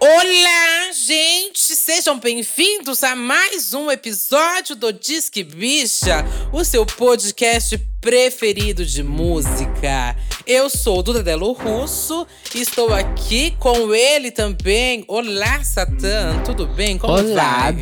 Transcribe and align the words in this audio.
Olá, 0.00 0.92
gente! 0.92 1.76
Sejam 1.76 2.18
bem-vindos 2.18 3.04
a 3.04 3.14
mais 3.14 3.72
um 3.72 3.88
episódio 3.88 4.74
do 4.74 4.92
Disque 4.92 5.44
Bicha, 5.44 6.24
o 6.52 6.64
seu 6.64 6.84
podcast 6.84 7.78
preferido 8.02 8.84
de 8.84 9.02
música. 9.04 10.16
Eu 10.44 10.68
sou 10.68 10.98
o 10.98 11.02
Duda 11.04 11.22
Delo 11.22 11.52
Russo 11.52 12.26
e 12.52 12.60
estou 12.60 12.92
aqui 12.92 13.54
com 13.60 13.94
ele 13.94 14.32
também. 14.32 15.04
Olá, 15.06 15.62
Satã, 15.62 16.42
tudo 16.44 16.66
bem? 16.66 16.98
Como 16.98 17.12
Olá, 17.14 17.70
vai? 17.70 17.72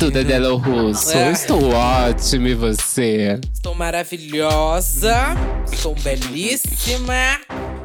Russo. 0.55 1.17
É. 1.17 1.31
Estou 1.31 1.73
ótimo 1.73 2.47
e 2.47 2.53
você? 2.53 3.39
Estou 3.51 3.73
maravilhosa, 3.73 5.15
estou 5.73 5.95
belíssima. 5.95 7.39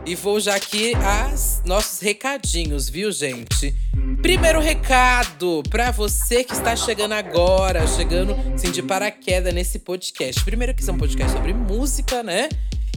E 0.04 0.14
vou 0.14 0.38
já 0.38 0.54
aqui 0.54 0.92
as 0.94 1.62
nossos 1.64 2.00
recadinhos, 2.00 2.88
viu, 2.88 3.10
gente? 3.10 3.74
Primeiro 4.22 4.60
recado 4.60 5.64
para 5.68 5.90
você 5.90 6.44
que 6.44 6.52
está 6.52 6.76
chegando 6.76 7.12
agora, 7.12 7.86
chegando 7.88 8.36
assim 8.54 8.70
de 8.70 8.82
paraquedas 8.82 9.52
nesse 9.52 9.80
podcast. 9.80 10.44
Primeiro 10.44 10.74
que 10.74 10.80
isso 10.80 10.90
é 10.90 10.94
um 10.94 10.98
podcast 10.98 11.32
sobre 11.32 11.52
música, 11.52 12.22
né? 12.26 12.48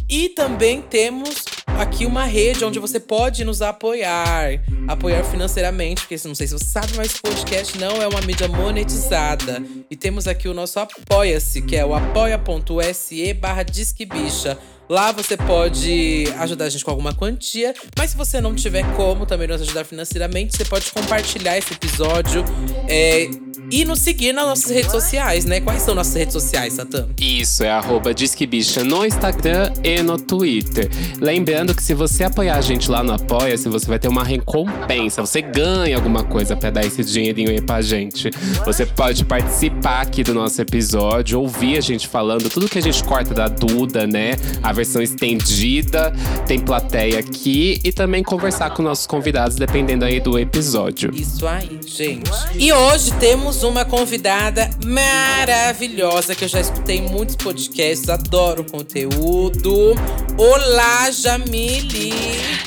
E 0.10 0.30
também 0.30 0.82
temos 0.82 1.46
aqui 1.68 2.04
uma 2.06 2.26
rede 2.26 2.66
onde 2.66 2.80
você 2.80 3.00
pode 3.00 3.46
nos 3.46 3.62
apoiar, 3.62 4.60
apoiar 4.88 5.24
financeiramente, 5.24 6.02
porque 6.02 6.28
não 6.28 6.34
sei 6.34 6.48
se 6.48 6.54
você 6.54 6.66
sabe, 6.66 6.94
mas 6.98 7.14
podcast 7.14 7.78
não 7.78 8.02
é 8.02 8.08
uma 8.08 8.20
mídia 8.22 8.48
monetizada. 8.48 9.64
E 9.90 9.96
temos 9.96 10.28
aqui 10.28 10.48
o 10.48 10.54
nosso 10.54 10.80
Apoia-se, 10.80 11.62
que 11.62 11.76
é 11.76 11.86
o 11.86 11.94
apoia.se 11.94 13.34
barra 13.36 13.62
disquebicha. 13.62 14.58
Lá 14.90 15.12
você 15.12 15.38
pode 15.38 16.24
ajudar 16.40 16.66
a 16.66 16.70
gente 16.70 16.84
com 16.84 16.90
alguma 16.90 17.14
quantia, 17.14 17.76
mas 17.96 18.10
se 18.10 18.18
você 18.18 18.42
não 18.42 18.56
tiver 18.56 18.84
como 18.96 19.28
também 19.28 19.48
nos 19.48 19.62
ajudar 19.62 19.86
financeiramente, 19.86 20.58
você 20.58 20.66
pode 20.66 20.92
compartilhar 20.92 21.56
esse 21.60 21.74
episódio 21.74 22.44
é, 22.88 23.30
e 23.72 23.86
nos 23.86 24.00
seguir 24.00 24.34
nas 24.34 24.46
nossas 24.46 24.72
redes 24.72 24.92
sociais, 24.92 25.46
né? 25.46 25.62
Quais 25.62 25.82
são 25.82 25.94
nossas 25.94 26.16
redes 26.16 26.34
sociais, 26.34 26.74
Satã? 26.74 27.08
Isso, 27.20 27.64
é 27.64 27.70
arroba 27.70 28.14
Disque 28.14 28.46
Bicha 28.46 28.84
no 28.84 29.06
Instagram 29.06 29.72
e 29.84 30.02
no 30.02 30.18
Twitter. 30.18 30.90
Lembrando 31.20 31.76
que 31.76 31.84
se 31.84 31.94
você 31.94 32.24
apoiar 32.24 32.58
a 32.58 32.62
gente 32.62 32.90
lá 32.90 33.04
no 33.04 33.14
Apoia-se, 33.14 33.70
você 33.70 33.88
vai 33.88 34.00
ter 34.00 34.08
uma 34.08 34.24
recompensa. 34.24 35.22
Você 35.22 35.42
ganha 35.42 35.96
alguma 35.96 36.24
coisa 36.24 36.56
pra 36.56 36.70
dar 36.70 36.86
esse 36.86 37.04
dinheirinho 37.04 37.50
aí 37.52 37.62
pra 37.62 37.82
gente. 37.82 38.32
Você 38.66 38.86
pode 38.86 39.26
participar 39.26 40.02
aqui 40.02 40.24
do 40.24 40.34
nosso 40.34 40.62
episódio, 40.62 41.40
ouvir 41.40 41.78
a 41.78 41.82
gente 41.82 42.08
falando 42.08 42.50
tudo 42.50 42.68
que 42.68 42.78
a 42.78 42.82
gente 42.82 43.04
corta 43.04 43.34
da 43.34 43.48
Duda, 43.48 44.08
né? 44.08 44.32
A 44.64 44.72
versão 44.74 45.02
estendida, 45.02 46.14
tem 46.48 46.60
plateia 46.60 47.20
aqui 47.20 47.80
e 47.84 47.92
também 47.92 48.24
conversar 48.24 48.72
com 48.72 48.82
nossos 48.82 49.06
convidados, 49.06 49.56
dependendo 49.58 50.06
aí 50.06 50.20
do 50.20 50.40
episódio. 50.40 51.12
Isso 51.14 51.46
aí, 51.48 51.80
gente. 51.86 52.32
E 52.56 52.72
hoje 52.72 53.12
temos 53.20 53.59
uma 53.64 53.84
convidada 53.84 54.70
maravilhosa 54.86 56.34
que 56.34 56.46
eu 56.46 56.48
já 56.48 56.60
escutei 56.60 56.98
em 56.98 57.02
muitos 57.02 57.36
podcasts, 57.36 58.08
adoro 58.10 58.62
o 58.62 58.72
conteúdo. 58.72 59.96
Olá, 60.38 61.12
Jamile! 61.12 62.12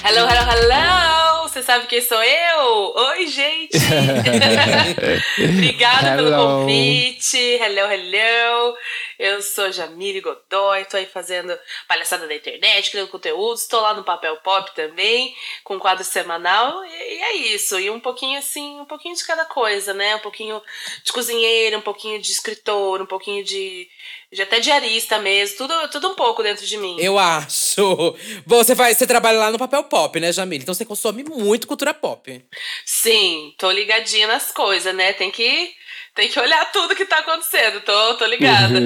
Hello, 0.04 0.28
hello, 0.28 0.50
hello! 0.50 1.48
Você 1.48 1.62
sabe 1.62 1.86
quem 1.86 2.00
sou 2.02 2.22
eu? 2.22 2.94
Oi, 2.94 3.26
gente! 3.26 3.76
Obrigada 5.38 6.16
pelo 6.16 6.28
Hello. 6.28 6.60
convite. 6.60 7.36
Hello, 7.36 7.90
hello! 7.92 8.74
Eu 9.22 9.40
sou 9.40 9.70
Jamile 9.70 10.20
Godoy, 10.20 10.84
tô 10.86 10.96
aí 10.96 11.06
fazendo 11.06 11.56
palhaçada 11.86 12.26
da 12.26 12.34
internet, 12.34 12.90
criando 12.90 13.06
conteúdo. 13.06 13.54
Estou 13.54 13.80
lá 13.80 13.94
no 13.94 14.02
Papel 14.02 14.36
Pop 14.38 14.74
também, 14.74 15.32
com 15.62 15.78
quadro 15.78 16.02
semanal. 16.02 16.84
E, 16.84 16.88
e 16.88 17.22
é 17.22 17.36
isso. 17.54 17.78
E 17.78 17.88
um 17.88 18.00
pouquinho 18.00 18.36
assim, 18.40 18.80
um 18.80 18.84
pouquinho 18.84 19.14
de 19.14 19.24
cada 19.24 19.44
coisa, 19.44 19.94
né? 19.94 20.16
Um 20.16 20.18
pouquinho 20.18 20.60
de 21.04 21.12
cozinheira, 21.12 21.78
um 21.78 21.82
pouquinho 21.82 22.20
de 22.20 22.32
escritor, 22.32 23.00
um 23.00 23.06
pouquinho 23.06 23.44
de, 23.44 23.88
de 24.32 24.42
até 24.42 24.58
diarista 24.58 25.20
mesmo. 25.20 25.56
Tudo, 25.56 25.88
tudo 25.92 26.08
um 26.08 26.14
pouco 26.16 26.42
dentro 26.42 26.66
de 26.66 26.76
mim. 26.76 26.96
Eu 26.98 27.16
acho. 27.16 28.16
Você, 28.44 28.74
faz, 28.74 28.98
você 28.98 29.06
trabalha 29.06 29.38
lá 29.38 29.52
no 29.52 29.58
papel 29.58 29.84
pop, 29.84 30.18
né, 30.18 30.32
Jamile? 30.32 30.64
Então 30.64 30.74
você 30.74 30.84
consome 30.84 31.22
muito 31.22 31.68
cultura 31.68 31.94
pop. 31.94 32.44
Sim, 32.84 33.54
tô 33.56 33.70
ligadinha 33.70 34.26
nas 34.26 34.50
coisas, 34.50 34.92
né? 34.92 35.12
Tem 35.12 35.30
que, 35.30 35.72
tem 36.14 36.28
que 36.28 36.38
olhar 36.38 36.70
tudo 36.72 36.94
que 36.94 37.04
tá 37.04 37.18
acontecendo. 37.18 37.80
Tô, 37.80 38.14
tô 38.14 38.26
ligada. 38.26 38.78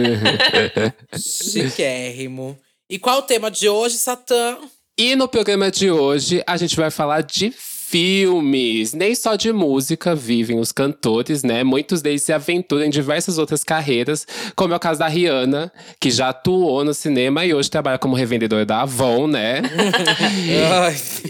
Chiquérrimo. 1.19 2.59
E 2.89 2.99
qual 2.99 3.19
o 3.19 3.23
tema 3.23 3.51
de 3.51 3.69
hoje, 3.69 3.99
Satã? 3.99 4.59
E 4.99 5.15
no 5.17 5.29
programa 5.29 5.71
de 5.71 5.91
hoje, 5.91 6.43
a 6.47 6.57
gente 6.57 6.77
vai 6.77 6.91
falar 6.91 7.23
de 7.23 7.53
filmes. 7.97 8.93
Nem 8.93 9.15
só 9.15 9.37
de 9.37 9.51
música 9.51 10.15
vivem 10.15 10.59
os 10.59 10.71
cantores, 10.71 11.43
né? 11.43 11.65
Muitos 11.65 12.03
deles 12.03 12.21
se 12.23 12.31
aventuram 12.31 12.85
em 12.85 12.91
diversas 12.91 13.39
outras 13.39 13.65
carreiras, 13.65 14.27
como 14.55 14.75
é 14.75 14.77
o 14.77 14.81
caso 14.81 15.01
da 15.01 15.09
Rihanna, 15.09 15.73
que 15.99 16.11
já 16.11 16.29
atuou 16.29 16.85
no 16.85 16.93
cinema 16.93 17.47
e 17.47 17.55
hoje 17.55 17.71
trabalha 17.71 17.97
como 17.97 18.15
revendedora 18.15 18.67
da 18.67 18.83
Avon, 18.83 19.27
né? 19.27 19.63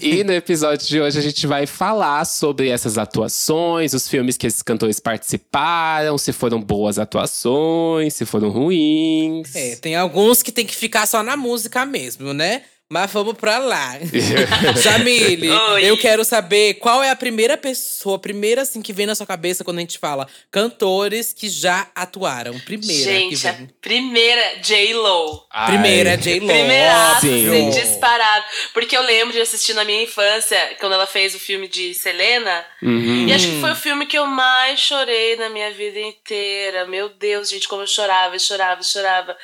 E 0.02 0.24
no 0.24 0.32
episódio 0.32 0.86
de 0.86 1.00
hoje 1.00 1.18
a 1.18 1.22
gente 1.22 1.46
vai 1.46 1.66
falar 1.66 2.24
sobre 2.24 2.68
essas 2.68 2.98
atuações, 2.98 3.94
os 3.94 4.08
filmes 4.08 4.36
que 4.36 4.46
esses 4.46 4.62
cantores 4.62 4.98
participaram, 4.98 6.18
se 6.18 6.32
foram 6.32 6.60
boas 6.60 6.98
atuações, 6.98 8.14
se 8.14 8.24
foram 8.24 8.50
ruins. 8.50 9.54
É, 9.54 9.76
tem 9.76 9.94
alguns 9.94 10.42
que 10.42 10.50
tem 10.50 10.66
que 10.66 10.74
ficar 10.74 11.06
só 11.06 11.22
na 11.22 11.36
música 11.36 11.86
mesmo, 11.86 12.32
né? 12.34 12.62
Mas 12.88 13.10
vamos 13.10 13.34
pra 13.34 13.58
lá. 13.58 13.98
Jamile, 14.80 15.50
Oi. 15.50 15.84
eu 15.84 15.98
quero 15.98 16.24
saber 16.24 16.74
qual 16.74 17.02
é 17.02 17.10
a 17.10 17.16
primeira 17.16 17.56
pessoa, 17.56 18.16
a 18.16 18.18
primeira 18.18 18.62
assim 18.62 18.80
que 18.80 18.92
vem 18.92 19.06
na 19.06 19.14
sua 19.14 19.26
cabeça 19.26 19.64
quando 19.64 19.78
a 19.78 19.80
gente 19.80 19.98
fala 19.98 20.28
cantores 20.50 21.32
que 21.32 21.48
já 21.48 21.88
atuaram. 21.94 22.58
Primeira 22.60 23.04
que 23.28 23.36
Gente, 23.36 23.48
a 23.48 23.58
primeira, 23.80 24.56
J-Lo. 24.62 25.42
Primeira 25.66 26.16
J-Lo. 26.16 26.46
Primeira 26.46 27.18
Sim. 27.20 27.48
assim, 27.48 27.70
disparado. 27.70 28.44
Porque 28.72 28.96
eu 28.96 29.02
lembro 29.02 29.32
de 29.32 29.40
assistir 29.40 29.74
na 29.74 29.84
minha 29.84 30.02
infância, 30.02 30.76
quando 30.78 30.92
ela 30.92 31.06
fez 31.06 31.34
o 31.34 31.40
filme 31.40 31.66
de 31.66 31.92
Selena. 31.92 32.64
Uhum. 32.82 33.26
E 33.26 33.32
acho 33.32 33.48
que 33.48 33.60
foi 33.60 33.72
o 33.72 33.76
filme 33.76 34.06
que 34.06 34.16
eu 34.16 34.26
mais 34.26 34.78
chorei 34.78 35.34
na 35.36 35.48
minha 35.48 35.72
vida 35.72 35.98
inteira. 35.98 36.86
Meu 36.86 37.08
Deus, 37.08 37.50
gente, 37.50 37.66
como 37.66 37.82
eu 37.82 37.86
chorava, 37.86 38.38
chorava, 38.38 38.82
chorava. 38.82 39.36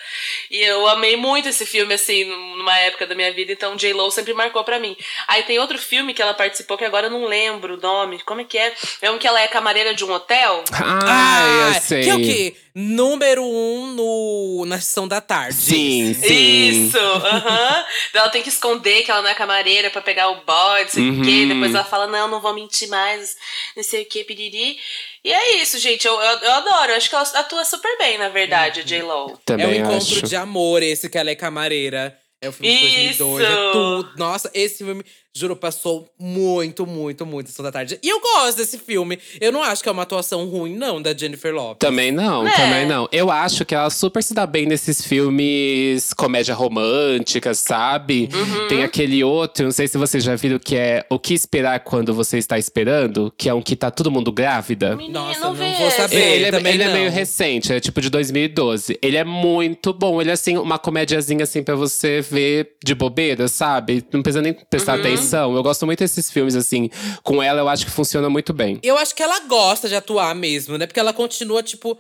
E 0.51 0.61
eu 0.61 0.87
amei 0.87 1.17
muito 1.17 1.49
esse 1.49 1.67
filme, 1.67 1.95
assim, 1.95 2.25
numa 2.25 2.79
época 2.79 3.07
da 3.07 3.15
minha 3.15 3.32
vida. 3.33 3.53
Então, 3.53 3.77
J-Lo 3.77 4.11
sempre 4.11 4.33
marcou 4.35 4.63
pra 4.65 4.79
mim. 4.79 4.97
Aí 5.27 5.43
tem 5.43 5.59
outro 5.59 5.79
filme 5.79 6.15
que 6.15 6.23
ela 6.23 6.35
participou, 6.35 6.79
que 6.79 6.85
agora 6.85 7.07
eu 7.07 7.11
não 7.11 7.25
lembro 7.25 7.75
o 7.75 7.81
nome. 7.81 8.21
Como 8.21 8.41
é 8.41 8.45
que 8.45 8.59
é? 8.59 8.73
É 9.01 9.11
um 9.11 9.19
que 9.19 9.27
ela 9.27 9.41
é 9.41 9.49
camareira 9.49 9.95
de 9.95 10.05
um 10.05 10.13
hotel. 10.13 10.65
Ah, 10.73 11.75
eu 11.75 11.81
sei. 11.81 12.03
Que 12.05 12.11
é 12.11 12.15
o 12.15 12.19
quê? 12.19 12.57
Número 12.75 13.45
um 13.45 13.89
no, 13.89 14.65
na 14.67 14.81
sessão 14.81 15.07
da 15.07 15.21
tarde. 15.21 15.55
Sim, 15.55 16.15
sim. 16.15 16.87
Isso, 16.87 16.99
aham. 16.99 17.85
Ela 18.15 18.31
tem 18.31 18.43
que 18.43 18.49
esconder 18.49 19.03
que 19.03 19.11
ela 19.11 19.21
não 19.21 19.29
é 19.29 19.35
camareira 19.35 19.91
pra 19.91 20.01
pegar 20.01 20.31
o 20.31 20.37
boy, 20.37 20.83
não 20.83 20.89
sei 20.89 21.11
o 21.11 21.23
quê. 21.23 21.31
Uhum. 21.43 21.49
Depois 21.49 21.75
ela 21.75 21.85
fala, 21.85 22.07
não, 22.07 22.29
não 22.29 22.41
vou 22.41 22.55
mentir 22.55 22.89
mais, 22.89 23.37
não 23.77 23.83
sei 23.83 24.03
o 24.03 24.07
quê, 24.07 24.25
piriri. 24.25 24.79
E 25.25 25.33
é 25.33 25.57
isso, 25.57 25.79
gente. 25.79 26.07
Eu, 26.07 26.15
eu, 26.15 26.39
eu 26.39 26.53
adoro. 26.53 26.93
Eu 26.93 26.97
acho 26.97 27.09
que 27.09 27.15
ela 27.15 27.25
atua 27.35 27.65
super 27.65 27.97
bem, 27.99 28.17
na 28.17 28.29
verdade, 28.31 28.81
a 28.81 28.83
J-Lo. 28.83 29.31
É 29.31 29.35
o 29.35 29.37
Também 29.45 29.81
Encontro 29.81 29.97
acho. 29.99 30.23
de 30.27 30.35
Amor, 30.35 30.83
esse 30.83 31.09
que 31.11 31.19
ela 31.19 31.31
é 31.31 31.35
camareira. 31.37 32.19
É 32.43 32.49
o 32.49 32.53
filme 32.53 32.77
de 32.77 33.11
Isso! 33.11 33.19
2002. 33.25 33.45
É 33.45 33.73
tudo. 33.73 34.11
Nossa, 34.19 34.51
esse 34.53 34.79
filme, 34.85 35.05
juro, 35.35 35.55
passou 35.55 36.09
muito, 36.19 36.85
muito, 36.85 37.25
muito 37.25 37.49
Sessão 37.51 37.63
da 37.63 37.71
Tarde. 37.71 37.99
E 38.03 38.09
eu 38.09 38.21
gosto 38.21 38.57
desse 38.57 38.79
filme. 38.79 39.17
Eu 39.41 39.53
não 39.53 39.63
acho 39.63 39.81
que 39.81 39.89
é 39.89 39.93
uma 39.93 40.03
atuação 40.03 40.45
ruim, 40.47 40.75
não, 40.75 41.01
da 41.01 41.17
Jennifer 41.17 41.55
Lopez. 41.55 41.79
Também 41.79 42.11
não, 42.11 42.45
É. 42.47 42.51
também 42.51 42.85
não. 42.85 43.09
Eu 43.13 43.31
acho 43.31 43.65
que 43.65 43.77
ela 43.77 43.89
super 43.91 44.23
se 44.25 44.35
dá 44.35 44.45
bem 44.45 44.67
nesses 44.67 45.07
filmes 45.07 46.13
comédia 46.15 46.53
romântica, 46.55 47.55
sabe? 47.55 48.29
Uhum. 48.35 48.67
Tem 48.69 48.83
aquele 48.83 49.23
outro, 49.23 49.65
não 49.67 49.73
sei 49.73 49.87
se 49.87 49.97
vocês 49.97 50.25
já 50.25 50.35
viram, 50.35 50.59
que 50.59 50.75
é 50.77 51.07
O 51.09 51.19
que 51.21 51.35
esperar 51.35 51.79
quando 51.81 52.13
você 52.13 52.39
está 52.39 52.59
esperando, 52.59 53.33
que 53.39 53.49
é 53.49 53.55
um 53.55 53.63
que 53.63 53.77
tá 53.77 53.89
todo 53.91 54.11
mundo 54.11 54.33
grávida. 54.33 54.97
Nossa, 54.97 55.39
não, 55.41 55.55
não 55.55 55.75
vou 55.75 55.91
saber. 55.93 56.17
Ele, 56.17 56.45
é, 56.57 56.71
ele 56.73 56.83
é 56.83 56.93
meio 56.93 57.11
recente, 57.11 57.73
é 57.73 57.79
tipo 57.79 58.01
de 58.01 58.11
2012. 58.11 58.99
Ele 59.01 59.17
é 59.17 59.25
muito 59.25 59.93
bom. 59.93 60.21
Ele 60.21 60.31
é 60.31 60.33
assim, 60.33 60.57
uma 60.57 60.79
comédiazinha 60.79 61.45
assim 61.45 61.63
pra 61.63 61.77
você 61.77 62.21
ver 62.33 62.77
de 62.85 62.95
bobeira, 62.95 63.47
sabe? 63.49 64.05
Não 64.13 64.23
precisa 64.23 64.43
nem 64.43 64.53
prestar 64.55 64.95
Uhum. 64.95 65.01
atenção. 65.01 65.55
Eu 65.57 65.63
gosto 65.63 65.85
muito 65.87 65.99
desses 66.01 66.31
filmes, 66.31 66.57
assim. 66.57 66.89
Com 67.23 67.43
ela, 67.43 67.61
eu 67.61 67.69
acho 67.69 67.85
que 67.85 67.91
funciona 67.93 68.29
muito 68.31 68.53
bem. 68.53 68.79
Eu 68.83 68.97
acho 68.99 69.15
que 69.15 69.23
ela 69.23 69.39
gosta 69.41 69.89
de 69.89 69.95
atuar 69.95 70.35
mesmo, 70.35 70.79
né? 70.79 70.87
Porque 70.87 71.01
ela 71.01 71.13
continua, 71.13 71.63
tipo. 71.63 71.99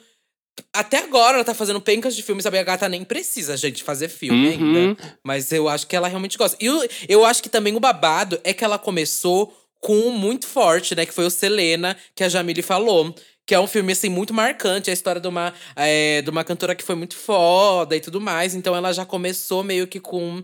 Até 0.74 0.98
agora 0.98 1.36
ela 1.36 1.44
tá 1.44 1.54
fazendo 1.54 1.80
pencas 1.80 2.14
de 2.14 2.22
filmes? 2.22 2.44
A 2.44 2.50
gata 2.50 2.88
nem 2.88 3.04
precisa, 3.04 3.56
gente, 3.56 3.82
fazer 3.82 4.08
filme 4.08 4.48
Uhum. 4.48 4.76
ainda. 4.88 4.96
Mas 5.24 5.50
eu 5.52 5.68
acho 5.68 5.86
que 5.86 5.96
ela 5.96 6.08
realmente 6.08 6.36
gosta. 6.36 6.56
E 6.60 6.66
eu, 6.66 6.86
eu 7.08 7.24
acho 7.24 7.42
que 7.42 7.48
também 7.48 7.74
o 7.74 7.80
babado 7.80 8.38
é 8.44 8.52
que 8.52 8.62
ela 8.64 8.78
começou 8.78 9.54
com 9.80 9.96
um 9.96 10.10
muito 10.10 10.46
forte, 10.46 10.94
né? 10.94 11.04
Que 11.06 11.12
foi 11.12 11.24
o 11.26 11.30
Selena, 11.30 11.96
que 12.14 12.22
a 12.22 12.28
Jamile 12.28 12.62
falou. 12.62 13.14
Que 13.46 13.54
é 13.54 13.60
um 13.60 13.66
filme, 13.66 13.92
assim, 13.92 14.08
muito 14.08 14.32
marcante. 14.32 14.88
É 14.88 14.92
a 14.92 14.94
história 14.94 15.20
de 15.20 15.28
uma, 15.28 15.52
é, 15.76 16.22
de 16.22 16.30
uma 16.30 16.44
cantora 16.44 16.74
que 16.74 16.84
foi 16.84 16.94
muito 16.94 17.16
foda 17.16 17.96
e 17.96 18.00
tudo 18.00 18.20
mais. 18.20 18.54
Então 18.54 18.74
ela 18.76 18.92
já 18.92 19.04
começou 19.04 19.62
meio 19.64 19.86
que 19.86 19.98
com 20.00 20.42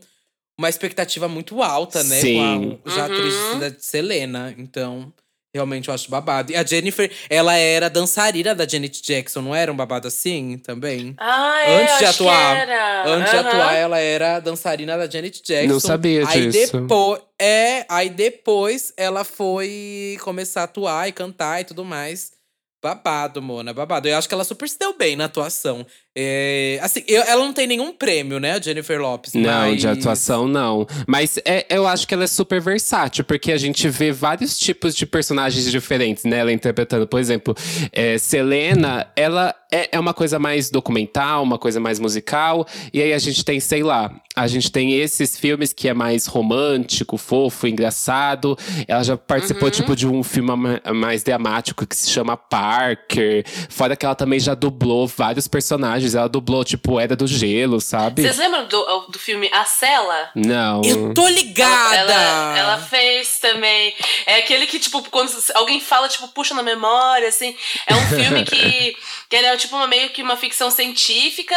uma 0.58 0.68
expectativa 0.68 1.28
muito 1.28 1.62
alta, 1.62 2.02
né? 2.02 2.20
Sim. 2.20 2.34
Com 2.82 2.88
a, 2.88 2.90
já 2.90 3.06
Uhum. 3.06 3.12
atriz 3.12 3.34
de 3.76 3.84
Selena. 3.84 4.52
Então, 4.58 5.12
realmente 5.54 5.86
eu 5.88 5.94
acho 5.94 6.10
babado. 6.10 6.50
E 6.50 6.56
a 6.56 6.64
Jennifer, 6.64 7.08
ela 7.30 7.54
era 7.54 7.88
dançarina 7.88 8.52
da 8.56 8.66
Janet 8.66 9.00
Jackson, 9.00 9.40
não 9.42 9.54
era 9.54 9.72
um 9.72 9.76
babado 9.76 10.08
assim 10.08 10.58
também? 10.58 11.14
Ah, 11.16 11.62
é, 11.64 11.82
Antes 11.82 11.98
de 11.98 12.04
acho 12.04 12.22
atuar. 12.24 12.56
Que 12.56 12.62
era. 12.72 13.06
Antes 13.06 13.30
de 13.30 13.36
Aham. 13.36 13.48
atuar, 13.48 13.74
ela 13.74 13.98
era 14.00 14.40
dançarina 14.40 14.98
da 14.98 15.08
Janet 15.08 15.40
Jackson. 15.40 15.72
Não 15.72 15.78
sabia 15.80 16.26
aí 16.26 16.48
disso. 16.50 16.80
Depois, 16.80 17.20
é, 17.40 17.86
aí 17.88 18.10
depois 18.10 18.92
ela 18.96 19.22
foi 19.22 20.18
começar 20.20 20.62
a 20.62 20.64
atuar 20.64 21.08
e 21.08 21.12
cantar 21.12 21.60
e 21.60 21.64
tudo 21.64 21.84
mais. 21.84 22.32
Babado, 22.82 23.42
Mona, 23.42 23.74
babado. 23.74 24.06
Eu 24.08 24.16
acho 24.16 24.28
que 24.28 24.34
ela 24.34 24.44
super 24.44 24.68
se 24.68 24.78
deu 24.78 24.96
bem 24.96 25.16
na 25.16 25.24
atuação. 25.24 25.84
É, 26.16 26.80
assim, 26.82 27.02
eu- 27.06 27.22
ela 27.22 27.44
não 27.44 27.52
tem 27.52 27.66
nenhum 27.66 27.92
prêmio, 27.92 28.40
né, 28.40 28.52
a 28.54 28.60
Jennifer 28.60 29.00
Lopes? 29.00 29.34
Não, 29.34 29.42
mas- 29.70 29.80
de 29.80 29.86
atuação 29.88 30.48
não. 30.48 30.86
Mas 31.06 31.38
é, 31.44 31.64
eu 31.70 31.86
acho 31.86 32.08
que 32.08 32.14
ela 32.14 32.24
é 32.24 32.26
super 32.26 32.60
versátil, 32.60 33.22
porque 33.24 33.52
a 33.52 33.56
gente 33.56 33.88
vê 33.88 34.10
vários 34.10 34.58
tipos 34.58 34.94
de 34.96 35.06
personagens 35.06 35.70
diferentes, 35.70 36.24
né? 36.24 36.38
Ela 36.38 36.52
interpretando, 36.52 37.06
por 37.06 37.20
exemplo, 37.20 37.54
é, 37.92 38.18
Selena, 38.18 39.06
ela 39.14 39.54
é, 39.70 39.90
é 39.92 40.00
uma 40.00 40.14
coisa 40.14 40.38
mais 40.38 40.70
documental, 40.70 41.42
uma 41.42 41.58
coisa 41.58 41.78
mais 41.78 42.00
musical. 42.00 42.66
E 42.92 43.00
aí 43.02 43.12
a 43.12 43.18
gente 43.18 43.44
tem, 43.44 43.60
sei 43.60 43.82
lá, 43.82 44.10
a 44.34 44.46
gente 44.48 44.72
tem 44.72 44.94
esses 44.98 45.38
filmes 45.38 45.72
que 45.74 45.88
é 45.88 45.94
mais 45.94 46.26
romântico, 46.26 47.16
fofo, 47.18 47.66
engraçado. 47.66 48.56
Ela 48.88 49.02
já 49.04 49.16
participou, 49.16 49.70
tipo, 49.70 49.94
de 49.94 50.06
um 50.06 50.22
filme 50.22 50.50
ma- 50.56 50.80
mais 50.94 51.22
dramático 51.22 51.86
que 51.86 51.94
se 51.94 52.10
chama 52.10 52.36
Parker. 52.36 53.44
Fora 53.68 53.94
que 53.94 54.06
ela 54.06 54.14
também 54.14 54.40
já 54.40 54.54
dublou 54.54 55.06
vários 55.06 55.46
personagens. 55.46 55.97
Ela 56.14 56.28
dublou, 56.28 56.64
tipo, 56.64 56.98
Era 56.98 57.16
do 57.16 57.26
Gelo, 57.26 57.80
sabe? 57.80 58.22
Vocês 58.22 58.38
lembram 58.38 58.66
do, 58.66 59.06
do 59.08 59.18
filme 59.18 59.48
A 59.52 59.64
Cela? 59.64 60.30
Não. 60.34 60.82
Eu 60.84 61.14
tô 61.14 61.26
ligada! 61.28 61.94
Ela, 61.96 62.58
ela 62.58 62.78
fez 62.78 63.38
também. 63.38 63.94
É 64.26 64.36
aquele 64.36 64.66
que, 64.66 64.78
tipo, 64.78 65.02
quando 65.10 65.30
alguém 65.54 65.80
fala, 65.80 66.08
tipo, 66.08 66.28
puxa 66.28 66.54
na 66.54 66.62
memória, 66.62 67.28
assim. 67.28 67.56
É 67.86 67.94
um 67.94 68.06
filme 68.06 68.44
que, 68.44 68.96
que 69.28 69.36
era, 69.36 69.56
tipo, 69.56 69.76
uma, 69.76 69.86
meio 69.86 70.10
que 70.10 70.22
uma 70.22 70.36
ficção 70.36 70.70
científica. 70.70 71.54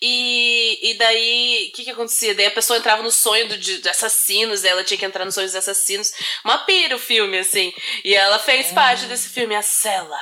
E, 0.00 0.90
e 0.90 0.94
daí, 0.98 1.68
o 1.72 1.76
que 1.76 1.84
que 1.84 1.90
acontecia? 1.90 2.34
Daí 2.34 2.46
a 2.46 2.50
pessoa 2.50 2.78
entrava 2.78 3.02
no 3.02 3.10
sonho 3.10 3.48
do- 3.48 3.56
de, 3.56 3.78
de 3.80 3.88
assassinos, 3.88 4.64
ela 4.64 4.84
tinha 4.84 4.98
que 4.98 5.04
entrar 5.04 5.24
nos 5.24 5.34
sonhos 5.34 5.52
de 5.52 5.56
assassinos. 5.58 6.12
Uma 6.44 6.58
pira 6.58 6.96
o 6.96 6.98
filme, 6.98 7.38
assim. 7.38 7.72
E 8.04 8.14
ela 8.14 8.38
fez 8.38 8.72
parte 8.72 9.06
desse 9.06 9.28
filme, 9.30 9.54
A 9.54 9.62
Cela. 9.62 10.20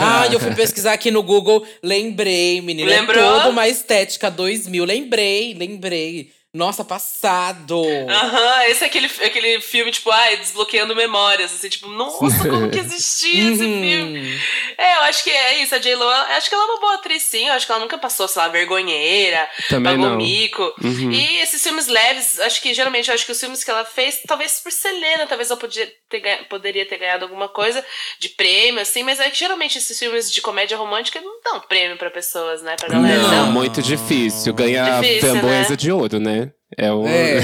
Ah, 0.00 0.26
eu 0.32 0.38
fui 0.40 0.54
pesquisar 0.54 0.92
aqui 0.92 1.10
no 1.10 1.22
Google, 1.22 1.66
lembrei, 1.82 2.60
menina. 2.60 2.90
Lembrou? 2.90 3.22
É 3.24 3.38
toda 3.38 3.48
uma 3.50 3.68
estética 3.68 4.30
2000. 4.30 4.84
Lembrei, 4.84 5.54
lembrei. 5.54 6.32
Nossa, 6.54 6.84
passado. 6.84 7.82
Aham, 8.10 8.64
esse 8.66 8.84
é 8.84 8.86
aquele, 8.86 9.06
aquele 9.06 9.58
filme, 9.62 9.90
tipo, 9.90 10.10
ai, 10.10 10.36
desbloqueando 10.36 10.94
memórias, 10.94 11.50
assim, 11.50 11.70
tipo, 11.70 11.88
nossa, 11.88 12.46
como 12.46 12.68
que 12.68 12.78
existia 12.78 13.48
esse 13.52 13.62
Uhum. 13.64 13.80
filme? 13.82 14.40
É, 14.76 14.96
eu 14.96 15.00
acho 15.02 15.24
que 15.24 15.30
é 15.30 15.62
isso, 15.62 15.74
a 15.74 15.78
J-Lo, 15.78 16.02
eu 16.04 16.10
acho 16.10 16.50
que 16.50 16.54
ela 16.54 16.64
é 16.64 16.66
uma 16.66 16.80
boa 16.80 16.94
atriz, 16.96 17.22
sim, 17.22 17.46
eu 17.48 17.54
acho 17.54 17.64
que 17.64 17.72
ela 17.72 17.80
nunca 17.80 17.96
passou, 17.96 18.28
sei 18.28 18.42
lá, 18.42 18.48
vergonheira, 18.48 19.48
Também 19.70 19.94
pagou 19.94 20.10
não. 20.10 20.16
mico. 20.18 20.74
Uhum. 20.82 21.10
E 21.10 21.36
esses 21.40 21.62
filmes 21.62 21.86
leves, 21.86 22.38
acho 22.40 22.60
que 22.60 22.74
geralmente, 22.74 23.08
eu 23.08 23.14
acho 23.14 23.24
que 23.24 23.32
os 23.32 23.40
filmes 23.40 23.64
que 23.64 23.70
ela 23.70 23.86
fez, 23.86 24.20
talvez 24.28 24.60
por 24.60 24.70
Selena, 24.72 25.26
talvez 25.26 25.50
ela 25.50 25.58
podia 25.58 25.90
ter 26.10 26.22
poderia 26.50 26.84
ter 26.84 26.98
ganhado 26.98 27.24
alguma 27.24 27.48
coisa 27.48 27.82
de 28.18 28.28
prêmio, 28.28 28.80
assim, 28.82 29.02
mas 29.02 29.18
é 29.20 29.30
que 29.30 29.38
geralmente 29.38 29.78
esses 29.78 29.98
filmes 29.98 30.30
de 30.30 30.42
comédia 30.42 30.76
romântica 30.76 31.18
não 31.20 31.40
dão 31.42 31.60
prêmio 31.60 31.96
pra 31.96 32.10
pessoas, 32.10 32.60
né, 32.62 32.76
pra 32.76 32.88
galera. 32.90 33.22
Não, 33.22 33.46
Não. 33.46 33.52
muito 33.52 33.80
difícil. 33.80 34.52
Ganhar 34.52 35.00
Difícil, 35.00 35.20
framboesa 35.30 35.70
né? 35.70 35.76
de 35.76 35.90
ouro, 35.90 36.20
né? 36.20 36.41
É 36.76 36.90
o. 36.92 37.06
É. 37.06 37.38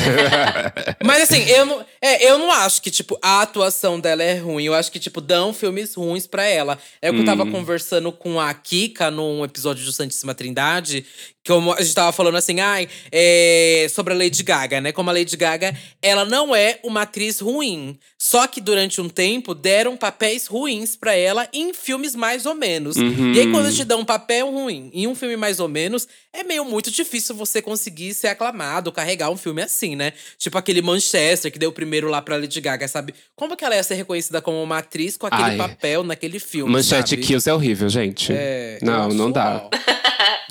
Mas 1.05 1.23
assim, 1.23 1.43
eu 1.45 1.67
não, 1.67 1.85
é, 2.01 2.31
eu 2.31 2.39
não 2.39 2.51
acho 2.51 2.81
que, 2.81 2.91
tipo, 2.91 3.19
a 3.23 3.43
atuação 3.43 4.01
dela 4.01 4.23
é 4.23 4.35
ruim. 4.39 4.65
Eu 4.65 4.75
acho 4.75 4.91
que, 4.91 4.99
tipo, 4.99 5.21
dão 5.21 5.53
filmes 5.53 5.95
ruins 5.95 6.27
pra 6.27 6.45
ela. 6.45 6.79
É 7.03 7.11
o 7.11 7.15
que 7.15 7.21
eu 7.21 7.25
tava 7.27 7.45
conversando 7.47 8.11
com 8.13 8.41
a 8.41 8.53
Kika 8.55 9.11
num 9.11 9.45
episódio 9.45 9.85
do 9.85 9.93
Santíssima 9.93 10.35
Trindade. 10.35 11.05
Que 11.45 11.53
eu- 11.53 11.73
a 11.73 11.81
gente 11.83 11.95
tava 11.95 12.13
falando 12.13 12.37
assim, 12.37 12.61
ai, 12.61 12.89
é, 13.13 13.87
sobre 13.91 14.13
a 14.13 14.17
Lady 14.17 14.43
Gaga, 14.43 14.81
né? 14.81 14.93
Como 14.93 15.09
a 15.09 15.13
Lady 15.13 15.37
Gaga, 15.37 15.75
ela 16.03 16.25
não 16.25 16.55
é 16.55 16.79
uma 16.83 17.03
atriz 17.03 17.41
ruim. 17.41 17.99
Só 18.21 18.49
que 18.49 18.61
durante 18.61 19.01
um 19.01 19.09
tempo 19.09 19.55
deram 19.55 19.97
papéis 19.97 20.49
ruins 20.49 20.97
pra 20.97 21.15
ela 21.15 21.49
em 21.53 21.73
filmes 21.73 22.17
mais 22.17 22.47
ou 22.47 22.55
menos. 22.55 22.97
E 22.97 23.41
aí, 23.41 23.51
quando 23.53 23.73
te 23.73 23.85
dão 23.85 24.01
um 24.01 24.05
papel 24.05 24.51
ruim 24.51 24.91
em 24.93 25.07
um 25.07 25.15
filme 25.15 25.37
mais 25.37 25.61
ou 25.61 25.69
menos, 25.69 26.09
é 26.33 26.43
meio 26.43 26.65
muito 26.65 26.91
difícil 26.91 27.33
você 27.37 27.63
conseguir 27.63 28.13
ser 28.15 28.27
aclamado, 28.27 28.91
carregar 28.91 29.31
um 29.31 29.37
filme 29.37 29.63
assim, 29.63 29.95
né? 29.95 30.13
Tipo 30.37 30.59
aquele 30.59 30.83
Manchester, 30.83 31.53
que 31.53 31.61
deu 31.61 31.71
o 31.71 31.73
primeiro 31.73 32.09
lá 32.09 32.21
pra 32.21 32.37
Lady 32.37 32.61
Gaga, 32.61 32.89
sabe? 32.89 33.15
Como 33.37 33.57
que 33.57 33.65
ela 33.65 33.77
ia 33.77 33.83
ser 33.85 33.95
reconhecida 33.95 34.43
como 34.43 34.61
uma 34.61 34.79
atriz 34.79 35.17
com 35.17 35.29
aquele 35.29 35.43
Ai. 35.43 35.57
papel 35.57 36.03
naquele 36.03 36.41
filme? 36.41 36.73
Manchete 36.73 37.11
sabe? 37.11 37.23
Kills 37.23 37.49
é 37.49 37.55
horrível, 37.55 37.89
gente. 37.89 38.33
É, 38.33 38.81
não, 38.83 39.11
não 39.11 39.31
dá. 39.31 39.69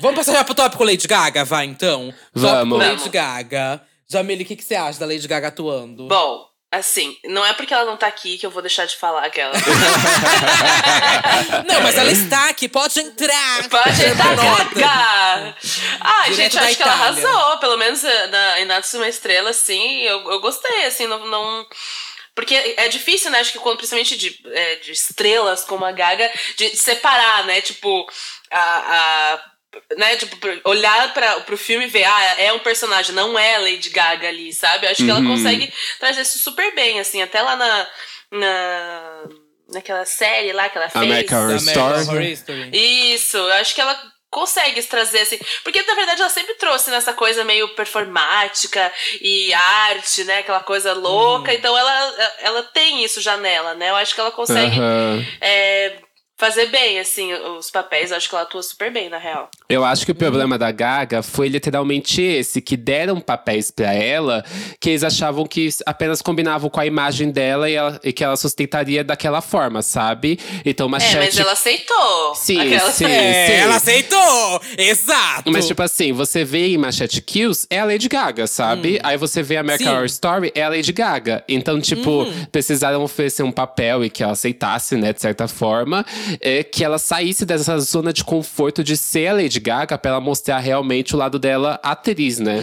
Vamos 0.00 0.16
passar 0.16 0.32
já 0.32 0.44
pro 0.44 0.54
tópico 0.54 0.84
Lady 0.84 1.06
Gaga, 1.06 1.44
vai 1.44 1.66
então? 1.66 2.14
Vamos. 2.32 2.78
Tópico 2.78 3.02
Lady. 3.02 3.08
Gaga. 3.10 3.82
Jamile, 4.10 4.42
o 4.42 4.46
que, 4.46 4.56
que 4.56 4.64
você 4.64 4.74
acha 4.74 4.98
da 4.98 5.04
Lady 5.04 5.28
Gaga 5.28 5.48
atuando? 5.48 6.08
Bom, 6.08 6.47
assim, 6.70 7.16
não 7.24 7.44
é 7.44 7.52
porque 7.54 7.72
ela 7.72 7.84
não 7.84 7.96
tá 7.96 8.06
aqui 8.06 8.36
que 8.38 8.44
eu 8.44 8.50
vou 8.50 8.60
deixar 8.62 8.86
de 8.86 8.96
falar 8.96 9.24
aquela. 9.24 9.54
Não, 11.66 11.80
mas 11.82 11.96
ela 11.96 12.10
está 12.12 12.48
aqui, 12.50 12.68
pode 12.68 12.98
entrar. 13.00 13.68
Pode 13.68 14.04
entrar 14.04 14.36
Nota. 14.36 15.56
Ah, 16.00 16.22
Direto 16.24 16.36
gente, 16.36 16.58
acho 16.58 16.76
que 16.76 16.82
ela 16.82 16.94
Itália. 16.94 17.28
arrasou. 17.28 17.58
Pelo 17.58 17.76
menos 17.76 18.04
eh, 18.04 18.26
na, 18.28 18.60
em 18.60 18.68
uma 18.94 19.08
Estrela, 19.08 19.50
assim, 19.50 20.02
eu, 20.02 20.30
eu 20.30 20.40
gostei, 20.40 20.84
assim, 20.84 21.06
não, 21.06 21.26
não- 21.26 21.66
Porque 22.34 22.54
é 22.76 22.88
difícil, 22.88 23.30
né? 23.30 23.40
Acho 23.40 23.52
que 23.52 23.58
quando, 23.58 23.78
principalmente 23.78 24.16
de, 24.16 24.38
é, 24.52 24.76
de 24.76 24.92
estrelas 24.92 25.64
como 25.64 25.84
a 25.84 25.92
Gaga, 25.92 26.30
de 26.56 26.76
separar, 26.76 27.44
né? 27.46 27.60
Tipo, 27.60 28.06
a. 28.50 29.34
a 29.34 29.57
né, 29.96 30.16
tipo, 30.16 30.36
olhar 30.64 31.12
para 31.14 31.40
pro 31.40 31.56
filme 31.56 31.84
e 31.86 31.88
ver, 31.88 32.04
ah, 32.04 32.34
é 32.38 32.52
um 32.52 32.58
personagem, 32.60 33.14
não 33.14 33.38
é 33.38 33.56
a 33.56 33.60
Lady 33.60 33.90
Gaga 33.90 34.28
ali, 34.28 34.52
sabe? 34.52 34.86
Eu 34.86 34.90
acho 34.90 35.04
que 35.04 35.10
ela 35.10 35.20
Uhum. 35.20 35.26
consegue 35.28 35.72
trazer 36.00 36.22
isso 36.22 36.38
super 36.38 36.74
bem, 36.74 36.98
assim, 37.00 37.22
até 37.22 37.40
lá 37.42 37.56
na. 37.56 37.86
na 38.32 39.22
naquela 39.70 40.04
série 40.06 40.50
lá 40.54 40.66
que 40.70 40.78
ela 40.78 40.88
fez. 40.88 41.04
American 41.04 41.44
Horror 41.44 42.22
Story. 42.22 42.70
Isso, 42.72 43.36
eu 43.36 43.52
acho 43.52 43.74
que 43.74 43.80
ela 43.82 44.00
consegue 44.30 44.82
trazer 44.82 45.20
assim. 45.20 45.38
Porque 45.62 45.82
na 45.82 45.94
verdade 45.94 46.22
ela 46.22 46.30
sempre 46.30 46.54
trouxe 46.54 46.90
nessa 46.90 47.12
coisa 47.12 47.44
meio 47.44 47.68
performática 47.74 48.90
e 49.20 49.52
arte, 49.52 50.24
né? 50.24 50.38
Aquela 50.38 50.60
coisa 50.60 50.94
louca. 50.94 51.52
Então 51.52 51.76
ela, 51.76 52.34
ela 52.40 52.62
tem 52.62 53.04
isso 53.04 53.20
já 53.20 53.36
nela, 53.36 53.74
né? 53.74 53.90
Eu 53.90 53.96
acho 53.96 54.14
que 54.14 54.20
ela 54.20 54.30
consegue 54.30 54.78
Aham. 54.78 55.22
é, 55.40 55.98
fazer 56.38 56.66
bem, 56.66 56.98
assim, 57.00 57.32
os 57.58 57.70
papéis. 57.70 58.10
Eu 58.10 58.16
acho 58.16 58.28
que 58.28 58.34
ela 58.34 58.44
atua 58.44 58.62
super 58.62 58.90
bem, 58.92 59.08
na 59.10 59.18
real. 59.18 59.50
Eu 59.68 59.84
acho 59.84 60.06
que 60.06 60.12
o 60.12 60.14
problema 60.14 60.56
da 60.56 60.70
Gaga 60.70 61.22
foi 61.22 61.48
literalmente 61.48 62.22
esse, 62.22 62.60
que 62.62 62.76
deram 62.76 63.20
papéis 63.20 63.70
pra 63.70 63.92
ela 63.92 64.44
que 64.80 64.90
eles 64.90 65.02
achavam 65.04 65.44
que 65.46 65.68
apenas 65.84 66.22
combinavam 66.22 66.70
com 66.70 66.80
a 66.80 66.86
imagem 66.86 67.30
dela 67.30 67.68
e, 67.68 67.74
ela- 67.74 68.00
e 68.04 68.12
que 68.12 68.22
ela 68.24 68.36
sustentaria 68.36 69.02
daquela 69.04 69.40
forma, 69.40 69.82
sabe? 69.82 70.38
Então, 70.64 70.86
É, 70.86 70.90
Machete. 70.90 71.16
mas 71.18 71.38
ela 71.38 71.52
aceitou. 71.52 72.34
Sim, 72.36 72.60
Aquela- 72.60 72.92
sim. 72.92 73.04
É, 73.04 73.56
ela 73.58 73.76
aceitou! 73.76 74.60
Exato! 74.78 75.50
Mas, 75.50 75.66
tipo 75.66 75.82
assim, 75.82 76.12
você 76.12 76.44
vê 76.44 76.68
em 76.68 76.78
Machete 76.78 77.20
Kills, 77.20 77.66
é 77.68 77.80
a 77.80 77.84
Lady 77.84 78.08
Gaga, 78.08 78.46
sabe? 78.46 79.00
Aí 79.02 79.16
você 79.16 79.42
vê 79.42 79.56
American 79.56 79.86
Sim. 79.88 79.92
Horror 79.92 80.06
Story, 80.06 80.52
é 80.54 80.62
a 80.62 80.68
Lady 80.68 80.92
Gaga. 80.92 81.42
Então, 81.48 81.80
tipo, 81.80 82.26
precisaram 82.52 83.02
oferecer 83.02 83.42
um 83.42 83.52
papel 83.52 84.04
e 84.04 84.10
que 84.10 84.22
ela 84.22 84.32
aceitasse, 84.32 84.96
né, 84.96 85.12
de 85.12 85.20
certa 85.20 85.48
forma. 85.48 86.06
É, 86.40 86.62
que 86.62 86.84
ela 86.84 86.98
saísse 86.98 87.44
dessa 87.44 87.78
zona 87.78 88.12
de 88.12 88.24
conforto 88.24 88.82
de 88.84 88.96
ser 88.96 89.28
a 89.28 89.32
Lady 89.34 89.60
Gaga 89.60 89.98
pra 89.98 90.12
ela 90.12 90.20
mostrar 90.20 90.58
realmente 90.58 91.14
o 91.14 91.18
lado 91.18 91.38
dela 91.38 91.78
atriz, 91.82 92.38
né? 92.38 92.62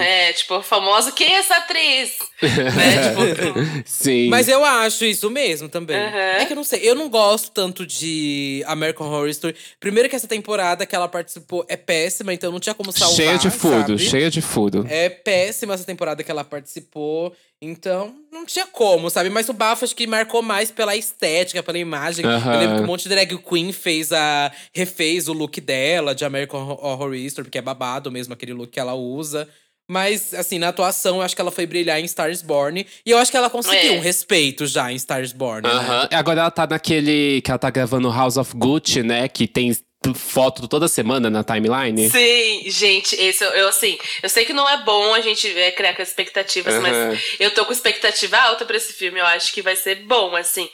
É, 0.00 0.32
tipo, 0.32 0.56
o 0.56 0.62
famoso, 0.62 1.12
quem 1.12 1.34
é 1.34 1.38
essa 1.38 1.56
atriz? 1.56 2.16
né? 2.42 3.34
Tipo, 3.34 3.82
Sim. 3.84 4.28
Mas 4.28 4.48
eu 4.48 4.64
acho 4.64 5.04
isso 5.04 5.30
mesmo 5.30 5.68
também. 5.68 5.96
Uhum. 5.96 6.18
É 6.18 6.44
que 6.44 6.52
eu 6.52 6.56
não 6.56 6.64
sei, 6.64 6.80
eu 6.82 6.94
não 6.94 7.08
gosto 7.08 7.50
tanto 7.50 7.86
de 7.86 8.62
American 8.66 9.08
Horror 9.08 9.28
Story. 9.28 9.56
Primeiro 9.80 10.08
que 10.08 10.16
essa 10.16 10.28
temporada 10.28 10.86
que 10.86 10.94
ela 10.94 11.08
participou 11.08 11.64
é 11.68 11.76
péssima, 11.76 12.32
então 12.32 12.52
não 12.52 12.60
tinha 12.60 12.74
como 12.74 12.92
salvar, 12.92 13.16
cheia 13.16 13.38
de 13.38 13.50
furo, 13.50 13.98
sabe? 13.98 13.98
cheia 13.98 14.30
de 14.30 14.40
furo. 14.40 14.86
É 14.88 15.08
péssima 15.08 15.74
essa 15.74 15.84
temporada 15.84 16.22
que 16.22 16.30
ela 16.30 16.44
participou. 16.44 17.34
Então, 17.64 18.12
não 18.32 18.44
tinha 18.44 18.66
como, 18.66 19.08
sabe? 19.08 19.30
Mas 19.30 19.48
o 19.48 19.52
bafo 19.52 19.84
acho 19.84 19.94
que 19.94 20.04
marcou 20.04 20.42
mais 20.42 20.72
pela 20.72 20.96
estética, 20.96 21.62
pela 21.62 21.78
imagem. 21.78 22.24
Eu 22.26 22.58
lembro 22.58 22.76
que 22.78 22.82
um 22.82 22.86
monte 22.86 23.04
de 23.04 23.10
drag 23.10 23.38
queen 23.38 23.72
fez 23.72 24.10
a. 24.12 24.50
refez 24.74 25.28
o 25.28 25.32
look 25.32 25.60
dela 25.60 26.12
de 26.12 26.24
American 26.24 26.60
Horror 26.82 27.14
Story, 27.14 27.44
porque 27.46 27.58
é 27.58 27.62
babado 27.62 28.10
mesmo 28.10 28.34
aquele 28.34 28.52
look 28.52 28.72
que 28.72 28.80
ela 28.80 28.94
usa. 28.94 29.48
Mas, 29.88 30.34
assim, 30.34 30.58
na 30.58 30.68
atuação, 30.68 31.16
eu 31.16 31.22
acho 31.22 31.34
que 31.36 31.40
ela 31.40 31.50
foi 31.50 31.66
brilhar 31.66 32.00
em 32.00 32.04
Stars 32.04 32.40
Born. 32.42 32.84
E 33.04 33.10
eu 33.10 33.18
acho 33.18 33.30
que 33.30 33.36
ela 33.36 33.50
conseguiu 33.50 33.92
É. 33.94 33.96
um 33.98 34.00
respeito 34.00 34.66
já 34.66 34.90
em 34.90 34.96
Stars 34.96 35.32
Born. 35.32 35.62
né? 35.68 35.74
Aham. 35.74 36.08
Agora 36.12 36.40
ela 36.40 36.50
tá 36.50 36.66
naquele. 36.66 37.40
que 37.42 37.50
ela 37.50 37.58
tá 37.58 37.70
gravando 37.70 38.10
House 38.10 38.36
of 38.36 38.56
Gucci, 38.56 39.02
né? 39.04 39.28
Que 39.28 39.46
tem 39.46 39.76
foto 40.14 40.66
toda 40.66 40.88
semana 40.88 41.30
na 41.30 41.44
timeline. 41.44 42.10
Sim, 42.10 42.70
gente, 42.70 43.14
esse 43.16 43.44
eu, 43.44 43.50
eu, 43.50 43.68
assim, 43.68 43.98
eu 44.22 44.28
sei 44.28 44.44
que 44.44 44.52
não 44.52 44.68
é 44.68 44.82
bom 44.82 45.14
a 45.14 45.20
gente 45.20 45.48
é, 45.58 45.70
criar 45.70 45.94
com 45.94 46.02
expectativas, 46.02 46.74
Aham. 46.74 46.82
mas 46.82 47.22
eu 47.38 47.50
tô 47.52 47.64
com 47.64 47.72
expectativa 47.72 48.36
alta 48.38 48.64
pra 48.64 48.76
esse 48.76 48.92
filme. 48.92 49.20
Eu 49.20 49.26
acho 49.26 49.52
que 49.52 49.62
vai 49.62 49.76
ser 49.76 49.96
bom, 50.04 50.34
assim. 50.34 50.68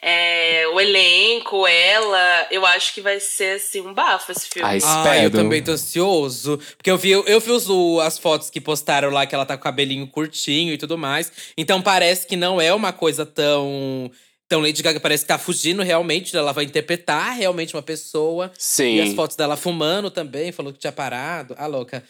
É, 0.00 0.66
o 0.72 0.80
elenco, 0.80 1.66
ela, 1.66 2.46
eu 2.50 2.66
acho 2.66 2.92
que 2.92 3.00
vai 3.00 3.20
ser 3.20 3.56
assim 3.56 3.80
um 3.80 3.94
bafo 3.94 4.32
esse 4.32 4.48
filme. 4.48 4.68
Ah, 4.68 4.74
eu 4.74 4.78
Espero. 4.78 5.30
também 5.30 5.62
tô 5.62 5.72
ansioso. 5.72 6.58
Porque 6.76 6.90
eu 6.90 6.98
vi, 6.98 7.10
eu 7.10 7.40
vi 7.40 7.50
os, 7.52 7.68
as 8.00 8.18
fotos 8.18 8.50
que 8.50 8.60
postaram 8.60 9.10
lá, 9.10 9.26
que 9.26 9.34
ela 9.34 9.46
tá 9.46 9.56
com 9.56 9.60
o 9.60 9.64
cabelinho 9.64 10.06
curtinho 10.06 10.72
e 10.72 10.78
tudo 10.78 10.98
mais. 10.98 11.30
Então 11.56 11.80
parece 11.80 12.26
que 12.26 12.36
não 12.36 12.60
é 12.60 12.74
uma 12.74 12.92
coisa 12.92 13.24
tão. 13.24 14.10
Então 14.52 14.60
Lady 14.60 14.82
Gaga 14.82 15.00
parece 15.00 15.24
que 15.24 15.28
tá 15.28 15.38
fugindo 15.38 15.82
realmente. 15.82 16.36
Ela 16.36 16.52
vai 16.52 16.64
interpretar 16.64 17.34
realmente 17.34 17.74
uma 17.74 17.80
pessoa. 17.80 18.52
Sim. 18.58 18.96
E 18.96 19.00
as 19.00 19.14
fotos 19.14 19.34
dela 19.34 19.56
fumando 19.56 20.10
também, 20.10 20.52
falou 20.52 20.74
que 20.74 20.78
tinha 20.78 20.92
parado. 20.92 21.54
Ah, 21.56 21.66
louca. 21.66 22.04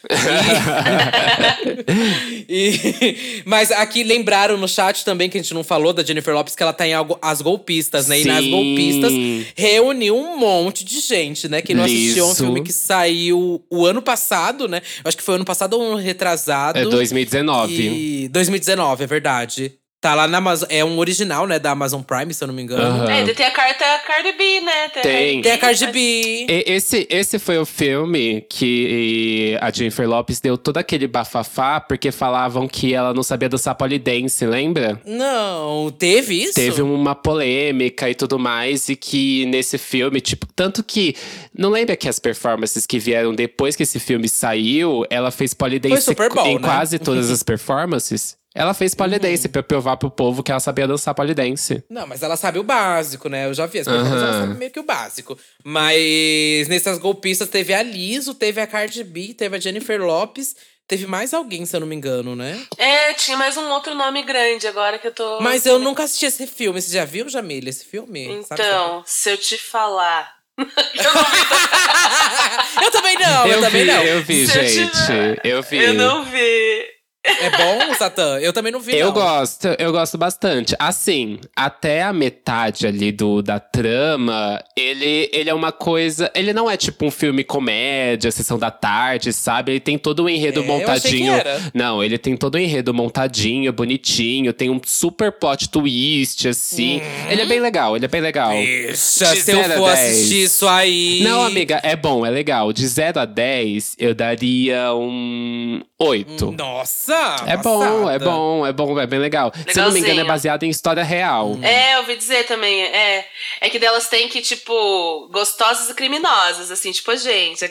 E- 2.49 2.75
e- 3.01 3.43
mas 3.45 3.71
aqui 3.71 4.03
lembraram 4.03 4.57
no 4.57 4.67
chat 4.67 5.05
também 5.05 5.29
que 5.29 5.37
a 5.37 5.41
gente 5.41 5.53
não 5.53 5.63
falou 5.63 5.93
da 5.93 6.03
Jennifer 6.03 6.33
Lopes, 6.33 6.53
que 6.53 6.61
ela 6.61 6.73
tá 6.73 6.85
em 6.85 6.93
algo, 6.93 7.17
As 7.21 7.41
Golpistas, 7.41 8.07
né? 8.09 8.19
E 8.19 8.25
nas 8.25 8.43
Sim. 8.43 8.51
Golpistas 8.51 9.13
reuniu 9.55 10.17
um 10.17 10.37
monte 10.37 10.83
de 10.83 10.99
gente, 10.99 11.47
né? 11.47 11.61
Que 11.61 11.73
não 11.73 11.85
assistiu 11.85 12.25
a 12.25 12.31
um 12.31 12.35
filme 12.35 12.61
que 12.61 12.73
saiu 12.73 13.63
o 13.69 13.85
ano 13.85 14.01
passado, 14.01 14.67
né? 14.67 14.81
Eu 14.97 15.07
acho 15.07 15.15
que 15.15 15.23
foi 15.23 15.35
ano 15.35 15.45
passado 15.45 15.75
ou 15.79 15.81
ano 15.81 15.95
retrasado. 15.95 16.77
É 16.77 16.83
2019. 16.83 17.73
E 17.73 18.27
2019, 18.27 19.05
é 19.05 19.07
verdade. 19.07 19.73
Tá 20.03 20.13
lá 20.15 20.27
na 20.27 20.39
Amazon. 20.39 20.67
É 20.69 20.83
um 20.83 20.97
original, 20.99 21.47
né? 21.47 21.57
Da 21.57 21.71
Amazon 21.71 22.01
Prime, 22.01 22.33
se 22.33 22.43
eu 22.43 22.47
não 22.49 22.53
me 22.53 22.61
engano. 22.61 22.83
Aham. 22.83 23.09
É, 23.09 23.33
tem 23.33 23.45
a 23.45 23.51
carta 23.51 23.85
Cardi 24.05 24.33
B, 24.33 24.59
né? 24.59 24.89
Tem. 25.01 25.41
Tem 25.41 25.51
a 25.53 25.57
Cardi 25.57 25.87
B. 25.87 26.45
E- 26.49 26.63
Esse, 26.67 27.07
esse 27.09 27.39
foi 27.39 27.57
o 27.57 27.65
filme 27.65 28.45
que 28.49 29.57
a 29.61 29.71
Jennifer 29.71 30.05
Lopes 30.05 30.41
deu 30.41 30.57
todo 30.57 30.75
aquele 30.75 31.07
bafafá 31.07 31.79
porque 31.79 32.11
falavam 32.11 32.67
que 32.67 32.93
ela 32.93 33.13
não 33.13 33.23
sabia 33.23 33.47
dançar 33.47 33.75
polidense, 33.75 34.45
lembra? 34.45 34.99
Não, 35.05 35.89
teve 35.97 36.35
isso? 36.35 36.55
Teve 36.55 36.81
uma 36.81 37.15
polêmica 37.15 38.09
e 38.09 38.13
tudo 38.13 38.37
mais, 38.37 38.89
e 38.89 38.97
que 38.97 39.45
nesse 39.45 39.77
filme, 39.77 40.19
tipo, 40.19 40.45
tanto 40.53 40.83
que. 40.83 41.15
Não 41.57 41.69
lembra 41.69 41.95
que 41.95 42.09
as 42.09 42.19
performances 42.19 42.85
que 42.85 42.99
vieram 42.99 43.33
depois 43.33 43.73
que 43.73 43.83
esse 43.83 44.01
filme 44.01 44.27
saiu, 44.27 45.05
ela 45.09 45.31
fez 45.31 45.53
polidense 45.53 46.11
em 46.11 46.55
né? 46.55 46.59
quase 46.61 46.99
todas 46.99 47.31
as 47.31 47.41
performances? 47.41 48.35
Ela 48.55 48.73
fez 48.73 48.93
polidense 48.93 49.49
pra 49.49 49.63
provar 49.63 49.97
pro 49.97 50.11
povo 50.11 50.43
que 50.43 50.51
ela 50.51 50.59
sabia 50.59 50.87
dançar 50.87 51.15
polidense. 51.15 51.83
Não, 51.89 52.05
mas 52.05 52.21
ela 52.21 52.37
sabe 52.37 52.59
o 52.59 52.63
básico, 52.63 53.27
né? 53.27 53.47
Eu 53.47 53.53
já 53.53 53.65
vi 53.65 53.79
as 53.79 53.87
performances, 53.87 54.21
Aham. 54.21 54.27
ela 54.35 54.41
sabe 54.45 54.59
meio 54.59 54.71
que 54.71 54.79
o 54.79 54.83
básico. 54.83 55.37
Mas 55.63 56.67
nessas 56.67 56.99
golpistas 56.99 57.49
teve 57.49 57.73
a 57.73 57.81
Liso, 57.81 58.35
teve 58.35 58.61
a 58.61 58.67
Cardi 58.67 59.03
B, 59.03 59.33
teve 59.33 59.55
a 59.55 59.59
Jennifer 59.59 59.99
Lopes, 59.99 60.55
teve 60.87 61.07
mais 61.07 61.33
alguém, 61.33 61.65
se 61.65 61.75
eu 61.75 61.79
não 61.79 61.87
me 61.87 61.95
engano, 61.95 62.35
né? 62.35 62.63
É, 62.77 63.13
tinha 63.13 63.35
mais 63.37 63.57
um 63.57 63.67
outro 63.71 63.95
nome 63.95 64.21
grande 64.21 64.67
agora 64.67 64.99
que 64.99 65.07
eu 65.07 65.11
tô. 65.13 65.39
Mas 65.41 65.65
eu 65.65 65.79
nunca 65.79 66.03
assisti 66.03 66.27
esse 66.27 66.45
filme. 66.45 66.79
Você 66.79 66.93
já 66.93 67.05
viu, 67.05 67.27
Jamília, 67.27 67.71
esse 67.71 67.85
filme? 67.85 68.43
Sabe 68.47 68.61
Então, 68.61 69.03
se 69.05 69.31
eu 69.31 69.37
te 69.37 69.57
falar. 69.57 70.31
eu 72.83 72.91
também 72.91 73.17
não, 73.17 73.47
eu, 73.47 73.61
também 73.61 73.83
vi, 73.85 73.91
não. 73.91 74.03
eu 74.03 74.21
vi, 74.23 74.47
Se 74.47 74.57
eu 74.59 74.63
gente. 74.67 74.91
tiver- 75.05 75.41
Eu 75.43 75.63
vi. 75.63 75.77
Eu 75.83 75.93
não 75.95 76.23
vi. 76.25 76.85
É 77.25 77.49
bom, 77.51 77.93
Satã? 77.95 78.37
Eu 78.39 78.51
também 78.51 78.71
não 78.71 78.81
vi, 78.81 78.97
Eu 78.97 79.07
não. 79.07 79.13
gosto, 79.13 79.67
eu 79.79 79.91
gosto 79.93 80.17
bastante. 80.17 80.75
Assim, 80.77 81.39
até 81.55 82.03
a 82.03 82.11
metade 82.11 82.85
ali 82.85 83.11
do, 83.13 83.41
da 83.41 83.59
trama, 83.59 84.61
ele, 84.75 85.29
ele 85.31 85.49
é 85.49 85.53
uma 85.53 85.71
coisa. 85.71 86.29
Ele 86.35 86.51
não 86.51 86.69
é 86.69 86.75
tipo 86.75 87.05
um 87.05 87.11
filme 87.11 87.43
comédia, 87.43 88.29
sessão 88.29 88.59
da 88.59 88.69
tarde, 88.69 89.31
sabe? 89.31 89.71
Ele 89.71 89.79
tem 89.79 89.97
todo 89.97 90.23
o 90.23 90.29
enredo 90.29 90.61
É, 90.61 90.63
montadinho. 90.65 91.33
Não, 91.73 92.03
ele 92.03 92.17
tem 92.17 92.35
todo 92.35 92.55
o 92.55 92.59
enredo 92.59 92.93
montadinho, 92.93 93.71
bonitinho, 93.71 94.51
tem 94.51 94.69
um 94.69 94.81
super 94.85 95.31
plot 95.31 95.69
twist, 95.69 96.47
assim. 96.49 96.97
Hum. 96.97 97.29
Ele 97.29 97.41
é 97.41 97.45
bem 97.45 97.59
legal, 97.61 97.95
ele 97.95 98.03
é 98.05 98.09
bem 98.09 98.21
legal. 98.21 98.51
De 98.53 98.95
se 98.97 99.51
eu 99.51 99.63
for 99.63 99.89
10. 99.93 99.99
assistir 99.99 100.43
isso 100.43 100.67
aí. 100.67 101.21
Não, 101.23 101.41
amiga, 101.41 101.79
é 101.83 101.95
bom, 101.95 102.25
é 102.25 102.29
legal. 102.29 102.73
De 102.73 102.85
0 102.85 103.21
a 103.21 103.25
10, 103.25 103.95
eu 103.97 104.13
daria 104.13 104.93
um 104.93 105.81
8. 105.97 106.51
Nossa! 106.51 107.12
É 107.45 107.57
bom, 107.57 108.09
é 108.09 108.19
bom, 108.19 108.65
é 108.65 108.73
bom, 108.73 108.99
é 108.99 109.07
bem 109.07 109.19
legal. 109.19 109.51
Se 109.67 109.79
não 109.79 109.91
me 109.91 109.99
engano, 109.99 110.21
é 110.21 110.23
baseado 110.23 110.63
em 110.63 110.69
história 110.69 111.03
real. 111.03 111.57
É, 111.61 111.95
eu 111.95 111.99
ouvi 111.99 112.15
dizer 112.15 112.45
também. 112.45 112.83
É, 112.83 113.25
é 113.61 113.69
que 113.69 113.79
delas 113.79 114.07
tem 114.07 114.27
que, 114.27 114.41
tipo, 114.41 115.27
gostosas 115.31 115.89
e 115.89 115.93
criminosas, 115.93 116.71
assim, 116.71 116.91
tipo 116.91 117.11
a 117.11 117.15
gente. 117.15 117.65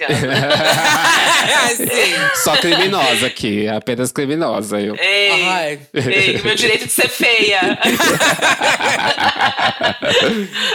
Sim. 1.76 2.14
Só 2.42 2.56
criminosa 2.56 3.26
aqui, 3.26 3.68
apenas 3.68 4.12
criminosa. 4.12 4.80
Eu. 4.80 4.94
Ei, 4.96 5.42
Ai. 5.44 5.80
ei, 5.94 6.42
meu 6.42 6.54
direito 6.54 6.86
de 6.86 6.92
ser 6.92 7.08
feia. 7.08 7.60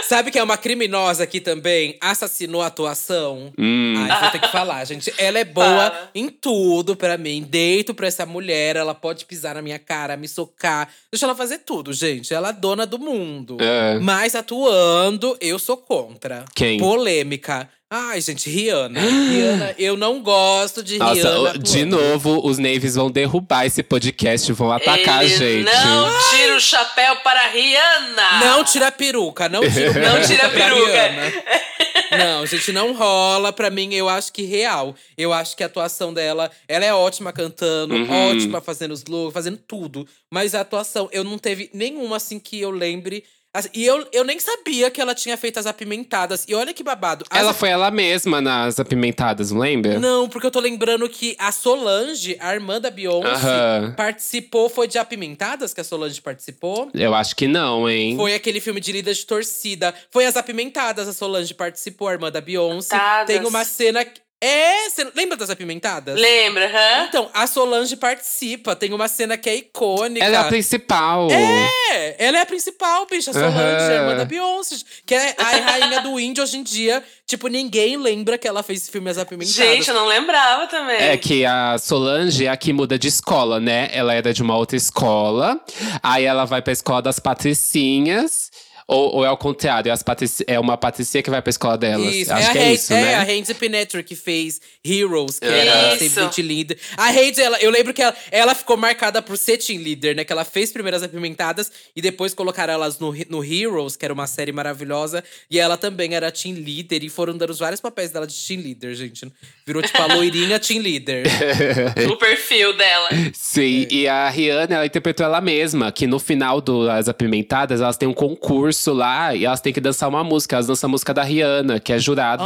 Sabe 0.08 0.30
que 0.30 0.38
é 0.38 0.42
uma 0.42 0.56
criminosa 0.56 1.24
aqui 1.24 1.40
também? 1.40 1.96
Assassinou 2.00 2.62
a 2.62 2.66
atuação. 2.66 3.52
Hum. 3.58 3.94
Ai, 4.08 4.20
vou 4.20 4.30
ter 4.30 4.40
que 4.40 4.50
falar, 4.50 4.84
gente. 4.84 5.12
Ela 5.18 5.38
é 5.38 5.44
boa 5.44 5.66
Fala. 5.66 6.10
em 6.14 6.28
tudo 6.28 6.96
pra 6.96 7.18
mim. 7.18 7.44
Deito 7.48 7.94
pra 7.94 8.06
essa 8.06 8.24
mulher, 8.26 8.57
ela 8.78 8.94
pode 8.94 9.24
pisar 9.24 9.54
na 9.54 9.62
minha 9.62 9.78
cara, 9.78 10.16
me 10.16 10.26
socar. 10.28 10.88
Deixa 11.12 11.26
ela 11.26 11.34
fazer 11.34 11.58
tudo, 11.58 11.92
gente. 11.92 12.32
Ela 12.34 12.50
é 12.50 12.52
dona 12.52 12.86
do 12.86 12.98
mundo. 12.98 13.56
É. 13.60 13.98
Mas 14.00 14.34
atuando, 14.34 15.36
eu 15.40 15.58
sou 15.58 15.76
contra. 15.76 16.44
Quem? 16.54 16.78
Polêmica. 16.78 17.68
Ai, 17.90 18.20
gente, 18.20 18.50
Rihanna. 18.50 19.00
Rihanna, 19.00 19.74
eu 19.78 19.96
não 19.96 20.20
gosto 20.22 20.82
de 20.82 20.98
Nossa, 20.98 21.14
Rihanna. 21.14 21.38
o- 21.54 21.58
de 21.58 21.82
atuando. 21.82 21.96
novo, 21.96 22.46
os 22.46 22.58
Navies 22.58 22.96
vão 22.96 23.10
derrubar 23.10 23.64
esse 23.64 23.82
podcast, 23.82 24.52
vão 24.52 24.70
atacar 24.70 25.24
Ele 25.24 25.34
a 25.34 25.38
gente. 25.38 25.64
Não 25.64 26.10
tira 26.30 26.54
o 26.56 26.60
chapéu 26.60 27.16
para 27.24 27.40
a 27.40 27.48
Rihanna. 27.48 28.40
Não 28.44 28.62
tira 28.64 28.88
a 28.88 28.92
peruca, 28.92 29.48
não 29.48 29.62
tira 29.62 29.90
o 29.90 29.94
Não 29.94 30.20
tira 30.26 30.46
a 30.46 30.50
peruca. 30.50 31.48
Não, 32.10 32.46
gente, 32.46 32.72
não 32.72 32.92
rola. 32.94 33.52
Pra 33.52 33.70
mim, 33.70 33.94
eu 33.94 34.08
acho 34.08 34.32
que 34.32 34.42
real. 34.42 34.94
Eu 35.16 35.32
acho 35.32 35.56
que 35.56 35.62
a 35.62 35.66
atuação 35.66 36.12
dela, 36.12 36.50
ela 36.66 36.84
é 36.84 36.92
ótima 36.94 37.32
cantando, 37.32 37.94
Uhum. 37.94 38.30
ótima 38.30 38.60
fazendo 38.60 38.92
os 38.92 39.04
looks, 39.04 39.32
fazendo 39.34 39.56
tudo. 39.58 40.06
Mas 40.30 40.54
a 40.54 40.60
atuação, 40.60 41.08
eu 41.12 41.24
não 41.24 41.38
teve 41.38 41.70
nenhuma 41.72 42.16
assim 42.16 42.38
que 42.38 42.60
eu 42.60 42.70
lembre. 42.70 43.24
Assim, 43.58 43.70
e 43.74 43.84
eu, 43.84 44.06
eu 44.12 44.24
nem 44.24 44.38
sabia 44.38 44.90
que 44.90 45.00
ela 45.00 45.14
tinha 45.14 45.36
feito 45.36 45.58
as 45.58 45.66
apimentadas. 45.66 46.44
E 46.48 46.54
olha 46.54 46.72
que 46.72 46.82
babado. 46.82 47.24
as 47.28 47.40
Ela 47.40 47.52
foi 47.52 47.70
ela 47.70 47.90
mesma 47.90 48.40
nas 48.40 48.78
apimentadas, 48.78 49.50
não 49.50 49.60
lembra? 49.60 49.98
Não, 49.98 50.28
porque 50.28 50.46
eu 50.46 50.50
tô 50.50 50.60
lembrando 50.60 51.08
que 51.08 51.34
a 51.38 51.50
Solange, 51.50 52.36
a 52.40 52.54
irmã 52.54 52.80
da 52.80 52.90
Beyoncé, 52.90 53.28
Aham. 53.28 53.94
participou. 53.96 54.68
Foi 54.68 54.86
de 54.86 54.98
Apimentadas 54.98 55.74
que 55.74 55.80
a 55.80 55.84
Solange 55.84 56.20
participou? 56.20 56.88
Eu 56.94 57.14
acho 57.14 57.34
que 57.34 57.48
não, 57.48 57.88
hein? 57.88 58.16
Foi 58.16 58.34
aquele 58.34 58.60
filme 58.60 58.80
de 58.80 58.92
líder 58.92 59.14
de 59.14 59.26
torcida. 59.26 59.94
Foi 60.10 60.24
as 60.24 60.36
Apimentadas, 60.36 61.08
a 61.08 61.12
Solange 61.12 61.52
participou, 61.54 62.08
a 62.08 62.12
irmã 62.12 62.30
da 62.30 62.40
Beyoncé. 62.40 62.94
Apimentadas. 62.94 63.26
Tem 63.26 63.44
uma 63.46 63.64
cena. 63.64 64.06
É, 64.40 64.88
você 64.88 65.04
lembra 65.16 65.36
das 65.36 65.50
Apimentadas? 65.50 66.14
Lembra, 66.18 66.66
hã? 66.66 67.06
Então, 67.08 67.28
a 67.34 67.44
Solange 67.46 67.96
participa. 67.96 68.76
Tem 68.76 68.92
uma 68.92 69.08
cena 69.08 69.36
que 69.36 69.50
é 69.50 69.56
icônica. 69.56 70.24
Ela 70.24 70.36
é 70.36 70.40
a 70.40 70.44
principal. 70.44 71.28
É, 71.28 72.14
ela 72.18 72.38
é 72.38 72.42
a 72.42 72.46
principal, 72.46 73.04
bicha. 73.06 73.32
A 73.32 73.34
Solange, 73.34 73.58
a 73.58 73.94
irmã 73.94 74.16
da 74.16 74.24
Beyoncé. 74.24 74.76
Que 75.04 75.16
é 75.16 75.34
a 75.36 75.56
rainha 75.56 76.02
do 76.02 76.20
indie 76.20 76.40
hoje 76.40 76.56
em 76.56 76.62
dia. 76.62 77.02
Tipo, 77.26 77.48
ninguém 77.48 77.96
lembra 77.96 78.38
que 78.38 78.46
ela 78.46 78.62
fez 78.62 78.82
esse 78.82 78.90
filme 78.92 79.10
As 79.10 79.18
Apimentadas. 79.18 79.54
Gente, 79.56 79.88
eu 79.88 79.94
não 79.94 80.06
lembrava 80.06 80.68
também. 80.68 80.98
É 80.98 81.16
que 81.16 81.44
a 81.44 81.76
Solange 81.76 82.46
é 82.46 82.48
a 82.48 82.56
que 82.56 82.72
muda 82.72 82.96
de 82.96 83.08
escola, 83.08 83.58
né? 83.58 83.90
Ela 83.92 84.14
era 84.14 84.32
de 84.32 84.40
uma 84.40 84.56
outra 84.56 84.76
escola. 84.76 85.60
Aí 86.00 86.24
ela 86.24 86.44
vai 86.44 86.62
pra 86.62 86.72
escola 86.72 87.02
das 87.02 87.18
patricinhas. 87.18 88.52
Ou, 88.90 89.16
ou 89.16 89.24
é 89.24 89.28
ao 89.28 89.36
contrário, 89.36 89.92
as 89.92 90.02
patrici- 90.02 90.44
é 90.46 90.58
uma 90.58 90.74
patricia 90.78 91.22
que 91.22 91.28
vai 91.28 91.42
pra 91.42 91.50
escola 91.50 91.76
delas. 91.76 92.14
Isso, 92.14 92.32
Acho 92.32 92.48
é, 92.48 92.52
que 92.52 92.58
a 92.58 92.62
é 92.62 92.72
isso, 92.72 92.92
é 92.94 93.02
né? 93.02 93.14
a 93.16 93.22
Handy 93.22 93.52
Pinetry 93.52 94.02
que 94.02 94.16
fez 94.16 94.62
Heroes, 94.82 95.38
que 95.38 95.44
Isso. 95.44 95.54
era 95.54 95.98
sempre 95.98 96.28
team 96.34 96.48
leader. 96.48 96.78
A 96.96 97.08
Haid, 97.08 97.38
ela, 97.38 97.58
eu 97.58 97.70
lembro 97.70 97.92
que 97.92 98.00
ela, 98.00 98.16
ela 98.30 98.54
ficou 98.54 98.78
marcada 98.78 99.20
por 99.20 99.36
ser 99.36 99.58
team 99.58 99.78
leader, 99.82 100.16
né? 100.16 100.24
Que 100.24 100.32
ela 100.32 100.42
fez 100.42 100.72
primeiras 100.72 101.02
apimentadas 101.02 101.70
e 101.94 102.00
depois 102.00 102.32
colocaram 102.32 102.72
elas 102.72 102.98
no, 102.98 103.14
no 103.28 103.44
Heroes, 103.44 103.94
que 103.94 104.06
era 104.06 104.14
uma 104.14 104.26
série 104.26 104.52
maravilhosa. 104.52 105.22
E 105.50 105.58
ela 105.60 105.76
também 105.76 106.14
era 106.14 106.32
team 106.32 106.54
leader 106.54 107.04
e 107.04 107.10
foram 107.10 107.36
dando 107.36 107.50
os 107.50 107.58
vários 107.58 107.82
papéis 107.82 108.10
dela 108.10 108.26
de 108.26 108.34
team 108.34 108.62
leader, 108.62 108.94
gente. 108.94 109.30
Virou 109.66 109.82
tipo 109.82 110.00
a 110.00 110.06
loirinha 110.16 110.58
team 110.58 110.80
leader. 110.80 111.24
O 112.10 112.16
perfil 112.16 112.74
dela. 112.74 113.10
Sim, 113.34 113.86
É. 113.90 113.94
e 113.94 114.08
a 114.08 114.30
Rihanna, 114.30 114.76
ela 114.76 114.86
interpretou 114.86 115.26
ela 115.26 115.40
mesma, 115.42 115.92
que 115.92 116.06
no 116.06 116.18
final 116.18 116.60
das 116.62 117.06
Apimentadas, 117.08 117.80
elas 117.82 117.96
têm 117.98 118.08
um 118.08 118.14
concurso 118.14 118.77
lá 118.86 119.34
e 119.34 119.44
elas 119.44 119.60
têm 119.60 119.72
que 119.72 119.80
dançar 119.80 120.08
uma 120.08 120.24
música. 120.24 120.56
Elas 120.56 120.66
dançam 120.66 120.88
a 120.88 120.90
música 120.90 121.12
da 121.12 121.22
Rihanna, 121.22 121.80
que 121.80 121.92
é 121.92 121.98
jurada. 121.98 122.44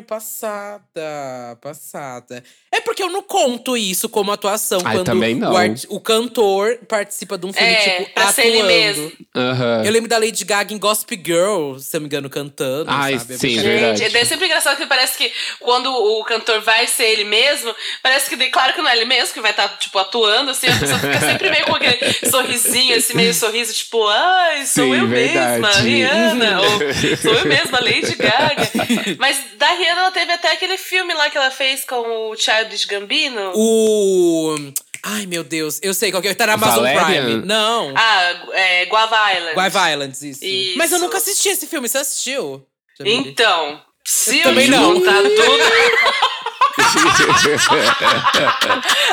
Ai, 0.00 0.06
passada, 0.06 1.56
passada. 1.60 2.42
É 2.72 2.80
porque 2.80 3.02
eu 3.02 3.10
não 3.10 3.22
conto 3.22 3.76
isso 3.76 4.08
como 4.08 4.32
atuação. 4.32 4.80
Ai, 4.84 4.96
quando 4.96 5.06
também 5.06 5.34
não. 5.34 5.52
O, 5.52 5.56
art- 5.56 5.84
o 5.88 6.00
cantor 6.00 6.78
participa 6.88 7.36
de 7.36 7.46
um 7.46 7.52
filme, 7.52 7.68
É, 7.72 7.98
tipo, 7.98 8.14
pra 8.14 8.32
ser 8.32 8.46
ele 8.46 8.58
atuando. 8.60 8.68
mesmo. 8.72 9.12
Aham. 9.34 9.82
Eu 9.84 9.92
lembro 9.92 10.08
da 10.08 10.18
Lady 10.18 10.44
Gaga 10.44 10.72
em 10.72 10.78
Gossip 10.78 11.20
Girl, 11.24 11.76
se 11.78 11.96
eu 11.96 12.00
não 12.00 12.02
me 12.02 12.06
engano, 12.06 12.30
cantando, 12.30 12.90
Ai, 12.90 13.18
sabe? 13.18 13.34
É 13.34 13.38
sim, 13.38 13.48
muito- 13.54 13.62
verdade. 13.62 13.98
Gente, 13.98 14.16
é 14.16 14.24
sempre 14.24 14.46
engraçado 14.46 14.76
que 14.76 14.86
parece 14.86 15.18
que 15.18 15.32
quando 15.60 15.90
o 15.92 16.24
cantor 16.24 16.60
vai 16.62 16.86
ser 16.86 17.04
ele 17.10 17.24
mesmo, 17.24 17.74
parece 18.02 18.30
que, 18.30 18.36
claro 18.50 18.72
que 18.72 18.80
não 18.80 18.88
é 18.88 18.96
ele 18.96 19.04
mesmo, 19.04 19.34
que 19.34 19.40
vai 19.40 19.50
estar, 19.50 19.68
tipo, 19.78 19.98
atuando, 19.98 20.50
assim, 20.52 20.68
a 20.68 20.78
pessoa 20.78 20.98
fica 20.98 21.20
sempre 21.20 21.50
meio 21.50 21.64
com 21.66 21.74
aquele 21.74 22.30
sorrisinho, 22.30 22.96
assim, 22.96 23.14
meio 23.14 23.34
sorriso, 23.34 23.72
tipo, 23.74 24.06
ai, 24.06 24.64
sou 24.64 24.84
Sim, 24.84 24.94
eu 24.96 25.06
mesma, 25.08 25.68
verdade. 25.68 25.88
Rihanna, 25.88 26.60
ou 26.62 26.68
sou 27.20 27.34
eu 27.34 27.46
mesma, 27.46 27.80
Lady 27.80 28.14
Gaga. 28.14 28.70
Mas 29.18 29.38
da 29.58 29.68
Rihanna, 29.72 29.89
ela 29.98 30.10
teve 30.10 30.32
até 30.32 30.52
aquele 30.52 30.76
filme 30.76 31.12
lá 31.14 31.28
que 31.30 31.36
ela 31.36 31.50
fez 31.50 31.84
com 31.84 32.30
o 32.30 32.36
Childish 32.36 32.84
Gambino. 32.84 33.52
O. 33.54 34.54
Ai, 35.02 35.24
meu 35.26 35.42
Deus, 35.42 35.78
eu 35.82 35.94
sei 35.94 36.10
qual 36.10 36.22
que 36.22 36.28
é. 36.28 36.34
Tá 36.34 36.46
na 36.46 36.52
Amazon 36.54 36.84
Valerian? 36.84 37.24
Prime. 37.24 37.46
Não. 37.46 37.92
Ah, 37.96 38.46
é, 38.52 38.86
Guava 38.86 39.32
Island. 39.34 39.54
Guava 39.54 39.90
Islands, 39.92 40.22
isso. 40.22 40.44
Isso. 40.44 40.78
Mas 40.78 40.92
eu 40.92 40.98
nunca 40.98 41.16
assisti 41.16 41.48
esse 41.48 41.66
filme, 41.66 41.88
você 41.88 41.98
assistiu? 41.98 42.64
Jamile? 42.98 43.30
Então, 43.30 43.80
se 44.04 44.32
Eu 44.32 44.36
eu, 44.38 44.42
também 44.44 44.68
não. 44.68 44.94
juntar 44.94 45.22
tudo... 45.22 45.30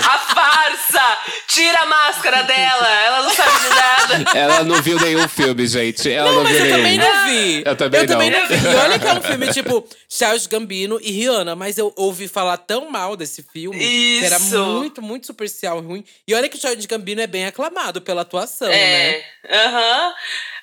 A 0.04 0.18
farsa! 0.34 1.18
Tira 1.48 1.80
a 1.82 1.86
máscara 1.86 2.44
dela! 2.44 2.88
Ela 3.06 3.22
não 3.24 3.34
sabe 3.34 3.60
de 3.60 3.70
nada. 3.70 4.38
Ela 4.38 4.64
não 4.64 4.82
viu 4.82 5.00
nenhum 5.00 5.28
filme, 5.28 5.66
gente. 5.68 6.12
Ela 6.12 6.30
não, 6.32 6.38
Não, 6.38 6.44
mas 6.44 6.54
viu 6.56 6.66
eu 6.66 6.66
nenhum. 6.66 6.78
também 6.78 6.98
não 6.98 7.26
vi. 7.26 7.64
Eu 7.66 7.76
também 7.76 8.06
não. 8.06 8.48
vi. 8.48 8.56
E 8.56 8.76
olha 8.76 9.00
que 9.00 9.08
é 9.08 9.14
um 9.14 9.22
filme 9.22 9.48
tipo 9.54 9.88
Charles 10.10 10.48
Gambino 10.48 11.00
e 11.02 11.12
Rihanna, 11.12 11.56
mas 11.56 11.78
eu 11.78 11.94
ouvi 11.96 12.28
falar 12.28 12.58
tão 12.58 12.90
mal 12.90 13.16
desse 13.16 13.44
filme 13.44 13.78
que 13.80 14.22
era 14.26 14.38
Isso. 14.38 14.58
muito, 14.66 15.02
muito 15.02 15.28
superficial 15.28 15.80
e 15.80 15.82
ruim. 15.86 16.04
E 16.28 16.34
olha 16.34 16.50
que 16.50 16.58
o 16.58 16.62
Charles 16.62 16.86
Gambino 16.86 17.22
é 17.22 17.28
bem 17.28 17.46
aclamado 17.46 18.02
pela 18.02 18.22
atuação, 18.22 18.68
né? 18.68 18.76
É, 18.78 19.24
aham. 19.50 20.14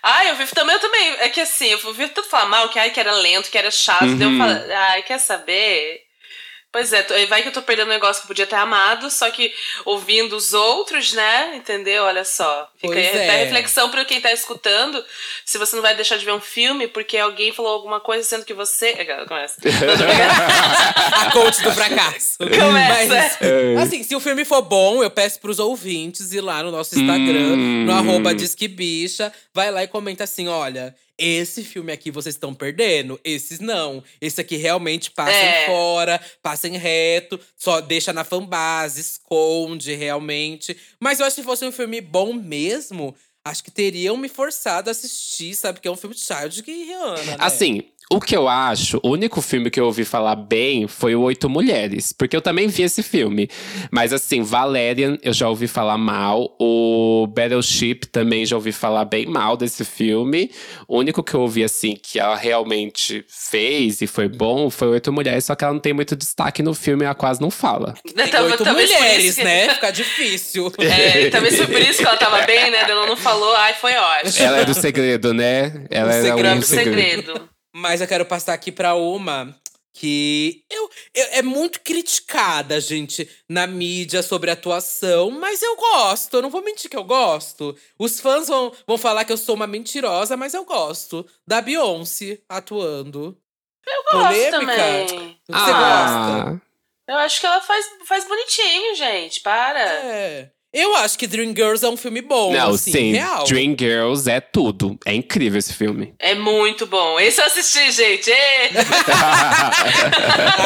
Ai, 0.07 0.31
eu 0.31 0.37
vi 0.37 0.47
também, 0.49 0.75
eu 0.75 0.81
também. 0.81 1.17
É 1.21 1.29
que 1.31 1.41
assim, 1.41 1.69
eu 1.69 1.95
vi 1.95 2.09
tudo 2.09 2.29
falar 2.29 2.47
mal, 2.47 2.69
que, 2.69 2.79
ai, 2.79 2.91
que 2.91 3.01
era 3.01 3.13
lento, 3.13 3.51
que 3.51 3.57
era 3.57 3.71
chato. 3.71 4.01
Daí 4.17 4.27
Uhum. 4.27 4.33
eu 4.35 4.39
falei, 4.39 4.73
ai, 4.75 5.03
quer 5.03 5.19
saber? 5.19 6.04
Pois 6.75 6.93
é, 6.93 7.07
vai 7.27 7.41
que 7.41 7.47
eu 7.47 7.53
tô 7.53 7.63
perdendo 7.63 7.87
um 7.87 7.91
negócio 7.91 8.21
que 8.21 8.27
eu 8.27 8.29
podia 8.29 8.49
ter 8.49 8.57
amado, 8.57 9.09
só 9.09 9.31
que 9.31 9.55
ouvindo 9.85 10.35
os 10.35 10.53
outros, 10.53 11.13
né? 11.13 11.55
Entendeu? 11.55 12.03
Olha 12.03 12.25
só. 12.25 12.69
Fica 12.77 12.93
Pois 12.93 12.99
aí 12.99 13.17
é. 13.17 13.25
até 13.29 13.45
reflexão 13.45 13.89
pra 13.91 14.05
quem 14.05 14.21
tá 14.21 14.33
escutando. 14.33 15.01
Se 15.47 15.57
você 15.57 15.77
não 15.77 15.83
vai 15.83 15.95
deixar 15.95 16.17
de 16.17 16.25
ver 16.25 16.33
um 16.33 16.41
filme 16.41 16.89
porque 16.89 17.17
alguém 17.17 17.53
falou 17.53 17.71
alguma 17.71 18.01
coisa 18.01 18.29
sendo 18.29 18.45
que 18.45 18.53
você. 18.53 18.89
É, 18.89 19.05
Começa. 19.25 19.61
A 21.27 21.31
coach 21.31 21.63
do 21.63 21.71
fracasso. 21.73 22.39
Começa. 22.43 23.39
Mas, 23.77 23.89
assim, 23.89 24.03
se 24.03 24.17
o 24.17 24.21
filme 24.21 24.45
for 24.45 24.63
bom, 24.63 25.01
eu 25.01 25.11
peço 25.11 25.39
pros 25.39 25.61
ouvintes 25.61 26.33
ir 26.33 26.41
lá 26.41 26.61
no 26.65 26.73
nosso 26.73 26.99
Instagram, 26.99 27.55
Hum. 27.55 27.85
no 27.87 27.93
arroba 27.93 28.35
Disque 28.35 28.67
Bicha. 28.67 29.33
Vai 29.55 29.71
lá 29.71 29.85
e 29.85 29.87
comenta 29.87 30.25
assim: 30.25 30.49
olha. 30.49 30.93
Esse 31.17 31.63
filme 31.63 31.93
aqui 31.93 32.11
vocês 32.11 32.35
estão 32.35 32.53
perdendo, 32.53 33.21
esses 33.23 33.61
não. 33.61 34.03
Esse 34.21 34.41
aqui 34.41 34.57
realmente 34.57 35.11
passem 35.11 35.35
É. 35.35 35.67
fora, 35.67 36.21
passem 36.43 36.77
reto, 36.77 37.39
só 37.57 37.81
deixa 37.81 38.13
na 38.13 38.25
fanbase, 38.25 39.01
esconde 39.01 39.95
realmente. 39.95 40.77
Mas 40.99 41.21
eu 41.21 41.27
acho 41.27 41.37
que 41.37 41.43
se 41.43 41.47
fosse 41.47 41.65
um 41.65 41.71
filme 41.73 42.01
bom 42.01 42.33
mesmo, 42.33 43.15
acho 43.45 43.63
que 43.63 43.71
teriam 43.71 44.17
me 44.17 44.29
forçado 44.29 44.89
a 44.89 44.93
assistir, 44.93 45.55
sabe? 45.55 45.75
Porque 45.75 45.87
é 45.89 45.91
um 45.91 45.97
filme 45.97 46.17
de 46.17 46.23
Child 46.23 46.65
e 46.67 46.73
Rihanna. 46.85 47.23
Né? 47.23 47.37
Assim, 47.39 47.83
o 48.17 48.21
que 48.21 48.37
eu 48.37 48.49
acho, 48.49 48.99
o 49.03 49.11
único 49.11 49.41
filme 49.43 49.71
que 49.71 49.81
eu 49.81 49.87
ouvi 49.87 50.05
falar 50.05 50.37
bem 50.37 50.87
foi 50.87 51.15
o 51.15 51.23
Oito 51.23 51.49
Mulheres. 51.49 52.13
Porque 52.13 52.37
eu 52.37 52.41
também 52.43 52.69
vi 52.69 52.83
esse 52.83 53.03
filme. 53.03 53.49
Mas 53.91 54.13
assim, 54.13 54.43
Valerian 54.43 55.19
eu 55.23 55.33
já 55.33 55.49
ouvi 55.49 55.67
falar 55.67 55.99
mal. 55.99 56.57
O 56.61 57.27
Battleship 57.29 58.01
também 58.11 58.45
já 58.47 58.57
ouvi 58.57 58.73
falar 58.73 59.05
bem 59.05 59.27
mal 59.27 59.57
desse 59.57 59.85
filme. 59.85 60.51
O 60.89 60.99
único 60.99 61.23
que 61.23 61.35
eu 61.35 61.41
ouvi, 61.41 61.65
assim, 61.65 61.97
que 62.01 62.19
ela 62.19 62.37
realmente 62.37 63.25
fez 63.29 64.01
e 64.01 64.07
foi 64.07 64.29
bom 64.29 64.71
foi 64.71 64.89
Oito 64.89 65.13
Mulheres. 65.13 65.45
Só 65.45 65.55
que 65.55 65.65
ela 65.65 65.73
não 65.73 65.81
tem 65.81 65.93
muito 65.93 66.15
destaque 66.17 66.63
no 66.63 66.75
filme, 66.75 67.05
ela 67.05 67.15
quase 67.15 67.41
não 67.41 67.51
fala. 67.51 67.95
Tem 68.15 68.27
Tal- 68.29 68.45
oito 68.45 68.65
mulheres, 68.65 69.37
que- 69.37 69.45
né? 69.45 69.69
Fica 69.75 69.91
difícil. 69.91 70.73
É, 70.85 71.29
talvez 71.31 71.57
foi 71.57 71.67
por 71.67 71.81
isso 71.81 71.99
que 71.99 72.07
ela 72.07 72.17
tava 72.17 72.43
bem, 72.43 72.71
né? 72.71 72.83
Ela 72.89 73.07
não 73.07 73.17
falou, 73.17 73.55
ai, 73.57 73.75
foi 73.75 73.93
ótimo. 73.95 74.45
Ela 74.47 74.59
é 74.61 74.65
do 74.65 74.75
segredo, 74.75 75.33
né? 75.35 75.85
Ela 75.91 76.11
O 76.11 76.13
era 76.13 76.23
segredo 76.23 76.55
um 76.57 76.59
do 76.61 76.65
segredo. 76.67 77.49
Mas 77.75 78.01
eu 78.01 78.07
quero 78.07 78.25
passar 78.25 78.55
aqui 78.55 78.71
pra 78.71 78.95
uma 78.95 79.55
que 79.93 80.65
eu, 80.71 80.91
eu- 81.15 81.27
é 81.33 81.43
muito 81.43 81.81
criticada, 81.81 82.81
gente, 82.81 83.29
na 83.49 83.67
mídia 83.67 84.23
sobre 84.23 84.51
atuação, 84.51 85.31
mas 85.31 85.63
eu 85.63 85.77
gosto, 85.77 86.35
eu 86.35 86.43
não 86.43 86.51
vou 86.51 86.63
mentir 86.63 86.91
que 86.91 86.97
eu 86.97 87.05
gosto. 87.05 87.77
Os 87.99 88.19
fãs 88.21 88.49
vão, 88.49 88.73
vão 88.87 88.99
falar 88.99 89.25
que 89.25 89.33
eu 89.33 89.37
sou 89.37 89.55
uma 89.55 89.67
mentirosa, 89.69 90.37
mas 90.37 90.53
eu 90.55 90.65
gosto. 90.65 91.25
Da 91.47 91.61
Beyoncé 91.61 92.41
atuando. 92.49 93.37
Eu 93.87 94.03
gosto 94.05 94.29
Polêmica? 94.29 94.51
também. 94.59 95.41
Você 95.47 95.71
Ah, 95.71 96.41
gosta? 96.51 96.63
Eu 97.07 97.17
acho 97.19 97.41
que 97.41 97.47
ela 97.47 97.61
faz, 97.61 97.87
faz 98.07 98.27
bonitinho, 98.27 98.95
gente. 98.97 99.41
Para. 99.43 99.81
É. 99.81 100.51
Eu 100.75 100.97
acho 100.97 101.17
que 101.17 101.29
Dreamgirls 101.29 101.85
é 101.87 101.89
um 101.89 101.97
filme 101.97 102.21
bom, 102.21 102.53
Não, 102.53 102.71
assim, 102.75 102.91
sim. 102.91 103.13
real. 103.13 103.45
Dreamgirls 103.45 104.27
é 104.29 104.41
tudo. 104.41 104.99
É 105.07 105.15
incrível 105.15 105.57
esse 105.59 105.73
filme. 105.73 106.13
É 106.19 106.35
muito 106.35 106.85
bom. 106.85 107.21
Esse 107.21 107.41
eu 107.41 107.47
assisti, 107.47 107.93
gente. 107.93 108.33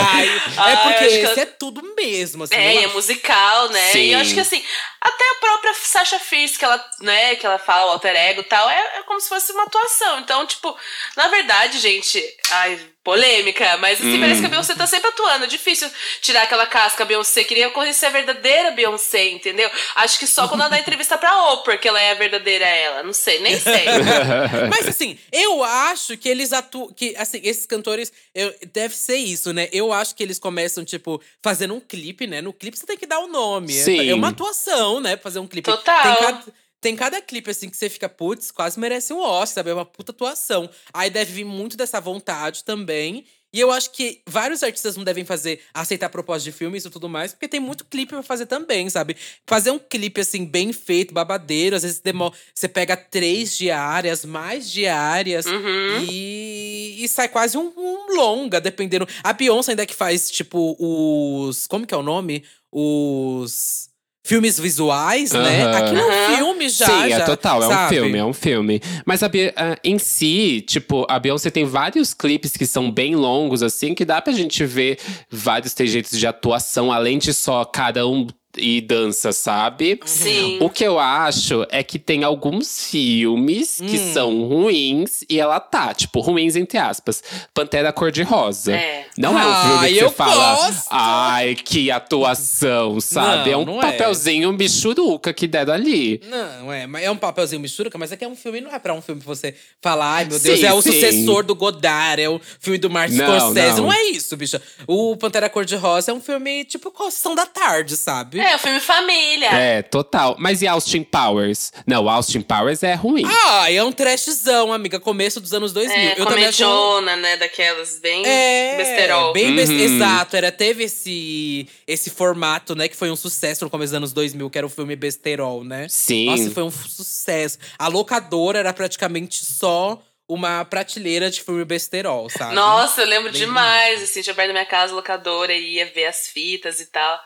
Ai, 0.01 0.29
é 0.29 0.41
Ai, 0.57 0.77
porque 0.83 1.05
acho 1.05 1.09
que 1.19 1.25
esse 1.25 1.39
eu- 1.41 1.43
é 1.43 1.47
tudo 1.47 1.83
mesmo, 1.97 2.45
assim. 2.45 2.55
É, 2.55 2.77
é 2.77 2.85
acho. 2.87 2.95
musical, 2.95 3.69
né? 3.69 3.93
Sim. 3.93 3.99
E 4.01 4.13
eu 4.13 4.21
acho 4.21 4.35
que 4.35 4.41
assim, 4.41 4.63
até 5.01 5.25
a 5.31 5.35
própria 5.41 5.75
Sasha 5.75 6.19
Fierce, 6.19 6.59
que 6.59 6.65
ela, 6.65 6.83
né, 7.01 7.37
que 7.37 7.45
ela 7.47 7.59
fala, 7.59 7.87
o 7.87 7.91
alter 7.93 8.15
ego 8.17 8.41
e 8.41 8.45
tal, 8.45 8.69
é, 8.69 8.99
é 8.99 9.03
como 9.03 9.21
se 9.21 9.29
fosse 9.29 9.53
uma 9.53 9.65
atuação. 9.65 10.21
Então, 10.21 10.47
tipo, 10.47 10.75
na 11.17 11.29
verdade, 11.29 11.79
gente, 11.79 12.23
ai, 12.53 12.81
polêmica, 13.05 13.77
mas 13.79 13.99
assim, 13.99 14.17
Hum. 14.17 14.21
parece 14.21 14.41
que 14.41 14.47
a 14.47 14.51
Beyoncé 14.51 14.75
tá 14.75 14.87
sempre 14.87 15.09
atuando. 15.09 15.45
É 15.45 15.49
difícil 15.49 15.91
tirar 16.21 16.43
aquela 16.43 16.67
casca 16.67 17.05
Beyoncé. 17.05 17.43
Queria 17.45 17.71
conhecer 17.71 18.07
a 18.07 18.11
verdadeira 18.11 18.71
Beyoncé, 18.73 19.31
entendeu? 19.31 19.71
Acho 19.95 20.19
que 20.19 20.27
só 20.27 20.47
quando 20.47 20.61
ela 20.61 20.71
dá 20.71 20.79
entrevista 20.79 21.17
pra 21.17 21.53
Oprah 21.53 21.79
que 21.79 21.89
ela 21.89 22.01
é 22.01 22.11
a 22.11 22.15
verdadeira 22.15 22.65
ela. 22.67 23.03
Não 23.03 23.13
sei, 23.15 23.41
nem 23.41 23.59
sei. 23.59 23.85
Mas 24.71 24.87
assim, 24.87 25.19
eu 25.33 25.63
acho 25.65 26.17
que 26.19 26.29
eles 26.29 26.53
atuam. 26.53 26.93
Que, 26.93 27.15
assim, 27.17 27.41
esses 27.43 27.65
cantores. 27.67 28.13
Eu, 28.35 28.55
deve 28.73 28.95
ser 28.95 29.17
isso, 29.17 29.53
né? 29.53 29.69
Eu 29.73 29.93
acho 29.93 30.15
que 30.15 30.23
eles 30.23 30.39
começam, 30.39 30.85
tipo, 30.85 31.21
fazendo 31.43 31.75
um 31.75 31.81
clipe, 31.81 32.27
né? 32.27 32.41
No 32.43 32.53
clipe 32.53 32.79
você 32.79 32.87
tem 32.87 32.97
que 32.99 33.07
dar 33.07 33.21
o 33.21 33.27
nome. 33.29 33.77
É- 33.79 33.83
Sim. 33.85 34.11
É, 34.11 34.15
uma 34.15 34.29
atuação, 34.29 35.01
né? 35.01 35.17
Fazer 35.17 35.39
um 35.39 35.47
clipe. 35.47 35.71
Total. 35.71 36.03
Tem 36.17 36.53
tem 36.81 36.95
cada 36.97 37.21
clipe, 37.21 37.51
assim, 37.51 37.69
que 37.69 37.77
você 37.77 37.89
fica, 37.89 38.09
putz, 38.09 38.51
quase 38.51 38.79
merece 38.79 39.13
um 39.13 39.19
Oscar, 39.21 39.47
sabe? 39.57 39.71
É 39.71 39.75
uma 39.75 39.85
puta 39.85 40.13
atuação. 40.13 40.69
Aí 40.93 41.11
deve 41.11 41.33
vir 41.33 41.45
muito 41.45 41.77
dessa 41.77 42.01
vontade 42.01 42.65
também. 42.65 43.25
E 43.51 43.59
eu 43.59 43.73
acho 43.73 43.93
que 43.93 44.21
vários 44.29 44.63
artistas 44.63 44.95
não 44.95 45.03
devem 45.03 45.25
fazer, 45.25 45.63
aceitar 45.73 46.11
propostas 46.11 46.45
de 46.45 46.53
filmes 46.53 46.85
e 46.85 46.91
tudo 46.91 47.09
mais, 47.09 47.33
porque 47.33 47.49
tem 47.49 47.59
muito 47.59 47.83
clipe 47.87 48.13
pra 48.13 48.23
fazer 48.23 48.45
também, 48.45 48.91
sabe? 48.91 49.17
Fazer 49.47 49.71
um 49.71 49.79
clipe, 49.79 50.21
assim, 50.21 50.45
bem 50.45 50.71
feito, 50.71 51.15
babadeiro, 51.15 51.75
às 51.75 51.83
vezes 51.83 51.99
demora, 51.99 52.35
você 52.55 52.69
pega 52.69 52.95
três 52.95 53.57
diárias, 53.57 54.23
mais 54.23 54.71
diárias, 54.71 55.47
Uhum. 55.47 56.05
e, 56.11 57.03
e 57.03 57.09
sai 57.09 57.27
quase 57.27 57.57
um, 57.57 57.73
um 57.75 58.15
longa, 58.17 58.61
dependendo. 58.61 59.09
A 59.25 59.33
Beyoncé 59.33 59.73
ainda 59.73 59.87
que 59.87 59.95
faz, 59.95 60.31
tipo, 60.31 60.77
os. 60.79 61.67
Como 61.67 61.87
que 61.87 61.95
é 61.95 61.97
o 61.97 62.03
nome? 62.03 62.45
Os. 62.71 63.88
Filmes 64.29 64.61
visuais, 64.61 65.33
né? 65.33 65.65
Aquilo 65.75 66.01
é 66.01 66.05
um 66.33 66.37
filme 66.37 66.69
já. 66.69 66.85
Sim, 66.87 67.13
é 67.13 67.19
já, 67.19 67.25
total, 67.25 67.63
é 67.63 67.67
um 67.67 67.71
sabe? 67.71 67.95
filme, 67.95 68.19
é 68.19 68.25
um 68.27 68.33
filme. 68.35 68.81
Mas 69.07 69.23
a, 69.23 69.29
Be- 69.29 69.55
ah, 69.57 69.75
em 69.83 69.99
si, 69.99 70.63
tipo, 70.69 71.07
a 71.09 71.19
Beyoncé 71.19 71.51
tem 71.51 71.65
vários 71.65 72.13
clipes 72.13 72.55
que 72.55 72.67
são 72.67 72.91
bem 72.91 73.17
longos, 73.17 73.63
assim, 73.63 73.95
que 73.95 74.05
dá 74.05 74.21
pra 74.21 74.33
gente 74.35 74.67
ver 74.67 74.99
vários 75.31 75.73
trejeitos 75.73 76.19
de 76.19 76.27
atuação, 76.27 76.93
além 76.93 77.17
de 77.17 77.33
só 77.33 77.65
cada 77.65 78.07
um 78.07 78.27
e 78.59 78.81
dança, 78.81 79.33
sabe? 79.33 80.01
Sim. 80.05 80.59
O 80.61 80.69
que 80.71 80.85
eu 80.85 80.99
acho 80.99 81.67
é 81.71 81.83
que 81.83 81.99
tem 81.99 82.25
alguns 82.25 82.87
filmes 82.87 83.77
que 83.77 83.99
Hum. 83.99 84.13
são 84.13 84.43
ruins 84.45 85.25
e 85.29 85.39
ela 85.39 85.61
tá, 85.61 85.95
tipo, 85.95 86.21
ruins 86.21 86.57
entre 86.57 86.79
aspas. 86.79 87.23
Pantera 87.55 87.93
Cor-de-Rosa. 87.93 88.75
É. 88.75 89.07
Não 89.17 89.39
é 89.39 89.45
um 89.47 89.51
Ai, 89.53 89.69
filme 89.71 89.89
que 89.99 90.05
eu 90.05 90.09
você 90.11 90.15
fala, 90.15 90.55
gosto. 90.57 90.87
ai, 90.91 91.55
que 91.55 91.91
atuação, 91.91 93.01
sabe? 93.01 93.51
Não, 93.51 93.63
é 93.63 93.65
um 93.65 93.79
é. 93.79 93.93
papelzinho 93.93 94.53
bichuruca 94.53 95.33
que 95.33 95.47
deram 95.47 95.75
ali. 95.75 96.21
Não, 96.27 96.73
é, 96.73 96.89
é 97.03 97.11
um 97.11 97.17
papelzinho 97.17 97.61
mistura, 97.61 97.91
mas 97.99 98.13
é 98.13 98.17
que 98.17 98.25
é 98.25 98.29
um 98.29 98.37
filme, 98.37 98.61
não 98.61 98.73
é 98.73 98.79
pra 98.79 98.95
um 98.95 99.03
filme 99.03 99.21
você 99.25 99.55
falar, 99.81 100.15
ai 100.17 100.25
meu 100.25 100.39
Deus, 100.39 100.61
Sim, 100.61 100.67
é 100.67 100.73
o 100.73 100.83
sim. 100.83 100.93
sucessor 100.93 101.45
do 101.45 101.55
Godard, 101.55 102.21
é 102.23 102.29
o 102.29 102.41
filme 102.61 102.79
do 102.79 102.89
Martin 102.89 103.17
Não, 103.17 103.39
Scorsese. 103.39 103.77
Não. 103.81 103.87
não. 103.89 103.93
é 103.93 104.05
isso, 104.11 104.37
bicha. 104.37 104.61
O 104.87 105.17
Pantera 105.17 105.49
Cor-de-Rosa 105.49 106.11
é 106.11 106.15
um 106.15 106.21
filme 106.21 106.65
tipo 106.65 106.93
Sessão 107.11 107.35
da 107.35 107.47
Tarde, 107.47 107.97
sabe? 107.97 108.39
É, 108.39 108.48
o 108.57 108.59
filme 108.59 108.81
família. 108.81 109.49
É, 109.51 109.83
total. 109.83 110.37
Mas 110.39 110.63
e 110.63 110.67
Austin 110.67 111.03
Powers? 111.03 111.73
Não, 111.87 112.09
Austin 112.09 112.41
Powers 112.41 112.83
é 112.83 112.95
ruim. 112.95 113.25
Ah, 113.27 113.71
é 113.73 113.83
um 113.83 113.93
trashzão, 113.93 114.73
amiga. 114.73 114.99
Começo 115.01 115.41
dos 115.41 115.53
anos 115.53 115.73
2000. 115.73 115.97
É, 115.97 116.13
eu 116.21 116.27
também 116.27 116.47
acho 116.47 116.65
comediona, 116.65 117.17
né? 117.17 117.37
Daquelas 117.37 117.99
bem 118.01 118.23
É, 118.27 118.77
besterol. 118.77 119.33
bem 119.33 119.51
Uhum. 119.53 119.59
exato. 119.59 120.37
Era, 120.37 120.51
teve 120.53 120.85
esse, 120.85 121.67
esse 121.87 122.11
formato, 122.11 122.75
né? 122.75 122.89
Que 122.89 122.97
foi 122.97 123.11
um 123.11 123.17
sucesso 123.17 123.65
no 123.65 123.71
começo 123.71 123.91
dos 123.93 123.97
anos 123.97 124.13
2000, 124.13 124.49
que 124.51 124.59
era 124.59 124.67
o 124.67 124.71
filme 124.71 124.95
besterol, 124.97 125.65
né? 125.65 125.87
Sim. 125.89 126.27
Nossa, 126.27 126.51
foi 126.51 126.63
um 126.63 126.71
sucesso. 126.71 127.59
A 127.79 127.89
locadora 127.89 128.59
era 128.59 128.73
praticamente 128.73 129.45
só 129.45 130.01
uma 130.29 130.65
prateleira 130.65 131.31
de 131.31 131.43
filme 131.43 131.65
besterol, 131.65 132.29
sabe? 132.29 132.55
Nossa, 132.55 133.01
eu 133.01 133.07
lembro 133.07 133.33
Bem 133.33 133.41
demais, 133.41 134.03
assim, 134.03 134.21
tinha 134.21 134.35
perto 134.35 134.49
da 134.49 134.53
minha 134.53 134.67
casa, 134.67 134.95
locadora, 134.95 135.53
e 135.53 135.77
ia 135.77 135.87
ver 135.87 136.05
as 136.05 136.29
fitas 136.29 136.81
e 136.81 136.87
tal. 136.87 137.21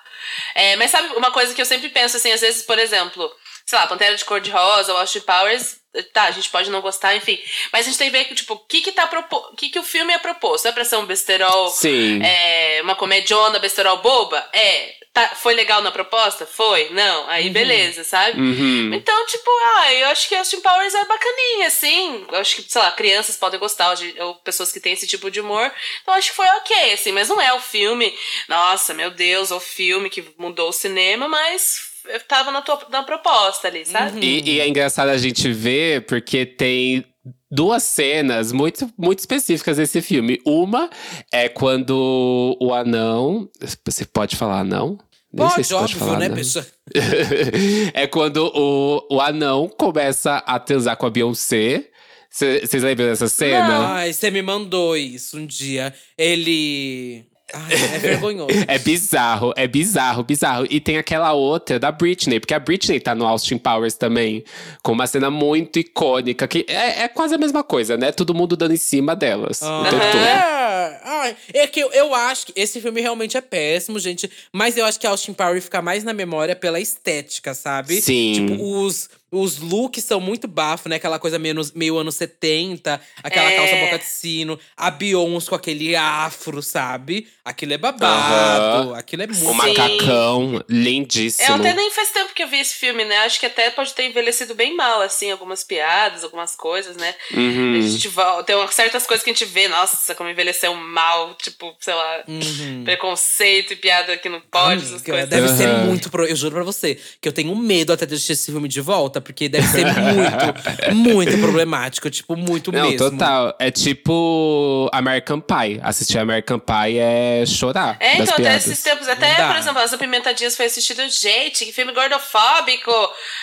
É, 0.55 0.77
mas 0.77 0.91
sabe 0.91 1.09
uma 1.17 1.33
coisa 1.33 1.53
que 1.53 1.61
eu 1.61 1.67
sempre 1.67 1.89
penso, 1.89 2.17
assim, 2.17 2.31
às 2.31 2.41
vezes, 2.41 2.63
por 2.63 2.79
exemplo, 2.79 3.29
sei 3.67 3.79
lá, 3.79 3.87
Pantera 3.89 4.15
de 4.15 4.25
Cor-de-Rosa, 4.25 4.93
ou 4.93 4.99
Austin 4.99 5.21
Powers, 5.21 5.81
tá, 6.13 6.25
a 6.25 6.31
gente 6.31 6.49
pode 6.49 6.71
não 6.71 6.81
gostar, 6.81 7.17
enfim. 7.17 7.39
Mas 7.73 7.87
a 7.87 7.91
gente 7.91 7.99
tem 7.99 8.11
que 8.11 8.17
ver, 8.17 8.25
que, 8.27 8.35
tipo, 8.37 8.55
o 8.55 8.59
que 8.59 8.81
que 8.81 8.93
tá 8.93 9.07
propo... 9.07 9.37
o 9.37 9.57
que 9.57 9.69
que 9.69 9.79
o 9.79 9.85
filme 9.85 10.13
é 10.13 10.19
proposto? 10.19 10.67
É 10.69 10.73
pra 10.73 10.85
ser 10.85 10.97
um 10.97 11.07
besterol, 11.07 11.71
Sim. 11.71 12.23
é, 12.23 12.81
uma 12.83 12.95
comediona, 12.95 13.59
besterol 13.59 13.99
boba? 13.99 14.49
É. 14.53 15.02
Tá, 15.15 15.29
foi 15.37 15.53
legal 15.53 15.83
na 15.83 15.91
proposta? 15.93 16.47
Foi? 16.47 16.89
Não. 16.91 17.29
Aí, 17.29 17.51
beleza, 17.51 18.03
sabe? 18.03 18.41
Uhum. 18.41 18.95
Então, 18.95 19.27
tipo, 19.27 19.51
ah, 19.77 19.93
eu 19.93 20.07
acho 20.09 20.27
que 20.27 20.35
Austin 20.35 20.61
Powers 20.61 20.95
é 20.95 21.05
bacaninha, 21.05 21.67
assim. 21.67 22.25
Eu 22.33 22.39
acho 22.39 22.57
que, 22.57 22.63
sei 22.67 22.81
lá, 22.81 22.91
crianças 22.93 23.37
podem 23.37 23.61
gostar, 23.61 23.91
ou, 23.91 23.95
de- 23.97 24.15
ou 24.23 24.35
pessoas 24.37 24.73
que 24.73 24.81
têm 24.81 24.95
esse 24.95 25.07
tipo 25.07 25.31
de 25.31 25.39
humor. 25.41 25.71
Então, 26.03 26.15
acho 26.15 26.31
que 26.31 26.37
foi 26.37 26.47
ok, 26.47 26.93
assim. 26.95 27.13
Mas 27.13 27.29
não 27.29 27.39
é 27.39 27.53
o 27.53 27.61
filme, 27.61 28.11
nossa, 28.49 28.95
meu 28.95 29.11
Deus, 29.11 29.51
o 29.51 29.61
filme 29.61 30.09
que 30.09 30.25
mudou 30.39 30.71
o 30.71 30.73
cinema, 30.73 31.29
mas 31.29 31.93
eu 32.07 32.19
tava 32.21 32.51
na, 32.51 32.63
tua, 32.63 32.85
na 32.89 33.03
proposta 33.03 33.69
ali, 33.69 33.85
sabe? 33.85 34.19
E, 34.27 34.55
e 34.55 34.61
é 34.61 34.67
engraçado 34.67 35.11
a 35.11 35.19
gente 35.19 35.53
ver, 35.53 36.07
porque 36.07 36.47
tem 36.47 37.05
duas 37.53 37.83
cenas 37.83 38.51
muito, 38.51 38.91
muito 38.97 39.19
específicas 39.19 39.77
desse 39.77 40.01
filme. 40.01 40.41
Uma 40.47 40.89
é 41.31 41.51
quando 41.51 42.57
o 42.59 42.73
anão. 42.73 43.49
Você 43.85 44.07
pode 44.07 44.37
falar 44.37 44.61
anão? 44.61 44.99
Nem 45.31 45.49
Pode, 45.49 45.65
se 45.65 45.73
óbvio, 45.73 45.99
falar 45.99 46.19
né, 46.19 46.27
anão. 46.27 46.37
bicha? 46.37 46.67
é 47.95 48.07
quando 48.07 48.53
o, 48.55 49.07
o 49.17 49.21
anão 49.21 49.69
começa 49.69 50.37
a 50.39 50.59
transar 50.59 50.97
com 50.97 51.07
a 51.07 51.11
Beyoncé. 51.11 51.89
Vocês 52.31 52.83
lembram 52.83 53.07
dessa 53.07 53.29
cena? 53.29 53.93
Ai, 53.93 54.13
você 54.13 54.31
me 54.31 54.41
mandou 54.41 54.97
isso 54.97 55.39
um 55.39 55.47
dia. 55.47 55.95
Ele. 56.17 57.27
Ai, 57.53 57.73
é 57.95 57.99
vergonhoso. 57.99 58.53
É 58.67 58.79
bizarro, 58.79 59.53
é 59.57 59.67
bizarro, 59.67 60.23
bizarro. 60.23 60.67
E 60.71 60.81
tem 60.81 60.97
aquela 60.97 61.33
outra 61.33 61.79
da 61.79 61.93
Britney, 61.93 62.41
porque 62.41 62.55
a 62.55 62.59
Britney 62.59 63.01
tá 63.01 63.15
no 63.15 63.27
Austin 63.27 63.59
Powers 63.59 63.95
também, 63.95 64.45
com 64.83 64.93
uma 64.93 65.07
cena 65.07 65.31
muito 65.31 65.79
icônica, 65.79 66.47
que 66.49 66.65
é, 66.69 67.03
é 67.03 67.09
quase 67.09 67.35
a 67.35 67.39
mesma 67.39 67.63
coisa, 67.63 67.97
né? 67.97 68.13
Todo 68.13 68.35
mundo 68.35 68.57
dando 68.57 68.73
em 68.73 68.79
cima 68.79 69.15
delas. 69.15 69.59
todo. 69.59 69.97
É, 69.97 71.37
é 71.55 71.67
que 71.67 71.81
eu, 71.81 71.93
eu 71.93 72.15
acho 72.15 72.47
que 72.47 72.53
esse 72.57 72.81
filme 72.81 73.01
realmente 73.01 73.37
é 73.37 73.41
péssimo, 73.41 73.99
gente. 73.99 74.31
Mas 74.53 74.77
eu 74.77 74.85
acho 74.85 74.99
que 74.99 75.07
Austin 75.07 75.33
Powers 75.33 75.65
fica 75.65 75.83
mais 75.83 76.05
na 76.05 76.13
memória 76.13 76.57
pela 76.57 76.81
estética, 76.81 77.55
sabe? 77.55 78.01
Sim. 78.01 78.33
Tipo, 78.49 78.63
os, 78.63 79.11
os 79.33 79.59
looks 79.59 80.05
são 80.05 80.21
muito 80.21 80.47
bafo, 80.47 80.89
né? 80.89 80.97
Aquela 80.97 81.19
coisa 81.19 81.39
meio, 81.39 81.57
meio 81.75 81.97
anos 81.99 82.15
70, 82.17 83.01
aquela 83.23 83.49
É. 83.51 83.53
calça 83.53 83.75
boca 83.77 83.99
de 83.99 84.05
sino, 84.05 84.59
a 84.77 84.91
Beyoncé 84.91 85.49
com 85.49 85.55
aquele 85.57 85.97
afro, 85.97 86.63
sabe? 86.63 87.27
Aquilo 87.45 87.73
é 87.73 87.79
babado, 87.79 88.91
Aham. 88.91 88.95
aquilo 88.99 89.23
é 89.23 89.27
muito. 89.27 89.51
O 89.51 89.55
macacão, 89.55 90.63
lindíssimo. 90.69 91.49
É, 91.49 91.53
até 91.53 91.75
nem 91.75 91.91
faz 91.91 92.11
tempo 92.11 92.35
que 92.35 92.43
eu 92.43 92.49
vi 92.49 92.59
esse 92.61 92.75
filme, 92.75 93.05
né? 93.05 93.17
Acho 93.19 93.41
que 93.41 93.47
até 93.47 93.71
pode 93.71 93.93
ter 93.95 94.05
envelhecido 94.05 94.55
bem 94.55 94.77
mal, 94.77 95.01
assim, 95.01 95.31
algumas 95.31 95.65
piadas, 95.65 96.23
algumas 96.23 96.55
coisas, 96.55 96.97
né? 96.97 97.15
Uhum. 97.33 97.75
A 97.79 97.81
gente 97.81 98.09
volta, 98.09 98.45
tem 98.45 98.69
certas 98.69 99.07
coisas 99.07 99.25
que 99.25 99.31
a 99.31 99.33
gente 99.33 99.45
vê, 99.47 99.67
nossa, 99.69 100.15
como 100.15 100.29
envelheceu 100.29 100.75
mal, 100.75 101.35
tipo, 101.35 101.75
sei 101.81 101.95
lá, 101.95 102.25
Uhum. 102.29 102.83
preconceito 102.85 103.73
e 103.73 103.77
piada 103.77 104.17
que 104.17 104.29
não 104.29 104.41
pode, 104.41 104.85
essas 104.85 105.03
coisas. 105.03 105.29
deve 105.29 105.49
ser 105.49 105.69
Aham. 105.69 105.85
muito. 105.87 106.11
Pro... 106.11 106.27
Eu 106.27 106.37
juro 106.37 106.55
pra 106.57 106.65
você 106.65 106.99
que 107.21 107.29
eu 107.29 107.33
tenho 107.33 107.55
medo 107.57 107.93
até 107.93 108.05
de 108.05 108.15
assistir 108.15 108.33
esse 108.33 108.51
filme 108.51 108.69
de 108.69 108.81
volta, 108.81 109.21
porque 109.23 109.49
deve 109.49 109.67
ser 109.69 109.85
muito, 109.87 110.95
muito 110.95 111.39
problemático. 111.39 112.11
Tipo, 112.11 112.37
muito 112.37 112.71
Não, 112.73 112.91
mesmo. 112.91 113.11
total. 113.11 113.55
É 113.59 113.71
tipo 113.71 114.89
American 114.93 115.41
Pie. 115.41 115.81
Assistir 115.83 116.19
American 116.19 116.59
Pie 116.59 116.99
é 116.99 117.45
chorar. 117.47 117.97
É, 118.01 118.17
das 118.17 118.29
então, 118.29 118.35
até 118.45 118.57
esses 118.57 118.83
tempos, 118.83 119.09
até, 119.09 119.31
Não 119.33 119.37
dá. 119.39 119.49
por 119.49 119.57
exemplo, 119.57 119.79
as 119.81 119.93
apimentadinhas 119.93 120.57
foi 120.57 120.67
assistido, 120.67 121.03
gente, 121.09 121.65
que 121.65 121.73
filme 121.73 121.93
gordofóbico! 121.93 122.93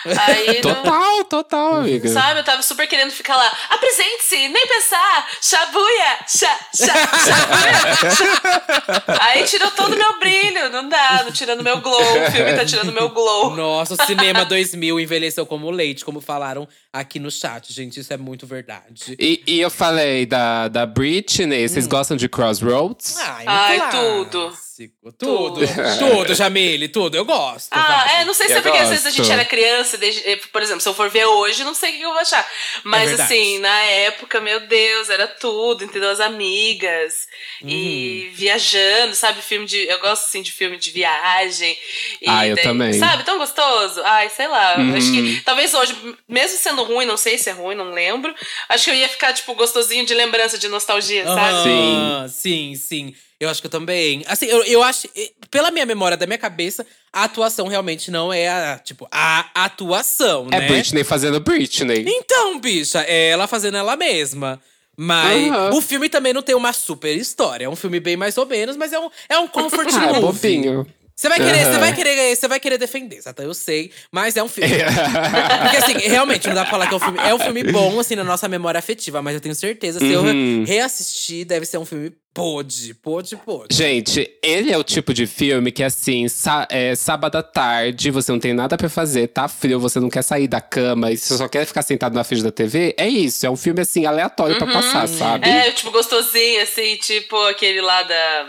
Aí, 0.05 0.61
não- 0.63 0.75
Total, 0.75 1.23
total, 1.25 1.75
amiga. 1.77 2.09
sabe, 2.09 2.39
eu 2.39 2.43
tava 2.43 2.61
super 2.61 2.87
querendo 2.87 3.11
ficar 3.11 3.35
lá, 3.35 3.51
apresente-se, 3.69 4.47
nem 4.49 4.67
pensar, 4.67 5.27
chabuia, 5.41 6.17
cha, 6.27 6.57
cha, 6.75 6.93
chabuia. 6.95 8.15
cha. 8.15 9.19
Aí 9.21 9.43
tirou 9.43 9.69
todo 9.71 9.93
o 9.93 9.97
meu 9.97 10.19
brilho, 10.19 10.69
não 10.69 10.87
dá, 10.87 11.21
não 11.23 11.31
tirando 11.31 11.63
meu 11.63 11.79
glow, 11.81 11.99
o 12.01 12.31
filme 12.31 12.53
tá 12.55 12.65
tirando 12.65 12.91
meu 12.91 13.09
glow. 13.09 13.55
Nossa, 13.55 13.93
o 13.95 14.05
cinema 14.05 14.45
2000 14.45 14.99
envelheceu 14.99 15.45
como 15.45 15.68
leite, 15.71 16.03
como 16.05 16.21
falaram 16.21 16.67
aqui 16.91 17.19
no 17.19 17.29
chat, 17.31 17.71
gente. 17.73 17.99
Isso 17.99 18.11
é 18.13 18.17
muito 18.17 18.45
verdade. 18.47 19.15
E, 19.19 19.41
e 19.45 19.59
eu 19.59 19.69
falei 19.69 20.25
da, 20.25 20.67
da 20.67 20.85
Britney, 20.85 21.67
vocês 21.67 21.85
Hum. 21.85 21.89
gostam 21.89 22.17
de 22.17 22.27
Crossroads? 22.27 23.17
Ai, 23.17 23.45
um 23.45 23.49
Ai, 23.49 23.77
clássico. 23.77 24.01
tudo. 24.25 24.69
Tudo. 25.17 25.59
Tudo, 25.99 26.33
Jamile, 26.33 26.87
tudo. 26.87 27.17
Eu 27.17 27.25
gosto. 27.25 27.67
Ah, 27.71 28.05
vai. 28.05 28.21
é, 28.21 28.25
não 28.25 28.33
sei 28.33 28.47
se 28.47 28.53
Eu 28.53 28.59
é 28.59 28.61
porque 28.61 28.77
às 28.77 28.87
vezes 28.87 29.05
a 29.05 29.09
gente 29.09 29.29
era 29.29 29.43
criança, 29.43 29.97
desde- 29.97 30.21
eh, 30.25 30.37
por 30.53 30.61
exemplo, 30.61 30.79
se 30.79 30.87
eu 30.87 30.93
for 30.93 31.09
ver 31.09 31.25
hoje, 31.25 31.65
não 31.65 31.73
sei 31.73 31.89
o 31.95 31.97
que 31.97 32.01
eu 32.03 32.11
vou 32.11 32.19
achar. 32.19 32.47
Mas 32.85 33.11
É 33.19 33.21
assim, 33.21 33.59
na 33.59 33.77
época, 33.81 34.39
meu 34.39 34.61
Deus, 34.67 35.09
era 35.09 35.27
tudo, 35.27 35.83
entendeu? 35.83 36.09
As 36.09 36.21
amigas 36.21 37.27
Uhum. 37.61 37.67
e 37.69 38.31
viajando, 38.33 39.15
sabe? 39.15 39.41
Filme 39.41 39.65
de. 39.65 39.77
Eu 39.85 39.99
gosto 39.99 40.27
assim 40.27 40.41
de 40.41 40.53
filme 40.53 40.77
de 40.77 40.91
viagem. 40.91 41.77
E 42.21 42.29
Ah, 42.29 42.47
eu 42.47 42.55
também. 42.61 42.93
Sabe, 42.93 43.25
tão 43.25 43.37
gostoso? 43.37 44.01
Ai, 44.05 44.29
sei 44.29 44.47
lá. 44.47 44.77
Uhum. 44.77 44.95
Acho 44.95 45.11
que 45.11 45.41
talvez 45.41 45.73
hoje, 45.73 45.93
mesmo 46.25 46.57
sendo 46.57 46.78
ruim, 46.83 47.05
não 47.05 47.17
sei 47.17 47.37
se 47.37 47.49
é 47.49 47.53
ruim, 47.53 47.75
não 47.75 47.91
lembro. 47.91 48.33
Acho 48.67 48.85
que 48.85 48.89
eu 48.91 48.95
ia 48.95 49.09
ficar, 49.09 49.33
tipo, 49.33 49.53
gostosinho 49.55 50.05
de 50.05 50.13
lembrança, 50.13 50.57
de 50.57 50.67
nostalgia, 50.67 51.25
sabe? 51.25 51.69
Aham, 51.69 52.27
sim, 52.27 52.75
sim. 52.75 53.13
Eu 53.39 53.49
acho 53.49 53.61
que 53.61 53.67
eu 53.67 53.71
também. 53.71 54.23
Assim, 54.27 54.45
eu, 54.47 54.63
eu 54.63 54.83
acho. 54.83 55.07
Pela 55.49 55.71
minha 55.71 55.85
memória 55.85 56.17
da 56.17 56.25
minha 56.27 56.37
cabeça, 56.37 56.85
a 57.13 57.23
atuação 57.23 57.67
realmente 57.67 58.11
não 58.11 58.31
é 58.33 58.49
a, 58.49 58.77
tipo, 58.79 59.07
a 59.11 59.49
atuação, 59.65 60.47
É 60.51 60.59
né? 60.59 60.67
Britney 60.67 61.03
fazendo 61.03 61.39
Britney. 61.39 62.03
Então, 62.07 62.59
bicha, 62.59 63.01
é 63.07 63.29
ela 63.29 63.47
fazendo 63.47 63.77
ela 63.77 63.95
mesma. 63.95 64.61
Mas 65.01 65.49
Aham. 65.49 65.69
o 65.77 65.81
filme 65.81 66.09
também 66.09 66.33
não 66.33 66.41
tem 66.41 66.53
uma 66.55 66.73
super 66.73 67.15
história. 67.15 67.63
É 67.65 67.69
um 67.69 67.75
filme 67.75 68.01
bem 68.01 68.17
mais 68.17 68.37
ou 68.37 68.45
menos, 68.45 68.75
mas 68.75 68.91
é 68.91 68.99
um, 68.99 69.09
é 69.29 69.39
um 69.39 69.47
comfort 69.47 69.87
Ah, 69.95 70.03
é 70.03 70.07
movie. 70.19 70.21
bobinho. 70.21 70.85
Você 71.19 71.27
vai 71.27 71.37
querer, 71.37 71.57
você 71.65 71.69
Aham. 71.71 71.79
vai 71.81 71.93
querer, 71.93 72.35
você 72.37 72.47
vai 72.47 72.59
querer 72.61 72.77
defender, 72.77 73.21
Satan, 73.21 73.43
eu 73.43 73.53
sei, 73.53 73.91
mas 74.09 74.37
é 74.37 74.41
um 74.43 74.47
filme. 74.47 74.69
Porque 75.63 75.75
assim, 75.77 75.97
realmente 76.07 76.47
não 76.47 76.55
dá 76.55 76.61
pra 76.61 76.71
falar 76.71 76.87
que 76.87 76.93
é 76.93 76.95
um 76.95 76.99
filme, 77.01 77.19
é 77.19 77.35
um 77.35 77.39
filme 77.39 77.63
bom 77.65 77.99
assim 77.99 78.15
na 78.15 78.23
nossa 78.23 78.47
memória 78.47 78.77
afetiva, 78.79 79.21
mas 79.21 79.33
eu 79.33 79.41
tenho 79.41 79.53
certeza 79.53 79.99
se 79.99 80.05
Uhum. 80.15 80.61
eu 80.61 80.65
reassistir 80.65 81.43
deve 81.43 81.65
ser 81.65 81.77
um 81.77 81.85
filme 81.85 82.13
pode, 82.39 82.93
pode, 82.95 83.35
pode. 83.37 83.75
Gente, 83.75 84.29
ele 84.41 84.71
é 84.71 84.77
o 84.77 84.83
tipo 84.83 85.13
de 85.13 85.27
filme 85.27 85.71
que, 85.71 85.83
assim, 85.83 86.25
é, 86.69 86.95
sábado 86.95 87.37
à 87.37 87.43
tarde, 87.43 88.09
você 88.11 88.31
não 88.31 88.39
tem 88.39 88.53
nada 88.53 88.77
pra 88.77 88.89
fazer, 88.89 89.27
tá 89.27 89.47
frio, 89.47 89.79
você 89.79 89.99
não 89.99 90.09
quer 90.09 90.21
sair 90.21 90.47
da 90.47 90.61
cama 90.61 91.11
e 91.11 91.17
você 91.17 91.35
só 91.37 91.47
quer 91.47 91.65
ficar 91.65 91.81
sentado 91.81 92.13
na 92.13 92.23
frente 92.23 92.43
da 92.43 92.51
TV. 92.51 92.95
É 92.97 93.07
isso, 93.07 93.45
é 93.45 93.49
um 93.49 93.57
filme, 93.57 93.81
assim, 93.81 94.05
aleatório 94.05 94.57
pra 94.57 94.67
passar, 94.67 95.07
sabe? 95.07 95.49
É, 95.49 95.71
tipo, 95.71 95.91
gostosinho, 95.91 96.61
assim, 96.63 96.95
tipo 96.97 97.35
aquele 97.47 97.81
lá 97.81 98.03
da. 98.03 98.47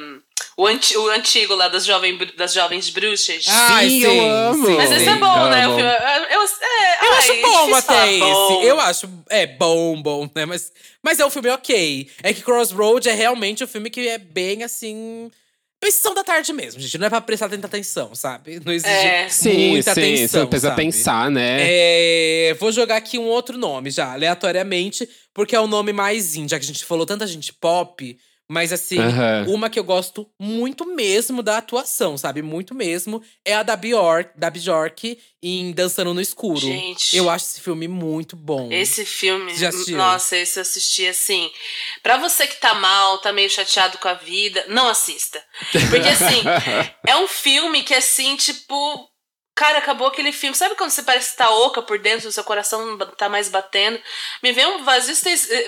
O, 0.57 0.67
anti, 0.67 0.97
o 0.97 1.09
antigo 1.11 1.55
lá 1.55 1.69
das, 1.69 1.87
jovem, 1.87 2.19
das 2.37 2.53
jovens 2.53 2.91
bruxas. 2.91 3.47
Ai, 3.49 3.89
Sim, 3.89 4.01
sim, 4.01 4.05
eu 4.19 4.27
amo. 4.31 4.67
sim, 4.67 4.75
Mas 4.77 4.89
sim. 4.91 4.97
esse 4.97 5.09
é 5.09 5.17
bom, 5.17 5.49
né? 5.49 5.65
amo. 5.65 5.75
O 5.75 5.77
filme, 5.79 5.91
eu, 5.91 6.39
eu, 6.41 6.43
é, 6.43 7.07
Eu 7.07 7.13
ai, 7.13 7.19
acho 7.19 7.33
é 7.33 7.41
bom 7.43 7.75
até 7.75 7.87
falar 7.87 8.09
esse. 8.13 8.21
bom. 8.21 8.63
Eu 8.63 8.81
acho. 8.81 9.09
É 9.31 9.47
bom, 9.47 10.03
bom, 10.03 10.29
né? 10.35 10.45
Mas, 10.45 10.71
mas 11.03 11.19
é 11.21 11.27
um 11.27 11.31
filme 11.31 11.49
ok. 11.51 12.09
É 12.23 12.33
que 12.33 12.43
Crossroad 12.43 13.09
é 13.09 13.13
realmente 13.15 13.65
um 13.65 13.67
filme 13.67 13.91
que 13.91 14.09
é 14.09 14.19
bem 14.19 14.63
assim. 14.63 15.31
Sessão 15.83 16.13
da 16.15 16.23
tarde 16.23 16.53
mesmo, 16.53 16.79
gente. 16.81 16.99
Não 16.99 17.07
é 17.07 17.11
pra 17.11 17.23
prestar 17.23 17.49
tanta 17.49 17.67
atenção, 17.67 18.15
sabe? 18.15 18.61
Não 18.65 18.73
exige 18.73 18.93
É. 18.93 19.29
Sim, 19.31 19.71
muita 19.71 19.95
sim, 19.95 20.01
atenção. 20.01 20.29
você 20.29 20.39
não 20.39 20.47
precisa 20.47 20.69
sabe? 20.69 20.83
pensar, 20.83 21.31
né? 21.31 21.57
É, 21.61 22.55
vou 22.61 22.71
jogar 22.71 22.97
aqui 22.97 23.19
um 23.19 23.25
outro 23.25 23.57
nome 23.57 23.91
já, 23.91 24.13
aleatoriamente, 24.13 25.09
porque 25.33 25.57
é 25.57 25.61
o 25.61 25.67
nome 25.67 25.93
mais 25.93 26.37
indie, 26.37 26.51
já 26.51 26.59
que 26.59 26.65
a 26.65 26.69
gente 26.69 26.85
falou 26.85 27.07
tanta 27.07 27.27
gente 27.27 27.53
pop. 27.55 28.19
Mas 28.51 28.73
assim, 28.73 28.99
Aham. 28.99 29.45
uma 29.47 29.71
que 29.71 29.79
eu 29.79 29.85
gosto 29.85 30.29
muito 30.37 30.85
mesmo 30.85 31.41
da 31.41 31.59
atuação, 31.59 32.19
sabe? 32.19 32.43
Muito 32.43 32.75
mesmo, 32.75 33.23
é 33.45 33.55
a 33.55 33.63
da 33.63 33.77
Bjork, 33.77 34.33
da 34.37 34.51
Bjork 34.51 35.17
em 35.41 35.71
Dançando 35.71 36.13
no 36.13 36.21
Escuro. 36.21 36.59
Gente. 36.59 37.17
Eu 37.17 37.31
acho 37.31 37.45
esse 37.45 37.61
filme 37.61 37.87
muito 37.87 38.35
bom. 38.35 38.69
Esse 38.73 39.07
filme, 39.07 39.55
já 39.55 39.69
assistiu? 39.69 39.97
nossa, 39.97 40.37
esse 40.37 40.59
eu 40.59 40.63
assisti 40.63 41.07
assim. 41.07 41.49
Pra 42.03 42.17
você 42.17 42.45
que 42.45 42.57
tá 42.57 42.75
mal, 42.75 43.19
tá 43.19 43.33
meio 43.33 43.49
chateado 43.49 43.99
com 43.99 44.09
a 44.09 44.15
vida, 44.15 44.65
não 44.67 44.89
assista. 44.89 45.41
Porque 45.89 46.09
assim, 46.09 46.43
é 47.07 47.17
um 47.19 47.29
filme 47.29 47.85
que 47.85 47.95
assim, 47.95 48.35
tipo, 48.35 49.10
Cara, 49.55 49.79
acabou 49.79 50.07
aquele 50.07 50.33
filme. 50.33 50.57
Sabe 50.57 50.75
quando 50.75 50.91
você 50.91 51.03
parece 51.03 51.33
que 51.33 51.37
tá 51.37 51.51
oca 51.51 51.83
por 51.83 51.99
dentro, 51.99 52.29
o 52.29 52.33
seu 52.33 52.43
coração 52.43 52.87
não 52.87 52.99
tá 52.99 53.29
mais 53.29 53.49
batendo? 53.51 54.01
Me 54.43 54.53
vê 54.53 54.65
um 54.65 54.83
vazio, 54.85 55.15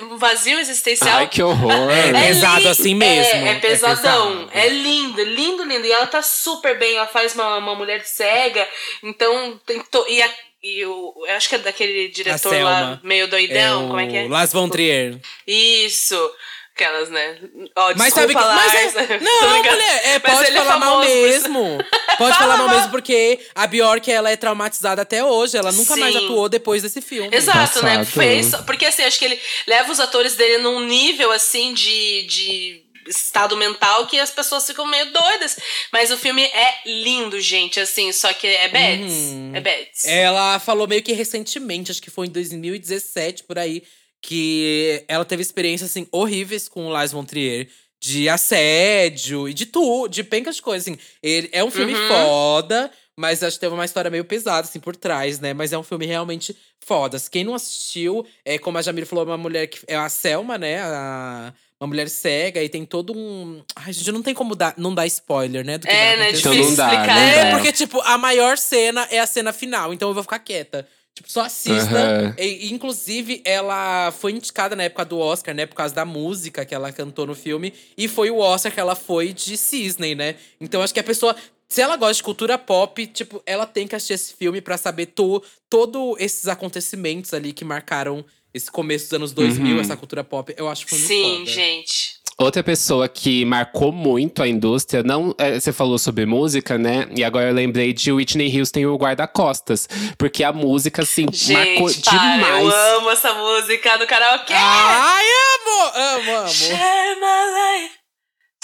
um 0.04 0.16
vazio 0.16 0.58
existencial. 0.58 1.18
Ai, 1.18 1.28
que 1.28 1.42
horror. 1.42 1.70
É 1.90 2.10
pesado 2.28 2.62
li- 2.62 2.68
assim 2.68 2.94
mesmo, 2.94 3.32
É, 3.34 3.48
é 3.48 3.52
é 3.52 3.54
pesadão. 3.58 4.46
pesado. 4.46 4.50
É, 4.54 4.68
lindo, 4.68 5.22
lindo, 5.22 5.64
lindo. 5.64 5.86
E 5.86 5.92
ela 5.92 6.06
tá 6.06 6.22
super 6.22 6.78
bem. 6.78 6.96
Ela 6.96 7.06
faz 7.06 7.34
uma, 7.34 7.58
uma 7.58 7.74
mulher 7.74 8.02
cega. 8.06 8.66
Então, 9.02 9.60
tem 9.66 9.82
to... 9.82 10.06
e, 10.08 10.22
a, 10.22 10.30
e 10.62 10.86
o, 10.86 11.24
eu 11.26 11.34
acho 11.36 11.48
que 11.50 11.56
é 11.56 11.58
daquele 11.58 12.08
diretor 12.08 12.54
lá, 12.62 12.98
meio 13.02 13.28
doidão. 13.28 13.84
o 13.84 13.88
Como 13.88 14.00
é 14.00 14.06
que 14.06 14.16
é? 14.16 14.26
Lars 14.28 14.52
von 14.54 14.70
Trier. 14.70 15.18
Isso. 15.46 16.32
Aquelas, 16.74 17.10
né? 17.10 17.38
Ó, 17.76 17.92
Mas 17.96 18.14
sabe 18.14 18.34
que. 18.34 18.40
Mas 18.40 18.74
é, 18.74 18.88
Tô 19.18 19.24
não, 19.24 19.58
mulher, 19.58 20.02
é, 20.04 20.20
Mas 20.24 20.34
pode 20.34 20.50
é 20.50 20.52
falar 20.52 20.78
mal 20.78 21.00
por 21.00 21.06
isso. 21.06 21.20
mesmo. 21.20 21.78
Pode 22.18 22.38
falar 22.38 22.56
mal 22.56 22.68
mesmo, 22.68 22.90
porque 22.90 23.40
a 23.54 23.66
Bjork 23.66 24.10
ela 24.10 24.30
é 24.30 24.36
traumatizada 24.36 25.02
até 25.02 25.24
hoje. 25.24 25.56
Ela 25.56 25.72
nunca 25.72 25.96
mais 25.96 26.14
Sim. 26.14 26.24
atuou 26.24 26.48
depois 26.48 26.82
desse 26.82 27.00
filme. 27.00 27.34
Exato, 27.34 27.82
né? 27.82 27.98
Passado. 27.98 28.14
Fez, 28.14 28.54
porque 28.66 28.86
assim, 28.86 29.02
acho 29.02 29.18
que 29.18 29.24
ele 29.24 29.40
leva 29.66 29.90
os 29.90 29.98
atores 29.98 30.36
dele 30.36 30.58
num 30.58 30.80
nível 30.86 31.32
assim 31.32 31.72
de, 31.74 32.22
de 32.26 32.82
estado 33.08 33.56
mental 33.56 34.06
que 34.06 34.20
as 34.20 34.30
pessoas 34.30 34.66
ficam 34.66 34.86
meio 34.86 35.10
doidas. 35.12 35.56
Mas 35.92 36.10
o 36.10 36.16
filme 36.18 36.42
é 36.42 36.74
lindo, 36.86 37.40
gente, 37.40 37.80
assim, 37.80 38.12
só 38.12 38.32
que 38.32 38.46
é 38.46 38.68
Beds. 38.68 39.12
Uhum. 39.12 39.52
É 39.54 39.60
Beds. 39.60 40.04
Ela 40.04 40.58
falou 40.58 40.86
meio 40.86 41.02
que 41.02 41.12
recentemente, 41.12 41.90
acho 41.90 42.02
que 42.02 42.10
foi 42.10 42.26
em 42.26 42.30
2017, 42.30 43.44
por 43.44 43.58
aí, 43.58 43.82
que 44.22 45.04
ela 45.08 45.24
teve 45.24 45.42
experiências, 45.42 45.90
assim, 45.90 46.06
horríveis 46.12 46.68
com 46.68 46.86
o 46.86 46.88
Lars 46.88 47.12
von 47.12 47.24
Trier. 47.24 47.68
De 48.00 48.28
assédio 48.28 49.48
e 49.48 49.54
de 49.54 49.66
tudo, 49.66 50.08
de 50.08 50.24
pencas 50.24 50.56
de 50.56 50.62
coisas, 50.62 50.88
assim. 50.88 50.98
Ele, 51.22 51.48
é 51.52 51.62
um 51.62 51.70
filme 51.70 51.94
Uhum. 51.94 52.08
foda, 52.08 52.90
mas 53.16 53.42
acho 53.44 53.56
que 53.56 53.60
teve 53.60 53.74
uma 53.74 53.84
história 53.84 54.10
meio 54.10 54.24
pesada, 54.24 54.66
assim, 54.66 54.80
por 54.80 54.96
trás, 54.96 55.38
né? 55.38 55.52
Mas 55.54 55.72
é 55.72 55.78
um 55.78 55.84
filme 55.84 56.04
realmente 56.06 56.56
foda. 56.80 57.16
Quem 57.30 57.44
não 57.44 57.54
assistiu, 57.54 58.26
é 58.44 58.58
como 58.58 58.78
a 58.78 58.82
Jamila 58.82 59.06
falou, 59.06 59.24
uma 59.24 59.36
mulher 59.36 59.68
que… 59.68 59.78
É 59.86 59.94
a 59.94 60.08
Selma, 60.08 60.58
né? 60.58 60.80
A, 60.82 61.52
uma 61.80 61.86
mulher 61.86 62.08
cega 62.08 62.60
e 62.62 62.68
tem 62.68 62.84
todo 62.84 63.12
um… 63.16 63.62
Ai, 63.76 63.92
gente, 63.92 64.10
não 64.10 64.22
tem 64.22 64.34
como 64.34 64.56
dar, 64.56 64.74
não 64.76 64.92
dar 64.92 65.06
spoiler, 65.06 65.64
né? 65.64 65.78
Do 65.78 65.86
que 65.86 65.92
É, 65.92 66.16
né? 66.16 66.22
acontecer. 66.24 66.38
Então 66.40 66.52
Difícil 66.52 66.70
não 66.70 66.76
dá, 66.76 66.92
explicar. 66.92 67.14
não 67.14 67.22
É, 67.22 67.44
dá. 67.44 67.50
porque, 67.56 67.72
tipo, 67.72 68.00
a 68.00 68.18
maior 68.18 68.58
cena 68.58 69.06
é 69.12 69.20
a 69.20 69.26
cena 69.26 69.52
final, 69.52 69.92
então 69.92 70.08
eu 70.08 70.14
vou 70.14 70.24
ficar 70.24 70.40
quieta. 70.40 70.88
Tipo, 71.14 71.30
só 71.30 71.42
assista. 71.42 71.94
Aham. 71.94 72.34
E, 72.38 72.72
inclusive, 72.72 73.42
ela 73.44 74.10
foi 74.12 74.32
indicada 74.32 74.74
na 74.74 74.84
época 74.84 75.04
do 75.04 75.18
Oscar, 75.18 75.54
né? 75.54 75.66
Por 75.66 75.74
causa 75.76 75.94
da 75.94 76.04
música 76.04 76.64
que 76.64 76.74
ela 76.74 76.90
cantou 76.90 77.26
no 77.26 77.34
filme. 77.34 77.72
E 77.98 78.08
foi 78.08 78.30
o 78.30 78.38
Oscar 78.38 78.72
que 78.72 78.80
ela 78.80 78.94
foi 78.94 79.32
de 79.32 79.56
Cisney, 79.56 80.14
né? 80.14 80.36
Então, 80.60 80.80
acho 80.82 80.94
que 80.94 81.00
a 81.00 81.04
pessoa… 81.04 81.36
Se 81.68 81.80
ela 81.80 81.96
gosta 81.96 82.14
de 82.14 82.22
cultura 82.22 82.58
pop, 82.58 83.06
tipo, 83.06 83.42
ela 83.46 83.64
tem 83.66 83.86
que 83.88 83.94
assistir 83.96 84.12
esse 84.12 84.34
filme 84.34 84.60
pra 84.60 84.76
saber 84.76 85.06
to, 85.06 85.42
todo 85.70 86.16
esses 86.18 86.46
acontecimentos 86.46 87.32
ali 87.32 87.50
que 87.54 87.64
marcaram 87.64 88.22
esse 88.52 88.70
começo 88.70 89.06
dos 89.06 89.12
anos 89.14 89.32
2000, 89.32 89.76
Uhum. 89.76 89.80
essa 89.80 89.96
cultura 89.96 90.22
pop. 90.22 90.54
Eu 90.58 90.68
acho 90.68 90.84
que 90.84 90.90
foi 90.90 90.98
muito 90.98 91.08
Sim, 91.08 91.38
foda. 91.38 91.50
gente. 91.50 92.21
Outra 92.38 92.62
pessoa 92.62 93.08
que 93.08 93.44
marcou 93.44 93.92
muito 93.92 94.42
a 94.42 94.48
indústria, 94.48 95.02
não, 95.02 95.34
é, 95.38 95.60
você 95.60 95.72
falou 95.72 95.98
sobre 95.98 96.26
música, 96.26 96.78
né? 96.78 97.06
E 97.14 97.22
agora 97.22 97.48
eu 97.48 97.54
lembrei 97.54 97.92
de 97.92 98.10
Whitney 98.10 98.58
Houston 98.58 98.80
e 98.80 98.86
o 98.86 98.96
Guarda-Costas. 98.96 99.88
Porque 100.18 100.42
a 100.42 100.52
música, 100.52 101.02
assim, 101.02 101.26
marcou 101.52 101.88
Gente, 101.88 102.02
para, 102.04 102.18
demais. 102.18 102.64
eu 102.64 102.96
amo 102.98 103.10
essa 103.10 103.32
música 103.34 103.96
do 103.98 104.06
karaokê. 104.06 104.54
Ai, 104.54 105.24
amo! 105.24 105.92
Amo, 105.94 106.36
amo. 106.38 106.48
Share 106.48 107.16
my 107.16 107.82
life. 107.82 108.01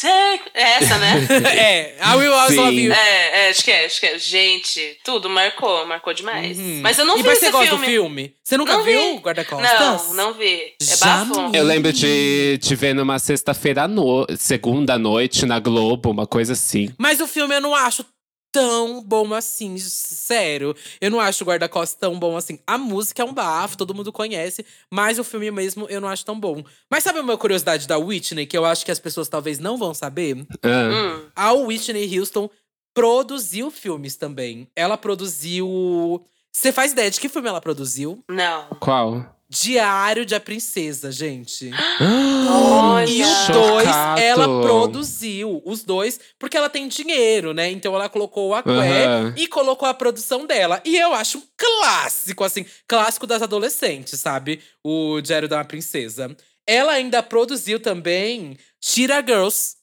Take... 0.00 0.50
É 0.54 0.62
essa, 0.76 0.96
né? 0.98 1.26
é, 1.56 1.96
I 2.00 2.16
Will 2.16 2.32
Always 2.32 2.54
Sim. 2.54 2.60
Love 2.60 2.80
You. 2.84 2.92
É, 2.92 3.46
é, 3.46 3.50
acho 3.50 3.64
que 3.64 3.70
é, 3.70 3.84
acho 3.84 4.00
que 4.00 4.06
é. 4.06 4.18
Gente, 4.18 4.98
tudo 5.04 5.28
marcou, 5.28 5.84
marcou 5.86 6.14
demais. 6.14 6.56
Uhum. 6.56 6.80
Mas 6.82 6.98
eu 6.98 7.04
não 7.04 7.18
e 7.18 7.22
vi 7.22 7.28
mas 7.28 7.38
esse 7.38 7.46
você 7.46 7.52
gosta 7.52 7.70
filme. 7.70 7.84
do 7.84 7.90
filme? 7.90 8.34
Você 8.44 8.56
nunca 8.56 8.72
Não 8.74 8.84
viu 8.84 9.16
vi. 9.16 9.18
Guarda-Costas? 9.18 9.80
Não, 9.80 10.14
não 10.14 10.34
vi. 10.34 10.74
É 10.80 10.84
Já 10.84 11.24
bafo. 11.24 11.34
não. 11.34 11.52
Eu 11.52 11.64
lembro 11.64 11.92
de 11.92 12.58
te 12.62 12.74
ver 12.76 12.94
numa 12.94 13.18
sexta-feira, 13.18 13.82
à 13.82 13.88
no... 13.88 14.26
segunda 14.36 14.96
noite, 14.96 15.44
na 15.44 15.58
Globo, 15.58 16.10
uma 16.10 16.26
coisa 16.26 16.52
assim. 16.52 16.94
Mas 16.96 17.20
o 17.20 17.26
filme 17.26 17.56
eu 17.56 17.60
não 17.60 17.74
acho 17.74 18.04
tão 18.58 19.00
bom 19.00 19.32
assim, 19.34 19.78
sério. 19.78 20.74
Eu 21.00 21.12
não 21.12 21.20
acho 21.20 21.44
o 21.44 21.46
Guarda-Costas 21.46 21.96
tão 21.98 22.18
bom 22.18 22.36
assim. 22.36 22.58
A 22.66 22.76
música 22.76 23.22
é 23.22 23.24
um 23.24 23.32
bafo, 23.32 23.76
todo 23.76 23.94
mundo 23.94 24.12
conhece, 24.12 24.66
mas 24.90 25.16
o 25.16 25.22
filme 25.24 25.48
mesmo 25.52 25.86
eu 25.88 26.00
não 26.00 26.08
acho 26.08 26.24
tão 26.24 26.38
bom. 26.38 26.64
Mas 26.90 27.04
sabe 27.04 27.20
uma 27.20 27.38
curiosidade 27.38 27.86
da 27.86 27.96
Whitney, 27.96 28.46
que 28.46 28.58
eu 28.58 28.64
acho 28.64 28.84
que 28.84 28.90
as 28.90 28.98
pessoas 28.98 29.28
talvez 29.28 29.60
não 29.60 29.78
vão 29.78 29.94
saber? 29.94 30.44
Ah, 30.62 30.88
Hum. 30.88 31.28
A 31.36 31.52
Whitney 31.52 32.18
Houston 32.18 32.50
produziu 32.92 33.70
filmes 33.70 34.16
também. 34.16 34.68
Ela 34.74 34.96
produziu. 34.96 36.20
Você 36.52 36.72
faz 36.72 36.90
ideia 36.90 37.10
de 37.10 37.20
que 37.20 37.28
filme 37.28 37.48
ela 37.48 37.60
produziu? 37.60 38.24
Não. 38.28 38.66
Qual? 38.80 39.37
Diário 39.50 40.26
de 40.26 40.34
a 40.34 40.40
Princesa, 40.40 41.10
gente. 41.10 41.70
Olha. 42.50 43.06
E 43.10 43.22
os 43.22 43.28
Chocado. 43.46 43.52
dois 43.60 43.88
ela 44.20 44.44
produziu. 44.62 45.62
Os 45.64 45.82
dois, 45.82 46.20
porque 46.38 46.56
ela 46.56 46.68
tem 46.68 46.86
dinheiro, 46.86 47.54
né? 47.54 47.70
Então 47.70 47.94
ela 47.94 48.08
colocou 48.08 48.48
o 48.50 48.54
Aqué 48.54 48.70
Aham. 49.06 49.34
e 49.36 49.46
colocou 49.48 49.88
a 49.88 49.94
produção 49.94 50.46
dela. 50.46 50.82
E 50.84 50.96
eu 50.96 51.14
acho 51.14 51.38
um 51.38 51.42
clássico, 51.56 52.44
assim, 52.44 52.66
clássico 52.86 53.26
das 53.26 53.40
adolescentes, 53.40 54.20
sabe? 54.20 54.60
O 54.84 55.20
Diário 55.22 55.48
da 55.48 55.64
Princesa. 55.64 56.36
Ela 56.66 56.92
ainda 56.92 57.22
produziu 57.22 57.80
também 57.80 58.58
Cheetah 58.82 59.22
Girls. 59.26 59.77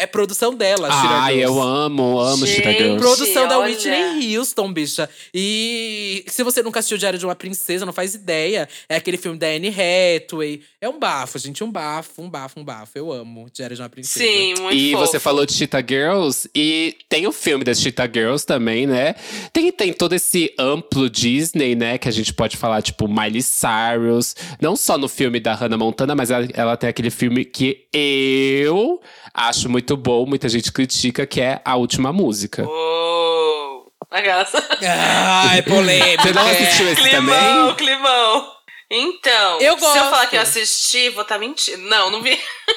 É 0.00 0.06
produção 0.06 0.54
dela, 0.54 0.90
Cheetah 0.90 1.22
Ai, 1.24 1.34
Girls. 1.34 1.54
eu 1.58 1.62
amo, 1.62 2.18
amo 2.18 2.46
Cheetah 2.46 2.70
Gente. 2.70 2.82
Girls. 2.82 2.98
Produção 3.00 3.46
da 3.46 3.58
olha. 3.58 3.70
Whitney 3.70 4.36
Houston, 4.38 4.72
bicha. 4.72 5.08
E 5.34 6.24
se 6.26 6.42
você 6.42 6.62
nunca 6.62 6.78
assistiu 6.78 6.96
Diário 6.96 7.18
de 7.18 7.26
uma 7.26 7.34
Princesa, 7.34 7.84
não 7.84 7.92
faz 7.92 8.14
ideia. 8.14 8.66
É 8.88 8.96
aquele 8.96 9.18
filme 9.18 9.36
da 9.38 9.46
Anne 9.48 9.68
Hathaway. 9.68 10.62
É 10.80 10.88
um 10.88 10.98
bafo, 10.98 11.38
gente. 11.38 11.62
Um 11.62 11.70
bafo, 11.70 12.22
um 12.22 12.30
bafo, 12.30 12.58
um 12.58 12.64
bafo. 12.64 12.92
Eu 12.94 13.12
amo 13.12 13.46
Diário 13.52 13.76
de 13.76 13.82
uma 13.82 13.88
Princesa. 13.90 14.24
Sim, 14.24 14.54
muito 14.60 14.74
E 14.74 14.92
fofo. 14.92 15.06
você 15.06 15.18
falou 15.20 15.44
de 15.44 15.52
Cheetah 15.52 15.84
Girls, 15.86 16.48
e 16.54 16.96
tem 17.08 17.26
o 17.26 17.32
filme 17.32 17.62
das 17.62 17.78
Cheetah 17.80 18.08
Girls 18.12 18.46
também, 18.46 18.86
né? 18.86 19.14
Tem, 19.52 19.70
tem 19.70 19.92
todo 19.92 20.14
esse 20.14 20.52
amplo 20.58 21.10
Disney, 21.10 21.74
né? 21.74 21.98
Que 21.98 22.08
a 22.08 22.12
gente 22.12 22.32
pode 22.32 22.56
falar, 22.56 22.80
tipo, 22.80 23.06
Miley 23.06 23.42
Cyrus. 23.42 24.34
Não 24.60 24.74
só 24.76 24.96
no 24.96 25.08
filme 25.08 25.38
da 25.40 25.54
Hannah 25.54 25.76
Montana, 25.76 26.14
mas 26.14 26.30
ela, 26.30 26.48
ela 26.54 26.76
tem 26.76 26.88
aquele 26.88 27.10
filme 27.10 27.44
que 27.44 27.86
eu 27.92 29.00
acho 29.34 29.68
muito 29.68 29.96
bom, 29.96 30.26
muita 30.26 30.48
gente 30.48 30.72
critica, 30.72 31.26
que 31.26 31.40
é 31.40 31.60
A 31.64 31.76
Última 31.76 32.12
Música. 32.12 32.66
Uou. 32.66 33.92
Aquelas. 34.10 34.52
Ah, 34.82 35.56
é 35.56 35.62
polêmico. 35.62 36.22
Você 36.22 36.32
não 36.32 36.46
assistiu 36.46 36.88
esse 36.88 37.02
climão, 37.02 37.68
também? 37.68 37.74
climão. 37.76 38.46
Então, 38.92 39.60
Eu 39.60 39.78
se 39.78 39.84
eu 39.84 39.88
gosto. 39.88 40.10
falar 40.10 40.26
que 40.26 40.36
eu 40.36 40.40
assisti, 40.40 41.10
vou 41.10 41.22
estar 41.22 41.38
mentindo. 41.38 41.78
Não, 41.88 42.10
não 42.10 42.20
vi. 42.22 42.36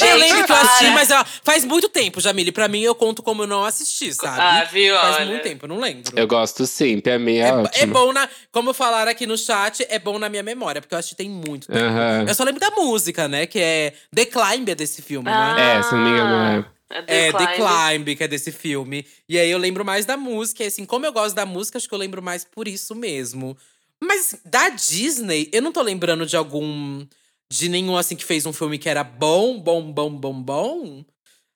eu 0.00 0.16
lembro 0.16 0.44
que 0.44 0.50
eu 0.52 0.56
assisti, 0.56 0.90
mas 0.90 1.10
ó, 1.12 1.24
faz 1.44 1.64
muito 1.64 1.88
tempo, 1.88 2.20
Jamile. 2.20 2.50
Pra 2.50 2.66
mim, 2.66 2.80
eu 2.82 2.94
conto 2.96 3.22
como 3.22 3.44
eu 3.44 3.46
não 3.46 3.64
assisti, 3.64 4.12
sabe? 4.12 4.40
Ah, 4.40 4.64
viu? 4.64 4.96
Faz 4.96 5.16
Olha. 5.16 5.26
muito 5.26 5.42
tempo, 5.42 5.66
eu 5.66 5.68
não 5.68 5.78
lembro. 5.78 6.12
Eu 6.16 6.26
gosto 6.26 6.66
sim, 6.66 6.98
pra 7.00 7.16
mim 7.18 7.36
é, 7.36 7.42
É, 7.42 7.48
é 7.48 7.52
ótimo. 7.52 7.92
bom 7.94 8.12
na. 8.12 8.28
Como 8.50 8.72
falaram 8.74 9.10
aqui 9.10 9.24
no 9.26 9.38
chat, 9.38 9.86
é 9.88 9.98
bom 10.00 10.18
na 10.18 10.28
minha 10.28 10.42
memória, 10.42 10.80
porque 10.80 10.94
eu 10.94 10.98
assisti 10.98 11.14
tem 11.16 11.30
muito 11.30 11.68
tempo. 11.68 11.80
Eu 12.28 12.34
só 12.34 12.42
lembro 12.44 12.60
da 12.60 12.70
música, 12.70 13.28
né? 13.28 13.46
Que 13.46 13.60
é 13.60 13.92
The 14.14 14.24
Climb 14.26 14.68
é 14.68 14.74
desse 14.74 15.00
filme, 15.00 15.30
né? 15.30 15.78
É, 15.78 15.82
se 15.82 15.94
não 15.94 16.00
me 16.02 16.10
engano, 16.10 16.34
é. 16.66 16.79
É, 17.06 17.32
The 17.32 17.54
Climb. 17.54 17.56
Climb, 17.56 18.16
que 18.16 18.24
é 18.24 18.28
desse 18.28 18.50
filme. 18.52 19.06
E 19.28 19.38
aí 19.38 19.50
eu 19.50 19.58
lembro 19.58 19.84
mais 19.84 20.04
da 20.04 20.16
música. 20.16 20.64
E 20.64 20.66
assim, 20.66 20.84
como 20.84 21.06
eu 21.06 21.12
gosto 21.12 21.34
da 21.34 21.46
música, 21.46 21.78
acho 21.78 21.88
que 21.88 21.94
eu 21.94 21.98
lembro 21.98 22.22
mais 22.22 22.44
por 22.44 22.66
isso 22.66 22.94
mesmo. 22.94 23.56
Mas 24.02 24.34
assim, 24.34 24.38
da 24.44 24.68
Disney, 24.70 25.48
eu 25.52 25.62
não 25.62 25.72
tô 25.72 25.82
lembrando 25.82 26.26
de 26.26 26.36
algum. 26.36 27.06
De 27.52 27.68
nenhum 27.68 27.96
assim 27.96 28.14
que 28.14 28.24
fez 28.24 28.46
um 28.46 28.52
filme 28.52 28.78
que 28.78 28.88
era 28.88 29.02
bom, 29.02 29.58
bom, 29.58 29.92
bom, 29.92 30.10
bom, 30.10 30.42
bom. 30.42 31.04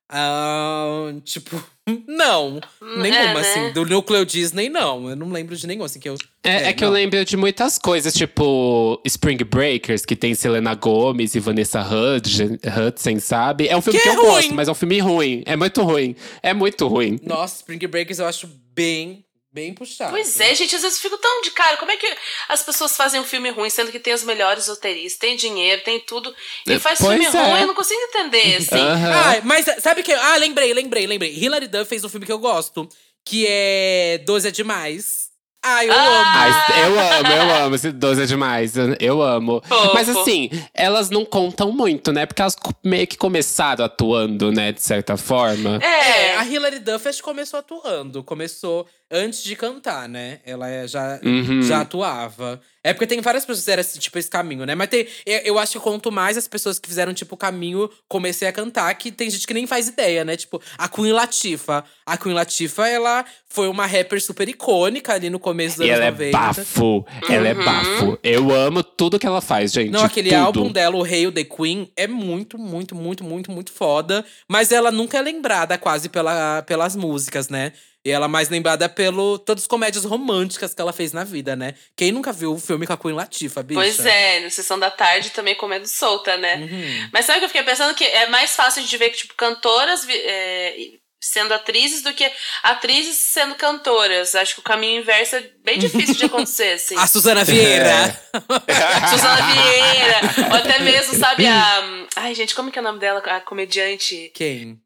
Ah, 0.09 1.13
tipo, 1.25 1.63
não. 2.07 2.61
Nenhuma, 2.99 3.07
é, 3.07 3.35
né? 3.35 3.41
assim. 3.41 3.73
Do 3.73 3.85
núcleo 3.85 4.25
Disney, 4.25 4.69
não. 4.69 5.09
Eu 5.09 5.17
não 5.17 5.31
lembro 5.31 5.57
de 5.57 5.67
nenhum, 5.67 5.85
assim, 5.85 5.99
que 5.99 6.09
eu. 6.09 6.17
É, 6.43 6.69
é 6.69 6.73
que 6.73 6.85
eu 6.85 6.89
não. 6.89 6.95
lembro 6.95 7.25
de 7.25 7.37
muitas 7.37 7.79
coisas, 7.79 8.13
tipo 8.15 9.01
Spring 9.05 9.39
Breakers, 9.45 10.05
que 10.05 10.15
tem 10.15 10.35
Selena 10.35 10.75
Gomez 10.75 11.35
e 11.35 11.41
Vanessa 11.41 11.81
Hudgens, 11.83 12.59
Hudson, 12.63 13.19
sabe? 13.19 13.67
É 13.69 13.77
um 13.77 13.81
filme 13.83 13.99
Que 13.99 14.03
que, 14.05 14.09
é 14.11 14.13
eu 14.13 14.21
ruim. 14.23 14.31
gosto, 14.31 14.55
mas 14.55 14.69
é 14.69 14.73
um 14.73 14.75
filme 14.75 14.99
ruim. 15.01 15.43
É 15.47 15.57
muito 15.57 15.83
ruim. 15.83 16.15
É 16.43 16.53
muito 16.53 16.87
ruim. 16.87 17.19
Nossa, 17.23 17.57
Spring 17.57 17.79
Breakers 17.87 18.19
eu 18.19 18.27
acho 18.27 18.49
bem, 18.75 19.24
bem 19.55 19.73
puxado. 19.73 20.11
Pois 20.11 20.41
é, 20.41 20.53
gente, 20.55 20.75
às 20.75 20.83
vezes 20.83 20.97
eu 20.99 21.03
fico 21.03 21.17
tão 21.17 21.41
de 21.43 21.53
cara. 21.53 21.77
Como 21.77 21.91
é 21.93 21.97
que 21.97 22.13
as 22.49 22.63
pessoas 22.63 22.97
fazem 22.97 23.21
um 23.21 23.25
filme 23.25 23.51
ruim, 23.51 23.71
sendo 23.71 23.93
que 23.93 24.01
tem 24.01 24.13
os 24.13 24.25
melhores 24.25 24.67
roteiristas, 24.67 25.19
tem 25.19 25.37
dinheiro, 25.37 25.81
tem 25.85 26.01
tudo, 26.01 26.35
e 26.67 26.73
É, 26.73 26.79
faz 26.81 26.99
pois 26.99 27.11
filme 27.23 27.25
é. 27.25 27.51
ruim? 27.51 27.61
Eu 27.61 27.67
não 27.69 27.75
consigo 27.75 28.01
entender, 28.03 28.57
assim. 28.61 28.75
Aham. 28.81 29.13
Ah, 29.13 29.41
mas 29.45 29.65
sabe 29.81 30.03
que. 30.03 30.13
Ah, 30.13 30.37
lembrei, 30.37 30.75
lembrei, 30.75 31.07
lembrei. 31.07 31.33
Hilary 31.33 31.69
Duff 31.69 31.87
fez 31.89 32.03
um 32.05 32.09
filme 32.09 32.27
que 32.27 32.33
eu 32.33 32.39
gosto, 32.39 32.89
que 33.25 33.47
é 33.49 34.19
12 34.27 34.49
é 34.49 34.51
Demais. 34.51 35.24
Ai, 35.67 35.89
eu 35.89 35.93
Ah, 35.95 35.97
amo. 35.97 36.55
Ai, 36.69 36.83
eu 36.85 37.01
amo, 37.01 37.33
eu 37.33 37.65
amo. 37.65 37.75
Esse 37.75 37.91
12 37.91 38.23
é 38.23 38.27
demais. 38.27 38.77
eu- 38.77 38.97
Eu 39.01 39.23
amo. 39.23 39.63
Fofo. 39.67 39.95
Mas 39.95 40.09
assim, 40.09 40.51
elas 40.75 41.09
não 41.11 41.25
contam 41.25 41.73
muito, 41.73 42.13
né? 42.13 42.27
Porque 42.27 42.43
elas 42.43 42.55
meio 42.85 43.07
que 43.07 43.17
começaram 43.17 43.85
atuando, 43.85 44.53
né? 44.53 44.73
De 44.73 44.83
certa 44.83 45.17
forma. 45.17 45.79
É, 45.83 46.05
É, 46.33 46.37
a 46.37 46.45
Hilary 46.45 46.79
Duff 46.81 47.09
acho 47.09 47.19
que 47.19 47.25
começou 47.25 47.59
atuando. 47.61 48.23
Começou 48.23 48.87
antes 49.11 49.43
de 49.43 49.57
cantar, 49.57 50.09
né? 50.09 50.41
Ela 50.45 50.69
é- 50.69 50.87
já, 50.87 51.19
Uhum. 51.25 51.63
já 51.63 51.81
atuava. 51.81 52.61
É 52.85 52.93
porque 52.93 53.07
tem 53.07 53.19
várias 53.23 53.45
pessoas 53.45 53.61
que 53.61 53.65
fizeram 53.65 53.81
esse, 53.81 53.99
tipo, 53.99 54.19
esse 54.19 54.29
caminho, 54.29 54.67
né? 54.67 54.75
Mas 54.75 54.89
tem, 54.89 55.07
eu, 55.25 55.39
eu 55.39 55.59
acho 55.59 55.73
que 55.73 55.81
conto 55.81 56.13
mais 56.13 56.37
as 56.37 56.47
pessoas 56.47 56.79
que 56.79 56.87
fizeram, 56.87 57.15
tipo, 57.15 57.35
o 57.35 57.39
caminho, 57.39 57.89
comecei 58.07 58.47
a 58.47 58.53
cantar, 58.53 58.93
que 58.95 59.11
tem 59.11 59.31
gente 59.31 59.47
que 59.47 59.55
nem 59.55 59.67
faz 59.67 59.89
ideia, 59.89 60.23
né? 60.23 60.37
Tipo, 60.37 60.61
a 60.77 60.87
Queen 60.87 61.11
Latifah. 61.13 61.83
A 62.05 62.17
Queen 62.19 62.35
Latifah, 62.35 62.87
ela 62.87 63.25
foi 63.49 63.69
uma 63.69 63.87
rapper 63.87 64.23
super 64.23 64.47
icônica 64.49 65.15
ali 65.15 65.31
no 65.31 65.39
começo 65.39 65.79
dos 65.79 65.87
E 65.87 65.91
anos 65.91 66.05
ela 66.05 66.09
é 66.09 66.11
90. 66.11 66.39
bafo. 66.39 67.07
Ela 67.29 67.49
é 67.49 67.55
Uhum. 67.55 67.65
bafo. 67.65 68.19
Eu 68.23 68.51
amo 68.55 68.83
tudo 68.83 69.19
que 69.19 69.27
ela 69.27 69.41
faz, 69.41 69.73
gente. 69.73 69.91
Não, 69.91 70.05
aquele 70.05 70.29
tudo. 70.29 70.39
álbum 70.45 70.71
dela, 70.71 70.95
o 70.97 71.03
Hail 71.05 71.33
the 71.33 71.45
Queen, 71.45 71.91
é 71.97 72.07
muito, 72.07 72.59
muito, 72.59 72.95
muito, 72.95 73.25
muito, 73.25 73.51
muito 73.51 73.73
foda. 73.73 74.23
Mas 74.47 74.71
ela 74.71 74.91
nunca 74.91 75.17
é 75.17 75.23
lembrada 75.23 75.79
quase 75.79 76.11
pela, 76.11 76.61
pelas 76.63 76.95
músicas, 76.95 77.49
né? 77.49 77.73
E 78.05 78.11
ela 78.11 78.27
é 78.27 78.29
mais 78.29 78.51
lembrada 78.51 78.87
pelo 78.87 79.39
todas 79.39 79.65
as 79.65 79.67
comédias 79.67 80.05
românticas 80.05 80.75
que 80.75 80.81
ela 80.81 80.93
fez 80.93 81.13
na 81.13 81.25
vida, 81.25 81.57
né? 81.57 81.75
Quem 81.97 82.13
nunca 82.13 82.33
viu 82.33 82.53
o 82.53 82.61
filme 82.61 82.87
com 82.87 82.93
a 82.93 82.99
Queen 82.99 83.15
Latifah, 83.15 83.63
bicha? 83.63 83.81
Pois 83.81 84.05
é, 84.05 84.41
na 84.41 84.51
sessão 84.51 84.79
da 84.79 84.91
tarde 84.91 85.31
também 85.31 85.55
comendo 85.55 85.89
solta, 85.89 86.37
né? 86.37 86.57
Uhum. 86.57 87.09
Mas 87.13 87.25
sabe 87.25 87.39
o 87.39 87.41
que 87.41 87.45
eu 87.47 87.49
fiquei 87.49 87.63
pensando? 87.63 87.95
Que 87.95 88.05
é 88.05 88.29
mais 88.29 88.55
fácil 88.55 88.83
de 88.83 88.97
ver 88.99 89.09
que, 89.09 89.17
tipo, 89.17 89.35
cantoras 89.35 90.07
é, 90.09 90.77
sendo 91.25 91.55
atrizes 91.55 92.03
do 92.03 92.13
que 92.13 92.31
atrizes 92.63 93.17
sendo 93.17 93.55
cantoras. 93.55 94.35
Acho 94.35 94.55
que 94.55 94.61
o 94.61 94.65
caminho 94.65 95.01
inverso 95.01 95.37
é 95.37 95.51
bem 95.65 95.79
difícil 95.79 96.15
de 96.15 96.27
acontecer, 96.27 96.73
assim. 96.77 96.99
A 96.99 97.07
Suzana 97.07 97.43
Vieira. 97.43 98.21
Suzana 99.09 99.55
Vieira, 99.55 100.21
ou 100.51 100.57
até 100.57 100.79
mesmo, 100.81 101.15
sabe, 101.19 101.47
a. 101.47 102.05
Ai, 102.17 102.35
gente, 102.35 102.55
como 102.55 102.71
que 102.71 102.79
é 102.79 102.83
o 102.83 102.85
nome 102.85 102.99
dela? 102.99 103.21
A 103.21 103.41
comediante. 103.41 104.31
Quem? 104.35 104.79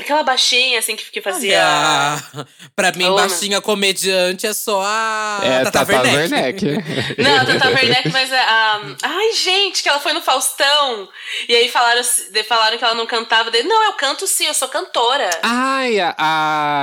Aquela 0.00 0.22
baixinha, 0.22 0.78
assim, 0.78 0.96
que, 0.96 1.04
que 1.10 1.20
fazia. 1.20 1.60
Ah, 1.62 2.18
pra 2.74 2.92
mim, 2.92 3.08
baixinha 3.14 3.60
comediante 3.60 4.46
é 4.46 4.52
só 4.52 4.80
a 4.82 5.40
É, 5.42 5.64
Tata, 5.64 5.86
Tata 5.86 6.02
Werneck. 6.08 6.64
Werneck. 6.66 7.14
Não, 7.22 7.36
a 7.36 7.44
Tata 7.44 7.68
Werneck, 7.68 8.08
mas 8.10 8.32
a, 8.32 8.40
a- 8.40 8.80
Ai, 9.02 9.32
gente, 9.34 9.82
que 9.82 9.88
ela 9.88 10.00
foi 10.00 10.12
no 10.12 10.22
Faustão. 10.22 11.08
E 11.48 11.54
aí 11.54 11.68
falaram, 11.68 12.02
falaram 12.48 12.78
que 12.78 12.84
ela 12.84 12.94
não 12.94 13.06
cantava. 13.06 13.50
Daí, 13.50 13.62
não, 13.62 13.84
eu 13.84 13.92
canto 13.94 14.26
sim, 14.26 14.46
eu 14.46 14.54
sou 14.54 14.68
cantora. 14.68 15.30
Ai, 15.42 15.98
a, 16.00 16.14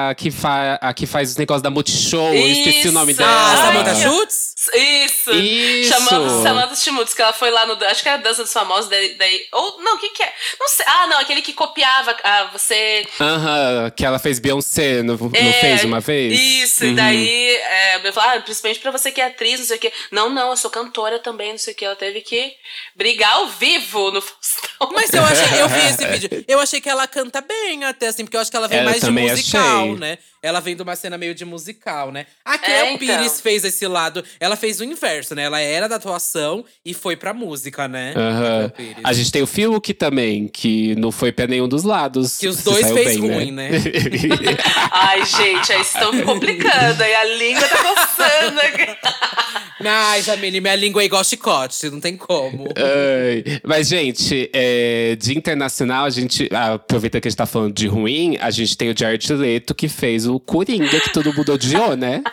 a 0.10 0.15
que 0.15 0.30
fa, 0.32 0.77
a 0.82 0.93
que 0.93 1.06
faz 1.06 1.32
os 1.32 1.38
negócios 1.38 1.62
da 1.62 1.69
Multishow. 1.69 2.34
Eu 2.34 2.47
esqueci 2.47 2.89
o 2.89 2.91
nome 2.91 3.12
Isso. 3.12 3.19
dela. 3.21 3.32
Ah, 3.53 3.58
Samantha 3.67 3.95
Schultz? 3.95 4.56
Isso! 4.73 5.32
Isso. 5.34 5.89
Chamamos 5.93 6.43
Samantha 6.43 6.75
Schmutz, 6.75 7.13
que 7.13 7.21
ela 7.21 7.34
foi 7.34 7.49
lá 7.51 7.65
no. 7.65 7.73
Acho 7.86 8.01
que 8.03 8.10
era 8.10 8.17
a 8.17 8.21
Dança 8.21 8.43
dos 8.43 8.51
Famosos, 8.53 8.89
daí. 8.89 9.15
daí- 9.17 9.45
ou, 9.53 9.82
não, 9.82 9.95
o 9.95 9.99
que 9.99 10.10
que 10.10 10.23
é? 10.23 10.34
Não 10.60 10.67
sei. 10.67 10.86
Ah, 10.88 11.08
não, 11.08 11.19
aquele 11.19 11.41
que 11.41 11.53
copiava. 11.53 12.15
Ah, 12.23 12.49
você. 12.51 13.07
Aham, 13.20 13.89
que 13.96 14.06
ela 14.06 14.20
fez 14.20 14.39
Beyoncé, 14.39 15.02
não, 15.04 15.15
não 15.17 15.32
É, 15.50 15.54
fez 15.54 15.84
uma 15.84 16.00
vez? 16.00 16.39
Isso, 16.39 16.86
e 16.86 16.89
Uhum. 16.89 16.96
daí, 16.96 17.50
é, 17.56 18.08
eu 18.08 18.13
falo, 18.13 18.38
ah, 18.38 18.41
principalmente 18.41 18.80
pra 18.80 18.91
você 18.91 19.12
que 19.12 19.22
é 19.22 19.26
atriz, 19.26 19.60
não 19.60 19.67
sei 19.67 19.78
o 19.78 19.80
quê. 19.80 19.91
Não, 20.12 20.30
não, 20.30 20.50
eu 20.52 20.58
sou 20.58 20.70
cantora 20.72 21.20
também, 21.20 21.52
não 21.52 21.58
sei 21.58 21.74
o 21.74 21.76
quê. 21.78 21.86
Ela 21.86 21.96
teve 21.96 22.22
que 22.22 22.54
brigar 22.96 23.34
ao 23.34 23.48
vivo 23.48 24.12
no 24.12 24.22
Faustão. 24.22 24.91
Mas 24.93 25.13
eu 25.13 25.24
achei, 25.24 25.62
eu 25.62 25.67
vi 25.70 25.80
esse 25.88 26.06
vídeo. 26.08 26.46
Eu 26.48 26.60
achei 26.60 26.80
que 26.82 26.89
ela 26.89 27.08
canta 27.08 27.41
bem 27.41 27.84
até, 27.86 28.08
assim, 28.08 28.24
porque 28.26 28.38
eu 28.38 28.41
acho 28.41 28.52
que 28.52 28.58
ela 28.58 28.67
vem 28.67 28.80
Eu 28.80 28.86
mais 28.86 29.02
de 29.02 29.10
musical, 29.12 29.84
achei. 29.86 29.96
né? 29.96 30.17
Ela 30.47 30.60
vem 30.60 30.75
de 30.75 30.81
uma 30.81 30.95
cena 30.95 31.17
meio 31.17 31.36
de 31.36 31.43
musical, 31.45 32.12
né? 32.12 32.25
A 32.45 32.55
É, 32.55 32.57
Kel 32.57 32.86
então. 32.86 32.97
Pires 32.99 33.41
fez 33.41 33.63
esse 33.63 33.88
lado. 33.88 34.23
Ela 34.39 34.55
fez 34.55 34.79
o 34.79 34.83
inverso, 34.83 35.36
né? 35.36 35.43
Ela 35.43 35.60
era 35.60 35.88
da 35.88 35.97
atuação 35.97 36.63
e 36.86 36.93
foi 36.93 37.15
pra 37.15 37.33
música, 37.33 37.88
né? 37.88 38.13
Aham. 38.15 38.71
A. 39.03 39.10
A 39.10 39.13
gente 39.13 39.31
tem 39.31 39.41
o 39.41 39.47
Fiuk 39.47 39.93
também, 39.93 40.47
que 40.47 40.95
não 40.95 41.12
foi 41.12 41.31
pra 41.31 41.47
nenhum 41.47 41.67
dos 41.67 41.83
lados. 41.83 42.38
Que 42.38 42.47
os 42.47 42.63
dois 42.63 42.89
fez 42.91 43.19
bem, 43.19 43.31
ruim, 43.31 43.51
né? 43.51 43.69
Ai, 44.91 45.25
gente, 45.25 45.71
aí 45.73 45.81
estão 45.81 46.21
complicando, 46.23 47.03
aí 47.03 47.13
a 47.15 47.23
língua 47.25 47.63
tá 47.67 47.77
coçando. 47.77 48.57
Ai, 49.89 50.21
Jamile, 50.23 50.60
minha 50.60 50.75
língua 50.75 51.01
é 51.03 51.05
igual 51.05 51.23
chicote, 51.23 51.89
não 51.89 51.99
tem 51.99 52.17
como. 52.17 52.67
Ai, 52.75 53.60
Mas, 53.63 53.88
gente, 53.88 54.49
é, 54.51 55.15
de 55.19 55.38
internacional, 55.38 56.05
a 56.05 56.10
gente. 56.10 56.49
ah, 56.51 56.73
Aproveita 56.73 57.21
que 57.21 57.27
a 57.27 57.29
gente 57.31 57.38
tá 57.38 57.45
falando 57.45 57.73
de 57.73 57.88
ruim, 57.88 58.38
a 58.41 58.49
gente 58.51 58.75
tem 58.75 58.89
o 58.89 58.97
Jared 58.97 59.33
Leto 59.33 59.75
que 59.75 59.88
fez 59.88 60.25
o 60.27 60.37
Coringa, 60.39 61.00
que 61.00 61.12
todo 61.13 61.34
mundo 61.34 61.54
odiou, 61.54 61.95
né? 61.95 62.23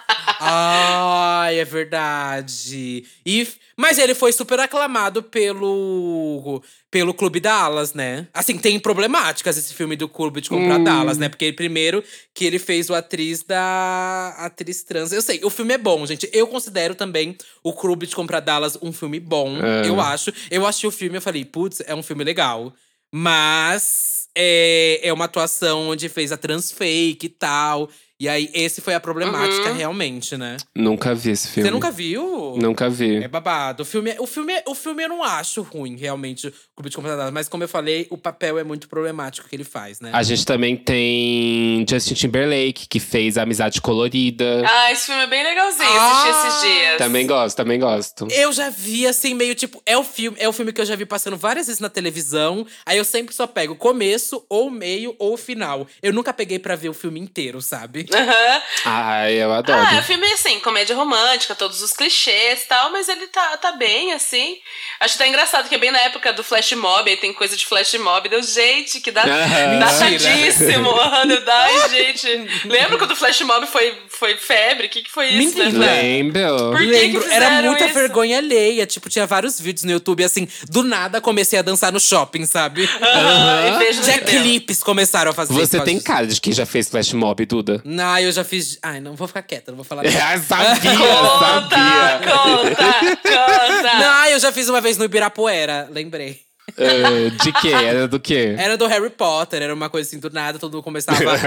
Ai, 0.40 1.58
é 1.58 1.64
verdade. 1.64 3.04
E, 3.24 3.48
mas 3.76 3.98
ele 3.98 4.14
foi 4.14 4.32
super 4.32 4.58
aclamado 4.60 5.22
pelo, 5.22 6.62
pelo 6.90 7.14
Clube 7.14 7.40
Dallas, 7.40 7.94
né? 7.94 8.26
Assim, 8.34 8.58
tem 8.58 8.78
problemáticas 8.78 9.56
esse 9.56 9.72
filme 9.74 9.96
do 9.96 10.08
Clube 10.08 10.40
de 10.40 10.48
Comprar 10.48 10.78
Hum. 10.80 10.84
Dallas, 10.84 11.18
né? 11.18 11.28
Porque 11.28 11.52
primeiro 11.52 12.02
que 12.34 12.44
ele 12.44 12.58
fez 12.58 12.90
o 12.90 12.94
atriz 12.94 13.42
da 13.42 14.34
atriz 14.38 14.82
trans. 14.82 15.12
Eu 15.12 15.22
sei, 15.22 15.40
o 15.44 15.50
filme 15.50 15.74
é 15.74 15.78
bom, 15.78 16.04
gente. 16.04 16.28
Eu 16.32 16.46
considero 16.46 16.94
também 16.94 17.36
o 17.62 17.72
Clube 17.72 18.06
de 18.06 18.14
Comprar 18.14 18.40
Dallas 18.40 18.76
um 18.82 18.92
filme 18.92 19.18
bom. 19.20 19.56
É. 19.62 19.88
Eu 19.88 20.00
acho. 20.00 20.32
Eu 20.50 20.66
achei 20.66 20.88
o 20.88 20.92
filme, 20.92 21.16
eu 21.16 21.22
falei, 21.22 21.44
putz, 21.44 21.82
é 21.86 21.94
um 21.94 22.02
filme 22.02 22.24
legal. 22.24 22.72
Mas 23.12 24.23
é, 24.36 25.00
é 25.02 25.12
uma 25.12 25.26
atuação 25.26 25.88
onde 25.88 26.08
fez 26.08 26.32
a 26.32 26.36
trans 26.36 26.72
fake 26.72 27.26
e 27.26 27.28
tal. 27.28 27.88
E 28.20 28.28
aí, 28.28 28.48
esse 28.54 28.80
foi 28.80 28.94
a 28.94 29.00
problemática, 29.00 29.70
Uhum. 29.70 29.76
realmente, 29.76 30.36
né? 30.36 30.56
Nunca 30.74 31.14
vi 31.14 31.30
esse 31.30 31.48
filme. 31.48 31.68
Você 31.68 31.72
nunca 31.74 31.90
viu? 31.90 32.54
Nunca 32.56 32.88
vi. 32.88 33.16
É 33.16 33.26
babado. 33.28 33.82
O 33.82 33.86
filme, 33.86 34.14
o, 34.20 34.26
filme, 34.26 34.52
o 34.68 34.74
filme 34.74 35.02
eu 35.02 35.08
não 35.08 35.22
acho 35.24 35.62
ruim, 35.62 35.96
realmente, 35.96 36.46
o 36.46 36.52
Clube 36.76 36.90
de 36.90 36.96
Computadores. 36.96 37.32
Mas 37.32 37.48
como 37.48 37.64
eu 37.64 37.68
falei, 37.68 38.06
o 38.10 38.16
papel 38.16 38.56
é 38.58 38.62
muito 38.64 38.88
problemático 38.88 39.48
que 39.48 39.56
ele 39.56 39.64
faz, 39.64 40.00
né? 40.00 40.10
A 40.12 40.22
gente 40.22 40.46
também 40.46 40.76
tem 40.76 41.84
Justin 41.88 42.14
Timberlake, 42.14 42.86
que 42.88 43.00
fez 43.00 43.36
Amizade 43.36 43.80
Colorida. 43.80 44.62
Ah, 44.64 44.92
esse 44.92 45.06
filme 45.06 45.22
é 45.22 45.26
bem 45.26 45.42
legalzinho, 45.42 45.88
assisti 45.88 46.28
Ah, 46.28 46.46
esses 46.48 46.62
dias. 46.62 46.98
Também 46.98 47.26
gosto, 47.26 47.56
também 47.56 47.78
gosto. 47.80 48.28
Eu 48.30 48.52
já 48.52 48.70
vi, 48.70 49.06
assim, 49.06 49.34
meio 49.34 49.54
tipo… 49.56 49.82
É 49.84 49.98
o, 49.98 50.04
filme, 50.04 50.36
é 50.40 50.48
o 50.48 50.52
filme 50.52 50.72
que 50.72 50.80
eu 50.80 50.86
já 50.86 50.94
vi 50.96 51.04
passando 51.04 51.36
várias 51.36 51.66
vezes 51.66 51.80
na 51.80 51.88
televisão. 51.90 52.64
Aí 52.86 52.96
eu 52.96 53.04
sempre 53.04 53.34
só 53.34 53.46
pego 53.46 53.72
o 53.74 53.76
começo, 53.76 54.44
ou 54.48 54.68
o 54.68 54.70
meio, 54.70 55.16
ou 55.18 55.34
o 55.34 55.36
final. 55.36 55.86
Eu 56.02 56.12
nunca 56.12 56.32
peguei 56.32 56.58
pra 56.60 56.76
ver 56.76 56.88
o 56.88 56.94
filme 56.94 57.18
inteiro, 57.18 57.60
sabe? 57.60 58.04
Aham. 58.14 58.62
Ai, 58.84 59.34
eu 59.34 59.52
adoro. 59.52 59.78
Ah, 59.78 59.96
é 59.96 60.00
um 60.00 60.02
filme 60.02 60.26
assim, 60.32 60.60
comédia 60.60 60.94
romântica, 60.96 61.54
todos 61.54 61.82
os 61.82 61.92
clichês 61.92 62.62
e 62.62 62.66
tal, 62.66 62.90
mas 62.92 63.08
ele 63.08 63.26
tá, 63.28 63.56
tá 63.56 63.72
bem, 63.72 64.12
assim. 64.12 64.58
Acho 65.00 65.14
até 65.16 65.26
engraçado 65.28 65.68
que 65.68 65.74
é 65.74 65.78
bem 65.78 65.90
na 65.90 66.00
época 66.00 66.32
do 66.32 66.42
flash 66.44 66.72
mob, 66.72 67.08
aí 67.10 67.16
tem 67.16 67.32
coisa 67.32 67.56
de 67.56 67.66
flash 67.66 67.94
mob. 67.94 68.28
Deu, 68.28 68.42
gente, 68.42 69.00
que 69.00 69.10
dá, 69.10 69.22
Aham. 69.22 69.78
datadíssimo. 69.78 70.90
Ana, 70.90 71.42
Ai, 71.64 71.88
gente. 71.90 72.26
Lembra 72.64 72.98
quando 72.98 73.12
o 73.12 73.16
flash 73.16 73.40
mob 73.42 73.66
foi, 73.66 73.96
foi 74.08 74.36
febre? 74.36 74.86
O 74.86 74.90
que, 74.90 75.02
que 75.02 75.10
foi 75.10 75.28
isso, 75.28 75.56
Menina. 75.58 75.78
né? 75.86 76.02
Lembro. 76.02 76.70
Por 76.70 76.78
que 76.78 76.86
Lembro, 76.86 77.22
que 77.22 77.32
era 77.32 77.62
muita 77.62 77.84
isso? 77.86 77.94
vergonha 77.94 78.38
alheia. 78.38 78.86
Tipo, 78.86 79.08
tinha 79.08 79.26
vários 79.26 79.60
vídeos 79.60 79.84
no 79.84 79.92
YouTube, 79.92 80.22
assim, 80.24 80.46
do 80.68 80.82
nada 80.82 81.20
comecei 81.20 81.58
a 81.58 81.62
dançar 81.62 81.92
no 81.92 82.00
shopping, 82.00 82.44
sabe? 82.46 82.88
Aham, 83.00 83.68
e 83.74 83.78
beijo 83.78 84.00
no 84.00 84.06
Já 84.06 84.18
clipes 84.18 84.82
começaram 84.82 85.30
a 85.30 85.34
fazer 85.34 85.52
Você 85.52 85.76
isso. 85.76 85.84
tem 85.84 86.00
cara 86.00 86.26
de 86.26 86.40
quem 86.40 86.52
já 86.52 86.66
fez 86.66 86.88
flash 86.88 87.12
mob, 87.12 87.44
Duda? 87.46 87.80
Não, 87.94 88.18
eu 88.18 88.32
já 88.32 88.42
fiz. 88.44 88.78
Ai, 88.82 89.00
não 89.00 89.14
vou 89.14 89.28
ficar 89.28 89.42
quieta, 89.42 89.70
não 89.70 89.76
vou 89.76 89.84
falar. 89.84 90.02
nada. 90.04 90.18
Ah, 90.18 90.38
sabia, 90.40 90.74
Conta, 90.96 91.76
sabia. 91.76 92.32
conta, 92.32 93.16
conta. 93.22 93.98
Não, 93.98 94.26
eu 94.30 94.40
já 94.40 94.52
fiz 94.52 94.68
uma 94.68 94.80
vez 94.80 94.96
no 94.96 95.04
Ibirapuera, 95.04 95.88
lembrei. 95.90 96.40
Ah, 96.78 97.42
de 97.44 97.52
quê? 97.52 97.68
Era 97.68 98.08
do 98.08 98.18
quê? 98.18 98.54
Era 98.58 98.76
do 98.76 98.86
Harry 98.86 99.10
Potter, 99.10 99.62
era 99.62 99.74
uma 99.74 99.88
coisa 99.90 100.08
assim 100.08 100.18
do 100.18 100.30
nada, 100.30 100.58
todo 100.58 100.72
mundo 100.72 100.82
começava 100.82 101.18
a 101.32 101.38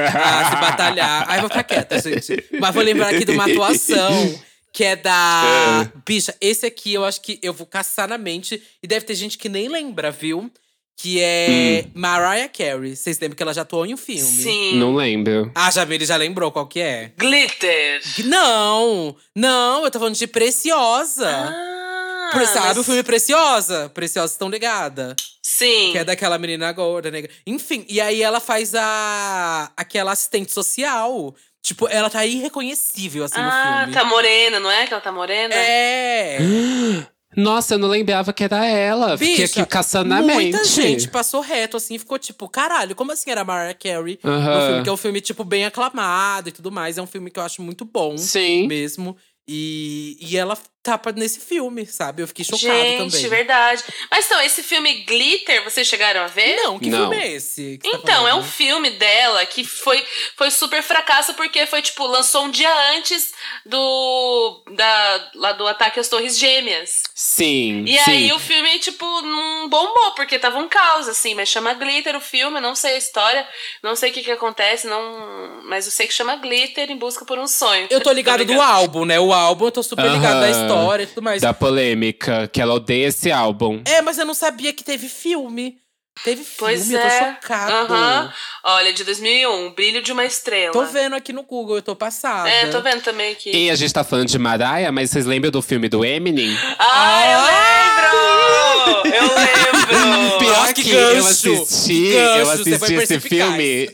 se 0.49 0.55
batalhar. 0.55 1.25
Ai, 1.27 1.39
vou 1.39 1.49
ficar 1.49 1.63
quieta, 1.63 1.99
gente. 1.99 2.45
Mas 2.59 2.73
vou 2.73 2.83
lembrar 2.83 3.09
aqui 3.09 3.25
de 3.25 3.31
uma 3.31 3.45
atuação 3.45 4.39
que 4.71 4.83
é 4.83 4.95
da. 4.95 5.89
Bicha, 6.05 6.35
esse 6.39 6.65
aqui 6.65 6.93
eu 6.93 7.03
acho 7.03 7.19
que 7.21 7.39
eu 7.41 7.51
vou 7.51 7.65
caçar 7.65 8.07
na 8.07 8.17
mente 8.17 8.61
e 8.81 8.87
deve 8.87 9.05
ter 9.05 9.15
gente 9.15 9.37
que 9.37 9.49
nem 9.49 9.67
lembra, 9.67 10.11
viu? 10.11 10.51
Que 10.99 11.21
é 11.21 11.85
Mariah 11.93 12.49
Carey. 12.49 12.95
Vocês 12.95 13.19
lembram 13.19 13.35
que 13.37 13.43
ela 13.43 13.53
já 13.53 13.61
atuou 13.61 13.85
em 13.85 13.93
um 13.93 13.97
filme? 13.97 14.21
Sim. 14.23 14.79
Não 14.79 14.95
lembro. 14.95 15.51
Ah, 15.53 15.69
Jamile 15.69 16.03
já 16.05 16.15
lembrou 16.15 16.51
qual 16.51 16.65
que 16.65 16.79
é? 16.79 17.11
Glitter. 17.15 18.01
Não, 18.25 19.15
não, 19.35 19.85
eu 19.85 19.91
tô 19.91 19.99
falando 19.99 20.15
de 20.15 20.25
Preciosa. 20.25 21.29
Ah, 21.29 22.29
Pre- 22.33 22.47
Sabe 22.47 22.67
mas- 22.69 22.77
o 22.79 22.83
filme 22.83 23.03
Preciosa? 23.03 23.89
Preciosa 23.93 24.33
estão 24.33 24.49
ligada. 24.49 25.15
Sim. 25.43 25.91
Que 25.91 25.99
é 25.99 26.03
daquela 26.03 26.39
menina 26.39 26.71
gorda, 26.71 27.11
negra. 27.11 27.31
Enfim, 27.45 27.85
e 27.87 28.01
aí 28.01 28.23
ela 28.23 28.39
faz 28.39 28.73
a 28.73 29.71
aquela 29.77 30.11
assistente 30.13 30.51
social. 30.51 31.33
Tipo, 31.61 31.87
ela 31.89 32.09
tá 32.09 32.25
irreconhecível, 32.25 33.25
assim, 33.25 33.39
no 33.39 33.47
ah, 33.47 33.79
filme. 33.81 33.93
tá 33.93 34.03
morena, 34.03 34.59
não 34.59 34.71
é 34.71 34.87
que 34.87 34.93
ela 34.93 35.01
tá 35.01 35.11
morena? 35.11 35.53
É. 35.53 36.37
Nossa, 37.37 37.75
eu 37.75 37.77
não 37.77 37.87
lembrava 37.87 38.33
que 38.33 38.43
era 38.43 38.65
ela. 38.65 39.17
Fiquei 39.17 39.45
Bicha, 39.45 39.61
aqui 39.61 39.69
caçando 39.69 40.09
na 40.09 40.21
muita 40.21 40.57
mente. 40.57 40.65
gente 40.73 41.07
passou 41.09 41.39
reto, 41.39 41.77
assim, 41.77 41.97
ficou 41.99 42.17
tipo, 42.17 42.49
caralho, 42.49 42.95
como 42.95 43.11
assim 43.11 43.29
era 43.29 43.41
a 43.41 43.45
Mariah 43.45 43.75
Carey? 43.75 44.19
Aham. 44.23 44.55
No 44.55 44.65
filme, 44.67 44.83
que 44.83 44.89
é 44.89 44.91
um 44.91 44.97
filme, 44.97 45.21
tipo, 45.21 45.43
bem 45.43 45.63
aclamado 45.65 46.49
e 46.49 46.51
tudo 46.51 46.71
mais. 46.71 46.97
É 46.97 47.01
um 47.01 47.07
filme 47.07 47.29
que 47.29 47.39
eu 47.39 47.43
acho 47.43 47.61
muito 47.61 47.85
bom 47.85 48.17
Sim. 48.17 48.67
mesmo. 48.67 49.15
E, 49.47 50.17
e 50.19 50.35
ela 50.35 50.57
tapa 50.87 51.11
nesse 51.11 51.41
filme, 51.41 51.85
sabe? 51.85 52.23
Eu 52.23 52.27
fiquei 52.29 52.45
chocado 52.45 52.61
Gente, 52.61 53.11
também. 53.11 53.27
verdade. 53.29 53.83
Mas 54.09 54.25
então, 54.25 54.39
esse 54.41 54.63
filme 54.63 54.93
Glitter, 55.03 55.61
vocês 55.61 55.85
chegaram 55.85 56.21
a 56.21 56.27
ver? 56.27 56.55
Não, 56.55 56.79
que 56.79 56.89
Não. 56.89 57.09
filme 57.09 57.17
é 57.17 57.33
esse? 57.33 57.77
tá 57.77 57.89
Então, 57.93 58.25
é 58.25 58.33
um 58.33 58.41
filme 58.43 58.91
dela 58.91 59.45
que 59.45 59.65
foi, 59.65 60.01
foi 60.37 60.49
super 60.49 60.81
fracasso 60.81 61.33
porque 61.33 61.65
foi, 61.65 61.81
tipo, 61.81 62.07
lançou 62.07 62.45
um 62.45 62.49
dia 62.49 62.73
antes 62.93 63.33
do. 63.65 64.63
Da, 64.71 65.31
lá 65.35 65.51
do 65.51 65.67
ataque 65.67 65.99
às 65.99 66.07
Torres 66.07 66.39
Gêmeas. 66.39 67.03
Sim, 67.13 67.83
E 67.85 67.97
sim. 67.99 68.09
aí 68.11 68.31
o 68.31 68.39
filme, 68.39 68.79
tipo, 68.79 69.05
não 69.21 69.67
bombou, 69.67 70.11
porque 70.15 70.39
tava 70.39 70.57
um 70.57 70.69
caos, 70.69 71.09
assim, 71.09 71.35
mas 71.35 71.49
chama 71.49 71.73
Glitter 71.73 72.15
o 72.15 72.21
filme, 72.21 72.57
eu 72.57 72.61
não 72.61 72.75
sei 72.75 72.93
a 72.95 72.97
história, 72.97 73.45
não 73.83 73.93
sei 73.93 74.11
o 74.11 74.13
que 74.13 74.23
que 74.23 74.31
acontece, 74.31 74.87
não. 74.87 75.61
Mas 75.65 75.85
eu 75.85 75.91
sei 75.91 76.07
que 76.07 76.13
chama 76.13 76.37
Glitter 76.37 76.89
em 76.89 76.95
busca 76.95 77.25
por 77.25 77.37
um 77.37 77.47
sonho. 77.47 77.87
Eu 77.89 77.99
tô 77.99 78.11
ligado 78.13 78.45
do 78.45 78.61
álbum, 78.61 79.03
né? 79.03 79.19
O 79.19 79.33
álbum 79.33 79.65
eu 79.65 79.71
tô 79.71 79.83
super 79.83 80.09
ligado 80.09 80.39
da 80.39 80.47
Aham. 80.47 80.67
História 80.79 81.03
e 81.03 81.07
tudo 81.07 81.23
mais. 81.23 81.41
Da 81.41 81.53
polêmica, 81.53 82.47
que 82.47 82.61
ela 82.61 82.73
odeia 82.73 83.07
esse 83.07 83.31
álbum. 83.31 83.81
É, 83.85 84.01
mas 84.01 84.17
eu 84.17 84.25
não 84.25 84.33
sabia 84.33 84.73
que 84.73 84.83
teve 84.83 85.07
filme. 85.07 85.77
Teve 86.23 86.43
filme, 86.43 86.57
Pois 86.57 86.91
eu 86.91 86.99
tô 86.99 87.05
é. 87.05 87.19
chocado. 87.35 87.93
Aham. 87.93 88.33
Olha, 88.63 88.93
de 88.93 89.03
2001, 89.03 89.71
Brilho 89.71 90.01
de 90.01 90.11
uma 90.11 90.25
Estrela. 90.25 90.73
Tô 90.73 90.85
vendo 90.85 91.15
aqui 91.15 91.31
no 91.31 91.43
Google, 91.43 91.77
eu 91.77 91.81
tô 91.81 91.95
passada. 91.95 92.49
É, 92.49 92.67
tô 92.67 92.81
vendo 92.81 93.01
também 93.01 93.31
aqui. 93.31 93.51
E 93.55 93.69
a 93.69 93.75
gente 93.75 93.93
tá 93.93 94.03
falando 94.03 94.27
de 94.27 94.37
Mariah, 94.37 94.91
mas 94.91 95.09
vocês 95.11 95.25
lembram 95.25 95.51
do 95.51 95.61
filme 95.61 95.87
do 95.87 96.03
Eminem? 96.03 96.57
Ah, 96.79 97.23
eu 97.31 97.39
lembro! 97.41 99.15
Eu 99.15 99.23
lembro! 99.35 99.67
Pior 100.39 100.73
que 100.73 100.89
eu 100.89 101.15
gancho, 101.15 101.53
assisti, 101.53 101.93
que 101.93 102.13
eu 102.13 102.45
gancho, 102.45 102.63
você 102.63 102.73
assisti 102.75 102.93
esse 102.95 103.19
filme 103.19 103.89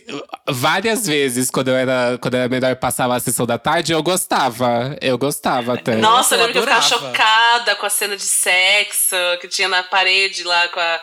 várias 0.50 1.06
vezes 1.06 1.50
quando 1.52 1.68
eu 1.70 1.76
era, 1.76 2.18
quando 2.20 2.34
eu 2.34 2.40
era 2.42 2.50
menor 2.50 2.72
e 2.72 2.76
passava 2.76 3.16
a 3.16 3.20
sessão 3.20 3.46
da 3.46 3.58
tarde, 3.58 3.94
eu 3.94 4.02
gostava. 4.02 4.98
Eu 5.02 5.18
gostava 5.18 5.76
até. 5.76 5.96
Nossa, 5.96 6.36
eu 6.36 6.40
eu 6.40 6.48
lembro 6.48 6.54
que 6.54 6.70
eu 6.70 6.82
ficava 6.82 6.82
chocada 6.82 7.76
com 7.76 7.86
a 7.86 7.90
cena 7.90 8.18
de 8.18 8.24
sexo 8.24 9.16
que 9.40 9.48
tinha 9.48 9.68
na 9.68 9.84
parede 9.84 10.44
lá 10.44 10.68
com 10.70 10.80
a. 10.80 11.00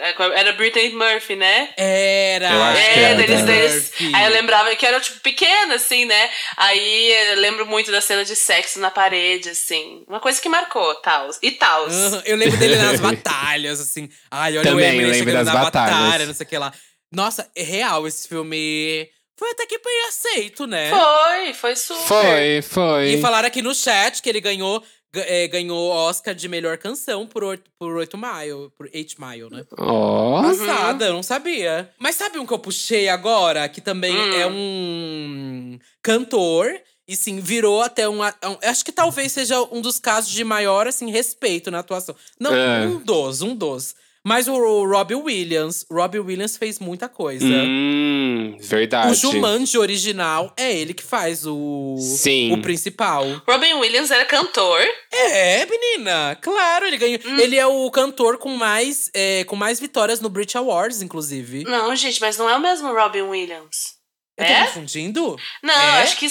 é, 0.00 0.14
Era 0.40 0.52
Britney 0.54 0.90
Murphy, 0.90 1.36
né? 1.36 1.68
Era. 1.76 2.52
Eu 2.52 2.62
acho 2.62 2.82
que 2.82 2.88
É, 2.88 3.02
era, 3.02 3.14
deles, 3.16 3.42
deles. 3.44 3.92
Aí 4.14 4.24
eu 4.24 4.30
lembrava 4.30 4.74
que 4.74 4.86
era, 4.86 5.00
tipo, 5.00 5.20
pequena, 5.20 5.74
assim, 5.74 6.04
né? 6.04 6.30
Aí 6.56 7.12
eu 7.30 7.36
lembro 7.40 7.66
muito 7.66 7.90
da 7.92 8.00
cena 8.00 8.24
de 8.24 8.34
sexo 8.34 8.78
na 8.80 8.90
parede, 8.90 9.50
assim. 9.50 10.04
Uma 10.08 10.20
coisa 10.20 10.40
que 10.40 10.48
marcou, 10.48 10.94
Taos. 10.96 11.38
E 11.42 11.50
Taos. 11.52 11.92
Eu 12.24 12.36
lembro 12.36 12.56
dele 12.58 12.76
nas 12.76 12.98
batalhas, 13.00 13.80
assim. 13.80 14.08
Ai, 14.30 14.56
olha 14.58 14.70
Também 14.70 14.98
o 14.98 15.02
lembro 15.02 15.14
chegando 15.14 15.44
das 15.44 15.54
na 15.54 15.60
batalhas. 15.64 15.96
batalha, 15.98 16.26
não 16.26 16.34
sei 16.34 16.46
o 16.46 16.48
que 16.48 16.58
lá. 16.58 16.72
Nossa, 17.12 17.50
é 17.56 17.62
real 17.62 18.06
esse 18.06 18.28
filme. 18.28 19.08
Foi 19.38 19.50
até 19.50 19.64
que 19.66 19.78
bem 19.78 20.02
aceito, 20.08 20.66
né? 20.66 20.90
Foi, 20.90 21.54
foi 21.54 21.76
super. 21.76 22.02
Foi, 22.06 22.62
foi. 22.62 23.06
E 23.14 23.20
falaram 23.22 23.48
aqui 23.48 23.62
no 23.62 23.74
chat 23.74 24.20
que 24.20 24.28
ele 24.28 24.40
ganhou, 24.40 24.80
ga- 24.80 24.86
é, 25.14 25.48
ganhou 25.48 25.88
Oscar 25.90 26.34
de 26.34 26.48
melhor 26.48 26.78
canção 26.78 27.26
por, 27.26 27.42
oito- 27.44 27.70
por 27.78 27.96
8 27.96 28.16
Mile, 28.16 28.70
por 28.76 28.88
8 28.94 29.16
Mile, 29.18 29.50
né? 29.50 29.64
Ó. 29.78 30.42
Passada, 30.42 31.06
eu 31.06 31.12
não 31.14 31.22
sabia. 31.22 31.90
Mas 31.98 32.14
sabe 32.16 32.38
um 32.38 32.46
que 32.46 32.52
eu 32.52 32.58
puxei 32.58 33.08
agora? 33.08 33.68
Que 33.68 33.80
também 33.80 34.16
Hum. 34.16 34.32
é 34.34 34.46
um 34.46 35.78
cantor. 36.02 36.72
E 37.08 37.16
sim, 37.16 37.40
virou 37.40 37.82
até 37.82 38.08
um, 38.08 38.22
a- 38.22 38.32
um- 38.44 38.68
Acho 38.68 38.84
que 38.84 38.92
talvez 38.92 39.32
seja 39.32 39.60
um 39.72 39.80
dos 39.80 39.98
casos 39.98 40.30
de 40.30 40.44
maior, 40.44 40.86
assim, 40.86 41.10
respeito 41.10 41.68
na 41.70 41.80
atuação. 41.80 42.14
Não, 42.38 42.54
É. 42.54 42.86
um 42.86 43.00
dos, 43.00 43.42
um 43.42 43.54
dos. 43.54 43.96
Mas 44.26 44.48
o 44.48 44.54
Robbie 44.86 45.14
Williams, 45.14 45.86
Robbie 45.90 46.18
Williams 46.18 46.56
fez 46.56 46.78
muita 46.78 47.08
coisa. 47.08 47.46
Hum, 47.46 48.56
verdade. 48.60 49.12
O 49.12 49.14
Jumanji 49.14 49.78
original 49.78 50.52
é 50.58 50.76
ele 50.76 50.92
que 50.92 51.02
faz 51.02 51.46
o, 51.46 51.96
Sim. 51.98 52.52
o 52.52 52.60
principal. 52.60 53.24
Robin 53.48 53.72
Williams 53.74 54.10
era 54.10 54.24
cantor. 54.26 54.80
É, 55.10 55.64
menina, 55.66 56.36
claro, 56.42 56.86
ele 56.86 56.98
ganhou. 56.98 57.18
Hum. 57.24 57.38
Ele 57.38 57.56
é 57.56 57.66
o 57.66 57.90
cantor 57.90 58.36
com 58.36 58.50
mais, 58.56 59.10
é, 59.14 59.44
com 59.44 59.56
mais 59.56 59.80
vitórias 59.80 60.20
no 60.20 60.28
Brit 60.28 60.56
Awards, 60.58 61.00
inclusive. 61.00 61.64
Não, 61.64 61.96
gente, 61.96 62.20
mas 62.20 62.36
não 62.36 62.48
é 62.48 62.56
o 62.56 62.60
mesmo 62.60 62.92
Robin 62.92 63.22
Williams. 63.22 63.98
Eu 64.36 64.46
tô 64.46 64.52
É? 64.52 64.64
confundindo? 64.66 65.36
Não, 65.62 65.74
É? 65.74 66.02
acho 66.02 66.18
que 66.18 66.26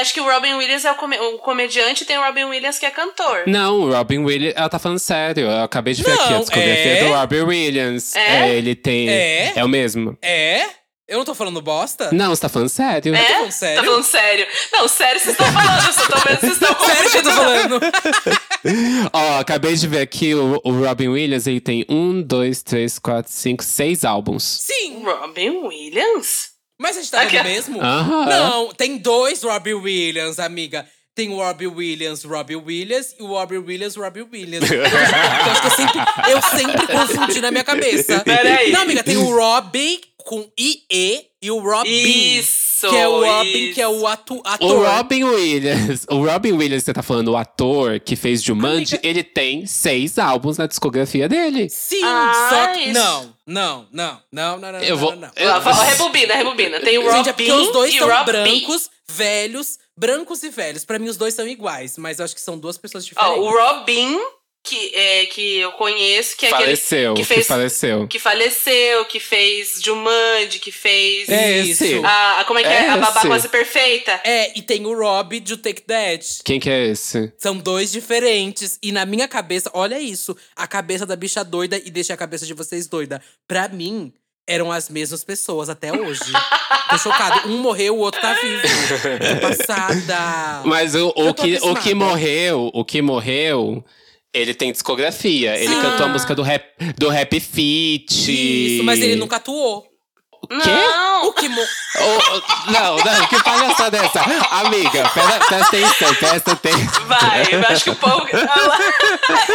acho 0.00 0.14
que 0.14 0.20
o 0.20 0.24
Robin 0.30 0.54
Williams 0.54 0.84
é 0.84 0.92
o, 0.92 0.94
come- 0.94 1.18
o 1.18 1.38
comediante 1.38 2.02
e 2.04 2.06
tem 2.06 2.18
o 2.18 2.22
Robin 2.24 2.44
Williams 2.44 2.78
que 2.78 2.86
é 2.86 2.90
cantor. 2.90 3.44
Não, 3.46 3.80
o 3.80 3.92
Robin 3.92 4.18
Williams. 4.18 4.54
Ela 4.56 4.68
tá 4.68 4.78
falando 4.78 4.98
sério. 4.98 5.44
Eu 5.46 5.62
acabei 5.64 5.94
de 5.94 6.02
ver 6.02 6.12
aqui 6.12 6.22
a 6.22 6.30
Não, 6.30 6.40
discografia 6.40 6.92
é? 6.98 7.04
do 7.04 7.12
Robin 7.14 7.40
Williams. 7.42 8.16
É? 8.16 8.54
ele 8.54 8.74
tem. 8.74 9.08
É? 9.08 9.52
É 9.56 9.64
o 9.64 9.68
mesmo. 9.68 10.16
É? 10.22 10.66
Eu 11.08 11.18
não 11.18 11.24
tô 11.26 11.34
falando 11.34 11.60
bosta? 11.60 12.10
Não, 12.12 12.30
você 12.30 12.40
tá 12.40 12.48
falando 12.48 12.68
sério? 12.70 13.14
É? 13.14 13.18
falando 13.34 13.52
sério? 13.52 13.76
Tá 13.80 13.84
falando 13.84 14.04
sério? 14.04 14.46
Não, 14.72 14.88
sério 14.88 15.20
vocês 15.20 15.32
estão 15.38 15.52
falando, 15.52 15.86
eu 15.86 15.92
só 15.92 16.06
tô 16.06 16.18
vendo 16.20 16.38
que 16.38 16.46
vocês 16.46 16.52
estão 16.52 16.86
Sério 16.86 17.10
que 17.10 17.16
eu 17.18 17.22
tô 17.22 17.30
falando? 17.32 17.80
Ó, 19.12 19.38
acabei 19.40 19.74
de 19.74 19.86
ver 19.88 20.00
aqui 20.00 20.34
o, 20.34 20.58
o 20.64 20.70
Robin 20.84 21.08
Williams. 21.08 21.46
Ele 21.46 21.60
tem 21.60 21.84
um, 21.88 22.22
dois, 22.22 22.62
três, 22.62 22.98
quatro, 22.98 23.30
cinco, 23.30 23.62
seis 23.62 24.04
álbuns. 24.04 24.42
Sim, 24.62 25.02
Robin 25.04 25.50
Williams? 25.66 26.51
Mas 26.82 26.96
a 26.96 27.00
gente 27.00 27.10
tá 27.10 27.20
vendo 27.24 27.36
Aqui- 27.36 27.48
mesmo? 27.48 27.80
Aham. 27.80 28.26
Não, 28.26 28.74
tem 28.74 28.98
dois 28.98 29.42
Robbie 29.42 29.74
Williams, 29.74 30.38
amiga. 30.38 30.86
Tem 31.14 31.28
o 31.28 31.36
Robbie 31.36 31.66
Williams, 31.66 32.24
Robbie 32.24 32.56
Williams 32.56 33.14
e 33.18 33.22
o 33.22 33.26
Robbie 33.26 33.58
Williams, 33.58 33.96
Robbie 33.96 34.22
Williams. 34.32 34.68
eu 34.70 34.82
acho 34.84 35.60
que 35.60 35.66
eu 35.66 35.70
sempre, 35.70 36.00
eu 36.30 36.42
sempre 36.42 36.86
confundi 36.86 37.40
na 37.40 37.50
minha 37.50 37.64
cabeça. 37.64 38.20
Peraí. 38.20 38.72
Não, 38.72 38.82
amiga, 38.82 39.02
tem 39.02 39.16
o 39.18 39.36
Robbie 39.36 40.00
com 40.18 40.50
IE 40.58 41.26
e 41.42 41.50
o 41.50 41.58
Robin. 41.58 41.90
Isso! 41.90 42.61
Que 42.90 42.96
é 42.96 43.08
o 43.08 43.24
Robin, 43.24 43.48
isso. 43.50 43.74
que 43.74 43.80
é 43.82 43.88
o 43.88 44.06
atu, 44.06 44.36
O 44.36 44.42
ator. 44.44 44.86
Robin 44.86 45.24
Williams, 45.24 46.06
o 46.10 46.24
Robin 46.24 46.52
Williams, 46.52 46.84
você 46.84 46.92
tá 46.92 47.02
falando, 47.02 47.28
o 47.28 47.36
ator 47.36 48.00
que 48.00 48.16
fez 48.16 48.42
Jumanji, 48.42 48.94
Amiga- 48.96 49.00
ele 49.08 49.22
tem 49.24 49.66
seis 49.66 50.18
álbuns 50.18 50.58
na 50.58 50.66
discografia 50.66 51.28
dele. 51.28 51.68
Sim, 51.68 52.02
Ah, 52.04 52.48
só 52.50 52.66
que. 52.74 52.80
isso. 52.84 52.92
Não, 52.92 53.34
não, 53.46 53.86
não, 53.92 54.20
não, 54.32 54.58
não, 54.58 54.72
não. 54.72 54.78
Eu 54.80 54.96
vou- 54.96 55.12
não, 55.16 55.22
não. 55.22 55.30
eu- 55.36 55.60
rebobina, 55.60 56.34
rebobina. 56.34 56.80
Tem 56.80 56.98
o 56.98 57.02
Robin 57.02 57.16
Gente, 57.18 57.28
é 57.28 57.32
porque 57.32 57.52
os 57.52 57.72
dois 57.72 57.94
e 57.94 57.98
são 57.98 58.08
Robin. 58.08 58.24
brancos, 58.32 58.90
velhos, 59.08 59.78
brancos 59.96 60.42
e 60.42 60.48
velhos. 60.50 60.84
Pra 60.84 60.98
mim, 60.98 61.08
os 61.08 61.16
dois 61.16 61.34
são 61.34 61.46
iguais, 61.46 61.96
mas 61.98 62.18
eu 62.18 62.24
acho 62.24 62.34
que 62.34 62.40
são 62.40 62.58
duas 62.58 62.78
pessoas 62.78 63.04
Ó, 63.04 63.08
diferentes. 63.08 63.38
o 63.42 63.50
Robin, 63.50 64.18
que, 64.64 64.94
é, 64.94 65.26
que 65.26 65.58
eu 65.58 65.72
conheço, 65.72 66.36
que 66.36 66.46
é 66.46 66.50
faleceu, 66.50 67.12
aquele 67.12 67.14
que, 67.24 67.28
que 67.28 67.34
fez 67.34 67.46
faleceu. 67.48 68.06
que 68.06 68.18
faleceu, 68.18 69.04
que 69.06 69.18
fez 69.20 69.80
Jumanji, 69.82 70.58
que 70.60 70.70
fez 70.70 71.28
É 71.28 71.58
Isso. 71.58 71.82
esse. 71.84 72.04
a, 72.04 72.40
a- 72.40 72.44
como 72.44 72.60
é 72.60 72.62
que 72.62 72.68
é? 72.68 72.72
É 72.84 72.88
A 72.90 72.96
babá 72.96 73.22
quase 73.22 73.48
perfeita. 73.48 74.20
É, 74.24 74.56
e 74.56 74.62
tem 74.62 74.86
o 74.86 74.96
Rob 74.96 75.40
de 75.40 75.56
Take 75.56 75.82
That. 75.82 76.42
Quem 76.44 76.60
que 76.60 76.70
é 76.70 76.86
esse? 76.86 77.32
São 77.38 77.56
dois 77.56 77.90
diferentes. 77.90 78.78
E 78.82 78.92
na 78.92 79.04
minha 79.04 79.26
cabeça, 79.26 79.68
olha 79.74 79.98
isso. 80.00 80.36
A 80.54 80.66
cabeça 80.66 81.04
da 81.04 81.16
bicha 81.16 81.42
doida 81.44 81.76
e 81.84 81.90
deixa 81.90 82.14
a 82.14 82.16
cabeça 82.16 82.46
de 82.46 82.54
vocês 82.54 82.86
doida. 82.86 83.20
Pra 83.48 83.66
mim, 83.68 84.12
eram 84.46 84.70
as 84.70 84.88
mesmas 84.88 85.24
pessoas 85.24 85.68
até 85.68 85.92
hoje. 85.92 86.20
Tô 86.88 86.98
chocado. 86.98 87.48
Um 87.48 87.58
morreu, 87.58 87.96
o 87.96 87.98
outro 87.98 88.20
tá 88.20 88.34
vivo. 88.34 88.62
Tô 89.40 89.48
passada. 89.48 90.62
Mas 90.64 90.94
o, 90.94 91.08
o 91.16 91.34
que, 91.34 91.56
o 91.62 91.74
que 91.74 91.94
morreu, 91.94 92.70
o 92.74 92.84
que 92.84 93.00
morreu, 93.02 93.84
ele 94.32 94.54
tem 94.54 94.72
discografia. 94.72 95.56
Ele 95.56 95.74
Sim. 95.74 95.82
cantou 95.82 96.06
a 96.06 96.08
música 96.08 96.34
do 96.34 96.42
rap, 96.42 96.64
do 96.96 97.08
rap 97.08 97.38
Fit. 97.38 98.74
Isso, 98.74 98.84
mas 98.84 99.00
ele 99.00 99.16
nunca 99.16 99.36
atuou. 99.36 99.91
O 100.42 100.48
quê? 100.48 100.70
Não! 100.70 101.28
O 101.28 101.32
que 101.32 101.48
mo... 101.48 101.60
Ô, 101.92 102.70
não, 102.72 102.96
não, 102.96 103.26
que 103.28 103.42
palhaçada 103.44 103.98
é 103.98 104.04
essa? 104.06 104.20
Amiga, 104.50 105.08
pera, 105.10 105.38
presta 105.46 105.56
atenção, 105.66 106.14
presta 106.14 106.52
atenção. 106.52 107.06
Vai, 107.06 107.46
eu 107.52 107.60
acho 107.68 107.84
que 107.84 107.90
o 107.90 107.96
povo. 107.96 108.26
Lá. 108.32 108.78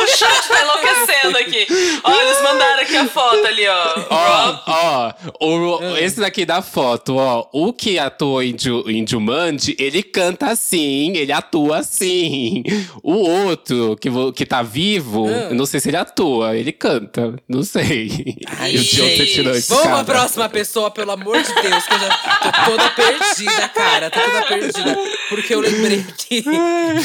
O 0.04 0.08
chat 0.08 0.48
tá 0.48 0.62
enlouquecendo 0.62 1.38
aqui. 1.40 1.68
Olha, 2.04 2.24
eles 2.24 2.42
mandaram 2.44 2.82
aqui 2.84 2.96
a 2.96 3.08
foto 3.08 3.46
ali, 3.46 3.68
ó. 3.68 3.96
Ó, 4.10 4.60
ó, 4.68 5.14
o, 5.46 5.98
esse 5.98 6.20
daqui 6.20 6.46
da 6.46 6.62
foto, 6.62 7.18
ó. 7.18 7.48
O 7.52 7.74
que 7.74 7.98
atuou 7.98 8.42
em, 8.44 8.56
Ju, 8.58 8.84
em 8.88 9.06
Jumanji, 9.06 9.76
ele 9.80 10.04
canta 10.04 10.48
assim, 10.52 11.18
ele 11.18 11.32
atua 11.32 11.80
assim. 11.80 12.64
O 13.04 13.14
outro, 13.14 13.98
que, 14.00 14.10
que 14.34 14.46
tá 14.46 14.62
vivo, 14.62 15.28
Ah. 15.28 15.48
eu 15.50 15.56
não 15.56 15.66
sei 15.66 15.80
se 15.80 15.90
ele 15.90 15.98
atua, 15.98 16.56
ele 16.56 16.72
canta, 16.72 17.34
não 17.50 17.64
sei. 17.64 18.36
Ai, 18.60 18.74
e 18.74 18.78
o 18.78 18.84
de 18.84 19.02
onde 19.02 19.12
você 19.12 19.18
gente. 19.26 19.34
tirou 19.34 19.54
esse 19.56 19.70
Vamos 19.70 19.84
cara? 19.86 20.04
pra 20.04 20.14
próxima 20.16 20.48
pessoa, 20.50 20.87
pelo 20.92 21.12
amor 21.12 21.38
de 21.42 21.54
Deus, 21.54 21.86
que 21.86 21.94
eu 21.94 22.00
já 22.00 22.10
tô 22.44 22.72
toda 22.72 22.90
perdida, 22.92 23.70
cara. 23.70 24.10
Tô 24.10 24.20
toda 24.20 24.42
perdida. 24.48 24.98
Porque 25.30 25.54
eu 25.54 25.60
lembrei 25.60 26.04
que, 26.18 26.44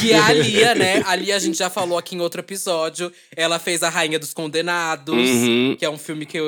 que 0.00 0.12
a 0.14 0.32
Lia, 0.32 0.74
né? 0.74 1.02
A 1.06 1.14
Lia, 1.16 1.36
a 1.36 1.38
gente 1.38 1.58
já 1.58 1.68
falou 1.70 1.98
aqui 1.98 2.14
em 2.14 2.20
outro 2.20 2.40
episódio. 2.40 3.12
Ela 3.36 3.58
fez 3.58 3.82
A 3.82 3.88
Rainha 3.88 4.18
dos 4.18 4.32
Condenados, 4.34 5.14
Uhum. 5.14 5.76
que 5.78 5.84
é 5.84 5.90
um 5.90 5.98
filme 5.98 6.24
que 6.26 6.38
eu, 6.38 6.46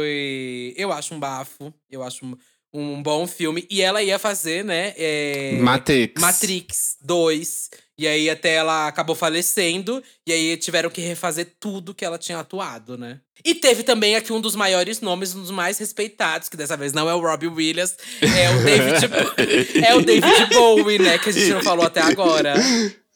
eu 0.76 0.92
acho 0.92 1.14
um 1.14 1.18
bafo. 1.18 1.72
Eu 1.90 2.02
acho 2.02 2.24
um, 2.24 2.36
um 2.72 3.02
bom 3.02 3.26
filme. 3.26 3.66
E 3.70 3.82
ela 3.82 4.02
ia 4.02 4.18
fazer, 4.18 4.64
né? 4.64 4.94
é, 4.96 5.58
Matrix. 5.60 6.20
Matrix 6.20 6.96
2. 7.02 7.70
E 7.96 8.08
aí 8.08 8.28
até 8.28 8.54
ela 8.54 8.88
acabou 8.88 9.14
falecendo. 9.14 10.02
E 10.26 10.32
aí 10.32 10.56
tiveram 10.56 10.90
que 10.90 11.00
refazer 11.00 11.54
tudo 11.60 11.94
que 11.94 12.04
ela 12.04 12.18
tinha 12.18 12.38
atuado, 12.38 12.98
né? 12.98 13.20
E 13.44 13.54
teve 13.54 13.82
também 13.82 14.16
aqui 14.16 14.32
um 14.32 14.40
dos 14.40 14.56
maiores 14.56 15.00
nomes, 15.00 15.34
um 15.34 15.40
dos 15.40 15.50
mais 15.50 15.78
respeitados, 15.78 16.48
que 16.48 16.56
dessa 16.56 16.76
vez 16.76 16.92
não 16.92 17.08
é 17.08 17.14
o 17.14 17.20
Robbie 17.20 17.48
Williams, 17.48 17.96
é 18.20 18.50
o 18.50 18.64
David, 18.64 19.84
é 19.84 19.94
o 19.94 20.02
David 20.02 20.46
Bowie, 20.52 20.98
né? 20.98 21.18
Que 21.18 21.28
a 21.30 21.32
gente 21.32 21.50
não 21.52 21.62
falou 21.62 21.84
até 21.84 22.00
agora. 22.00 22.54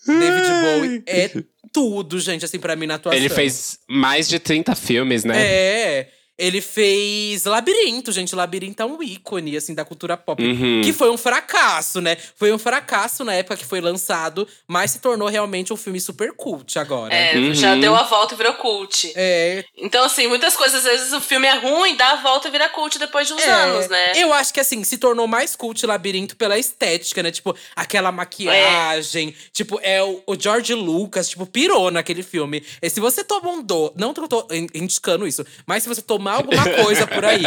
David 0.06 0.48
Bowie 0.62 1.02
é 1.06 1.30
tudo, 1.72 2.18
gente, 2.18 2.44
assim, 2.44 2.58
pra 2.58 2.76
mim 2.76 2.86
na 2.86 2.94
atuação. 2.94 3.18
Ele 3.18 3.28
fez 3.28 3.78
mais 3.88 4.28
de 4.28 4.38
30 4.38 4.74
filmes, 4.74 5.24
né? 5.24 5.34
É. 5.40 6.08
Ele 6.38 6.60
fez 6.60 7.44
Labirinto, 7.44 8.12
gente. 8.12 8.34
Labirinto 8.34 8.80
é 8.82 8.86
um 8.86 9.02
ícone, 9.02 9.56
assim, 9.56 9.74
da 9.74 9.84
cultura 9.84 10.16
pop. 10.16 10.42
Uhum. 10.42 10.82
Que 10.84 10.92
foi 10.92 11.10
um 11.10 11.18
fracasso, 11.18 12.00
né? 12.00 12.16
Foi 12.36 12.52
um 12.52 12.58
fracasso 12.58 13.24
na 13.24 13.34
época 13.34 13.56
que 13.56 13.64
foi 13.66 13.80
lançado, 13.80 14.46
mas 14.66 14.92
se 14.92 15.00
tornou 15.00 15.28
realmente 15.28 15.72
um 15.72 15.76
filme 15.76 16.00
super 16.00 16.32
cult 16.32 16.78
agora. 16.78 17.12
É, 17.14 17.36
Uhum. 17.36 17.52
já 17.54 17.74
deu 17.74 17.94
a 17.94 18.04
volta 18.04 18.34
e 18.34 18.36
virou 18.36 18.54
cult. 18.54 19.12
É, 19.16 19.64
Então, 19.76 20.04
assim, 20.04 20.26
muitas 20.28 20.56
coisas, 20.56 20.84
às 20.86 20.92
vezes 20.92 21.12
o 21.12 21.20
filme 21.20 21.46
é 21.46 21.54
ruim, 21.58 21.96
dá 21.96 22.12
a 22.12 22.16
volta 22.22 22.48
e 22.48 22.50
vira 22.50 22.68
cult 22.68 22.98
depois 22.98 23.26
de 23.26 23.32
uns 23.34 23.42
é. 23.42 23.50
anos, 23.50 23.88
né? 23.88 24.12
Eu 24.16 24.32
acho 24.32 24.54
que 24.54 24.60
assim, 24.60 24.84
se 24.84 24.96
tornou 24.98 25.26
mais 25.26 25.56
cult 25.56 25.84
Labirinto 25.86 26.36
pela 26.36 26.58
estética, 26.58 27.22
né? 27.22 27.30
Tipo, 27.32 27.56
aquela 27.74 28.12
maquiagem. 28.12 29.34
Tipo, 29.52 29.78
é 29.82 30.02
o, 30.02 30.22
o 30.26 30.40
George 30.40 30.74
Lucas, 30.74 31.28
tipo, 31.28 31.46
pirou 31.46 31.90
naquele 31.90 32.22
filme. 32.22 32.62
E 32.80 32.88
se 32.90 33.00
você 33.00 33.22
toma 33.24 33.50
um 33.50 33.62
do. 33.62 33.92
Não 33.96 34.12
tô 34.14 34.46
in- 34.52 34.68
indicando 34.74 35.26
isso, 35.26 35.44
mas 35.66 35.82
se 35.82 35.88
você 35.88 36.02
alguma 36.34 36.64
coisa 36.82 37.06
por 37.06 37.24
aí 37.24 37.42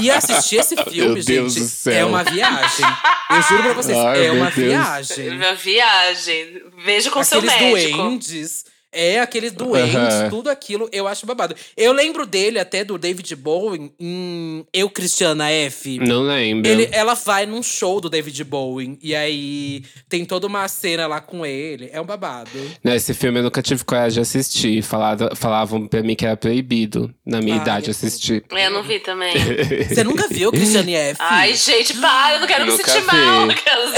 e 0.00 0.10
assistir 0.10 0.56
esse 0.56 0.76
filme, 0.76 1.14
Meu 1.14 1.24
Deus 1.24 1.52
gente, 1.54 1.62
do 1.64 1.68
céu. 1.68 1.92
é 1.94 2.04
uma 2.04 2.22
viagem. 2.24 2.86
Eu 3.30 3.42
juro 3.42 3.62
pra 3.64 3.72
vocês, 3.72 3.98
Ai, 3.98 4.26
é 4.26 4.32
uma 4.32 4.50
Deus. 4.50 4.54
viagem. 4.54 5.28
Uma 5.30 5.54
viagem. 5.54 6.62
Veja 6.84 7.10
com 7.10 7.22
seu 7.24 7.38
aqueles 7.38 7.60
médico. 7.60 7.96
duendes. 7.98 8.64
É, 8.98 9.20
aqueles 9.20 9.52
doentes, 9.52 9.94
Aham. 9.94 10.30
tudo 10.30 10.48
aquilo, 10.48 10.88
eu 10.90 11.06
acho 11.06 11.26
babado. 11.26 11.54
Eu 11.76 11.92
lembro 11.92 12.24
dele 12.24 12.58
até, 12.58 12.82
do 12.82 12.96
David 12.96 13.36
Bowie, 13.36 13.92
em 14.00 14.66
Eu, 14.72 14.88
Cristiana 14.88 15.50
F. 15.50 15.98
Não 15.98 16.22
lembro. 16.22 16.70
Ele, 16.70 16.88
ela 16.92 17.12
vai 17.14 17.44
num 17.44 17.62
show 17.62 18.00
do 18.00 18.08
David 18.08 18.42
Bowie. 18.44 18.98
E 19.02 19.14
aí 19.14 19.84
tem 20.08 20.24
toda 20.24 20.46
uma 20.46 20.66
cena 20.68 21.06
lá 21.06 21.20
com 21.20 21.44
ele. 21.44 21.90
É 21.92 22.00
um 22.00 22.04
babado. 22.06 22.50
Não, 22.82 22.94
Esse 22.94 23.12
filme 23.12 23.38
eu 23.38 23.42
nunca 23.42 23.60
tive 23.62 23.84
coragem 23.84 24.14
de 24.14 24.20
assistir. 24.20 24.80
Falado, 24.82 25.28
falavam 25.36 25.86
pra 25.86 26.02
mim 26.02 26.14
que 26.14 26.24
era 26.24 26.36
proibido, 26.36 27.14
na 27.24 27.40
minha 27.42 27.56
Ai, 27.56 27.60
idade, 27.62 27.86
eu- 27.88 27.90
assistir. 27.90 28.44
É, 28.52 28.66
eu 28.66 28.70
não 28.70 28.82
vi 28.82 28.98
também. 29.00 29.34
Você 29.88 30.02
nunca 30.04 30.26
viu 30.28 30.50
Christiane 30.50 30.94
F? 30.94 31.16
Ai, 31.20 31.54
gente, 31.54 31.94
para, 31.98 32.34
eu 32.36 32.40
não 32.40 32.46
quero 32.46 32.64
me 32.64 32.70
Nunca 32.72 32.84
sentir 32.90 33.00
vi. 33.00 33.06
mal. 33.16 33.50
Aquelas- 33.50 33.94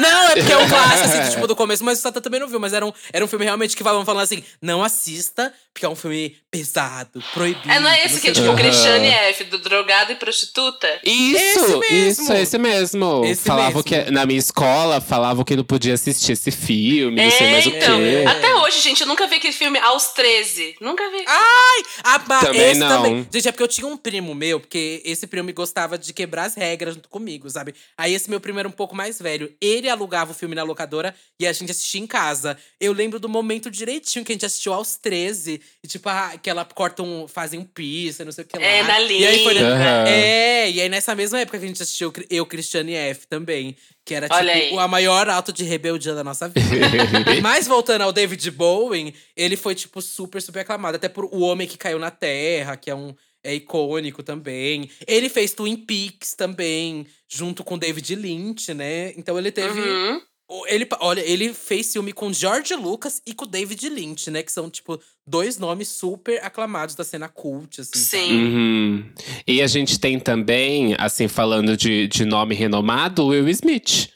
Não, 0.00 0.22
é 0.28 0.34
porque 0.36 0.52
é 0.52 0.58
um 0.58 0.68
clássico, 0.68 1.08
assim, 1.08 1.30
tipo, 1.34 1.46
do 1.46 1.56
começo, 1.56 1.84
mas 1.84 1.98
o 1.98 2.02
Sata 2.02 2.20
também 2.20 2.40
não 2.40 2.48
viu. 2.48 2.58
Mas 2.60 2.72
era 2.72 2.84
um, 2.84 2.92
era 3.12 3.24
um 3.24 3.28
filme 3.28 3.44
realmente 3.44 3.74
que 3.76 3.82
estavam 3.82 4.04
falando 4.18 4.24
assim: 4.24 4.44
não 4.60 4.82
assista, 4.82 5.52
porque 5.72 5.86
é 5.86 5.88
um 5.88 5.96
filme 5.96 6.36
pesado, 6.50 7.22
proibido. 7.34 7.70
É, 7.70 7.78
não 7.78 7.88
é 7.90 8.04
esse 8.06 8.20
que 8.20 8.28
é 8.28 8.30
o 8.30 8.34
tipo 8.34 8.46
quê. 8.46 8.52
Aham. 8.52 8.56
Christiane 8.58 9.06
F, 9.08 9.44
do 9.44 9.58
drogado 9.58 10.12
e 10.12 10.14
prostituta? 10.16 10.88
Isso, 11.04 11.36
Esse 11.36 11.60
mesmo. 11.76 11.84
isso, 11.84 12.32
esse 12.32 12.58
mesmo. 12.58 13.24
Esse 13.24 13.42
falavam 13.42 13.82
mesmo. 13.82 13.84
que 13.84 14.10
na 14.10 14.24
minha 14.24 14.38
escola 14.38 15.00
falavam 15.00 15.44
que 15.44 15.54
não 15.54 15.64
podia 15.64 15.94
assistir 15.94 16.32
esse 16.32 16.50
filme, 16.50 17.22
não 17.22 17.30
sei 17.30 17.50
mais 17.52 17.66
o 17.66 17.68
então, 17.68 17.98
quê. 17.98 18.24
até 18.26 18.54
hoje, 18.56 18.80
gente, 18.80 19.00
eu 19.02 19.06
nunca 19.06 19.26
vi 19.26 19.36
aquele 19.36 19.52
filme 19.52 19.78
aos 19.78 20.06
13. 20.12 20.76
Nunca 20.80 21.08
vi. 21.10 21.22
Ai! 21.26 21.82
Ah, 22.04 22.18
ba- 22.18 22.40
Também 22.40 22.70
esse 22.70 22.80
não. 22.80 22.88
também. 23.02 23.28
Gente, 23.32 23.48
é 23.48 23.52
porque 23.52 23.62
eu 23.62 23.68
tinha 23.68 23.86
um 23.86 23.96
primo 23.96 24.34
meu, 24.34 24.58
porque 24.60 25.02
esse 25.04 25.26
primo 25.26 25.52
gostava 25.52 25.98
de 25.98 26.12
quebrar 26.12 26.44
as 26.44 26.54
regras 26.54 26.94
junto 26.94 27.08
comigo, 27.08 27.48
sabe? 27.50 27.74
Aí 27.96 28.14
esse 28.14 28.28
meu 28.30 28.40
primo 28.40 28.58
era 28.58 28.68
um 28.68 28.72
pouco 28.72 28.94
mais 28.96 29.18
velho. 29.20 29.52
Ele 29.60 29.88
alugava 29.88 30.32
o 30.32 30.34
filme 30.34 30.54
na 30.54 30.62
locadora 30.62 31.14
e 31.38 31.46
a 31.46 31.52
gente 31.52 31.70
assistia 31.72 32.00
em 32.00 32.06
casa. 32.06 32.56
Eu 32.80 32.92
lembro 32.92 33.18
do 33.20 33.28
momento 33.28 33.70
direitinho 33.70 34.24
que 34.24 34.32
a 34.32 34.34
gente 34.34 34.46
assistiu 34.46 34.72
aos 34.72 34.96
13. 34.96 35.60
E 35.82 35.88
tipo, 35.88 36.08
ah, 36.08 36.37
que 36.38 36.48
ela 36.48 36.64
corta 36.64 37.02
um. 37.02 37.26
fazem 37.26 37.58
um 37.60 37.64
piercing, 37.64 38.24
não 38.24 38.32
sei 38.32 38.44
o 38.44 38.46
que 38.46 38.58
lá. 38.58 38.64
É, 38.64 38.82
na 38.82 39.00
E 39.00 39.26
aí 39.26 39.44
foi. 39.44 39.58
Aham. 39.58 40.04
É, 40.06 40.70
e 40.70 40.80
aí 40.80 40.88
nessa 40.88 41.14
mesma 41.14 41.40
época 41.40 41.58
que 41.58 41.64
a 41.64 41.68
gente 41.68 41.82
assistiu 41.82 42.12
Eu, 42.30 42.46
Cristiane 42.46 42.94
F 42.94 43.26
também. 43.26 43.76
Que 44.04 44.14
era, 44.14 44.26
Olha 44.30 44.52
aí. 44.52 44.68
tipo, 44.68 44.78
a 44.78 44.88
maior 44.88 45.28
auto 45.28 45.52
de 45.52 45.64
rebeldia 45.64 46.14
da 46.14 46.24
nossa 46.24 46.48
vida. 46.48 46.66
Mas 47.42 47.66
voltando 47.66 48.02
ao 48.02 48.12
David 48.12 48.50
Bowie, 48.50 49.14
ele 49.36 49.56
foi, 49.56 49.74
tipo, 49.74 50.00
super, 50.00 50.40
super 50.40 50.60
aclamado. 50.60 50.96
Até 50.96 51.08
por 51.08 51.26
O 51.26 51.40
Homem 51.40 51.68
que 51.68 51.76
Caiu 51.76 51.98
na 51.98 52.10
Terra, 52.10 52.76
que 52.76 52.90
é 52.90 52.94
um… 52.94 53.14
É 53.44 53.54
icônico 53.54 54.20
também. 54.22 54.90
Ele 55.06 55.28
fez 55.28 55.52
Twin 55.52 55.76
Peaks 55.76 56.34
também, 56.34 57.06
junto 57.28 57.62
com 57.62 57.78
David 57.78 58.16
Lynch, 58.16 58.74
né? 58.74 59.12
Então 59.16 59.38
ele 59.38 59.52
teve… 59.52 59.80
Uhum. 59.80 60.20
Ele, 60.66 60.88
olha, 61.00 61.20
ele 61.20 61.52
fez 61.52 61.92
filme 61.92 62.12
com 62.12 62.32
George 62.32 62.74
Lucas 62.74 63.20
e 63.26 63.34
com 63.34 63.46
David 63.46 63.86
Lynch, 63.90 64.30
né? 64.30 64.42
Que 64.42 64.50
são, 64.50 64.70
tipo, 64.70 64.98
dois 65.26 65.58
nomes 65.58 65.88
super 65.88 66.42
aclamados 66.42 66.94
da 66.94 67.04
cena 67.04 67.28
cult, 67.28 67.82
assim. 67.82 67.98
Sim. 67.98 68.32
Uhum. 68.32 69.12
E 69.46 69.60
a 69.60 69.66
gente 69.66 70.00
tem 70.00 70.18
também, 70.18 70.94
assim, 70.98 71.28
falando 71.28 71.76
de, 71.76 72.08
de 72.08 72.24
nome 72.24 72.54
renomado, 72.54 73.24
o 73.24 73.28
Will 73.28 73.48
Smith. 73.48 74.08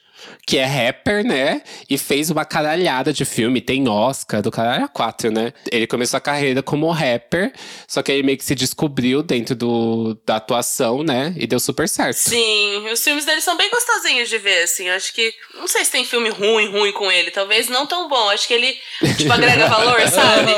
Que 0.46 0.58
é 0.58 0.64
rapper, 0.64 1.24
né? 1.24 1.62
E 1.88 1.96
fez 1.96 2.30
uma 2.30 2.44
caralhada 2.44 3.12
de 3.12 3.24
filme. 3.24 3.60
Tem 3.60 3.88
Oscar 3.88 4.42
do 4.42 4.50
caralho 4.50 4.84
a 4.84 4.88
quatro, 4.88 5.30
né? 5.30 5.52
Ele 5.70 5.86
começou 5.86 6.18
a 6.18 6.20
carreira 6.20 6.62
como 6.62 6.90
rapper. 6.90 7.52
Só 7.86 8.02
que 8.02 8.12
ele 8.12 8.22
meio 8.22 8.38
que 8.38 8.44
se 8.44 8.54
descobriu 8.54 9.22
dentro 9.22 9.54
do, 9.54 10.18
da 10.26 10.36
atuação, 10.36 11.02
né? 11.02 11.34
E 11.36 11.46
deu 11.46 11.60
super 11.60 11.88
certo. 11.88 12.16
Sim, 12.16 12.88
os 12.90 13.02
filmes 13.02 13.24
dele 13.24 13.40
são 13.40 13.56
bem 13.56 13.70
gostosinhos 13.70 14.28
de 14.28 14.38
ver, 14.38 14.62
assim. 14.64 14.88
Eu 14.88 14.94
acho 14.94 15.12
que. 15.12 15.32
Não 15.54 15.68
sei 15.68 15.84
se 15.84 15.90
tem 15.92 16.04
filme 16.04 16.28
ruim, 16.28 16.70
ruim 16.70 16.92
com 16.92 17.10
ele. 17.10 17.30
Talvez 17.30 17.68
não 17.68 17.86
tão 17.86 18.08
bom. 18.08 18.30
Acho 18.30 18.48
que 18.48 18.54
ele, 18.54 18.76
tipo, 19.16 19.32
agrega 19.32 19.68
valor, 19.68 20.00
sabe? 20.08 20.52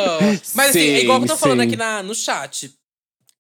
Mas 0.54 0.70
assim, 0.70 0.80
é 0.80 1.00
igual 1.00 1.18
que 1.18 1.24
eu 1.24 1.28
tô 1.28 1.34
Sim, 1.34 1.40
falando 1.40 1.60
sim. 1.60 1.66
aqui 1.66 1.76
na, 1.76 2.02
no 2.02 2.14
chat. 2.14 2.70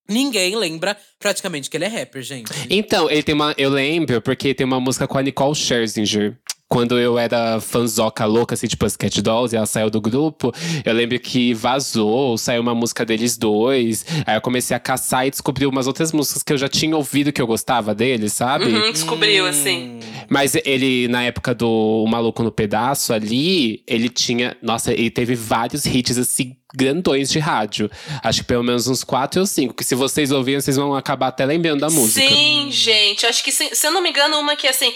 Ninguém 0.08 0.54
lembra 0.56 0.96
praticamente 1.18 1.70
que 1.70 1.76
ele 1.76 1.84
é 1.84 1.88
rapper, 1.88 2.22
gente. 2.22 2.50
Então, 2.68 3.10
ele 3.10 3.22
tem 3.22 3.34
uma. 3.34 3.54
Eu 3.56 3.70
lembro, 3.70 4.20
porque 4.20 4.52
tem 4.52 4.66
uma 4.66 4.80
música 4.80 5.06
com 5.06 5.16
a 5.16 5.22
Nicole 5.22 5.54
Scherzinger. 5.54 6.36
Quando 6.66 6.98
eu 6.98 7.18
era 7.18 7.60
fanzoca 7.60 8.24
louca, 8.24 8.54
assim, 8.54 8.66
tipo 8.66 8.84
as 8.84 8.96
Cat 8.96 9.22
Dolls, 9.22 9.54
e 9.54 9.56
ela 9.56 9.66
saiu 9.66 9.90
do 9.90 10.00
grupo, 10.00 10.50
eu 10.84 10.92
lembro 10.92 11.20
que 11.20 11.54
vazou, 11.54 12.36
saiu 12.36 12.62
uma 12.62 12.74
música 12.74 13.04
deles 13.04 13.36
dois. 13.36 14.04
Aí 14.26 14.34
eu 14.34 14.40
comecei 14.40 14.76
a 14.76 14.80
caçar 14.80 15.26
e 15.26 15.30
descobri 15.30 15.66
umas 15.66 15.86
outras 15.86 16.10
músicas 16.10 16.42
que 16.42 16.52
eu 16.52 16.58
já 16.58 16.68
tinha 16.68 16.96
ouvido 16.96 17.32
que 17.32 17.40
eu 17.40 17.46
gostava 17.46 17.94
deles, 17.94 18.32
sabe? 18.32 18.64
Uhum, 18.64 18.90
descobriu, 18.90 19.46
assim. 19.46 20.00
Mas 20.28 20.56
ele, 20.64 21.06
na 21.06 21.22
época 21.22 21.54
do 21.54 21.68
O 21.68 22.08
Maluco 22.08 22.42
no 22.42 22.50
Pedaço 22.50 23.12
ali, 23.12 23.84
ele 23.86 24.08
tinha. 24.08 24.56
Nossa, 24.60 24.92
ele 24.92 25.10
teve 25.10 25.34
vários 25.36 25.84
hits 25.86 26.18
assim, 26.18 26.56
grandões 26.74 27.30
de 27.30 27.38
rádio. 27.38 27.90
Acho 28.22 28.40
que 28.40 28.46
pelo 28.46 28.64
menos 28.64 28.88
uns 28.88 29.04
quatro 29.04 29.40
ou 29.40 29.46
cinco. 29.46 29.74
Que 29.74 29.84
se 29.84 29.94
vocês 29.94 30.30
ouvirem, 30.30 30.60
vocês 30.60 30.76
vão 30.76 30.94
acabar 30.94 31.28
até 31.28 31.44
lembrando 31.44 31.80
da 31.80 31.90
música. 31.90 32.26
Sim, 32.26 32.68
gente. 32.70 33.26
Acho 33.26 33.42
que, 33.42 33.52
se, 33.52 33.74
se 33.74 33.86
eu 33.86 33.90
não 33.90 34.02
me 34.02 34.10
engano, 34.10 34.38
uma 34.38 34.56
que 34.56 34.66
é 34.66 34.70
assim. 34.70 34.92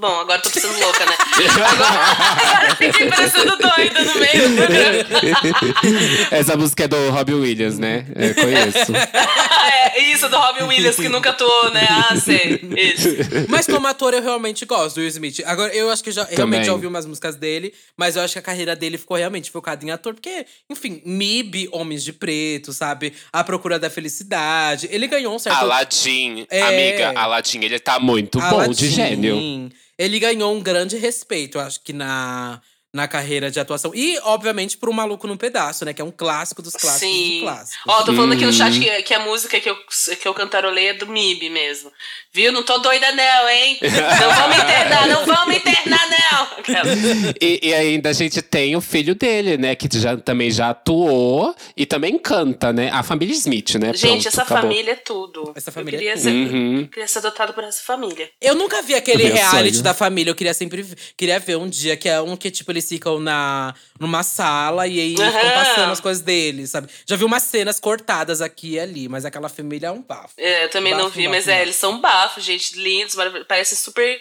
Bom, 0.00 0.20
agora 0.20 0.40
tô 0.40 0.48
pensando 0.48 0.78
louca, 0.78 1.04
né? 1.04 1.12
Agora, 1.60 1.88
agora 2.54 2.76
fiquei 2.76 3.08
parecendo 3.08 3.56
doida 3.56 4.04
no 4.04 4.14
meio 4.14 4.48
do 4.48 4.56
programa. 4.56 6.28
Essa 6.30 6.56
música 6.56 6.84
é 6.84 6.88
do 6.88 7.10
Robbie 7.10 7.34
Williams, 7.34 7.80
né? 7.80 8.06
Eu 8.14 8.32
conheço. 8.32 8.92
é, 8.94 10.00
isso, 10.02 10.28
do 10.28 10.36
Robin 10.38 10.62
Williams, 10.64 10.94
que 10.94 11.08
nunca 11.08 11.30
atuou, 11.30 11.72
né? 11.72 11.84
Ah, 11.90 12.14
sei. 12.14 12.60
Isso. 12.76 13.08
Mas 13.48 13.66
como 13.66 13.88
ator, 13.88 14.14
eu 14.14 14.22
realmente 14.22 14.64
gosto 14.64 14.94
do 14.94 15.00
Will 15.00 15.08
Smith. 15.08 15.40
Agora, 15.44 15.74
eu 15.74 15.90
acho 15.90 16.04
que 16.04 16.10
eu 16.10 16.14
já, 16.14 16.24
realmente 16.30 16.66
já 16.66 16.72
ouvi 16.72 16.86
umas 16.86 17.04
músicas 17.04 17.34
dele, 17.34 17.74
mas 17.96 18.14
eu 18.14 18.22
acho 18.22 18.34
que 18.34 18.38
a 18.38 18.42
carreira 18.42 18.76
dele 18.76 18.98
ficou 18.98 19.16
realmente 19.16 19.50
focada 19.50 19.84
em 19.84 19.90
ator, 19.90 20.14
porque, 20.14 20.46
enfim, 20.70 21.02
MIB, 21.04 21.70
Homens 21.72 22.04
de 22.04 22.12
Preto, 22.12 22.72
sabe? 22.72 23.12
A 23.32 23.42
Procura 23.42 23.80
da 23.80 23.90
Felicidade. 23.90 24.88
Ele 24.92 25.08
ganhou 25.08 25.34
um 25.34 25.40
certo. 25.40 25.56
Aladdin, 25.56 26.46
É. 26.48 26.62
amiga, 26.62 27.20
Aladdin, 27.20 27.64
ele 27.64 27.80
tá 27.80 27.98
muito 27.98 28.38
bom 28.38 28.46
de 28.48 28.54
Aladdin. 28.54 28.90
gênio. 28.90 29.70
Ele 29.98 30.18
ganhou 30.20 30.54
um 30.54 30.62
grande 30.62 30.96
respeito, 30.96 31.58
eu 31.58 31.62
acho 31.62 31.80
que 31.82 31.92
na, 31.92 32.62
na 32.92 33.06
carreira 33.06 33.50
de 33.50 33.60
atuação. 33.60 33.92
E, 33.94 34.18
obviamente, 34.22 34.76
por 34.76 34.88
um 34.88 34.92
Maluco 34.92 35.26
no 35.26 35.36
Pedaço, 35.36 35.84
né? 35.84 35.92
Que 35.92 36.00
é 36.00 36.04
um 36.04 36.10
clássico 36.10 36.62
dos 36.62 36.74
clássicos 36.74 37.08
Sim. 37.14 37.34
do 37.40 37.42
clássico. 37.42 37.82
Ó, 37.86 38.02
tô 38.02 38.14
falando 38.14 38.32
aqui 38.32 38.46
no 38.46 38.52
chat 38.52 38.78
que, 38.80 39.02
que 39.02 39.14
a 39.14 39.20
música 39.20 39.60
que 39.60 39.68
eu, 39.68 39.76
que 40.20 40.26
eu 40.26 40.32
cantarolei 40.34 40.88
é 40.88 40.94
do 40.94 41.06
MIB 41.06 41.50
mesmo. 41.50 41.92
Viu? 42.32 42.50
Não 42.52 42.62
tô 42.62 42.78
doida, 42.78 43.12
não, 43.12 43.48
hein? 43.48 43.78
Não 43.82 44.34
vamos 44.34 44.56
internar, 44.56 45.06
não 45.08 45.26
vamos 45.26 45.56
internar, 45.56 46.08
não! 46.08 46.18
E, 47.40 47.60
e 47.62 47.74
ainda 47.74 48.10
a 48.10 48.12
gente 48.12 48.40
tem 48.42 48.74
o 48.76 48.80
filho 48.80 49.14
dele, 49.14 49.56
né? 49.56 49.74
Que 49.74 49.88
já, 49.98 50.16
também 50.16 50.50
já 50.50 50.70
atuou 50.70 51.54
e 51.76 51.86
também 51.86 52.18
canta, 52.18 52.72
né? 52.72 52.90
A 52.92 53.02
família 53.02 53.34
Smith, 53.34 53.74
né? 53.76 53.92
Gente, 53.94 54.00
Pronto, 54.24 54.28
essa 54.28 54.42
acabou. 54.42 54.62
família 54.70 54.92
é 54.92 54.96
tudo. 54.96 55.52
Essa 55.54 55.70
família 55.72 55.96
eu 55.96 56.00
queria, 56.00 56.12
é 56.14 56.16
ser, 56.16 56.28
Uhum. 56.30 56.86
queria 56.90 57.08
ser 57.08 57.18
adotado 57.18 57.52
por 57.54 57.64
essa 57.64 57.82
família. 57.82 58.30
Eu 58.40 58.54
nunca 58.54 58.82
vi 58.82 58.94
aquele 58.94 59.24
Meu 59.24 59.34
reality 59.34 59.72
sonho. 59.74 59.84
da 59.84 59.94
família. 59.94 60.30
Eu 60.30 60.34
queria 60.34 60.54
sempre 60.54 60.84
queria 61.16 61.38
ver 61.38 61.56
um 61.56 61.68
dia, 61.68 61.96
que 61.96 62.08
é 62.08 62.20
um 62.20 62.36
que, 62.36 62.50
tipo, 62.50 62.70
eles 62.78 62.88
ficam 62.88 63.20
na, 63.20 63.74
numa 64.00 64.22
sala 64.22 64.86
e 64.86 65.00
aí 65.00 65.10
ficam 65.10 65.26
Aham. 65.28 65.52
passando 65.52 65.92
as 65.92 66.00
coisas 66.00 66.22
deles, 66.22 66.70
sabe? 66.70 66.88
Já 67.06 67.16
vi 67.16 67.24
umas 67.24 67.42
cenas 67.42 67.78
cortadas 67.78 68.40
aqui 68.40 68.72
e 68.74 68.80
ali, 68.80 69.08
mas 69.08 69.24
aquela 69.24 69.48
família 69.48 69.88
é 69.88 69.90
um 69.90 70.02
bafo. 70.02 70.34
É, 70.36 70.64
eu 70.64 70.70
também 70.70 70.92
não 70.92 71.04
Bafo, 71.04 71.16
vi, 71.16 71.24
bafo, 71.24 71.36
mas 71.36 71.48
é, 71.48 71.52
bafo. 71.52 71.62
eles 71.62 71.76
são 71.76 72.00
bafos, 72.00 72.44
gente, 72.44 72.78
lindos, 72.78 73.14
parecem 73.46 73.76
super 73.76 74.20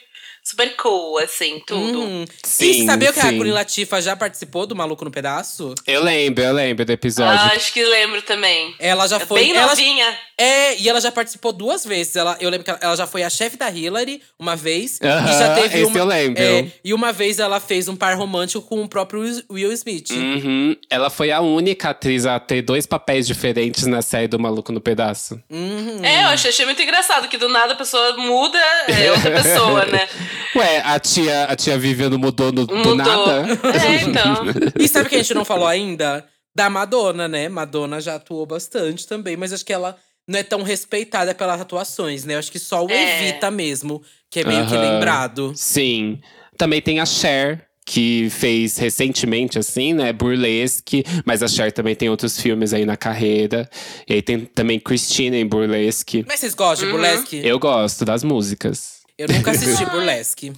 super 0.50 0.76
cool, 0.78 1.18
assim, 1.20 1.62
tudo. 1.66 2.00
Uhum. 2.00 2.26
Sim, 2.44 2.84
e 2.84 2.86
sabia 2.86 3.12
que 3.12 3.20
a 3.20 3.24
sim. 3.24 3.40
Queen 3.40 3.52
Latifah 3.52 4.02
já 4.02 4.16
participou 4.16 4.66
do 4.66 4.76
Maluco 4.76 5.04
no 5.04 5.12
Pedaço? 5.12 5.74
Eu 5.86 6.04
lembro, 6.04 6.44
eu 6.44 6.54
lembro 6.54 6.86
do 6.86 6.92
episódio. 6.92 7.40
Ah, 7.40 7.54
acho 7.56 7.74
que 7.74 7.84
lembro 7.84 8.22
também. 8.22 8.74
Ela 8.80 9.08
já 9.08 9.20
foi. 9.20 9.42
Bem 9.42 9.56
ela, 9.56 9.68
novinha. 9.68 10.18
é, 10.38 10.78
e 10.78 10.88
ela 10.88 11.02
já 11.02 11.12
participou 11.12 11.52
duas 11.52 11.86
vezes. 11.86 12.16
Ela, 12.16 12.38
eu 12.40 12.50
lembro 12.50 12.64
que 12.64 12.70
ela, 12.70 12.80
ela 12.82 12.96
já 12.96 13.06
foi 13.08 13.24
a 13.24 13.30
chefe 13.30 13.58
da 13.58 13.70
Hillary 13.70 14.22
uma 14.40 14.56
vez. 14.56 15.00
Aham, 15.04 15.30
e 15.30 15.34
já 15.40 15.56
teve 15.56 15.80
esse 15.80 15.86
uma. 15.92 15.98
eu 16.00 16.06
lembro. 16.06 16.42
é, 16.42 16.68
e 16.84 16.94
uma 16.94 17.12
vez 17.12 17.40
ela 17.40 17.60
fez 17.60 17.88
um 17.88 17.96
par 17.96 18.16
romântico 18.18 18.62
com 18.66 18.82
o 18.82 18.88
próprio 18.88 19.22
Will- 19.22 19.44
Will 19.52 19.72
Smith. 19.74 20.12
Uhum. 20.12 20.76
Ela 20.90 21.10
foi 21.10 21.32
a 21.32 21.42
única 21.42 21.90
atriz 21.90 22.26
a 22.26 22.40
ter 22.40 22.62
dois 22.62 22.86
papéis 22.86 23.28
diferentes 23.28 23.86
na 23.86 24.02
série 24.02 24.28
do 24.28 24.40
Maluco 24.40 24.72
no 24.72 24.80
Pedaço. 24.82 25.42
Uhum. 25.50 26.00
É, 26.04 26.24
eu 26.24 26.28
achei, 26.30 26.50
achei 26.52 26.66
muito 26.66 26.82
engraçado 26.82 27.28
que 27.28 27.38
do 27.38 27.50
nada 27.50 27.74
a 27.74 27.76
pessoa 27.76 28.16
muda, 28.18 28.58
é 28.88 29.12
outra 29.12 29.32
pessoa, 29.32 29.86
né? 29.86 30.08
Ué, 30.56 30.82
a 30.84 31.00
tia, 31.00 31.44
a 31.46 31.56
tia 31.56 31.78
Vivian 31.78 32.10
não 32.10 32.18
mudou 32.18 32.52
no, 32.52 32.66
do 32.66 32.76
Mudou. 32.76 32.96
nada? 32.96 33.46
É, 33.86 34.02
então. 34.04 34.46
E 34.80 34.88
sabe 34.88 35.08
o 35.08 35.10
que 35.10 35.16
a 35.16 35.20
gente 35.20 35.34
não 35.34 35.46
falou 35.46 35.68
ainda? 35.68 36.26
Da 36.56 36.70
Madonna, 36.70 37.28
né? 37.28 37.48
Madonna 37.50 38.02
já 38.02 38.16
atuou 38.16 38.46
bastante 38.46 39.06
também, 39.08 39.38
mas 39.38 39.54
acho 39.54 39.66
que 39.66 39.74
ela 39.74 39.96
não 40.28 40.40
é 40.40 40.44
tão 40.44 40.64
respeitada 40.64 41.34
pelas 41.36 41.62
atuações, 41.62 42.26
né? 42.26 42.34
Eu 42.36 42.40
acho 42.40 42.52
que 42.52 42.60
só 42.60 42.84
o 42.86 42.90
É. 42.92 43.22
Evita 43.30 43.52
mesmo, 43.52 44.02
que 44.30 44.40
é 44.40 44.44
meio 44.44 44.66
que 44.66 44.76
Aham. 44.76 44.94
lembrado. 44.94 45.54
Sim. 45.56 46.20
Também 46.58 46.82
tem 46.82 47.00
a 47.00 47.06
Cher, 47.06 47.64
que 47.86 48.28
fez 48.32 48.78
recentemente, 48.78 49.58
assim, 49.60 49.94
né? 49.94 50.12
Burlesque. 50.12 51.06
Mas 51.24 51.42
a 51.44 51.48
Cher 51.48 51.72
também 51.72 51.96
tem 51.96 52.10
outros 52.10 52.38
filmes 52.42 52.74
aí 52.74 52.86
na 52.86 52.98
carreira. 52.98 53.70
E 54.10 54.16
aí 54.16 54.22
tem 54.22 54.40
também 54.42 54.80
Christina 54.80 55.38
em 55.38 55.46
Burlesque. 55.46 56.26
Mas 56.28 56.40
vocês 56.42 56.54
gostam 56.56 56.88
de 56.90 56.94
Uhum. 56.94 57.00
burlesque? 57.00 57.40
Eu 57.46 57.58
gosto 57.60 58.04
das 58.04 58.24
músicas. 58.24 58.97
Eu 59.18 59.28
nunca 59.28 59.52
assisti 59.52 59.86
burlesque. 59.86 60.54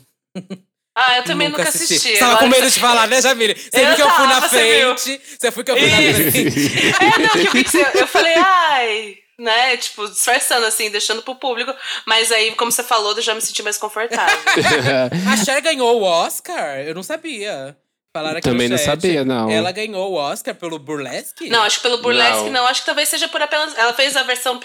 Ah, 0.95 1.17
eu 1.17 1.23
também 1.23 1.49
nunca, 1.49 1.63
assisti. 1.63 1.97
Você 1.97 2.17
tava 2.17 2.37
com 2.39 2.47
medo 2.47 2.69
de 2.69 2.79
falar, 2.79 3.07
né, 3.07 3.21
Jamile? 3.21 3.55
Você 3.55 3.85
viu 3.85 3.95
que 3.95 4.01
eu 4.01 4.09
fui 4.09 4.27
na 4.27 4.33
tava, 4.33 4.49
você 4.49 4.79
viu? 4.79 4.97
frente. 4.97 5.21
Você 5.39 5.51
foi 5.51 5.63
que 5.63 5.71
eu 5.71 5.77
fui 5.77 5.89
na 5.89 5.97
frente. 5.97 6.93
É, 6.99 7.19
não, 7.19 7.91
que 7.91 7.97
eu 7.97 8.07
falei, 8.07 8.33
ai, 8.35 9.17
né? 9.39 9.77
Tipo, 9.77 10.09
disfarçando 10.09 10.65
assim, 10.65 10.89
deixando 10.89 11.21
pro 11.21 11.35
público. 11.35 11.73
Mas 12.05 12.31
aí, 12.31 12.53
como 12.55 12.71
você 12.71 12.83
falou, 12.83 13.15
eu 13.15 13.21
já 13.21 13.33
me 13.33 13.41
senti 13.41 13.63
mais 13.63 13.77
confortável. 13.77 14.37
A 15.31 15.37
Cher 15.37 15.61
ganhou 15.61 16.01
o 16.01 16.03
Oscar? 16.03 16.79
Eu 16.79 16.93
não 16.93 17.03
sabia. 17.03 17.77
Falaram 18.11 18.39
aqui 18.39 18.49
Também 18.49 18.67
não 18.67 18.75
chat. 18.75 18.85
sabia, 18.87 19.23
não. 19.23 19.51
Ela 19.51 19.71
ganhou 19.71 20.11
o 20.11 20.15
Oscar 20.15 20.55
pelo 20.55 20.79
burlesque? 20.79 21.47
Não, 21.47 21.61
acho 21.61 21.77
que 21.77 21.83
pelo 21.83 21.99
burlesque 21.99 22.45
Não. 22.45 22.51
não. 22.63 22.65
Acho 22.67 22.79
que 22.81 22.87
talvez 22.87 23.07
seja 23.07 23.27
por 23.27 23.39
apenas. 23.39 23.77
Ela 23.77 23.93
fez 23.93 24.15
a 24.17 24.23
versão. 24.23 24.59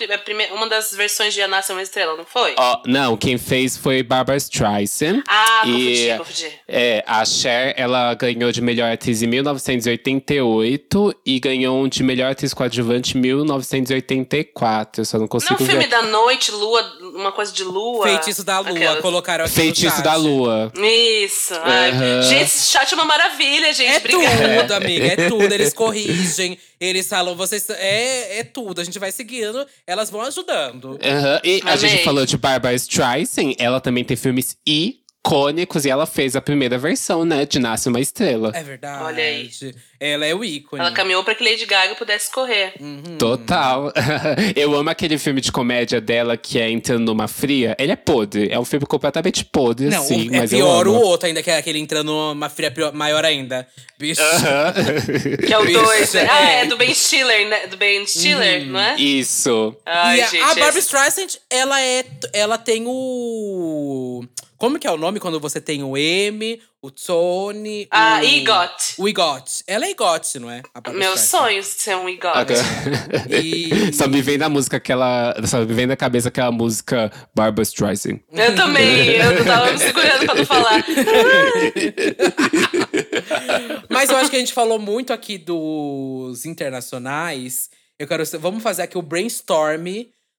Uma 0.55 0.66
das 0.66 0.92
versões 0.95 1.34
de 1.34 1.42
A 1.42 1.49
Nasce 1.49 1.70
uma 1.70 1.82
Estrela, 1.82 2.16
não 2.16 2.24
foi? 2.24 2.55
Ó, 2.59 2.80
não, 2.86 3.18
quem 3.18 3.36
fez 3.36 3.76
foi 3.76 4.03
Barbara 4.03 4.38
Streisand. 4.38 5.22
Ah, 5.28 5.62
E- 5.66 5.68
confundi, 5.68 6.14
confundi. 6.18 6.53
É, 6.66 7.05
a 7.07 7.22
Cher, 7.26 7.74
ela 7.76 8.14
ganhou 8.14 8.51
de 8.51 8.62
melhor 8.62 8.90
atriz 8.90 9.20
em 9.22 9.26
1988 9.26 11.14
e 11.26 11.38
ganhou 11.38 11.78
um 11.82 11.86
de 11.86 12.03
melhor 12.03 12.30
atriz 12.32 12.55
coadjuvante 12.55 13.18
em 13.18 13.20
1984. 13.20 15.03
Eu 15.03 15.05
só 15.05 15.18
não 15.18 15.24
Não, 15.24 15.28
consigo 15.28 15.55
o 15.62 15.66
filme 15.66 15.82
ver. 15.84 15.88
da 15.90 16.01
noite, 16.01 16.51
lua, 16.51 16.82
uma 17.14 17.30
coisa 17.32 17.53
de 17.53 17.62
lua. 17.62 18.05
Feitiço 18.07 18.42
da 18.42 18.61
Lua, 18.61 18.70
Aquelas. 18.70 19.01
colocaram 19.03 19.45
aqui 19.45 19.53
Feitiço 19.55 20.03
da 20.03 20.16
Lua. 20.16 20.72
Isso. 20.76 21.53
ai. 21.62 22.22
Gente, 22.22 22.42
esse 22.45 22.70
chat 22.72 22.90
é 22.90 22.95
uma 22.95 23.05
maravilha, 23.05 23.34
gente. 23.72 23.85
É 23.85 23.97
Obrigada. 23.99 24.62
tudo, 24.62 24.72
amiga, 24.72 25.07
é 25.07 25.28
tudo. 25.28 25.53
Eles 25.53 25.72
corrigem, 25.72 26.59
eles 26.80 27.09
falam, 27.09 27.35
vocês. 27.37 27.68
É, 27.70 28.39
é 28.39 28.45
tudo. 28.45 28.80
A 28.80 28.85
gente 28.85 28.99
vai 28.99 29.12
seguindo, 29.12 29.66
elas 29.87 30.11
vão 30.11 30.20
ajudando. 30.22 30.99
E 31.45 31.61
a 31.64 31.72
Amei. 31.72 31.78
gente 31.78 32.05
falou 32.05 32.24
de 32.24 32.37
Barbara 32.37 32.74
Streisand, 32.74 33.55
ela 33.59 33.80
também 33.80 34.05
tem 34.05 34.16
filmes 34.16 34.57
icônicos 35.25 35.87
e 35.87 35.91
ela 35.91 36.05
fez 36.05 36.37
a 36.37 36.41
primeira 36.43 36.77
versão, 36.77 37.25
né, 37.25 37.47
de 37.47 37.59
Nasce 37.59 37.89
uma 37.89 37.99
Estrela. 37.99 38.53
É 38.55 38.62
verdade. 38.62 39.03
Olha 39.05 39.22
aí. 39.25 39.51
Ela 39.99 40.27
é 40.27 40.35
o 40.35 40.45
ícone. 40.45 40.83
Ela 40.83 40.93
caminhou 40.93 41.25
pra 41.25 41.35
que 41.35 41.43
Lady 41.43 41.64
Gaga 41.64 41.95
pudesse 41.95 42.31
correr. 42.31 42.75
Uhum. 42.79 43.16
Total. 43.16 43.91
Eu 44.55 44.75
amo 44.75 44.91
aquele 44.91 45.16
filme 45.16 45.41
de 45.41 45.51
comédia 45.51 45.99
dela 45.99 46.37
que 46.37 46.59
é 46.59 46.68
Entrando 46.68 47.07
numa 47.07 47.27
Fria. 47.27 47.75
Ele 47.79 47.93
é 47.93 47.97
podre. 47.97 48.51
É 48.53 48.59
um 48.61 48.64
filme 48.66 48.85
completamente 48.85 49.45
podre, 49.47 49.87
Não, 49.89 50.03
assim, 50.03 50.29
o- 50.29 50.35
é 50.35 50.39
mas 50.41 50.53
eu 50.53 50.59
pior 50.59 50.87
o 50.89 50.95
outro 50.95 51.27
ainda, 51.27 51.43
que 51.43 51.51
é 51.51 51.57
aquele 51.57 51.79
entrando 51.79 52.09
numa 52.12 52.51
fria 52.51 52.70
maior 52.93 53.25
ainda. 53.25 53.66
Bicho. 53.99 54.20
Aham. 54.20 54.75
Que 55.47 55.53
é 55.55 55.59
o 55.59 55.64
Isso, 55.64 55.81
2. 55.83 56.14
Né? 56.14 56.29
Ah, 56.31 56.51
é. 56.51 56.61
é 56.62 56.66
do 56.66 56.77
Ben 56.77 56.93
Stiller, 56.93 57.49
né? 57.49 57.66
Do 57.68 57.77
Ben 57.79 58.07
Stiller, 58.07 58.66
não 58.66 58.81
é? 58.81 58.97
Isso. 58.97 59.75
Ai, 59.87 60.18
e 60.18 60.22
a, 60.22 60.27
gente. 60.27 60.43
a 60.43 60.47
Barbara 60.49 60.68
esse- 60.70 60.81
Streisand, 60.81 61.39
ela 61.49 61.81
é. 61.81 62.05
Ela 62.35 62.59
tem 62.59 62.85
o. 62.87 64.22
Como 64.57 64.79
que 64.79 64.87
é 64.87 64.91
o 64.91 64.97
nome 64.97 65.21
quando 65.21 65.39
você 65.41 65.61
tem 65.61 65.83
o 65.83 65.97
M, 65.97 66.61
o 66.81 66.91
Tony. 66.91 67.87
Ah, 67.91 68.21
o, 68.23 68.25
EGOT. 68.25 68.95
O 68.99 69.09
EGOT. 69.09 69.65
Ela 69.67 69.87
é 69.87 69.91
EGOT, 69.91 70.39
não 70.39 70.51
é? 70.51 70.63
A 70.75 70.81
Barbra 70.81 71.01
Meu 71.01 71.15
Streisand. 71.15 71.39
sonho 71.49 71.61
de 71.61 71.67
ser 71.67 71.97
um. 71.97 72.07
Agora- 72.09 72.47
E- 73.31 73.93
Só 73.93 74.07
me 74.07 74.23
vem 74.23 74.39
na 74.39 74.49
música 74.49 74.77
aquela. 74.77 75.35
Só 75.47 75.61
me 75.61 75.73
vem 75.75 75.87
na 75.87 75.97
cabeça 75.97 76.29
aquela 76.29 76.53
música 76.53 77.11
Barbara 77.35 77.63
Streisand. 77.63 78.21
Eu 78.33 78.55
também, 78.55 79.11
eu 79.17 79.45
tava 79.45 79.73
me 79.73 79.79
segurando 79.79 80.27
pra 80.27 80.35
não 80.35 80.47
falar. 80.47 80.85
Mas 83.91 84.11
eu 84.11 84.17
acho 84.17 84.31
que 84.31 84.37
a 84.37 84.39
gente 84.39 84.53
falou 84.53 84.79
muito 84.79 85.13
aqui 85.13 85.39
dos 85.39 86.45
internacionais. 86.47 87.69
Eu 87.99 88.07
quero. 88.07 88.23
Vamos 88.41 88.63
fazer 88.63 88.83
aqui 88.83 88.99
o 88.99 89.03
brainstorm 89.03 89.87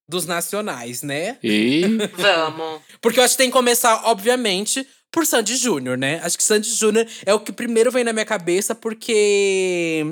dos 0.08 0.26
nacionais, 0.26 1.02
né? 1.02 1.38
E. 1.44 1.82
Vamos. 2.18 2.82
Porque 3.02 3.20
eu 3.20 3.24
acho 3.24 3.34
que 3.34 3.40
tem 3.40 3.50
que 3.50 3.54
começar, 3.54 4.02
obviamente, 4.06 4.86
por 5.12 5.26
Sandy 5.26 5.56
Júnior, 5.56 5.98
né? 5.98 6.20
Acho 6.24 6.38
que 6.38 6.44
Sandy 6.44 6.70
Júnior 6.74 7.08
é 7.26 7.34
o 7.34 7.40
que 7.40 7.52
primeiro 7.52 7.92
vem 7.92 8.04
na 8.04 8.14
minha 8.14 8.26
cabeça, 8.26 8.76
porque. 8.76 10.06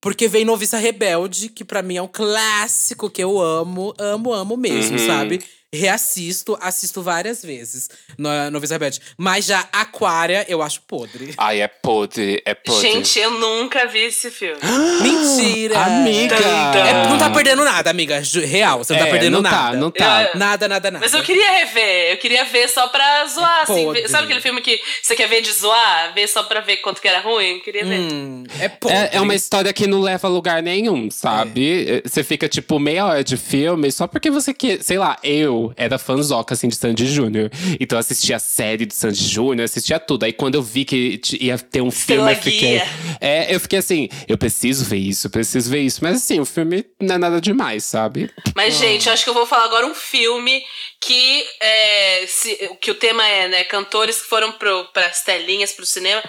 Porque 0.00 0.28
vem 0.28 0.44
Noviça 0.44 0.78
Rebelde, 0.78 1.48
que 1.48 1.64
pra 1.64 1.82
mim 1.82 1.96
é 1.96 2.02
um 2.02 2.06
clássico 2.06 3.10
que 3.10 3.22
eu 3.22 3.40
amo, 3.40 3.92
amo, 3.98 4.32
amo 4.32 4.56
mesmo, 4.56 4.96
Uhum. 4.96 5.06
sabe? 5.06 5.42
Reassisto, 5.74 6.56
assisto 6.62 7.02
várias 7.02 7.42
vezes 7.42 7.90
no 8.16 8.28
Noviça 8.50 8.74
Rebelde. 8.74 9.00
Mas 9.18 9.44
já 9.44 9.68
Aquária, 9.72 10.46
eu 10.48 10.62
acho 10.62 10.80
podre. 10.82 11.34
Ai, 11.36 11.60
é 11.60 11.68
podre, 11.68 12.42
é 12.46 12.54
podre. 12.54 12.80
Gente, 12.90 13.18
eu 13.18 13.32
nunca 13.32 13.86
vi 13.86 13.98
esse 14.04 14.30
filme. 14.30 14.58
Mentira! 15.02 15.78
Amiga! 15.78 16.36
É, 16.36 17.08
não 17.08 17.18
tá 17.18 17.28
perdendo 17.30 17.64
nada, 17.64 17.90
amiga. 17.90 18.20
Real, 18.46 18.78
você 18.78 18.94
não 18.94 19.00
tá 19.00 19.06
É, 19.08 19.10
perdendo 19.10 19.32
não 19.34 19.42
nada. 19.42 19.56
Tá, 19.72 19.76
não 19.76 19.90
tá. 19.90 20.30
Eu- 20.32 20.38
Nada, 20.38 20.68
nada, 20.68 20.90
nada. 20.90 21.04
Mas 21.04 21.12
eu 21.12 21.22
queria 21.22 21.50
rever, 21.58 22.12
eu 22.12 22.16
queria 22.16 22.44
ver 22.44 22.68
só 22.68 22.88
pra 22.88 23.26
zoar, 23.26 23.62
assim. 23.62 23.84
Podre. 23.84 24.02
ver- 24.02 24.08
Sabe 24.08 24.24
aquele 24.24 24.40
filme 24.40 24.60
que 24.62 24.80
você 25.02 25.14
quer 25.14 25.28
ver 25.28 25.42
de 25.42 25.52
zoar? 25.52 26.12
Ver 26.14 26.26
só 26.28 26.42
pra 26.44 26.60
ver 26.60 26.78
quanto 26.78 27.00
que 27.00 27.08
era 27.08 27.20
ruim? 27.20 27.56
Eu 27.56 27.60
queria 27.60 27.84
ver. 27.84 27.98
Hum, 28.00 28.44
é 28.58 28.68
podre. 28.68 28.96
É, 28.96 29.10
é 29.14 29.20
uma 29.20 29.34
história 29.34 29.72
que 29.72 29.86
não 29.86 30.00
leva 30.00 30.28
a 30.28 30.30
lugar 30.30 30.62
nenhum, 30.62 31.10
sabe? 31.10 32.02
É, 32.04 32.08
Você 32.08 32.24
fica, 32.24 32.48
tipo, 32.48 32.78
meia 32.78 33.04
hora 33.06 33.24
de 33.24 33.36
filme 33.36 33.90
só 33.92 34.06
porque 34.06 34.30
você 34.30 34.54
quer. 34.54 34.82
Sei 34.82 34.96
lá, 34.98 35.18
eu 35.22 35.57
era 35.76 35.98
fãzoca, 35.98 36.54
assim, 36.54 36.68
de 36.68 36.76
Sandy 36.76 37.06
Júnior. 37.06 37.50
Então 37.80 37.96
eu 37.96 38.00
assistia 38.00 38.36
a 38.36 38.38
série 38.40 38.86
do 38.86 38.94
Sandy 38.94 39.24
Júnior, 39.26 39.64
assistia 39.64 39.98
tudo. 39.98 40.24
Aí 40.24 40.32
quando 40.32 40.54
eu 40.56 40.62
vi 40.62 40.84
que 40.84 41.20
ia 41.40 41.58
ter 41.58 41.80
um 41.82 41.90
filme, 41.90 42.22
Pela 42.22 42.32
eu 42.32 42.36
fiquei. 42.42 42.58
guia. 42.78 42.88
É, 43.20 43.54
eu 43.54 43.58
fiquei 43.60 43.78
assim, 43.78 44.08
eu 44.28 44.36
preciso 44.38 44.84
ver 44.84 44.96
isso, 44.98 45.26
eu 45.26 45.30
preciso 45.30 45.70
ver 45.70 45.80
isso. 45.80 46.00
Mas 46.02 46.16
assim, 46.16 46.38
o 46.40 46.44
filme 46.44 46.84
não 47.00 47.14
é 47.14 47.18
nada 47.18 47.40
demais, 47.40 47.84
sabe? 47.84 48.30
Mas, 48.54 48.76
gente, 48.78 49.06
eu 49.06 49.12
acho 49.12 49.24
que 49.24 49.30
eu 49.30 49.34
vou 49.34 49.46
falar 49.46 49.64
agora 49.64 49.86
um 49.86 49.94
filme 49.94 50.62
que, 51.00 51.44
é, 51.60 52.24
se- 52.26 52.70
que 52.80 52.90
o 52.90 52.94
tema 52.94 53.26
é, 53.26 53.48
né, 53.48 53.64
cantores 53.64 54.20
que 54.20 54.28
foram 54.28 54.52
pro, 54.52 54.84
pras 54.92 55.22
telinhas, 55.22 55.72
pro 55.72 55.86
cinema, 55.86 56.22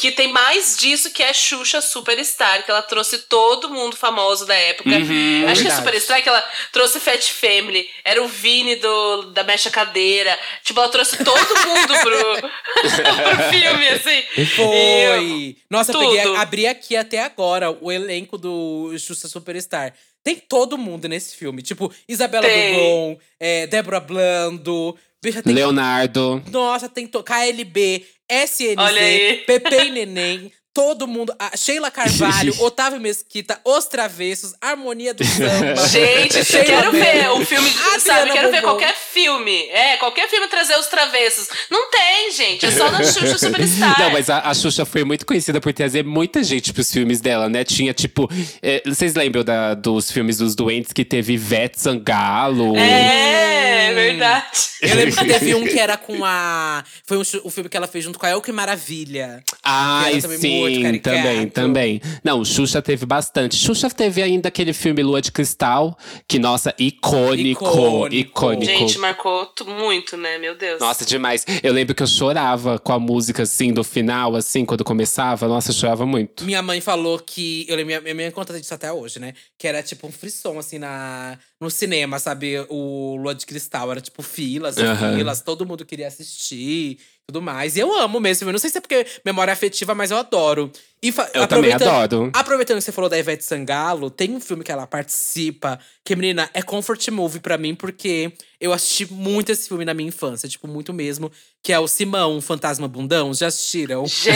que 0.00 0.12
tem 0.12 0.28
mais 0.28 0.76
disso 0.76 1.10
que 1.10 1.22
é 1.22 1.32
Xuxa 1.32 1.80
Superstar, 1.80 2.64
que 2.64 2.70
ela 2.70 2.82
trouxe 2.82 3.18
todo 3.20 3.70
mundo 3.70 3.96
famoso 3.96 4.46
da 4.46 4.54
época. 4.54 4.88
acho 4.90 5.06
que 5.06 5.12
é 5.12 5.54
verdade. 5.54 5.76
Superstar 5.76 6.22
que 6.22 6.28
ela 6.28 6.44
trouxe 6.72 7.00
Fat 7.00 7.22
Family, 7.32 7.88
era 8.04 8.22
o 8.22 8.28
Do, 8.76 9.32
da 9.32 9.42
Mecha 9.44 9.70
Cadeira. 9.70 10.38
Tipo, 10.64 10.80
ela 10.80 10.88
trouxe 10.88 11.16
todo 11.24 11.38
mundo 11.38 11.94
pro, 12.00 12.50
pro 12.82 13.50
filme, 13.50 13.88
assim. 13.88 14.22
E 14.36 14.40
eu- 14.40 14.46
Foi! 14.46 15.56
Nossa, 15.70 15.92
eu 15.92 15.98
peguei, 16.00 16.22
tudo. 16.22 16.36
abri 16.36 16.66
aqui 16.66 16.96
até 16.96 17.22
agora 17.22 17.70
o 17.70 17.90
elenco 17.90 18.36
do 18.38 18.92
Xuxa 18.98 19.28
Superstar. 19.28 19.94
Tem 20.24 20.36
todo 20.36 20.76
mundo 20.76 21.08
nesse 21.08 21.36
filme. 21.36 21.62
Tipo, 21.62 21.92
Isabela 22.08 22.46
Tem. 22.46 22.74
Dubon, 22.74 23.18
é, 23.40 23.66
Débora 23.66 24.00
Blando. 24.00 24.96
Bicha, 25.22 25.42
tem 25.42 25.54
Leonardo. 25.54 26.42
Nossa, 26.50 26.88
tem 26.88 27.06
to- 27.06 27.22
KLB, 27.24 28.04
aí. 28.30 29.36
Pepe 29.46 29.74
e 29.86 29.90
Neném. 29.90 30.52
Todo 30.78 31.08
mundo. 31.08 31.34
A 31.40 31.56
Sheila 31.56 31.90
Carvalho, 31.90 32.54
Otávio 32.62 33.00
Mesquita, 33.00 33.60
Os 33.64 33.86
Travessos, 33.86 34.54
Harmonia 34.60 35.12
do 35.12 35.24
Samba. 35.24 35.74
Gente, 35.88 36.44
Sheila 36.44 36.64
quero 36.64 36.92
ver 36.92 37.30
o 37.32 37.44
filme, 37.44 37.68
Adriana 37.68 37.98
sabe? 37.98 38.30
Quero 38.30 38.50
ver 38.52 38.60
Bombom. 38.60 38.68
qualquer 38.78 38.94
filme. 38.94 39.68
É, 39.70 39.96
qualquer 39.96 40.28
filme 40.28 40.46
trazer 40.46 40.78
os 40.78 40.86
travessos. 40.86 41.48
Não 41.68 41.90
tem, 41.90 42.30
gente. 42.30 42.64
É 42.64 42.70
só 42.70 42.88
na 42.92 43.02
Xuxa 43.02 43.36
Superstar. 43.38 43.98
Não, 43.98 44.12
mas 44.12 44.30
a, 44.30 44.38
a 44.38 44.54
Xuxa 44.54 44.84
foi 44.84 45.02
muito 45.02 45.26
conhecida 45.26 45.60
por 45.60 45.72
trazer 45.72 46.04
muita 46.04 46.44
gente 46.44 46.72
pros 46.72 46.92
filmes 46.92 47.20
dela, 47.20 47.48
né? 47.48 47.64
Tinha, 47.64 47.92
tipo. 47.92 48.30
é, 48.62 48.80
vocês 48.86 49.16
lembram 49.16 49.42
da- 49.42 49.74
dos 49.74 50.12
filmes 50.12 50.36
dos 50.38 50.54
doentes 50.54 50.92
que 50.92 51.04
teve 51.04 51.32
Ivete 51.32 51.80
Sangalo? 51.80 52.76
É, 52.76 53.92
verdade. 53.94 54.46
Eu 54.80 54.94
lembro 54.94 55.16
que 55.16 55.24
teve 55.24 55.54
um 55.56 55.64
que 55.66 55.78
era 55.78 55.96
com 55.96 56.24
a. 56.24 56.84
Foi 57.04 57.16
um, 57.16 57.22
o 57.42 57.50
filme 57.50 57.68
que 57.68 57.76
ela 57.76 57.88
fez 57.88 58.04
junto 58.04 58.16
com 58.18 58.26
a 58.26 58.30
El 58.30 58.40
Que 58.40 58.52
Maravilha. 58.52 59.42
Ai, 59.62 60.20
Que 60.20 60.28
também 60.74 61.00
caricato. 61.00 61.16
também, 61.16 61.48
também. 61.48 62.00
Não, 62.24 62.44
Xuxa 62.44 62.80
teve 62.82 63.04
bastante. 63.06 63.56
Xuxa 63.56 63.88
teve 63.90 64.22
ainda 64.22 64.48
aquele 64.48 64.72
filme 64.72 65.02
Lua 65.02 65.20
de 65.20 65.32
Cristal, 65.32 65.96
que, 66.28 66.38
nossa, 66.38 66.74
icônico, 66.78 67.64
Icônico. 67.64 68.14
icônico. 68.14 68.64
Gente, 68.64 68.98
marcou 68.98 69.50
muito, 69.66 70.16
né? 70.16 70.38
Meu 70.38 70.56
Deus. 70.56 70.80
Nossa, 70.80 71.04
demais. 71.04 71.44
Eu 71.62 71.72
lembro 71.72 71.94
que 71.94 72.02
eu 72.02 72.06
chorava 72.06 72.78
com 72.78 72.92
a 72.92 72.98
música, 72.98 73.42
assim, 73.42 73.72
do 73.72 73.82
final, 73.84 74.36
assim, 74.36 74.64
quando 74.64 74.84
começava. 74.84 75.46
Nossa, 75.48 75.70
eu 75.70 75.74
chorava 75.74 76.04
muito. 76.06 76.44
Minha 76.44 76.62
mãe 76.62 76.80
falou 76.80 77.18
que. 77.18 77.64
Eu 77.68 77.76
lembro, 77.76 77.86
minha, 77.86 78.00
minha 78.00 78.14
mãe 78.14 78.30
conta 78.30 78.58
disso 78.58 78.74
até 78.74 78.92
hoje, 78.92 79.18
né? 79.18 79.34
Que 79.58 79.66
era 79.66 79.82
tipo 79.82 80.06
um 80.06 80.12
frisson, 80.12 80.58
assim, 80.58 80.78
na, 80.78 81.38
no 81.60 81.70
cinema, 81.70 82.18
sabe? 82.18 82.64
O 82.68 83.16
Lua 83.16 83.34
de 83.34 83.46
Cristal. 83.46 83.90
Era 83.90 84.00
tipo 84.00 84.22
filas 84.22 84.76
e 84.76 84.82
Aham. 84.82 85.16
filas, 85.16 85.40
todo 85.40 85.66
mundo 85.66 85.84
queria 85.84 86.08
assistir 86.08 86.98
tudo 87.28 87.42
mais. 87.42 87.76
E 87.76 87.80
eu 87.80 87.94
amo 88.00 88.18
mesmo. 88.18 88.48
Eu 88.48 88.52
não 88.52 88.58
sei 88.58 88.70
se 88.70 88.78
é 88.78 88.80
porque 88.80 89.06
memória 89.24 89.52
afetiva, 89.52 89.94
mas 89.94 90.10
eu 90.10 90.16
adoro. 90.16 90.72
E 91.02 91.08
Eu 91.08 91.14
também 91.46 91.70
aproveitando- 91.72 91.88
adoro. 91.88 92.30
Aproveitando 92.34 92.78
que 92.78 92.84
você 92.84 92.90
falou 92.92 93.08
da 93.10 93.18
Ivete 93.18 93.44
Sangalo, 93.44 94.10
tem 94.10 94.34
um 94.34 94.40
filme 94.40 94.64
que 94.64 94.72
ela 94.72 94.86
participa, 94.86 95.78
que, 96.04 96.16
menina, 96.16 96.48
é 96.54 96.62
comfort 96.62 97.06
movie 97.10 97.38
pra 97.40 97.58
mim, 97.58 97.74
porque 97.74 98.32
eu 98.58 98.72
assisti 98.72 99.12
muito 99.12 99.52
esse 99.52 99.68
filme 99.68 99.84
na 99.84 99.92
minha 99.94 100.08
infância, 100.08 100.48
tipo, 100.48 100.66
muito 100.66 100.92
mesmo, 100.92 101.30
que 101.68 101.72
é 101.74 101.78
o 101.78 101.86
Simão, 101.86 102.34
um 102.34 102.40
Fantasma 102.40 102.88
Bundão. 102.88 103.34
Já 103.34 103.48
assistiram? 103.48 104.06
Gente, 104.06 104.32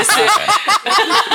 esse. 0.00 0.14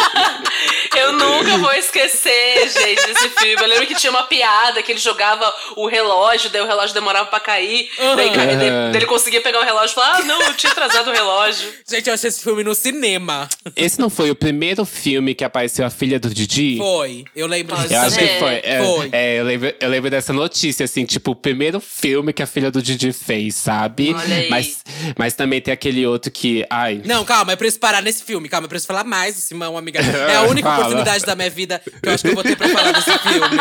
Eu 0.97 1.13
nunca 1.13 1.57
vou 1.57 1.71
esquecer, 1.73 2.69
gente, 2.69 3.05
desse 3.07 3.29
filme. 3.29 3.61
Eu 3.61 3.67
lembro 3.67 3.87
que 3.87 3.95
tinha 3.95 4.11
uma 4.11 4.23
piada 4.23 4.83
que 4.83 4.91
ele 4.91 4.99
jogava 4.99 5.51
o 5.75 5.87
relógio, 5.87 6.49
daí 6.49 6.61
o 6.61 6.67
relógio 6.67 6.93
demorava 6.93 7.25
pra 7.27 7.39
cair. 7.39 7.89
Aham. 7.99 8.15
daí- 8.15 8.29
daí 8.35 8.95
ele 8.95 9.05
conseguia 9.05 9.41
pegar 9.41 9.59
o 9.61 9.63
relógio 9.63 9.91
e 9.91 9.95
falar: 9.95 10.17
Ah, 10.17 10.21
não, 10.23 10.41
eu 10.41 10.53
tinha 10.53 10.71
atrasado 10.71 11.09
o 11.09 11.13
relógio. 11.13 11.73
Gente, 11.89 12.07
eu 12.07 12.13
achei 12.13 12.27
esse 12.29 12.41
filme 12.43 12.63
no 12.63 12.75
cinema. 12.75 13.49
Esse 13.75 13.99
não 13.99 14.09
foi 14.09 14.29
o 14.31 14.35
primeiro 14.35 14.85
filme 14.85 15.33
que 15.33 15.43
apareceu 15.43 15.85
a 15.85 15.89
filha 15.89 16.19
do 16.19 16.29
Didi? 16.33 16.77
Foi. 16.77 17.23
Eu 17.35 17.47
lembro 17.47 17.75
disso. 17.77 17.93
Eu 17.93 18.01
acho 18.01 18.17
que 18.17 18.27
foi. 18.39 18.61
É, 18.63 18.83
Foi. 18.83 19.09
é, 19.11 19.39
eu, 19.39 19.43
lembro, 19.45 19.73
eu 19.79 19.89
lembro 19.89 20.09
dessa 20.09 20.33
notícia, 20.33 20.83
assim, 20.83 21.05
tipo, 21.05 21.31
o 21.31 21.35
primeiro 21.35 21.79
filme 21.79 22.33
que 22.33 22.43
a 22.43 22.47
filha 22.47 22.69
do 22.69 22.81
Didi 22.81 23.11
fez, 23.13 23.55
sabe? 23.55 24.13
Olha 24.13 24.35
aí. 24.35 24.49
Mas, 24.49 24.83
mas 25.17 25.33
também 25.33 25.61
tem 25.61 25.73
aquele 25.73 26.05
outro 26.05 26.31
que. 26.31 26.65
Ai. 26.69 27.01
Não, 27.05 27.23
calma, 27.25 27.53
é 27.53 27.55
pra 27.55 27.67
isso 27.67 27.79
parar 27.79 28.01
nesse 28.01 28.23
filme. 28.23 28.47
Calma, 28.49 28.65
é 28.65 28.69
pra 28.69 28.77
isso 28.77 28.87
falar 28.87 29.03
mais 29.03 29.35
do 29.35 29.41
Simão, 29.41 29.77
amiga. 29.77 29.99
É 29.99 30.35
a 30.35 30.43
única 30.43 30.67
Fala. 30.69 30.79
oportunidade 30.83 31.25
da 31.25 31.35
minha 31.35 31.49
vida 31.49 31.79
que 32.01 32.09
eu 32.09 32.13
acho 32.13 32.23
que 32.23 32.29
eu 32.29 32.35
vou 32.35 32.43
ter 32.43 32.55
pra 32.55 32.69
falar 32.69 32.91
desse 32.91 33.17
filme. 33.19 33.57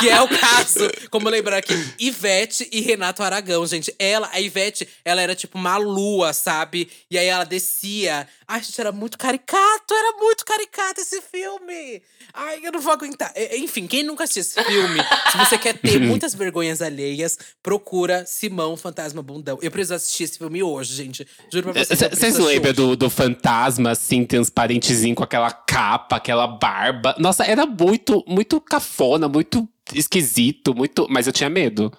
Que 0.00 0.08
é 0.08 0.20
o 0.20 0.28
caso, 0.28 0.90
como 1.10 1.28
lembrar 1.28 1.58
aqui, 1.58 1.74
Ivete 1.98 2.68
e 2.72 2.80
Renato 2.80 3.22
Aragão, 3.22 3.66
gente. 3.66 3.94
Ela, 3.98 4.28
a 4.32 4.40
Ivete, 4.40 4.88
ela 5.04 5.20
era 5.20 5.34
tipo 5.34 5.58
uma 5.58 5.76
lua, 5.76 6.32
sabe? 6.32 6.88
E 7.10 7.18
aí 7.18 7.26
ela 7.26 7.44
descia. 7.44 8.26
Ai, 8.46 8.62
gente, 8.62 8.80
era 8.80 8.92
muito 8.92 9.16
caricato, 9.16 9.94
era 9.94 10.16
muito 10.18 10.44
caricato 10.44 11.00
esse 11.00 11.20
filme. 11.22 12.02
Ai, 12.32 12.60
eu 12.62 12.72
não 12.72 12.80
vou 12.80 12.92
aguentar. 12.92 13.32
Enfim, 13.52 13.86
quem 13.86 14.02
nunca 14.02 14.24
assistiu 14.24 14.42
esse 14.42 14.64
filme, 14.64 15.00
se 15.32 15.38
você 15.38 15.56
quer 15.56 15.78
ter 15.78 15.98
muitas 16.00 16.34
vergonhas 16.34 16.82
alheias, 16.82 17.38
procura 17.62 18.26
Simão 18.26 18.76
Fantasma 18.76 19.22
Bundão. 19.22 19.58
Eu 19.62 19.70
preciso 19.70 19.94
assistir 19.94 20.24
esse 20.24 20.38
filme 20.38 20.62
hoje, 20.62 20.94
gente. 20.94 21.26
Juro 21.50 21.72
pra 21.72 21.84
vocês. 21.84 22.00
Vocês 22.00 22.38
lembram 22.38 22.72
do, 22.72 22.96
do 22.96 23.10
fantasma, 23.10 23.90
assim, 23.92 24.24
transparentezinho, 24.24 25.14
com 25.14 25.24
aquela 25.24 25.50
capa, 25.50 26.16
aquela 26.16 26.46
barba? 26.46 27.14
Nossa, 27.18 27.44
era 27.44 27.64
muito, 27.64 28.22
muito 28.26 28.60
cafona, 28.60 29.28
muito 29.28 29.68
esquisito, 29.94 30.74
muito. 30.74 31.06
Mas 31.08 31.26
eu 31.26 31.32
tinha 31.32 31.48
medo. 31.48 31.92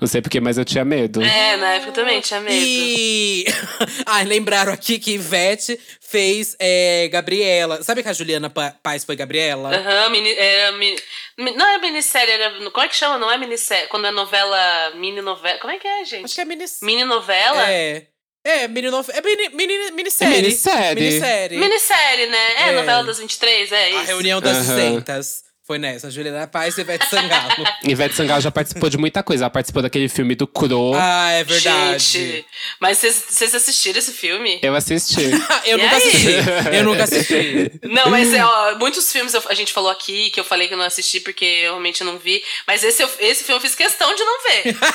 Não 0.00 0.06
sei 0.06 0.20
porquê, 0.20 0.40
mas 0.40 0.58
eu 0.58 0.64
tinha 0.64 0.84
medo. 0.84 1.22
É, 1.22 1.56
na 1.56 1.74
época 1.74 1.88
eu 1.90 1.94
também 1.94 2.20
tinha 2.20 2.40
medo. 2.40 2.54
E. 2.54 3.44
Ai, 4.06 4.24
lembraram 4.24 4.72
aqui 4.72 4.98
que 4.98 5.12
Ivete 5.12 5.78
fez 6.00 6.54
é, 6.58 7.08
Gabriela. 7.10 7.82
Sabe 7.82 8.02
que 8.02 8.08
a 8.08 8.12
Juliana 8.12 8.50
Pa- 8.50 8.74
Paz 8.82 9.04
foi 9.04 9.16
Gabriela? 9.16 9.74
Aham, 9.74 10.10
mini, 10.10 10.30
era 10.36 10.72
mini, 10.72 10.96
mi- 11.38 11.52
não 11.56 11.66
é 11.66 11.78
minissérie, 11.78 12.30
era. 12.32 12.50
Como 12.70 12.84
é 12.84 12.88
que 12.88 12.96
chama? 12.96 13.16
Não 13.18 13.30
é 13.30 13.38
minissérie. 13.38 13.88
Quando 13.88 14.06
é 14.06 14.10
novela. 14.10 14.92
Mini 14.96 15.22
novela. 15.22 15.58
Como 15.58 15.72
é 15.72 15.78
que 15.78 15.88
é, 15.88 16.04
gente? 16.04 16.24
Acho 16.26 16.34
que 16.34 16.40
é 16.42 16.44
minissérie. 16.44 16.94
Mini 16.94 17.04
novela? 17.08 17.70
É. 17.70 18.06
É, 18.44 18.68
mini 18.68 18.90
nove- 18.90 19.12
é 19.12 19.20
mini, 19.22 19.48
mini, 19.48 19.90
minissérie. 19.92 20.34
É 20.38 20.42
minissérie. 20.42 21.02
Minissérie. 21.04 21.58
Minissérie, 21.58 22.26
né? 22.26 22.52
É, 22.58 22.68
É. 22.68 22.72
novela 22.72 23.02
das 23.02 23.18
23, 23.18 23.72
é 23.72 23.88
isso. 23.90 23.98
A 23.98 24.02
reunião 24.02 24.40
das. 24.40 24.58
200. 24.58 25.45
Foi 25.66 25.78
nessa, 25.78 26.08
Juliana 26.12 26.46
Paz 26.46 26.78
e 26.78 26.82
Ivete 26.82 27.08
Sangalo. 27.10 27.64
Ivete 27.82 28.14
Sangalo 28.14 28.40
já 28.40 28.52
participou 28.52 28.88
de 28.88 28.96
muita 28.96 29.20
coisa. 29.24 29.42
Ela 29.44 29.50
participou 29.50 29.82
daquele 29.82 30.08
filme 30.08 30.36
do 30.36 30.46
Cro. 30.46 30.92
ah, 30.94 31.32
é 31.32 31.42
verdade. 31.42 31.98
Gente, 32.04 32.46
mas 32.80 32.98
vocês- 32.98 33.52
assistiram 33.52 33.98
esse 33.98 34.12
filme? 34.12 34.60
Eu 34.62 34.76
assisti. 34.76 35.22
eu 35.66 35.76
E 35.76 35.82
nunca 35.82 35.96
aí? 35.96 36.02
assisti. 36.02 36.34
Eu 36.72 36.84
nunca 36.84 37.02
assisti. 37.02 37.72
Não, 37.82 38.08
mas 38.10 38.32
é, 38.32 38.44
ó, 38.44 38.76
muitos 38.78 39.10
filmes 39.10 39.34
eu- 39.34 39.42
a 39.48 39.54
gente 39.54 39.72
falou 39.72 39.90
aqui 39.90 40.30
que 40.30 40.38
eu 40.38 40.44
falei 40.44 40.68
que 40.68 40.74
eu 40.74 40.78
não 40.78 40.84
assisti 40.84 41.18
porque 41.18 41.44
eu 41.44 41.72
realmente 41.72 42.04
não 42.04 42.16
vi. 42.16 42.40
Mas 42.64 42.84
esse, 42.84 43.02
eu- 43.02 43.10
esse 43.18 43.42
filme 43.42 43.58
eu 43.58 43.62
fiz 43.62 43.74
questão 43.74 44.14
de 44.14 44.22
não 44.22 44.42
ver. 44.44 44.76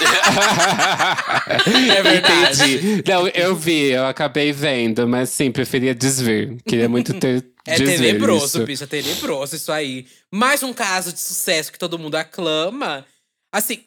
É 1.97 2.01
verdade. 2.01 2.73
Entendi. 2.75 3.03
Não, 3.07 3.27
eu 3.27 3.55
vi, 3.55 3.91
eu 3.91 4.05
acabei 4.05 4.51
vendo, 4.51 5.07
mas 5.07 5.29
sim, 5.29 5.51
preferia 5.51 5.93
desver. 5.93 6.57
Queria 6.65 6.89
muito 6.89 7.13
ter 7.13 7.41
É 7.65 7.75
tenebroso, 7.77 8.57
isso. 8.57 8.65
bicho, 8.65 8.83
é 8.83 8.87
tenebroso 8.87 9.55
isso 9.55 9.71
aí. 9.71 10.07
Mais 10.31 10.63
um 10.63 10.73
caso 10.73 11.13
de 11.13 11.19
sucesso 11.19 11.71
que 11.71 11.77
todo 11.79 11.99
mundo 11.99 12.15
aclama. 12.15 13.05
Assim, 13.53 13.83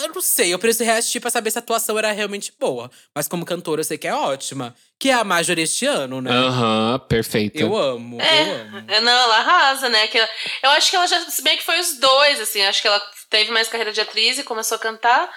eu 0.00 0.08
não 0.14 0.20
sei, 0.22 0.52
eu 0.52 0.58
preciso 0.58 0.84
reassistir 0.84 1.20
pra 1.20 1.30
saber 1.30 1.50
se 1.50 1.58
a 1.58 1.60
atuação 1.60 1.98
era 1.98 2.10
realmente 2.12 2.52
boa. 2.58 2.90
Mas 3.14 3.28
como 3.28 3.44
cantora, 3.44 3.80
eu 3.80 3.84
sei 3.84 3.98
que 3.98 4.08
é 4.08 4.14
ótima. 4.14 4.74
Que 4.98 5.10
é 5.10 5.14
a 5.14 5.24
Marjorie 5.24 5.64
este 5.64 5.84
ano, 5.86 6.20
né? 6.22 6.30
Aham, 6.30 6.98
perfeito. 7.08 7.58
Eu 7.58 7.76
amo, 7.76 8.18
eu 8.20 8.52
amo. 8.54 8.84
É, 8.90 9.00
não, 9.00 9.12
ela 9.12 9.36
arrasa, 9.38 9.88
né? 9.88 10.06
Que 10.06 10.18
ela- 10.18 10.28
eu 10.62 10.70
acho 10.70 10.88
que 10.90 10.96
ela 10.96 11.06
já, 11.06 11.20
se 11.28 11.42
bem 11.42 11.56
que 11.56 11.64
foi 11.64 11.80
os 11.80 11.98
dois, 11.98 12.40
assim, 12.40 12.62
acho 12.62 12.80
que 12.80 12.88
ela 12.88 13.02
teve 13.28 13.50
mais 13.50 13.68
carreira 13.68 13.92
de 13.92 14.00
atriz 14.00 14.38
e 14.38 14.44
começou 14.44 14.76
a 14.76 14.80
cantar. 14.80 15.28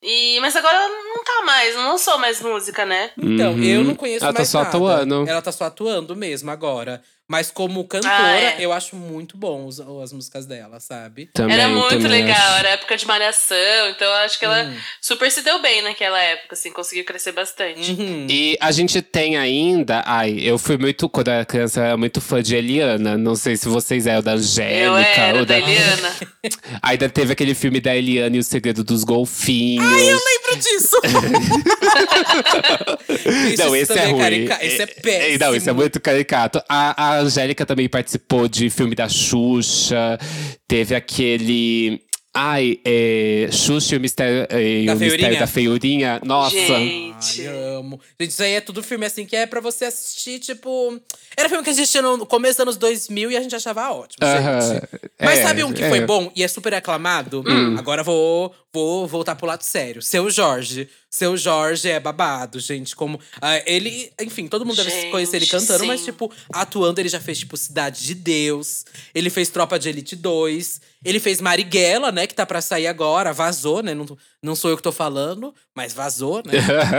E, 0.00 0.38
mas 0.40 0.54
agora 0.54 0.76
ela 0.76 0.88
não 0.88 1.24
tá 1.24 1.42
mais, 1.44 1.74
não 1.74 1.90
lançou 1.92 2.16
mais 2.18 2.40
música, 2.40 2.86
né? 2.86 3.10
Então, 3.18 3.54
Uhum. 3.54 3.64
eu 3.64 3.82
não 3.84 3.96
conheço 3.96 4.24
Ela 4.24 4.32
tá 4.32 4.38
mais 4.40 4.48
só 4.48 4.58
nada. 4.62 4.70
atuando. 4.76 5.28
Ela 5.28 5.42
tá 5.42 5.50
só 5.50 5.64
atuando 5.64 6.14
mesmo 6.14 6.50
agora. 6.52 7.02
Mas 7.30 7.50
como 7.50 7.84
cantora, 7.84 8.10
Ah, 8.14 8.36
é. 8.38 8.56
eu 8.58 8.72
acho 8.72 8.96
muito 8.96 9.36
bom 9.36 9.66
os- 9.66 9.78
as 9.80 10.12
músicas 10.14 10.46
dela, 10.46 10.80
sabe? 10.80 11.26
Também, 11.34 11.54
era 11.58 11.68
muito 11.68 11.90
também 11.90 12.22
legal, 12.24 12.34
acho. 12.36 12.58
era 12.60 12.68
época 12.70 12.96
de 12.96 13.06
malhação, 13.06 13.90
então 13.90 14.06
eu 14.06 14.14
acho 14.24 14.38
que 14.38 14.46
ela 14.46 14.64
Hum. 14.64 14.74
super 14.98 15.30
se 15.30 15.42
deu 15.42 15.60
bem 15.60 15.82
naquela 15.82 16.18
época, 16.22 16.54
assim, 16.54 16.72
conseguiu 16.72 17.04
crescer 17.04 17.32
bastante. 17.32 17.90
Uhum. 17.92 18.26
E 18.30 18.56
a 18.60 18.72
gente 18.72 19.02
tem 19.02 19.36
ainda. 19.36 20.02
Ai, 20.06 20.38
eu 20.42 20.56
fui 20.58 20.78
muito. 20.78 21.06
Quando 21.06 21.28
eu 21.28 21.34
era 21.34 21.44
criança, 21.44 21.80
eu 21.80 21.84
era 21.84 21.96
muito 21.98 22.18
fã 22.20 22.42
de 22.42 22.56
Eliana. 22.56 23.18
Não 23.18 23.36
sei 23.36 23.56
se 23.58 23.68
vocês 23.68 24.06
eram 24.06 24.22
da 24.22 24.32
Angélica. 24.32 24.78
Eu 24.86 24.96
era 24.96 25.38
ou 25.40 25.44
da 25.44 25.58
Eliana. 25.58 26.16
Ainda 26.82 27.10
teve 27.10 27.34
aquele 27.34 27.54
filme 27.54 27.78
da 27.78 27.94
Eliana 27.94 28.36
e 28.36 28.38
o 28.38 28.42
Segredo 28.42 28.82
dos 28.82 29.04
Golfinhos. 29.04 29.84
Ai, 29.86 30.12
eu 30.12 30.18
Lembro 30.18 30.56
disso! 30.62 30.96
Isso 33.52 33.62
Não, 33.62 33.76
esse 33.76 33.92
é 33.92 33.96
também 33.96 34.12
ruim. 34.12 34.22
carica- 34.22 34.58
Esse 34.64 34.82
é 34.82 34.86
péssimo. 34.86 35.38
Não, 35.40 35.54
esse 35.54 35.68
é 35.68 35.72
muito 35.72 36.00
caricato. 36.00 36.62
A, 36.68 37.17
a 37.17 37.17
Angélica 37.20 37.64
também 37.66 37.88
participou 37.88 38.48
de 38.48 38.70
filme 38.70 38.94
da 38.94 39.08
Xuxa. 39.08 40.18
Teve 40.66 40.94
aquele. 40.94 42.00
Ai, 42.40 42.78
é, 42.84 43.48
Xuxa 43.50 43.94
e 43.94 43.98
o 43.98 44.00
Mistério, 44.00 44.46
e 44.56 44.86
Da 44.86 44.92
o 44.94 44.96
Mistério 44.96 45.18
Feiurinha? 45.18 45.40
da 45.40 45.46
Feiurinha. 45.46 46.20
Nossa. 46.24 46.54
Gente. 46.54 47.40
Ai, 47.48 47.76
amo. 47.78 47.98
Gente, 48.20 48.30
isso 48.30 48.42
aí 48.42 48.52
é 48.52 48.60
tudo 48.60 48.80
filme 48.82 49.06
assim 49.06 49.24
que 49.24 49.34
é 49.34 49.44
pra 49.46 49.60
você 49.60 49.86
assistir, 49.86 50.38
tipo. 50.38 51.00
Era 51.36 51.48
filme 51.48 51.64
que 51.64 51.70
a 51.70 51.72
gente 51.72 51.82
assistia 51.82 52.02
no 52.02 52.24
começo 52.26 52.54
dos 52.54 52.60
anos 52.62 52.76
2000 52.76 53.32
e 53.32 53.36
a 53.36 53.40
gente 53.40 53.56
achava 53.56 53.90
ótimo, 53.90 54.18
Aham. 54.22 54.60
gente. 54.60 54.88
Mas 55.20 55.38
É, 55.38 55.42
sabe 55.42 55.64
um 55.64 55.72
que 55.72 55.82
é. 55.82 55.86
Hum. 55.86 55.88
foi 55.90 56.00
bom 56.02 56.30
e 56.36 56.44
é 56.44 56.48
super 56.48 56.74
aclamado? 56.74 57.42
Agora 57.76 58.04
vou, 58.04 58.54
vou 58.78 59.06
voltar 59.06 59.34
pro 59.34 59.46
lado 59.46 59.62
sério. 59.62 60.00
Seu 60.00 60.30
Jorge. 60.30 60.88
Seu 61.10 61.36
Jorge 61.36 61.88
é 61.88 61.98
babado, 61.98 62.60
gente. 62.60 62.94
Como. 62.94 63.18
ah, 63.40 63.62
ele. 63.66 64.12
Enfim, 64.20 64.46
todo 64.46 64.64
mundo 64.64 64.76
deve 64.76 64.90
Gente, 64.90 65.10
conhecer 65.10 65.36
ele 65.36 65.46
cantando, 65.46 65.86
mas, 65.86 66.00
sim. 66.00 66.06
tipo, 66.06 66.30
atuando, 66.52 67.00
ele 67.00 67.08
já 67.08 67.20
fez, 67.20 67.38
tipo, 67.38 67.56
Cidade 67.56 68.04
de 68.04 68.14
Deus. 68.14 68.84
Ele 69.14 69.30
fez 69.30 69.48
Tropa 69.48 69.78
de 69.78 69.88
Elite 69.88 70.14
2. 70.14 70.80
Ele 71.04 71.18
fez 71.20 71.40
Marighella, 71.40 72.12
né? 72.12 72.26
Que 72.26 72.34
tá 72.34 72.44
pra 72.44 72.60
sair 72.60 72.86
agora. 72.86 73.32
Vazou, 73.32 73.82
né? 73.82 73.94
Não, 73.94 74.06
não 74.42 74.54
sou 74.54 74.70
eu 74.70 74.76
que 74.76 74.82
tô 74.82 74.92
falando, 74.92 75.52
mas 75.74 75.92
vazou, 75.92 76.42
né? 76.44 76.52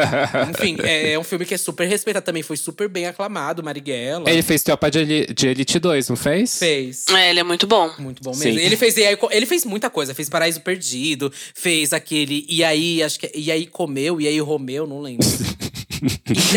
Enfim, 0.51 0.77
é, 0.83 1.13
é 1.13 1.19
um 1.19 1.23
filme 1.23 1.45
que 1.45 1.53
é 1.53 1.57
super 1.57 1.87
respeitado 1.87 2.25
também. 2.25 2.43
Foi 2.43 2.57
super 2.57 2.89
bem 2.89 3.05
aclamado, 3.05 3.63
Marighella. 3.63 4.29
Ele 4.29 4.41
fez 4.41 4.61
Tropa 4.63 4.91
de, 4.91 4.99
Eli- 4.99 5.33
de 5.33 5.47
Elite 5.47 5.79
2, 5.79 6.09
não 6.09 6.15
fez? 6.15 6.57
fez. 6.59 7.05
É, 7.09 7.29
ele 7.29 7.39
é 7.39 7.43
muito 7.43 7.65
bom. 7.65 7.89
Muito 7.97 8.21
bom 8.21 8.33
Sim. 8.33 8.45
mesmo. 8.45 8.59
Ele 8.59 8.75
fez, 8.75 8.97
e 8.97 9.03
ele 9.31 9.45
fez 9.45 9.63
muita 9.65 9.89
coisa. 9.89 10.13
Fez 10.13 10.29
Paraíso 10.29 10.61
Perdido, 10.61 11.31
fez 11.55 11.93
aquele 11.93 12.45
E 12.49 12.63
aí, 12.63 13.01
acho 13.01 13.19
que 13.19 13.27
é 13.27 13.31
E 13.35 13.51
aí 13.51 13.65
Comeu, 13.65 14.19
E 14.19 14.27
aí 14.27 14.39
Romeu, 14.39 14.85
não 14.85 14.99
lembro. 15.01 15.25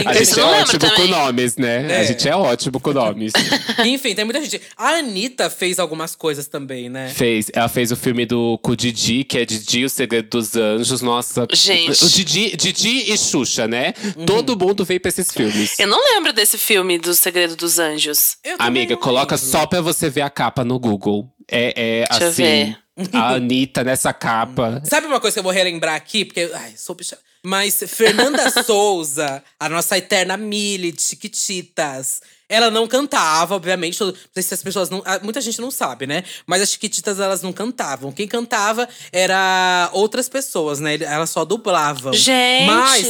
A 0.07 0.12
gente 0.14 0.38
é 0.38 0.45
ótimo 0.45 0.80
com 0.80 0.88
também. 0.88 1.09
nomes, 1.11 1.57
né? 1.57 1.78
A 1.86 1.93
É. 2.01 2.05
gente 2.07 2.28
é 2.28 2.34
ótimo 2.36 2.80
com 2.80 2.93
nomes. 2.93 3.32
Enfim, 3.84 4.14
tem 4.14 4.24
muita 4.24 4.40
gente. 4.40 4.61
A 4.76 4.90
Anitta 4.97 5.49
fez 5.51 5.78
algumas 5.78 6.14
coisas 6.14 6.47
também, 6.47 6.88
né? 6.88 7.09
fez, 7.09 7.51
ela 7.53 7.68
fez 7.68 7.90
o 7.93 7.97
filme 7.97 8.24
do 8.26 8.59
com 8.62 8.72
o 8.72 8.76
Didi, 8.76 9.24
que 9.24 9.38
é 9.38 9.45
Didi, 9.45 9.84
o 9.84 9.90
Segredo 9.90 10.28
dos 10.30 10.57
Anjos. 10.57 11.03
Nossa. 11.03 11.47
Gente. 11.53 12.05
O 12.05 12.09
Didi, 12.09 12.57
Didi 12.57 13.12
e 13.12 13.16
Xuxa, 13.18 13.66
né? 13.66 13.95
Uhum. 14.16 14.26
Todo 14.26 14.59
mundo 14.59 14.84
veio 14.84 15.01
pra 15.01 15.09
esses 15.09 15.30
filmes. 15.32 15.78
Eu 15.78 15.86
não 15.88 15.99
lembro 16.14 16.32
desse 16.32 16.59
filme 16.59 16.99
do 16.99 17.14
Segredo 17.14 17.57
dos 17.57 17.78
Anjos. 17.78 18.36
Amiga, 18.59 18.97
coloca 18.97 19.34
lembro. 19.36 19.51
só 19.51 19.66
pra 19.66 19.80
você 19.80 20.09
ver 20.11 20.22
a 20.22 20.30
capa 20.30 20.64
no 20.64 20.78
Google. 20.78 21.28
É, 21.51 22.03
é 22.03 22.07
Deixa 22.09 22.24
eu 22.24 22.28
assim. 22.28 22.43
ver. 22.43 22.78
A 23.12 23.34
Anitta 23.34 23.82
nessa 23.82 24.12
capa. 24.12 24.82
Sabe 24.84 25.07
uma 25.07 25.18
coisa 25.18 25.34
que 25.34 25.38
eu 25.38 25.43
vou 25.43 25.53
relembrar 25.53 25.95
aqui? 25.95 26.24
Porque, 26.24 26.51
ai, 26.55 26.74
sou 26.76 26.95
bicha. 26.95 27.16
Mas 27.45 27.82
Fernanda 27.88 28.49
Souza, 28.62 29.43
a 29.59 29.68
nossa 29.68 29.99
eterna 29.99 30.36
Mili 30.36 30.93
de 30.93 31.03
Chiquititas, 31.03 32.20
ela 32.49 32.70
não 32.70 32.86
cantava, 32.86 33.57
obviamente. 33.57 34.01
Não 34.01 34.14
sei 34.32 34.43
se 34.43 34.55
as 34.55 34.62
pessoas 34.62 34.90
não. 34.90 35.03
ah, 35.05 35.18
Muita 35.22 35.40
gente 35.40 35.61
não 35.61 35.70
sabe, 35.70 36.07
né? 36.07 36.22
Mas 36.47 36.62
as 36.62 36.70
Chiquititas, 36.70 37.18
elas 37.18 37.43
não 37.43 37.53
cantavam. 37.53 38.12
Quem 38.12 38.28
cantava 38.28 38.88
era 39.11 39.90
outras 39.93 40.28
pessoas, 40.28 40.78
né? 40.78 40.97
Elas 41.01 41.30
só 41.30 41.45
dublavam. 41.45 42.12
Gente! 42.12 42.66
Mas 42.66 43.07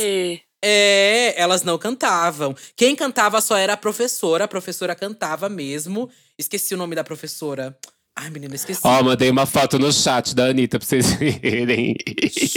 é, 0.64 1.34
elas 1.36 1.64
não 1.64 1.76
cantavam. 1.76 2.54
Quem 2.76 2.94
cantava 2.94 3.40
só 3.40 3.56
era 3.56 3.72
a 3.72 3.76
professora. 3.76 4.44
A 4.44 4.48
professora 4.48 4.94
cantava 4.94 5.48
mesmo. 5.48 6.08
Esqueci 6.38 6.72
o 6.72 6.78
nome 6.78 6.94
da 6.94 7.02
professora. 7.02 7.76
Ai, 8.14 8.28
menina, 8.28 8.54
esqueci. 8.54 8.80
Ó, 8.84 9.02
mandei 9.02 9.30
uma 9.30 9.46
foto 9.46 9.78
no 9.78 9.90
chat 9.90 10.34
da 10.34 10.44
Anitta 10.46 10.78
pra 10.78 10.86
vocês 10.86 11.12
verem. 11.16 11.96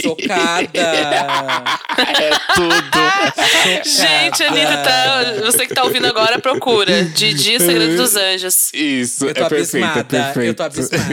Chocada. 0.02 0.70
É 1.96 2.30
tudo. 2.54 3.88
Gente, 3.88 4.42
Anitta, 4.44 4.76
tá, 4.82 5.40
você 5.46 5.66
que 5.66 5.74
tá 5.74 5.82
ouvindo 5.82 6.06
agora, 6.06 6.38
procura. 6.38 7.04
Didi, 7.04 7.58
Segredo 7.58 7.96
dos 7.96 8.14
Anjos. 8.16 8.70
Isso, 8.74 9.24
Eu 9.24 9.34
tô 9.34 9.44
é 9.44 9.48
perfeito, 9.48 9.76
é 9.82 9.88
abismada, 9.88 10.04
perfeito. 10.04 10.46
eu 10.48 10.54
tô 10.54 10.62
abismada. 10.62 11.04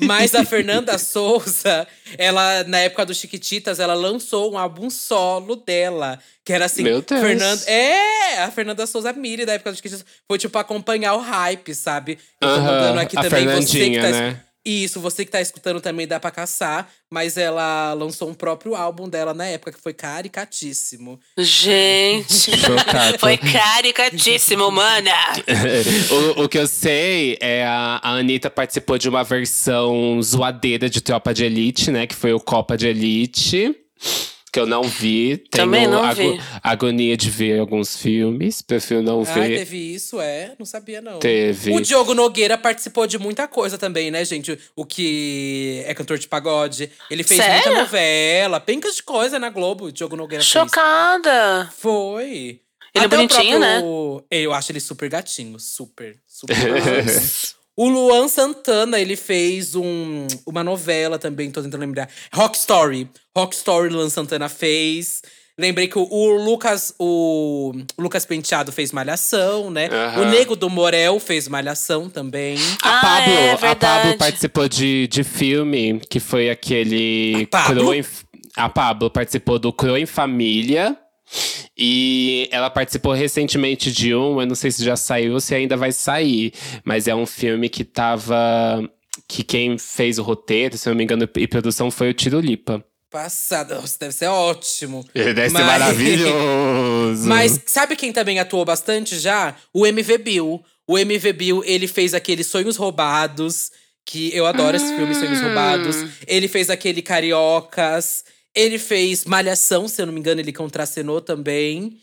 Mas 0.04 0.34
a 0.34 0.44
Fernanda 0.44 0.98
Souza, 0.98 1.86
ela, 2.18 2.64
na 2.64 2.78
época 2.78 3.06
do 3.06 3.14
Chiquititas, 3.14 3.78
ela 3.78 3.94
lançou 3.94 4.52
um 4.52 4.58
álbum 4.58 4.90
solo 4.90 5.54
dela. 5.56 6.18
Que 6.44 6.52
era 6.52 6.66
assim. 6.66 6.82
Meu 6.82 7.00
Deus. 7.00 7.20
Fernanda, 7.20 7.64
é, 7.70 8.42
a 8.42 8.50
Fernanda 8.50 8.86
Souza 8.86 9.12
Miri, 9.14 9.46
da 9.46 9.54
época 9.54 9.72
do 9.72 9.76
Chiquititas. 9.76 10.04
Foi 10.28 10.38
tipo 10.38 10.58
acompanhar 10.58 11.14
o 11.14 11.20
hype, 11.20 11.74
sabe? 11.74 12.18
Eu 12.40 12.48
tô 12.48 12.60
mandando 12.60 13.00
aqui 13.00 13.18
a 13.18 13.22
também. 13.22 13.46
Você 13.46 13.90
que 13.90 14.00
tá. 14.00 14.10
né? 14.10 14.40
Isso, 14.66 14.98
você 14.98 15.26
que 15.26 15.30
tá 15.30 15.42
escutando 15.42 15.78
também 15.78 16.06
dá 16.06 16.18
pra 16.18 16.30
caçar. 16.30 16.90
Mas 17.10 17.36
ela 17.36 17.92
lançou 17.92 18.28
um 18.28 18.34
próprio 18.34 18.74
álbum 18.74 19.08
dela 19.08 19.32
na 19.32 19.46
época, 19.46 19.72
que 19.72 19.80
foi 19.80 19.92
caricatíssimo. 19.92 21.20
Gente. 21.38 22.50
Foi 23.20 23.36
caricatíssimo, 23.36 24.70
mana. 24.70 25.12
o, 26.36 26.44
o 26.44 26.48
que 26.48 26.58
eu 26.58 26.66
sei 26.66 27.38
é 27.40 27.64
a, 27.64 28.00
a 28.02 28.10
Anitta 28.16 28.50
participou 28.50 28.98
de 28.98 29.08
uma 29.08 29.22
versão 29.22 30.20
zoadeira 30.20 30.90
de 30.90 31.00
Tropa 31.00 31.32
de 31.32 31.44
Elite, 31.44 31.90
né? 31.90 32.06
Que 32.06 32.14
foi 32.14 32.32
o 32.32 32.40
Copa 32.40 32.76
de 32.76 32.88
Elite. 32.88 33.74
Que 34.54 34.60
eu 34.60 34.66
não 34.66 34.84
vi. 34.84 35.36
Tenho 35.36 35.64
Também 35.66 35.88
não 35.88 36.04
ago- 36.04 36.14
vi. 36.36 36.40
agonia 36.62 37.16
de 37.16 37.28
ver 37.28 37.58
alguns 37.58 37.96
filmes. 37.96 38.62
Prefiro 38.62 39.02
não 39.02 39.24
Ai, 39.26 39.48
ver. 39.48 39.58
teve 39.58 39.76
isso, 39.76 40.20
é? 40.20 40.52
Não 40.56 40.64
sabia, 40.64 41.00
não. 41.02 41.18
Teve. 41.18 41.72
O 41.72 41.80
Diogo 41.80 42.14
Nogueira 42.14 42.56
participou 42.56 43.04
de 43.04 43.18
muita 43.18 43.48
coisa 43.48 43.76
também, 43.76 44.12
né, 44.12 44.24
gente? 44.24 44.56
O 44.76 44.86
que 44.86 45.82
é 45.86 45.92
cantor 45.92 46.18
de 46.18 46.28
pagode. 46.28 46.88
Ele 47.10 47.24
fez 47.24 47.40
muita 47.40 47.62
Sério? 47.64 47.78
novela, 47.80 48.60
pencas 48.60 48.94
de 48.94 49.02
coisa 49.02 49.40
na 49.40 49.50
Globo, 49.50 49.86
o 49.86 49.92
Diogo 49.92 50.14
Nogueira 50.14 50.44
fez. 50.44 50.52
Chocada. 50.52 51.68
Foi. 51.76 52.60
Ele 52.94 53.04
é 53.04 53.06
o 53.06 53.08
bonitinho, 53.08 53.58
né? 53.58 53.80
próprio- 53.80 54.24
Eu 54.30 54.54
acho 54.54 54.70
ele 54.70 54.78
super 54.78 55.08
gatinho, 55.08 55.58
super, 55.58 56.16
super. 56.28 56.54
o 57.76 57.88
Luan 57.88 58.28
Santana, 58.28 59.00
ele 59.00 59.16
fez 59.16 59.74
um, 59.74 60.26
uma 60.46 60.62
novela 60.64 61.18
também, 61.18 61.50
tô 61.50 61.62
tentando 61.62 61.80
lembrar. 61.80 62.08
Rock 62.32 62.56
Story. 62.56 63.08
Rock 63.36 63.54
Story 63.54 63.88
o 63.88 63.96
Luan 63.96 64.08
Santana 64.10 64.48
fez. 64.48 65.22
Lembrei 65.56 65.86
que 65.86 65.96
o, 65.96 66.02
o 66.02 66.30
Lucas 66.44 66.92
o 66.98 67.72
Lucas 67.96 68.26
Penteado 68.26 68.72
fez 68.72 68.90
Malhação, 68.90 69.70
né? 69.70 69.88
Aham. 69.88 70.22
O 70.22 70.24
Nego 70.30 70.56
do 70.56 70.68
Morel 70.68 71.20
fez 71.20 71.46
Malhação 71.46 72.10
também. 72.10 72.56
A 72.82 72.98
Ah, 72.98 73.00
Pablo, 73.00 73.32
é 73.32 73.52
a 73.70 73.76
Pablo 73.76 74.18
participou 74.18 74.68
de, 74.68 75.06
de 75.06 75.22
filme 75.22 76.00
que 76.10 76.18
foi 76.18 76.50
aquele. 76.50 77.44
A 77.44 77.46
Pablo? 77.46 77.94
Em- 77.94 78.04
a 78.56 78.68
Pablo 78.68 79.10
participou 79.10 79.58
do 79.58 79.72
Cro 79.72 79.96
em 79.96 80.06
Família. 80.06 80.96
E 81.76 82.48
ela 82.52 82.70
participou 82.70 83.12
recentemente 83.12 83.90
de 83.90 84.14
um, 84.14 84.40
eu 84.40 84.46
não 84.46 84.54
sei 84.54 84.70
se 84.70 84.84
já 84.84 84.96
saiu 84.96 85.34
ou 85.34 85.40
se 85.40 85.54
ainda 85.54 85.76
vai 85.76 85.90
sair, 85.90 86.52
mas 86.84 87.08
é 87.08 87.14
um 87.14 87.26
filme 87.26 87.68
que 87.68 87.84
tava. 87.84 88.88
Que 89.28 89.42
quem 89.42 89.78
fez 89.78 90.18
o 90.18 90.22
roteiro, 90.22 90.76
se 90.76 90.88
não 90.88 90.94
me 90.96 91.04
engano, 91.04 91.28
e 91.36 91.46
produção 91.46 91.90
foi 91.90 92.10
o 92.10 92.14
Tiro 92.14 92.40
Lipa. 92.40 92.84
Passada, 93.10 93.80
deve 94.00 94.12
ser 94.12 94.26
ótimo. 94.26 95.04
Deve 95.14 95.48
ser 95.48 95.52
Mas- 95.52 95.66
maravilhoso. 95.66 97.26
Mas 97.28 97.60
sabe 97.66 97.94
quem 97.94 98.12
também 98.12 98.40
atuou 98.40 98.64
bastante 98.64 99.16
já? 99.18 99.54
O 99.72 99.86
MV 99.86 100.18
Bill. 100.18 100.64
O 100.86 100.98
MV 100.98 101.32
Bill, 101.32 101.62
ele 101.64 101.86
fez 101.86 102.12
aquele 102.12 102.42
Sonhos 102.42 102.76
Roubados, 102.76 103.70
que 104.04 104.34
eu 104.36 104.46
adoro 104.46 104.76
esse 104.76 104.96
filme, 104.96 105.14
Sonhos 105.14 105.40
Roubados. 105.40 105.96
Ele 106.26 106.48
fez 106.48 106.68
aquele 106.68 107.00
Cariocas. 107.00 108.24
Ele 108.54 108.78
fez 108.78 109.24
Malhação, 109.24 109.88
se 109.88 110.00
eu 110.00 110.06
não 110.06 110.12
me 110.12 110.20
engano, 110.20 110.40
ele 110.40 110.52
contracenou 110.52 111.20
também. 111.20 111.98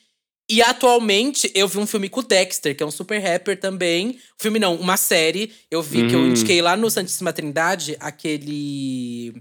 E 0.50 0.62
atualmente 0.62 1.50
eu 1.56 1.66
vi 1.68 1.78
um 1.78 1.88
filme 1.88 2.10
com 2.10 2.20
o 2.20 2.24
Dexter, 2.24 2.76
que 2.76 2.84
é 2.84 2.86
um 2.86 2.92
super 2.92 3.20
rapper 3.20 3.58
também. 3.58 4.20
Filme 4.38 4.60
não, 4.60 4.76
uma 4.76 4.98
série. 4.98 5.54
Eu 5.70 5.82
vi 5.82 6.08
que 6.10 6.14
eu 6.16 6.20
Hum. 6.20 6.28
indiquei 6.30 6.62
lá 6.62 6.76
no 6.76 6.90
Santíssima 6.92 7.32
Trindade 7.32 7.96
aquele. 8.02 9.34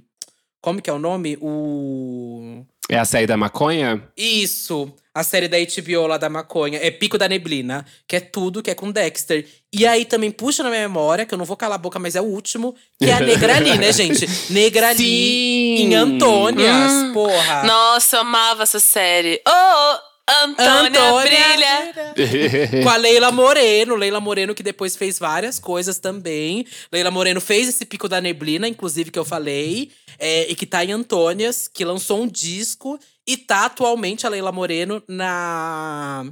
Como 0.60 0.80
que 0.80 0.88
é 0.88 0.92
o 0.92 0.98
nome? 1.00 1.36
O. 1.40 2.64
É 2.88 2.98
a 2.98 3.04
série 3.04 3.26
da 3.26 3.36
maconha? 3.36 4.06
Isso, 4.16 4.92
a 5.14 5.22
série 5.24 5.48
da 5.48 5.56
HBO 5.58 6.06
lá 6.06 6.16
da 6.18 6.28
maconha. 6.28 6.78
É 6.82 6.90
Pico 6.90 7.18
da 7.18 7.28
Neblina, 7.28 7.84
que 8.06 8.16
é 8.16 8.20
tudo, 8.20 8.62
que 8.62 8.70
é 8.70 8.74
com 8.74 8.90
Dexter. 8.92 9.46
E 9.72 9.86
aí 9.86 10.04
também 10.04 10.30
puxa 10.30 10.62
na 10.62 10.70
minha 10.70 10.82
memória, 10.82 11.26
que 11.26 11.34
eu 11.34 11.38
não 11.38 11.44
vou 11.44 11.56
calar 11.56 11.76
a 11.76 11.82
boca, 11.82 11.98
mas 11.98 12.14
é 12.16 12.20
o 12.20 12.24
último, 12.24 12.74
que 12.98 13.08
é 13.10 13.12
a 13.14 13.20
Negra 13.20 13.56
Ali, 13.56 13.76
né, 13.78 13.92
gente? 13.92 14.26
Negra 14.52 14.88
Ali 14.90 15.82
em 15.82 15.94
Antônias, 15.94 16.92
Hum. 16.92 17.12
porra. 17.12 17.64
Nossa, 17.64 18.16
eu 18.16 18.20
amava 18.20 18.62
essa 18.62 18.78
série. 18.80 19.40
Oh, 19.46 20.10
Antônia, 20.44 21.00
brilha. 21.22 21.92
Com 22.84 22.88
a 22.88 22.96
Leila 22.96 23.32
Moreno. 23.32 23.96
Leila 23.96 24.20
Moreno, 24.20 24.54
que 24.54 24.62
depois 24.62 24.94
fez 24.96 25.18
várias 25.18 25.58
coisas 25.58 25.98
também. 25.98 26.64
Leila 26.92 27.10
Moreno 27.10 27.40
fez 27.40 27.68
esse 27.68 27.84
Pico 27.84 28.08
da 28.08 28.20
Neblina, 28.20 28.68
inclusive, 28.68 29.10
que 29.10 29.18
eu 29.18 29.24
falei. 29.24 29.90
É, 30.20 30.50
e 30.50 30.54
que 30.54 30.66
tá 30.66 30.84
em 30.84 30.92
Antônias, 30.92 31.66
que 31.66 31.84
lançou 31.84 32.22
um 32.22 32.28
disco. 32.28 32.98
E 33.26 33.36
tá 33.36 33.66
atualmente 33.66 34.26
a 34.26 34.30
Leila 34.30 34.52
Moreno 34.52 35.02
na. 35.08 36.24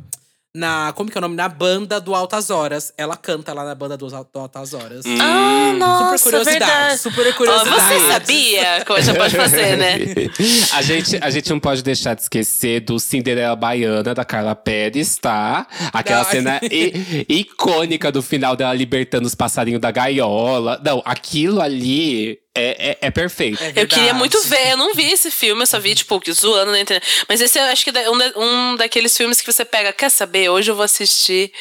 Na. 0.56 0.92
Como 0.96 1.08
que 1.10 1.16
é 1.16 1.20
o 1.20 1.22
nome? 1.22 1.36
Na 1.36 1.48
banda 1.48 2.00
do 2.00 2.14
Altas 2.14 2.50
Horas. 2.50 2.92
Ela 2.96 3.16
canta 3.16 3.52
lá 3.52 3.64
na 3.64 3.74
banda 3.74 3.96
do, 3.96 4.08
do 4.08 4.38
Altas 4.40 4.72
Horas. 4.74 5.04
Ah, 5.20 5.74
nossa, 5.78 6.18
super 6.18 6.30
curiosidade. 6.38 6.58
verdade. 6.58 7.00
Super 7.00 7.34
curiosidade. 7.36 7.80
você 7.80 8.12
sabia 8.12 8.84
como 8.84 9.00
já 9.00 9.14
pode 9.14 9.36
fazer, 9.36 9.76
né? 9.76 9.98
a, 10.74 10.82
gente, 10.82 11.16
a 11.22 11.30
gente 11.30 11.50
não 11.50 11.60
pode 11.60 11.82
deixar 11.82 12.14
de 12.14 12.22
esquecer 12.22 12.80
do 12.80 12.98
Cinderela 12.98 13.54
Baiana, 13.54 14.14
da 14.14 14.24
Carla 14.24 14.56
Pérez, 14.56 15.16
tá? 15.18 15.66
Aquela 15.92 16.24
Não, 16.24 16.30
cena 16.30 16.60
i- 16.64 17.24
icônica 17.28 18.10
do 18.10 18.22
final 18.22 18.56
dela 18.56 18.74
libertando 18.74 19.26
os 19.26 19.34
passarinhos 19.36 19.80
da 19.80 19.90
gaiola. 19.92 20.80
Não, 20.84 21.00
aquilo 21.04 21.60
ali 21.60 22.38
é, 22.58 22.90
é, 22.90 22.98
é 23.02 23.10
perfeito. 23.10 23.62
É 23.62 23.72
Eu 23.76 23.86
queria 23.86 24.12
muito 24.12 24.40
ver, 24.42 24.72
eu 24.72 24.76
não 24.76 24.92
vi 24.94 25.10
esse 25.10 25.30
filme, 25.30 25.62
eu 25.62 25.66
só 25.66 25.78
vi, 25.78 25.94
tipo, 25.94 26.20
que 26.20 26.32
zoando 26.32 26.72
na 26.72 26.80
internet. 26.80 27.24
Mas 27.28 27.40
esse 27.40 27.58
eu 27.58 27.64
acho 27.64 27.84
que 27.84 27.90
é 27.96 28.10
um, 28.10 28.18
um 28.42 28.76
daqueles 28.76 29.16
filmes 29.16 29.40
que 29.40 29.50
você 29.50 29.64
pega, 29.64 29.92
quer 29.92 30.10
saber? 30.10 30.48
Hoje 30.48 30.70
eu 30.70 30.74
vou 30.74 30.84
assistir 30.84 31.52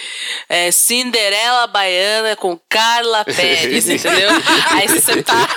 é, 0.49 0.71
Cinderela 0.71 1.67
Baiana 1.67 2.35
com 2.35 2.59
Carla 2.69 3.23
Pérez, 3.23 3.87
entendeu? 3.89 4.29
aí 4.71 4.87
você 4.87 5.21
tá. 5.21 5.47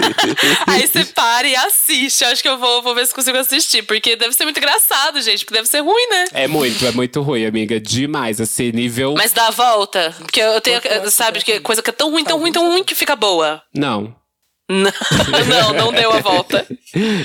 Aí 0.67 0.87
você 0.87 1.05
para 1.05 1.47
e 1.49 1.57
assiste. 1.57 2.23
Eu 2.23 2.31
acho 2.31 2.43
que 2.43 2.49
eu 2.49 2.59
vou, 2.59 2.83
vou 2.83 2.95
ver 2.95 3.07
se 3.07 3.15
consigo 3.15 3.39
assistir, 3.39 3.83
porque 3.83 4.17
deve 4.17 4.35
ser 4.35 4.45
muito 4.45 4.59
engraçado, 4.59 5.21
gente, 5.23 5.45
porque 5.45 5.55
deve 5.55 5.69
ser 5.69 5.81
ruim, 5.81 6.07
né? 6.11 6.25
É 6.33 6.47
muito, 6.47 6.87
é 6.87 6.93
muito 6.93 7.23
ruim, 7.23 7.47
amiga. 7.47 7.81
Demais, 7.81 8.41
assim, 8.41 8.73
nível. 8.73 9.15
Mas 9.17 9.33
dá 9.33 9.49
a 9.49 9.51
volta. 9.51 10.15
Porque 10.19 10.41
eu 10.41 10.61
tenho, 10.61 10.81
sabe, 11.11 11.43
que 11.43 11.61
coisa 11.61 11.83
que 11.83 11.91
é 11.91 11.93
tão 11.93 12.11
ruim, 12.11 12.25
tão 12.25 12.39
ruim, 12.39 12.53
tão 12.53 12.69
ruim 12.69 12.85
que 12.85 12.95
fica 12.95 13.17
boa. 13.17 13.63
Não. 13.75 14.20
Não, 15.49 15.73
não 15.75 15.93
deu 15.93 16.13
a 16.13 16.21
volta. 16.21 16.67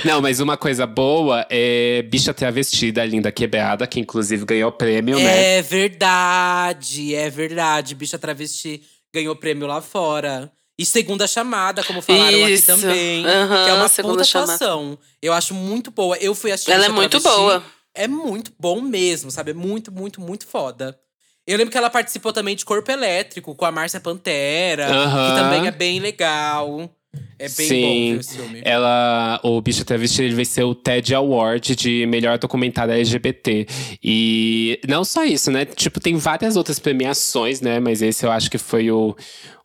Não, 0.04 0.20
mas 0.20 0.40
uma 0.40 0.56
coisa 0.56 0.86
boa 0.86 1.46
é 1.48 2.02
Bicha 2.02 2.34
Travestida, 2.34 3.04
Linda 3.04 3.30
Quebrada, 3.30 3.86
que 3.86 4.00
inclusive 4.00 4.44
ganhou 4.44 4.72
prêmio, 4.72 5.16
né? 5.18 5.58
É 5.58 5.62
verdade, 5.62 7.14
é 7.14 7.30
verdade. 7.30 7.94
Bicha 7.94 8.18
Travesti 8.18 8.82
ganhou 9.14 9.36
prêmio 9.36 9.66
lá 9.66 9.80
fora. 9.80 10.50
E 10.78 10.84
segunda 10.84 11.26
chamada, 11.26 11.82
como 11.84 12.02
falaram 12.02 12.48
Isso. 12.48 12.70
aqui 12.70 12.82
também. 12.82 13.24
Aham, 13.26 13.64
que 13.64 13.70
é 13.70 13.74
uma 13.74 13.88
segunda 13.88 14.14
puta 14.16 14.24
chamada. 14.24 14.54
atuação. 14.54 14.98
Eu 15.22 15.32
acho 15.32 15.54
muito 15.54 15.90
boa. 15.90 16.16
Eu 16.18 16.34
fui 16.34 16.52
assistir 16.52 16.72
Ela 16.72 16.84
é 16.84 16.88
Bicha 16.88 17.00
muito 17.00 17.20
Travesti. 17.20 17.40
boa. 17.40 17.62
É 17.94 18.06
muito 18.06 18.52
bom 18.58 18.80
mesmo, 18.82 19.30
sabe? 19.30 19.52
É 19.52 19.54
muito, 19.54 19.90
muito, 19.90 20.20
muito 20.20 20.46
foda. 20.46 20.98
Eu 21.46 21.56
lembro 21.56 21.70
que 21.72 21.78
ela 21.78 21.88
participou 21.88 22.30
também 22.32 22.54
de 22.56 22.64
Corpo 22.64 22.90
Elétrico 22.90 23.54
com 23.54 23.64
a 23.64 23.70
Márcia 23.72 24.00
Pantera, 24.00 24.86
Aham. 24.88 25.30
que 25.30 25.40
também 25.40 25.66
é 25.66 25.70
bem 25.70 25.98
legal. 26.00 26.90
É 27.38 27.48
bem 27.48 27.68
Sim. 27.68 27.82
bom 28.14 28.20
esse 28.20 28.36
filme. 28.36 28.62
Ela, 28.64 29.40
o 29.42 29.60
Bicho 29.60 29.84
Travesti, 29.84 30.22
ele 30.22 30.34
venceu 30.34 30.68
o 30.68 30.74
TED 30.74 31.14
Award 31.14 31.76
de 31.76 32.06
melhor 32.06 32.38
documentário 32.38 32.94
LGBT. 32.94 33.66
E 34.02 34.80
não 34.88 35.04
só 35.04 35.24
isso, 35.24 35.50
né? 35.50 35.66
Tipo, 35.66 36.00
tem 36.00 36.16
várias 36.16 36.56
outras 36.56 36.78
premiações, 36.78 37.60
né? 37.60 37.78
Mas 37.78 38.00
esse 38.00 38.24
eu 38.24 38.32
acho 38.32 38.50
que 38.50 38.56
foi 38.56 38.90
o, 38.90 39.14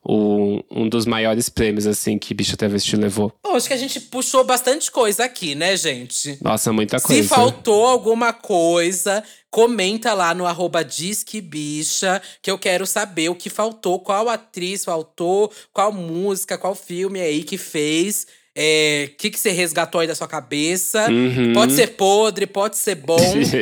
o- 0.04 0.64
um 0.72 0.89
dos 0.89 1.06
maiores 1.06 1.47
prêmios, 1.49 1.86
assim, 1.86 2.18
que 2.18 2.34
Bicho 2.34 2.58
Travesti 2.58 2.95
levou. 2.95 3.32
Bom, 3.43 3.56
acho 3.56 3.68
que 3.68 3.74
a 3.74 3.78
gente 3.78 3.99
puxou 3.99 4.43
bastante 4.43 4.89
coisa 4.91 5.26
aqui, 5.26 5.54
né, 5.56 5.76
gente? 5.78 6.38
Nossa, 6.41 6.74
muita 6.74 6.99
coisa. 6.99 7.22
Se 7.22 7.28
faltou 7.28 7.86
alguma 7.86 8.34
coisa, 8.34 9.24
comenta 9.49 10.14
lá 10.14 10.34
no 10.34 10.45
arroba 10.47 10.84
Disque 10.84 11.39
Bicha, 11.41 12.22
que 12.41 12.49
eu 12.49 12.58
quero 12.58 12.86
saber 12.88 13.30
o 13.30 13.36
que 13.36 13.49
faltou, 13.49 13.99
qual 13.99 14.28
atriz 14.30 14.84
faltou, 14.84 15.52
qual 15.74 15.91
música, 15.91 16.58
qual 16.58 16.74
filme 16.76 17.20
aí 17.22 17.43
que 17.43 17.58
fez. 17.58 18.26
O 18.54 19.16
que, 19.18 19.30
que 19.30 19.39
você 19.39 19.52
resgatou 19.52 20.02
aí 20.02 20.08
da 20.08 20.14
sua 20.14 20.28
cabeça? 20.28 21.10
Uhum. 21.10 21.54
Pode 21.54 21.72
ser 21.72 21.88
podre, 21.88 22.45
pode 22.45 22.78
ser 22.78 22.95
bom. 22.95 23.18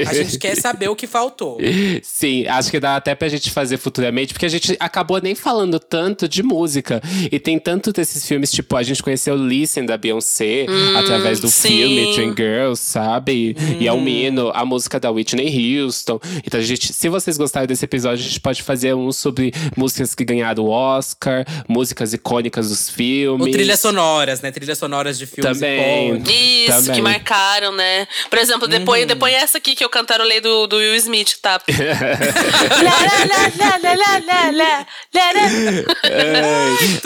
A 0.07 0.13
gente 0.13 0.37
quer 0.39 0.55
saber 0.55 0.89
o 0.89 0.95
que 0.95 1.05
faltou. 1.05 1.59
Sim, 2.01 2.47
acho 2.47 2.71
que 2.71 2.79
dá 2.79 2.95
até 2.95 3.13
pra 3.13 3.27
gente 3.27 3.51
fazer 3.51 3.77
futuramente, 3.77 4.33
porque 4.33 4.47
a 4.47 4.49
gente 4.49 4.75
acabou 4.79 5.21
nem 5.21 5.35
falando 5.35 5.79
tanto 5.79 6.27
de 6.27 6.41
música. 6.41 7.01
E 7.31 7.39
tem 7.39 7.59
tanto 7.59 7.93
desses 7.93 8.25
filmes, 8.25 8.51
tipo, 8.51 8.75
a 8.75 8.81
gente 8.81 9.03
conheceu 9.03 9.35
Listen 9.35 9.85
da 9.85 9.95
Beyoncé 9.95 10.65
através 10.97 11.39
do 11.39 11.49
sim. 11.49 11.67
filme 11.69 12.13
Dream 12.15 12.35
Girls, 12.35 12.81
sabe? 12.81 13.55
E 13.79 13.87
é 13.87 13.93
um 13.93 14.07
hino, 14.07 14.51
a 14.55 14.65
música 14.65 14.99
da 14.99 15.11
Whitney 15.11 15.81
Houston. 15.81 16.19
Então, 16.43 16.59
a 16.59 16.63
gente, 16.63 16.91
se 16.93 17.07
vocês 17.09 17.37
gostaram 17.37 17.67
desse 17.67 17.85
episódio, 17.85 18.25
a 18.25 18.27
gente 18.27 18.39
pode 18.39 18.63
fazer 18.63 18.95
um 18.95 19.11
sobre 19.11 19.53
músicas 19.77 20.15
que 20.15 20.25
ganharam 20.25 20.63
o 20.63 20.69
Oscar, 20.69 21.45
músicas 21.67 22.11
icônicas 22.11 22.69
dos 22.69 22.89
filmes. 22.89 23.45
Ou 23.45 23.51
trilhas 23.51 23.79
sonoras, 23.79 24.41
né? 24.41 24.49
Trilhas 24.51 24.79
sonoras 24.79 24.88
sonoras 24.89 25.19
de 25.19 25.27
filmes 25.27 25.59
Também. 25.59 26.21
Isso, 26.23 26.71
Também. 26.71 26.95
que 26.95 27.01
marcaram, 27.01 27.71
né? 27.71 28.07
Por 28.29 28.39
exemplo, 28.39 28.63
uhum. 28.63 28.69
depois, 28.69 29.01
uhum. 29.03 29.07
depois 29.07 29.33
essa 29.33 29.59
aqui 29.59 29.75
que 29.75 29.85
eu 29.85 29.89
cantarolei 29.89 30.41
do, 30.41 30.65
do 30.67 30.77
Will 30.77 30.95
Smith, 30.95 31.37
tá? 31.41 31.61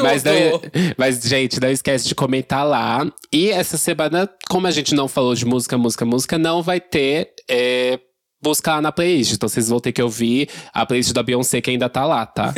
mas, 0.02 0.24
mas, 0.98 1.22
gente, 1.22 1.60
não 1.60 1.70
esquece 1.70 2.08
de 2.08 2.16
comentar 2.16 2.66
lá. 2.66 3.06
E 3.32 3.50
essa 3.50 3.78
semana, 3.78 4.30
como 4.50 4.66
a 4.66 4.72
gente 4.72 4.96
não 4.96 5.08
falou 5.10 5.36
de 5.36 5.46
música, 5.46 5.78
música, 5.78 6.06
música, 6.06 6.38
não 6.38 6.64
vai 6.64 6.80
ter. 6.80 7.34
É, 7.50 8.00
buscar 8.42 8.82
na 8.82 8.92
playlist. 8.92 9.34
Então 9.34 9.48
vocês 9.48 9.70
vão 9.70 9.80
ter 9.80 9.94
que 9.94 10.02
ouvir 10.02 10.50
a 10.74 10.86
playlist 10.86 11.14
da 11.14 11.24
Beyoncé 11.24 11.62
que 11.62 11.72
ainda 11.72 11.88
tá 11.88 12.06
lá, 12.06 12.26
tá? 12.26 12.54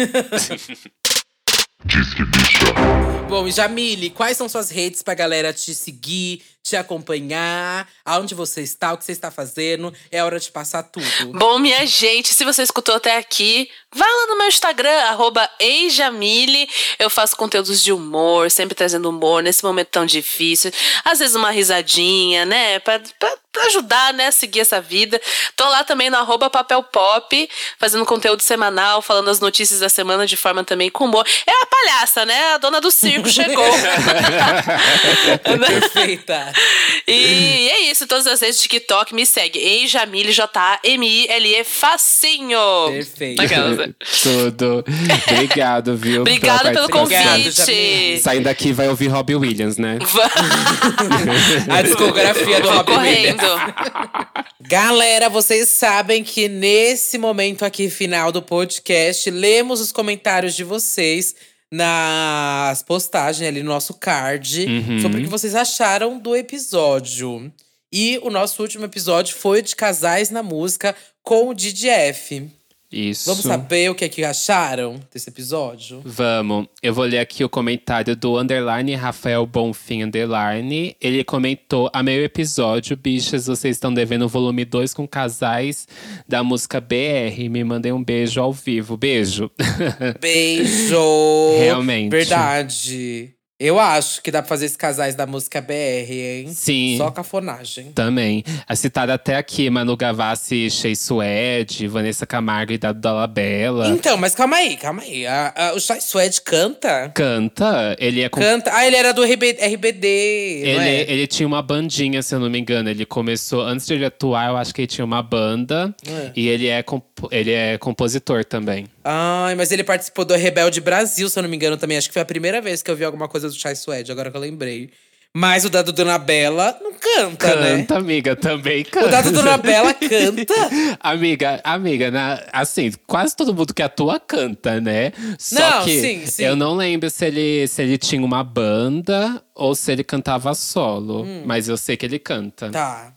Diz 1.85 2.13
que 2.15 2.25
bicha. 2.25 3.14
Bom, 3.27 3.47
e 3.47 3.51
Jamile, 3.51 4.11
quais 4.11 4.37
são 4.37 4.47
suas 4.47 4.69
redes 4.69 5.01
pra 5.01 5.15
galera 5.15 5.51
te 5.51 5.73
seguir, 5.73 6.43
te 6.65 6.75
acompanhar? 6.75 7.87
Aonde 8.03 8.33
você 8.33 8.61
está, 8.61 8.91
o 8.91 8.97
que 8.97 9.05
você 9.05 9.11
está 9.11 9.29
fazendo? 9.29 9.93
É 10.11 10.23
hora 10.23 10.39
de 10.39 10.49
passar 10.51 10.81
tudo. 10.81 11.05
Bom, 11.37 11.59
minha 11.59 11.85
gente, 11.85 12.33
se 12.33 12.43
você 12.43 12.63
escutou 12.63 12.95
até 12.95 13.17
aqui, 13.17 13.69
vai 13.93 14.09
lá 14.09 14.27
no 14.27 14.37
meu 14.39 14.47
Instagram, 14.47 14.97
arroba 15.03 15.47
eijamile. 15.59 16.67
Eu 16.97 17.07
faço 17.09 17.35
conteúdos 17.37 17.83
de 17.83 17.93
humor, 17.93 18.49
sempre 18.49 18.73
trazendo 18.73 19.07
humor 19.09 19.43
nesse 19.43 19.63
momento 19.63 19.89
tão 19.89 20.07
difícil. 20.07 20.71
Às 21.03 21.19
vezes 21.19 21.35
uma 21.35 21.51
risadinha, 21.51 22.45
né? 22.45 22.79
Pra, 22.79 22.99
pra- 23.19 23.37
pra 23.51 23.63
ajudar, 23.67 24.13
né? 24.13 24.27
A 24.27 24.31
seguir 24.33 24.59
essa 24.61 24.81
vida. 24.81 25.21
Tô 25.55 25.63
lá 25.69 25.83
também 25.85 26.09
no 26.09 26.17
arroba 26.17 26.49
papel 26.49 26.83
pop, 26.83 27.49
fazendo 27.79 28.05
conteúdo 28.05 28.41
semanal, 28.41 29.01
falando 29.01 29.29
as 29.29 29.39
notícias 29.39 29.79
da 29.79 29.87
semana 29.87 30.25
de 30.27 30.35
forma 30.35 30.63
também 30.65 30.89
com 30.89 31.05
humor. 31.05 31.25
É 31.47 31.51
a 31.51 31.65
palhaça, 31.65 32.25
né? 32.25 32.53
A 32.53 32.57
dona 32.57 32.81
do 32.81 32.91
circo 32.91 33.29
chegou. 33.29 33.63
Perfeita. 35.43 36.51
E 37.07 37.69
é 37.69 37.91
isso, 37.91 38.07
todas 38.07 38.25
as 38.25 38.41
redes 38.41 38.59
TikTok 38.61 39.13
me 39.13 39.25
segue. 39.25 39.59
Eijamile, 39.59 40.31
J-A-M-I-L-E, 40.31 41.63
facinho. 41.63 42.57
Perfeito. 42.89 43.41
Né? 43.43 43.93
Tudo. 44.23 44.83
Obrigado, 45.31 45.95
viu? 45.95 46.23
Pelo. 46.23 46.35
Obrigado, 46.35 46.63
Jamile. 46.73 46.91
convite. 46.91 48.19
Saindo 48.21 48.45
daqui 48.45 48.73
vai 48.73 48.89
ouvir 48.89 49.07
Robbie 49.07 49.35
Williams, 49.35 49.77
né? 49.77 49.99
A 51.69 51.81
discografia 51.83 52.59
do 52.61 52.69
Robin 52.69 52.97
Williams. 52.97 53.41
correndo. 53.41 54.55
Galera, 54.61 55.29
vocês 55.29 55.69
sabem 55.69 56.23
que 56.23 56.47
nesse 56.47 57.17
momento 57.17 57.63
aqui 57.63 57.89
final 57.89 58.31
do 58.31 58.41
podcast, 58.41 59.29
lemos 59.29 59.79
os 59.79 59.91
comentários 59.91 60.55
de 60.55 60.63
vocês 60.63 61.35
nas 61.71 62.81
postagens 62.83 63.47
ali 63.47 63.61
no 63.63 63.69
nosso 63.71 63.93
card 63.95 64.65
Uhum. 64.65 64.99
sobre 64.99 65.19
o 65.19 65.23
que 65.23 65.29
vocês 65.29 65.55
acharam 65.55 66.17
do 66.19 66.35
episódio. 66.35 67.51
E 67.91 68.19
o 68.23 68.29
nosso 68.29 68.61
último 68.61 68.85
episódio 68.85 69.35
foi 69.35 69.61
de 69.61 69.75
casais 69.75 70.29
na 70.29 70.43
música 70.43 70.95
com 71.23 71.49
o 71.49 71.53
DDF. 71.53 72.49
Isso. 72.95 73.29
Vamos 73.29 73.43
saber 73.43 73.91
o 73.91 73.95
que 73.95 74.05
é 74.05 74.09
que 74.09 74.23
acharam 74.23 74.97
desse 75.13 75.29
episódio? 75.29 76.01
Vamos. 76.05 76.67
Eu 76.81 76.93
vou 76.93 77.03
ler 77.03 77.19
aqui 77.19 77.43
o 77.43 77.49
comentário 77.49 78.15
do 78.15 78.39
underline 78.39 78.95
Rafael 78.95 79.45
Bonfim 79.45 80.03
underline. 80.03 80.95
Ele 81.01 81.21
comentou: 81.21 81.89
a 81.91 82.01
meio 82.01 82.23
episódio, 82.23 82.95
bichas, 82.95 83.47
vocês 83.47 83.75
estão 83.75 83.93
devendo 83.93 84.23
o 84.23 84.29
volume 84.29 84.63
2 84.63 84.93
com 84.93 85.05
casais 85.05 85.85
da 86.25 86.41
música 86.41 86.79
BR. 86.79 87.49
Me 87.49 87.65
mandei 87.65 87.91
um 87.91 88.01
beijo 88.01 88.39
ao 88.39 88.53
vivo. 88.53 88.95
Beijo. 88.95 89.51
Beijo! 90.21 91.57
Realmente. 91.59 92.11
Verdade. 92.11 93.34
Eu 93.57 93.79
acho 93.79 94.21
que 94.21 94.31
dá 94.31 94.41
pra 94.41 94.49
fazer 94.49 94.65
esses 94.65 94.75
casais 94.75 95.15
da 95.15 95.25
música 95.25 95.61
BR, 95.61 95.71
hein? 96.11 96.47
Sim. 96.53 96.95
Só 96.97 97.09
cafonagem. 97.09 97.93
Também. 97.93 98.43
A 98.67 98.75
citada 98.75 99.13
até 99.13 99.37
aqui, 99.37 99.69
Manu 99.69 99.95
Gavassi, 99.95 100.69
Shea 100.69 100.93
Suede, 100.93 101.87
Vanessa 101.87 102.25
Camargo 102.25 102.73
e 102.73 102.77
Dado 102.77 102.99
Dolabella. 102.99 103.87
Então, 103.87 104.17
mas 104.17 104.35
calma 104.35 104.57
aí, 104.57 104.75
calma 104.75 105.03
aí. 105.03 105.25
A- 105.25 105.53
a- 105.55 105.73
o 105.73 105.79
Chai 105.79 106.01
Suede 106.01 106.41
canta? 106.41 107.09
Canta, 107.15 107.95
ele 107.97 108.21
é 108.23 108.27
com 108.27 108.41
Canta. 108.41 108.71
Ah, 108.73 108.85
ele 108.85 108.97
era 108.97 109.13
do 109.13 109.23
RB, 109.23 109.55
RBD, 109.57 110.05
Ele, 110.05 110.89
é? 110.89 111.11
ele 111.11 111.25
tinha 111.25 111.47
uma 111.47 111.61
bandinha, 111.61 112.21
se 112.21 112.35
eu 112.35 112.39
não 112.41 112.49
me 112.49 112.59
engano. 112.59 112.89
Ele 112.89 113.05
começou, 113.05 113.61
antes 113.61 113.87
de 113.87 113.93
ele 113.93 114.05
atuar, 114.05 114.49
eu 114.49 114.57
acho 114.57 114.75
que 114.75 114.81
ele 114.81 114.87
tinha 114.87 115.05
uma 115.05 115.23
banda. 115.23 115.95
É. 116.05 116.31
E 116.35 116.49
ele 116.49 116.67
é, 116.67 116.83
ele 117.31 117.51
é 117.53 117.77
compositor 117.77 118.43
também. 118.43 118.85
Ai, 119.01 119.55
mas 119.55 119.71
ele 119.71 119.83
participou 119.83 120.25
do 120.25 120.33
Rebelde 120.35 120.81
Brasil, 120.81 121.29
se 121.29 121.39
eu 121.39 121.43
não 121.43 121.49
me 121.49 121.55
engano, 121.55 121.77
também. 121.77 121.95
Acho 121.97 122.09
que 122.09 122.13
foi 122.13 122.23
a 122.23 122.25
primeira 122.25 122.59
vez 122.59 122.81
que 122.81 122.91
eu 122.91 122.95
vi 122.97 123.05
alguma 123.05 123.27
coisa 123.29 123.44
do 123.53 123.59
Chai 123.59 123.75
Suede, 123.75 124.11
agora 124.11 124.29
que 124.31 124.37
eu 124.37 124.41
lembrei. 124.41 124.89
Mas 125.37 125.65
o 125.65 125.69
da 125.69 125.81
do 125.81 125.91
Dona 125.91 126.17
Bela 126.17 126.77
não 126.81 126.93
canta, 126.93 127.55
né? 127.57 127.77
Canta, 127.79 127.97
amiga, 127.97 128.37
também 128.37 128.85
canta. 128.85 129.07
O 129.07 129.11
da 129.11 129.21
do 129.21 129.31
Dona 129.33 129.57
Bela 129.57 129.93
canta. 129.93 130.53
Amiga, 131.01 131.59
amiga, 131.61 132.09
na- 132.09 132.41
assim, 132.53 132.89
quase 133.05 133.35
todo 133.35 133.53
mundo 133.53 133.73
que 133.73 133.81
atua 133.83 134.17
canta, 134.17 134.79
né? 134.79 135.11
Só 135.37 135.59
Não, 135.59 135.83
que 135.83 135.99
sim, 135.99 136.25
sim. 136.25 136.43
eu 136.43 136.55
não 136.55 136.73
lembro 136.75 137.09
se 137.09 137.25
ele, 137.25 137.67
se 137.67 137.81
ele 137.81 137.97
tinha 137.97 138.23
uma 138.23 138.45
banda 138.45 139.43
ou 139.53 139.75
se 139.75 139.91
ele 139.91 140.05
cantava 140.05 140.53
solo. 140.53 141.25
Mas 141.45 141.67
eu 141.67 141.75
sei 141.75 141.97
que 141.97 142.05
ele 142.05 142.17
canta. 142.17 142.67
Hum. 142.67 142.71
Tá. 142.71 143.11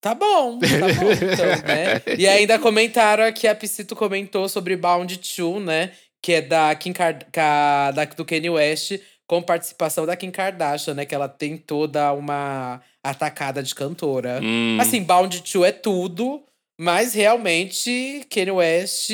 Tá 0.00 0.14
bom, 0.14 0.58
tá 0.58 0.66
bom, 0.66 1.12
então, 1.12 1.46
né? 1.66 2.02
E 2.18 2.26
ainda 2.26 2.58
comentaram 2.58 3.22
aqui, 3.24 3.46
a 3.46 3.54
Piscito 3.54 3.94
comentou 3.94 4.48
sobre 4.48 4.76
Bound 4.76 5.16
2, 5.16 5.62
né? 5.64 5.90
Que 6.20 6.34
é 6.34 6.40
da 6.40 6.74
Kim 6.76 6.92
Card 6.92 7.26
ca- 7.32 7.90
da, 7.92 8.04
do 8.04 8.24
Kanye 8.24 8.50
West, 8.50 8.98
com 9.32 9.40
participação 9.40 10.04
da 10.04 10.14
Kim 10.14 10.30
Kardashian, 10.30 10.92
né? 10.92 11.06
Que 11.06 11.14
ela 11.14 11.26
tentou 11.26 11.88
dar 11.88 12.12
uma 12.12 12.82
atacada 13.02 13.62
de 13.62 13.74
cantora. 13.74 14.38
Hum. 14.42 14.76
Assim, 14.78 15.02
Bound 15.02 15.42
2 15.42 15.68
é 15.68 15.72
tudo, 15.72 16.42
mas 16.78 17.14
realmente 17.14 18.26
Kanye 18.28 18.50
West 18.50 19.08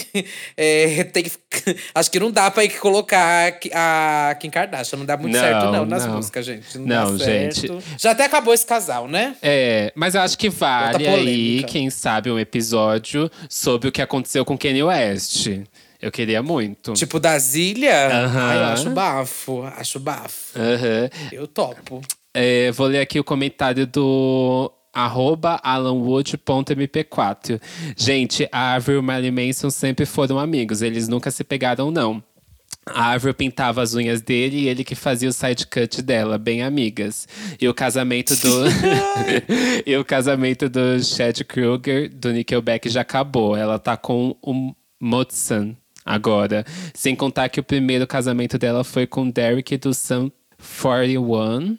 é, 0.56 1.04
tem 1.04 1.24
que. 1.24 1.32
Acho 1.94 2.10
que 2.10 2.18
não 2.18 2.30
dá 2.30 2.50
pra 2.50 2.64
ir 2.64 2.70
colocar 2.78 3.52
a 3.74 4.34
Kim 4.40 4.48
Kardashian. 4.48 4.98
Não 4.98 5.04
dá 5.04 5.18
muito 5.18 5.34
Não, 5.34 5.40
certo, 5.40 5.70
não, 5.70 5.84
nas 5.84 6.06
não. 6.06 6.14
músicas, 6.16 6.46
gente. 6.46 6.78
Não, 6.78 7.10
Não, 7.10 7.16
dá 7.18 7.24
gente. 7.26 7.60
certo. 7.60 7.82
Já 7.98 8.12
até 8.12 8.24
acabou 8.24 8.54
esse 8.54 8.64
casal, 8.64 9.06
né? 9.06 9.36
É, 9.42 9.92
mas 9.94 10.14
eu 10.14 10.22
acho 10.22 10.38
que 10.38 10.48
vale 10.48 11.06
aí, 11.06 11.64
quem 11.64 11.90
sabe, 11.90 12.30
um 12.30 12.38
episódio 12.38 13.30
sobre 13.46 13.90
o 13.90 13.92
que 13.92 14.00
aconteceu 14.00 14.42
com 14.42 14.56
Kanye 14.56 14.84
West. 14.84 15.48
Eu 16.00 16.10
queria 16.10 16.42
muito. 16.42 16.94
Tipo 16.94 17.20
da 17.20 17.38
Zília? 17.38 18.08
Aham. 18.24 18.40
Ai, 18.40 18.58
eu 18.58 18.64
acho 18.64 18.90
bafo. 18.90 19.62
Acho 19.62 20.00
bafo. 20.00 20.58
Aham. 20.58 21.10
Eu 21.30 21.46
topo. 21.46 22.00
É, 22.32 22.70
vou 22.72 22.86
ler 22.86 23.00
aqui 23.00 23.20
o 23.20 23.24
comentário 23.24 23.86
do 23.86 24.72
arroba 24.92 25.60
alanwood.mp4. 25.62 27.60
Gente, 27.96 28.48
a 28.50 28.74
Avril 28.74 28.96
e 28.96 29.00
o 29.00 29.02
Marilyn 29.02 29.46
Manson 29.46 29.70
sempre 29.70 30.06
foram 30.06 30.38
amigos. 30.38 30.82
Eles 30.82 31.08
nunca 31.08 31.30
se 31.30 31.44
pegaram, 31.44 31.90
não. 31.90 32.22
A 32.86 33.12
Avril 33.12 33.34
pintava 33.34 33.82
as 33.82 33.94
unhas 33.94 34.22
dele 34.22 34.60
e 34.60 34.68
ele 34.68 34.82
que 34.82 34.94
fazia 34.94 35.28
o 35.28 35.32
side 35.32 35.66
cut 35.66 36.00
dela, 36.02 36.38
bem 36.38 36.62
amigas. 36.62 37.28
E 37.60 37.68
o 37.68 37.74
casamento 37.74 38.34
do. 38.36 38.64
e 39.86 39.96
o 39.96 40.04
casamento 40.04 40.68
do 40.68 41.02
Chad 41.02 41.42
Kruger, 41.42 42.08
do 42.08 42.32
Nickelback, 42.32 42.88
já 42.88 43.02
acabou. 43.02 43.56
Ela 43.56 43.78
tá 43.78 43.96
com 43.96 44.36
o 44.42 44.74
Motsan 45.00 45.76
agora. 46.04 46.64
Sem 46.94 47.14
contar 47.14 47.48
que 47.48 47.60
o 47.60 47.64
primeiro 47.64 48.06
casamento 48.06 48.58
dela 48.58 48.84
foi 48.84 49.06
com 49.06 49.28
Derek 49.30 49.76
do 49.76 49.94
Sun 49.94 50.30
41. 50.60 51.78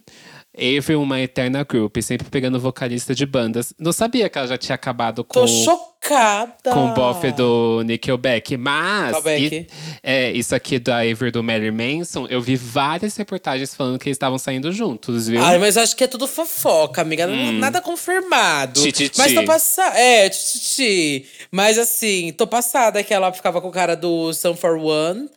Avery, 0.57 0.95
uma 0.95 1.19
eterna 1.21 1.63
group, 1.63 1.97
sempre 2.01 2.29
pegando 2.29 2.59
vocalista 2.59 3.15
de 3.15 3.25
bandas. 3.25 3.73
Não 3.79 3.93
sabia 3.93 4.29
que 4.29 4.37
ela 4.37 4.47
já 4.47 4.57
tinha 4.57 4.75
acabado 4.75 5.23
com 5.23 5.39
Tô 5.39 5.47
chocada. 5.47 6.71
com 6.73 6.91
o 6.91 6.93
bofe 6.93 7.31
do 7.31 7.81
Nickelback. 7.85 8.57
Mas, 8.57 9.15
e- 9.25 9.67
é, 10.03 10.29
isso 10.31 10.53
aqui 10.53 10.77
da 10.77 10.97
Avery 10.99 11.31
do 11.31 11.41
Mary 11.41 11.71
Manson, 11.71 12.27
eu 12.29 12.41
vi 12.41 12.57
várias 12.57 13.15
reportagens 13.15 13.73
falando 13.73 13.97
que 13.97 14.09
eles 14.09 14.15
estavam 14.15 14.37
saindo 14.37 14.73
juntos, 14.73 15.27
viu? 15.29 15.41
Ai, 15.41 15.57
mas 15.57 15.77
acho 15.77 15.95
que 15.95 16.03
é 16.03 16.07
tudo 16.07 16.27
fofoca, 16.27 17.01
amiga. 17.01 17.25
Não- 17.27 17.53
Nada 17.53 17.79
confirmado. 17.81 18.79
Hum. 18.79 18.83
Tititi. 18.83 19.17
Mas 19.17 19.33
tô 19.33 19.43
passada. 19.45 19.97
É, 19.97 20.27
tititi. 20.29 21.27
Mas 21.49 21.77
assim, 21.77 22.33
tô 22.33 22.45
passada 22.45 23.01
que 23.03 23.13
ela 23.13 23.31
ficava 23.31 23.61
com 23.61 23.69
o 23.69 23.71
cara 23.71 23.95
do 23.95 24.33
Sun 24.33 24.55
for 24.55 24.75
One. 24.77 25.29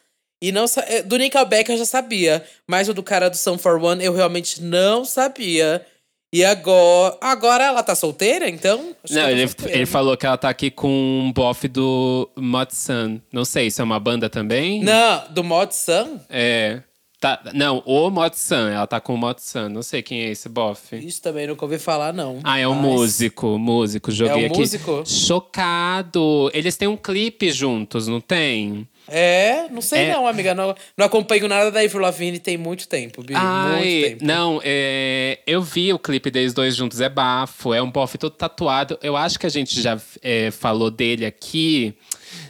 E 0.46 0.52
não 0.52 0.66
é, 0.86 1.02
do 1.02 1.16
Nickelback 1.16 1.70
eu 1.70 1.78
já 1.78 1.84
sabia. 1.86 2.44
Mas 2.66 2.88
o 2.88 2.94
do 2.94 3.02
cara 3.02 3.30
do 3.30 3.36
Sun 3.36 3.56
for 3.56 3.82
One 3.82 4.04
eu 4.04 4.12
realmente 4.12 4.62
não 4.62 5.04
sabia. 5.04 5.84
E 6.32 6.44
agora. 6.44 7.16
Agora 7.20 7.64
ela 7.64 7.82
tá 7.82 7.94
solteira, 7.94 8.48
então? 8.50 8.94
Acho 9.04 9.14
Não, 9.14 9.22
tá 9.22 9.30
ele, 9.32 9.46
solteira. 9.46 9.72
ele 9.76 9.86
falou 9.86 10.16
que 10.16 10.26
ela 10.26 10.36
tá 10.36 10.48
aqui 10.48 10.70
com 10.70 10.88
um 10.90 11.32
bofe 11.32 11.68
do 11.68 12.28
Motsan. 12.36 13.20
Não 13.32 13.44
sei 13.44 13.70
se 13.70 13.80
é 13.80 13.84
uma 13.84 14.00
banda 14.00 14.28
também. 14.28 14.82
Não, 14.82 15.22
do 15.30 15.44
Mod 15.44 15.74
Sun? 15.74 16.18
É. 16.28 16.82
Tá, 17.20 17.40
não, 17.54 17.82
o 17.86 18.10
Motsan. 18.10 18.68
Ela 18.70 18.86
tá 18.86 19.00
com 19.00 19.14
o 19.14 19.16
Motsan. 19.16 19.68
Não 19.70 19.80
sei 19.82 20.02
quem 20.02 20.22
é 20.24 20.30
esse 20.30 20.46
bofe. 20.48 20.96
Isso 20.96 21.22
também 21.22 21.46
nunca 21.46 21.64
ouvi 21.64 21.78
falar, 21.78 22.12
não. 22.12 22.40
Ah, 22.44 22.58
é 22.58 22.66
um 22.68 22.74
Mas- 22.74 22.82
músico, 22.84 23.56
músico. 23.56 24.10
Joguei 24.10 24.44
É 24.44 24.48
um 24.48 24.50
aqui. 24.50 24.58
músico? 24.58 25.04
Chocado. 25.06 26.50
Eles 26.52 26.76
têm 26.76 26.88
um 26.88 26.96
clipe 26.96 27.50
juntos, 27.50 28.08
não 28.08 28.20
tem? 28.20 28.86
É, 29.08 29.68
não 29.70 29.80
sei 29.80 30.04
É. 30.04 30.12
não, 30.12 30.26
amiga. 30.26 30.54
Não, 30.54 30.74
não 30.96 31.06
acompanho 31.06 31.46
nada 31.48 31.70
da 31.70 31.80
Avril 31.80 32.00
Lavigne 32.00 32.38
tem 32.38 32.56
muito 32.56 32.88
tempo, 32.88 33.22
Bi. 33.22 33.34
muito 33.34 33.44
Ai, 33.44 34.04
tempo. 34.10 34.24
não, 34.24 34.60
é, 34.64 35.38
eu 35.46 35.62
vi 35.62 35.92
o 35.92 35.98
clipe 35.98 36.30
deles 36.30 36.54
dois 36.54 36.74
juntos, 36.74 37.00
é 37.00 37.08
bafo, 37.08 37.74
é 37.74 37.82
um 37.82 37.90
bofe 37.90 38.16
todo 38.18 38.32
tatuado. 38.34 38.98
Eu 39.02 39.16
acho 39.16 39.38
que 39.38 39.46
a 39.46 39.50
gente 39.50 39.80
já 39.80 40.00
é, 40.22 40.50
falou 40.50 40.90
dele 40.90 41.26
aqui, 41.26 41.94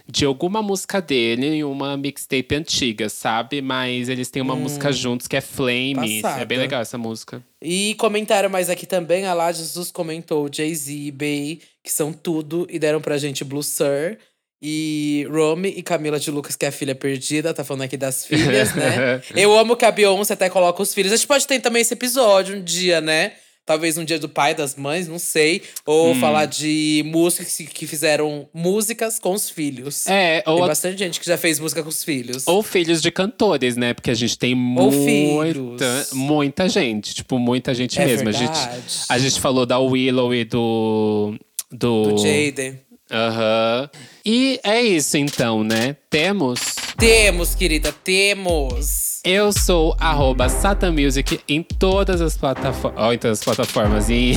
de 0.09 0.25
alguma 0.25 0.63
música 0.63 1.01
dele 1.01 1.47
em 1.47 1.65
uma 1.65 1.97
mixtape 1.97 2.55
antiga, 2.55 3.09
sabe? 3.09 3.61
Mas 3.61 4.09
eles 4.09 4.31
têm 4.31 4.41
uma 4.43 4.57
música 4.57 4.93
juntos 4.93 5.27
que 5.27 5.37
é 5.37 5.41
Flame. 5.41 6.23
Hum. 6.23 6.29
É 6.39 6.45
bem 6.45 6.59
legal 6.59 6.81
essa 6.81 6.97
música. 6.97 7.43
E 7.61 7.95
comentaram 7.95 8.49
mais 8.51 8.69
aqui 8.71 8.87
também, 8.87 9.27
a 9.27 9.35
Lá 9.35 9.51
Jesus 9.51 9.91
comentou 9.91 10.49
Jay-Z 10.53 10.93
e 10.93 11.11
Bey, 11.11 11.61
que 11.83 11.91
são 11.91 12.13
tudo, 12.13 12.67
e 12.71 12.79
deram 12.79 13.01
pra 13.01 13.17
gente 13.19 13.43
Blue 13.43 13.63
Sir. 13.63 14.19
E 14.67 15.27
Romy 15.31 15.75
e 15.77 15.83
Camila 15.83 16.19
de 16.19 16.31
Lucas, 16.31 16.57
que 16.57 16.65
é 16.65 16.69
a 16.69 16.73
filha 16.73 16.95
perdida, 16.95 17.53
tá 17.53 17.63
falando 17.63 17.83
aqui 17.83 17.99
das 17.99 18.25
filhas, 18.25 18.75
né? 18.75 19.21
Eu 19.37 19.57
amo 19.59 19.77
que 19.77 19.85
a 19.85 19.91
Beyoncé 19.91 20.33
até 20.33 20.49
coloca 20.49 20.83
os 20.83 20.95
filhos. 20.95 21.13
A 21.13 21.17
gente 21.17 21.27
pode 21.27 21.47
ter 21.47 21.61
também 21.61 21.83
esse 21.83 21.93
episódio 21.93 22.57
um 22.57 22.63
dia, 22.63 22.99
né? 22.99 23.33
Talvez 23.67 23.97
um 23.99 24.05
dia 24.05 24.19
do 24.19 24.29
pai, 24.29 24.55
das 24.55 24.75
mães, 24.77 25.07
não 25.07 25.19
sei. 25.19 25.63
Ou 25.85 26.13
Hum. 26.13 26.21
falar 26.21 26.47
de 26.47 27.03
músicos 27.07 27.57
que- 27.73 27.87
fizeram 27.87 28.49
músicas 28.55 29.19
com 29.19 29.33
os 29.35 29.51
filhos. 29.51 30.07
É, 30.07 30.41
Tem 30.41 30.53
ou, 30.53 30.67
bastante 30.67 30.99
gente 30.99 31.21
que 31.21 31.27
já 31.27 31.37
fez 31.37 31.59
música 31.61 31.83
com 31.83 31.89
os 31.91 32.03
filhos. 32.03 32.47
ou 32.47 32.63
filhos 32.63 33.03
de 33.03 33.11
cantores, 33.11 33.77
né? 33.77 33.93
Porque 33.93 34.11
a 34.11 34.15
gente 34.15 34.39
tem 34.39 34.53
Ou 34.55 34.91
muita, 34.91 34.97
filhos. 35.05 36.13
muita 36.13 36.69
gente. 36.71 37.15
Tipo, 37.15 37.39
muita 37.39 37.75
gente 37.75 37.99
É 38.01 38.05
mesmo. 38.07 38.29
A 38.29 38.33
verdade. 38.33 38.71
gente, 38.75 39.05
a 39.11 39.19
gente 39.19 39.41
falou 39.41 39.67
da 39.67 39.79
Willow 39.79 40.35
e 40.35 40.45
do. 40.45 41.35
Do, 41.73 42.13
Do 42.13 42.19
Jaden. 42.19 42.79
Aham. 43.11 43.91
E 44.25 44.59
é 44.65 44.81
isso 44.81 45.17
então, 45.19 45.63
né? 45.63 45.97
Temos. 46.09 46.61
Temos, 46.97 47.55
querida, 47.55 47.93
temos. 47.93 49.21
Eu 49.25 49.53
sou 49.53 49.97
arroba 49.99 50.47
Music 50.93 51.41
em 51.49 51.63
todas 51.63 52.21
as 52.21 52.37
plataformas. 52.37 53.15
em 53.15 53.19
todas 53.19 53.39
as 53.41 53.45
plataformas. 53.45 54.11
Em, 54.11 54.35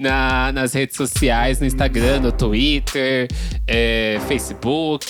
na, 0.00 0.50
nas 0.52 0.72
redes 0.72 0.96
sociais, 0.96 1.60
no 1.60 1.66
Instagram, 1.66 2.20
no 2.20 2.32
Twitter, 2.32 3.28
é, 3.66 4.18
Facebook, 4.26 5.06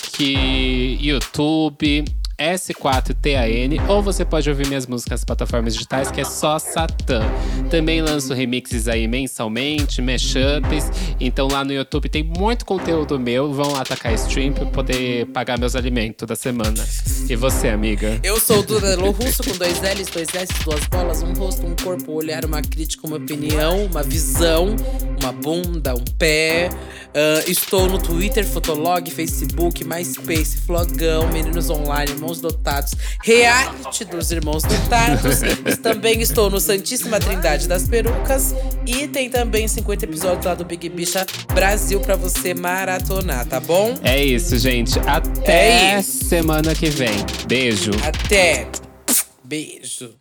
YouTube. 1.01 2.05
S4TAN, 2.39 3.89
ou 3.89 4.01
você 4.01 4.23
pode 4.23 4.49
ouvir 4.49 4.67
minhas 4.67 4.87
músicas 4.87 5.19
nas 5.19 5.25
plataformas 5.25 5.73
digitais, 5.73 6.09
que 6.09 6.21
é 6.21 6.23
só 6.23 6.57
Satã. 6.57 7.21
Também 7.69 8.01
lanço 8.01 8.33
remixes 8.33 8.87
aí 8.87 9.07
mensalmente, 9.07 10.01
mashups. 10.01 10.89
Então 11.19 11.47
lá 11.47 11.63
no 11.63 11.73
YouTube 11.73 12.07
tem 12.07 12.23
muito 12.23 12.65
conteúdo 12.65 13.19
meu. 13.19 13.53
Vão 13.53 13.73
lá 13.73 13.81
atacar 13.81 14.13
stream 14.13 14.53
pra 14.53 14.65
poder 14.67 15.25
pagar 15.27 15.59
meus 15.59 15.75
alimentos 15.75 16.27
da 16.27 16.35
semana. 16.35 16.83
E 17.29 17.35
você, 17.35 17.67
amiga? 17.67 18.19
Eu 18.23 18.39
sou 18.39 18.59
o 18.59 18.63
Duda 18.63 18.95
Lo 18.95 19.11
Russo 19.11 19.43
com 19.43 19.57
dois 19.57 19.81
L's, 19.81 20.07
dois 20.07 20.29
S, 20.33 20.53
duas 20.63 20.85
bolas, 20.87 21.21
um 21.21 21.33
rosto, 21.33 21.65
um 21.65 21.75
corpo, 21.75 22.11
um 22.11 22.15
olhar, 22.15 22.45
uma 22.45 22.61
crítica, 22.61 23.05
uma 23.05 23.17
opinião, 23.17 23.85
uma 23.85 24.01
visão, 24.03 24.75
uma 25.21 25.31
bunda, 25.31 25.93
um 25.93 26.05
pé. 26.17 26.69
Ah, 27.13 27.43
estou 27.47 27.87
no 27.87 27.97
Twitter, 27.97 28.45
Fotolog, 28.45 29.09
Facebook, 29.09 29.83
MySpace, 29.83 30.57
Flogão, 30.57 31.27
Meninos 31.27 31.69
Online, 31.69 32.13
Irmãos 32.29 32.41
Dotados, 32.41 32.93
Reality 33.23 34.05
dos 34.05 34.31
Irmãos 34.31 34.63
Dotados. 34.63 35.39
também 35.81 36.21
estou 36.21 36.49
no 36.49 36.59
Santíssima 36.59 37.19
Trindade 37.19 37.67
das 37.67 37.87
Perucas. 37.87 38.53
E 38.85 39.07
tem 39.07 39.29
também 39.29 39.67
50 39.67 40.05
episódios 40.05 40.45
lá 40.45 40.53
do 40.53 40.63
Big 40.63 40.87
Bicha 40.89 41.25
Brasil 41.53 41.99
pra 41.99 42.15
você 42.15 42.53
maratonar, 42.53 43.45
tá 43.47 43.59
bom? 43.59 43.95
É 44.03 44.23
isso, 44.23 44.57
gente. 44.59 44.99
Até 45.07 45.95
É 45.95 45.99
isso. 45.99 46.25
semana 46.25 46.75
que 46.75 46.89
vem. 46.89 47.09
Beijo. 47.47 47.91
Até! 48.03 48.67
Beijo! 49.43 50.18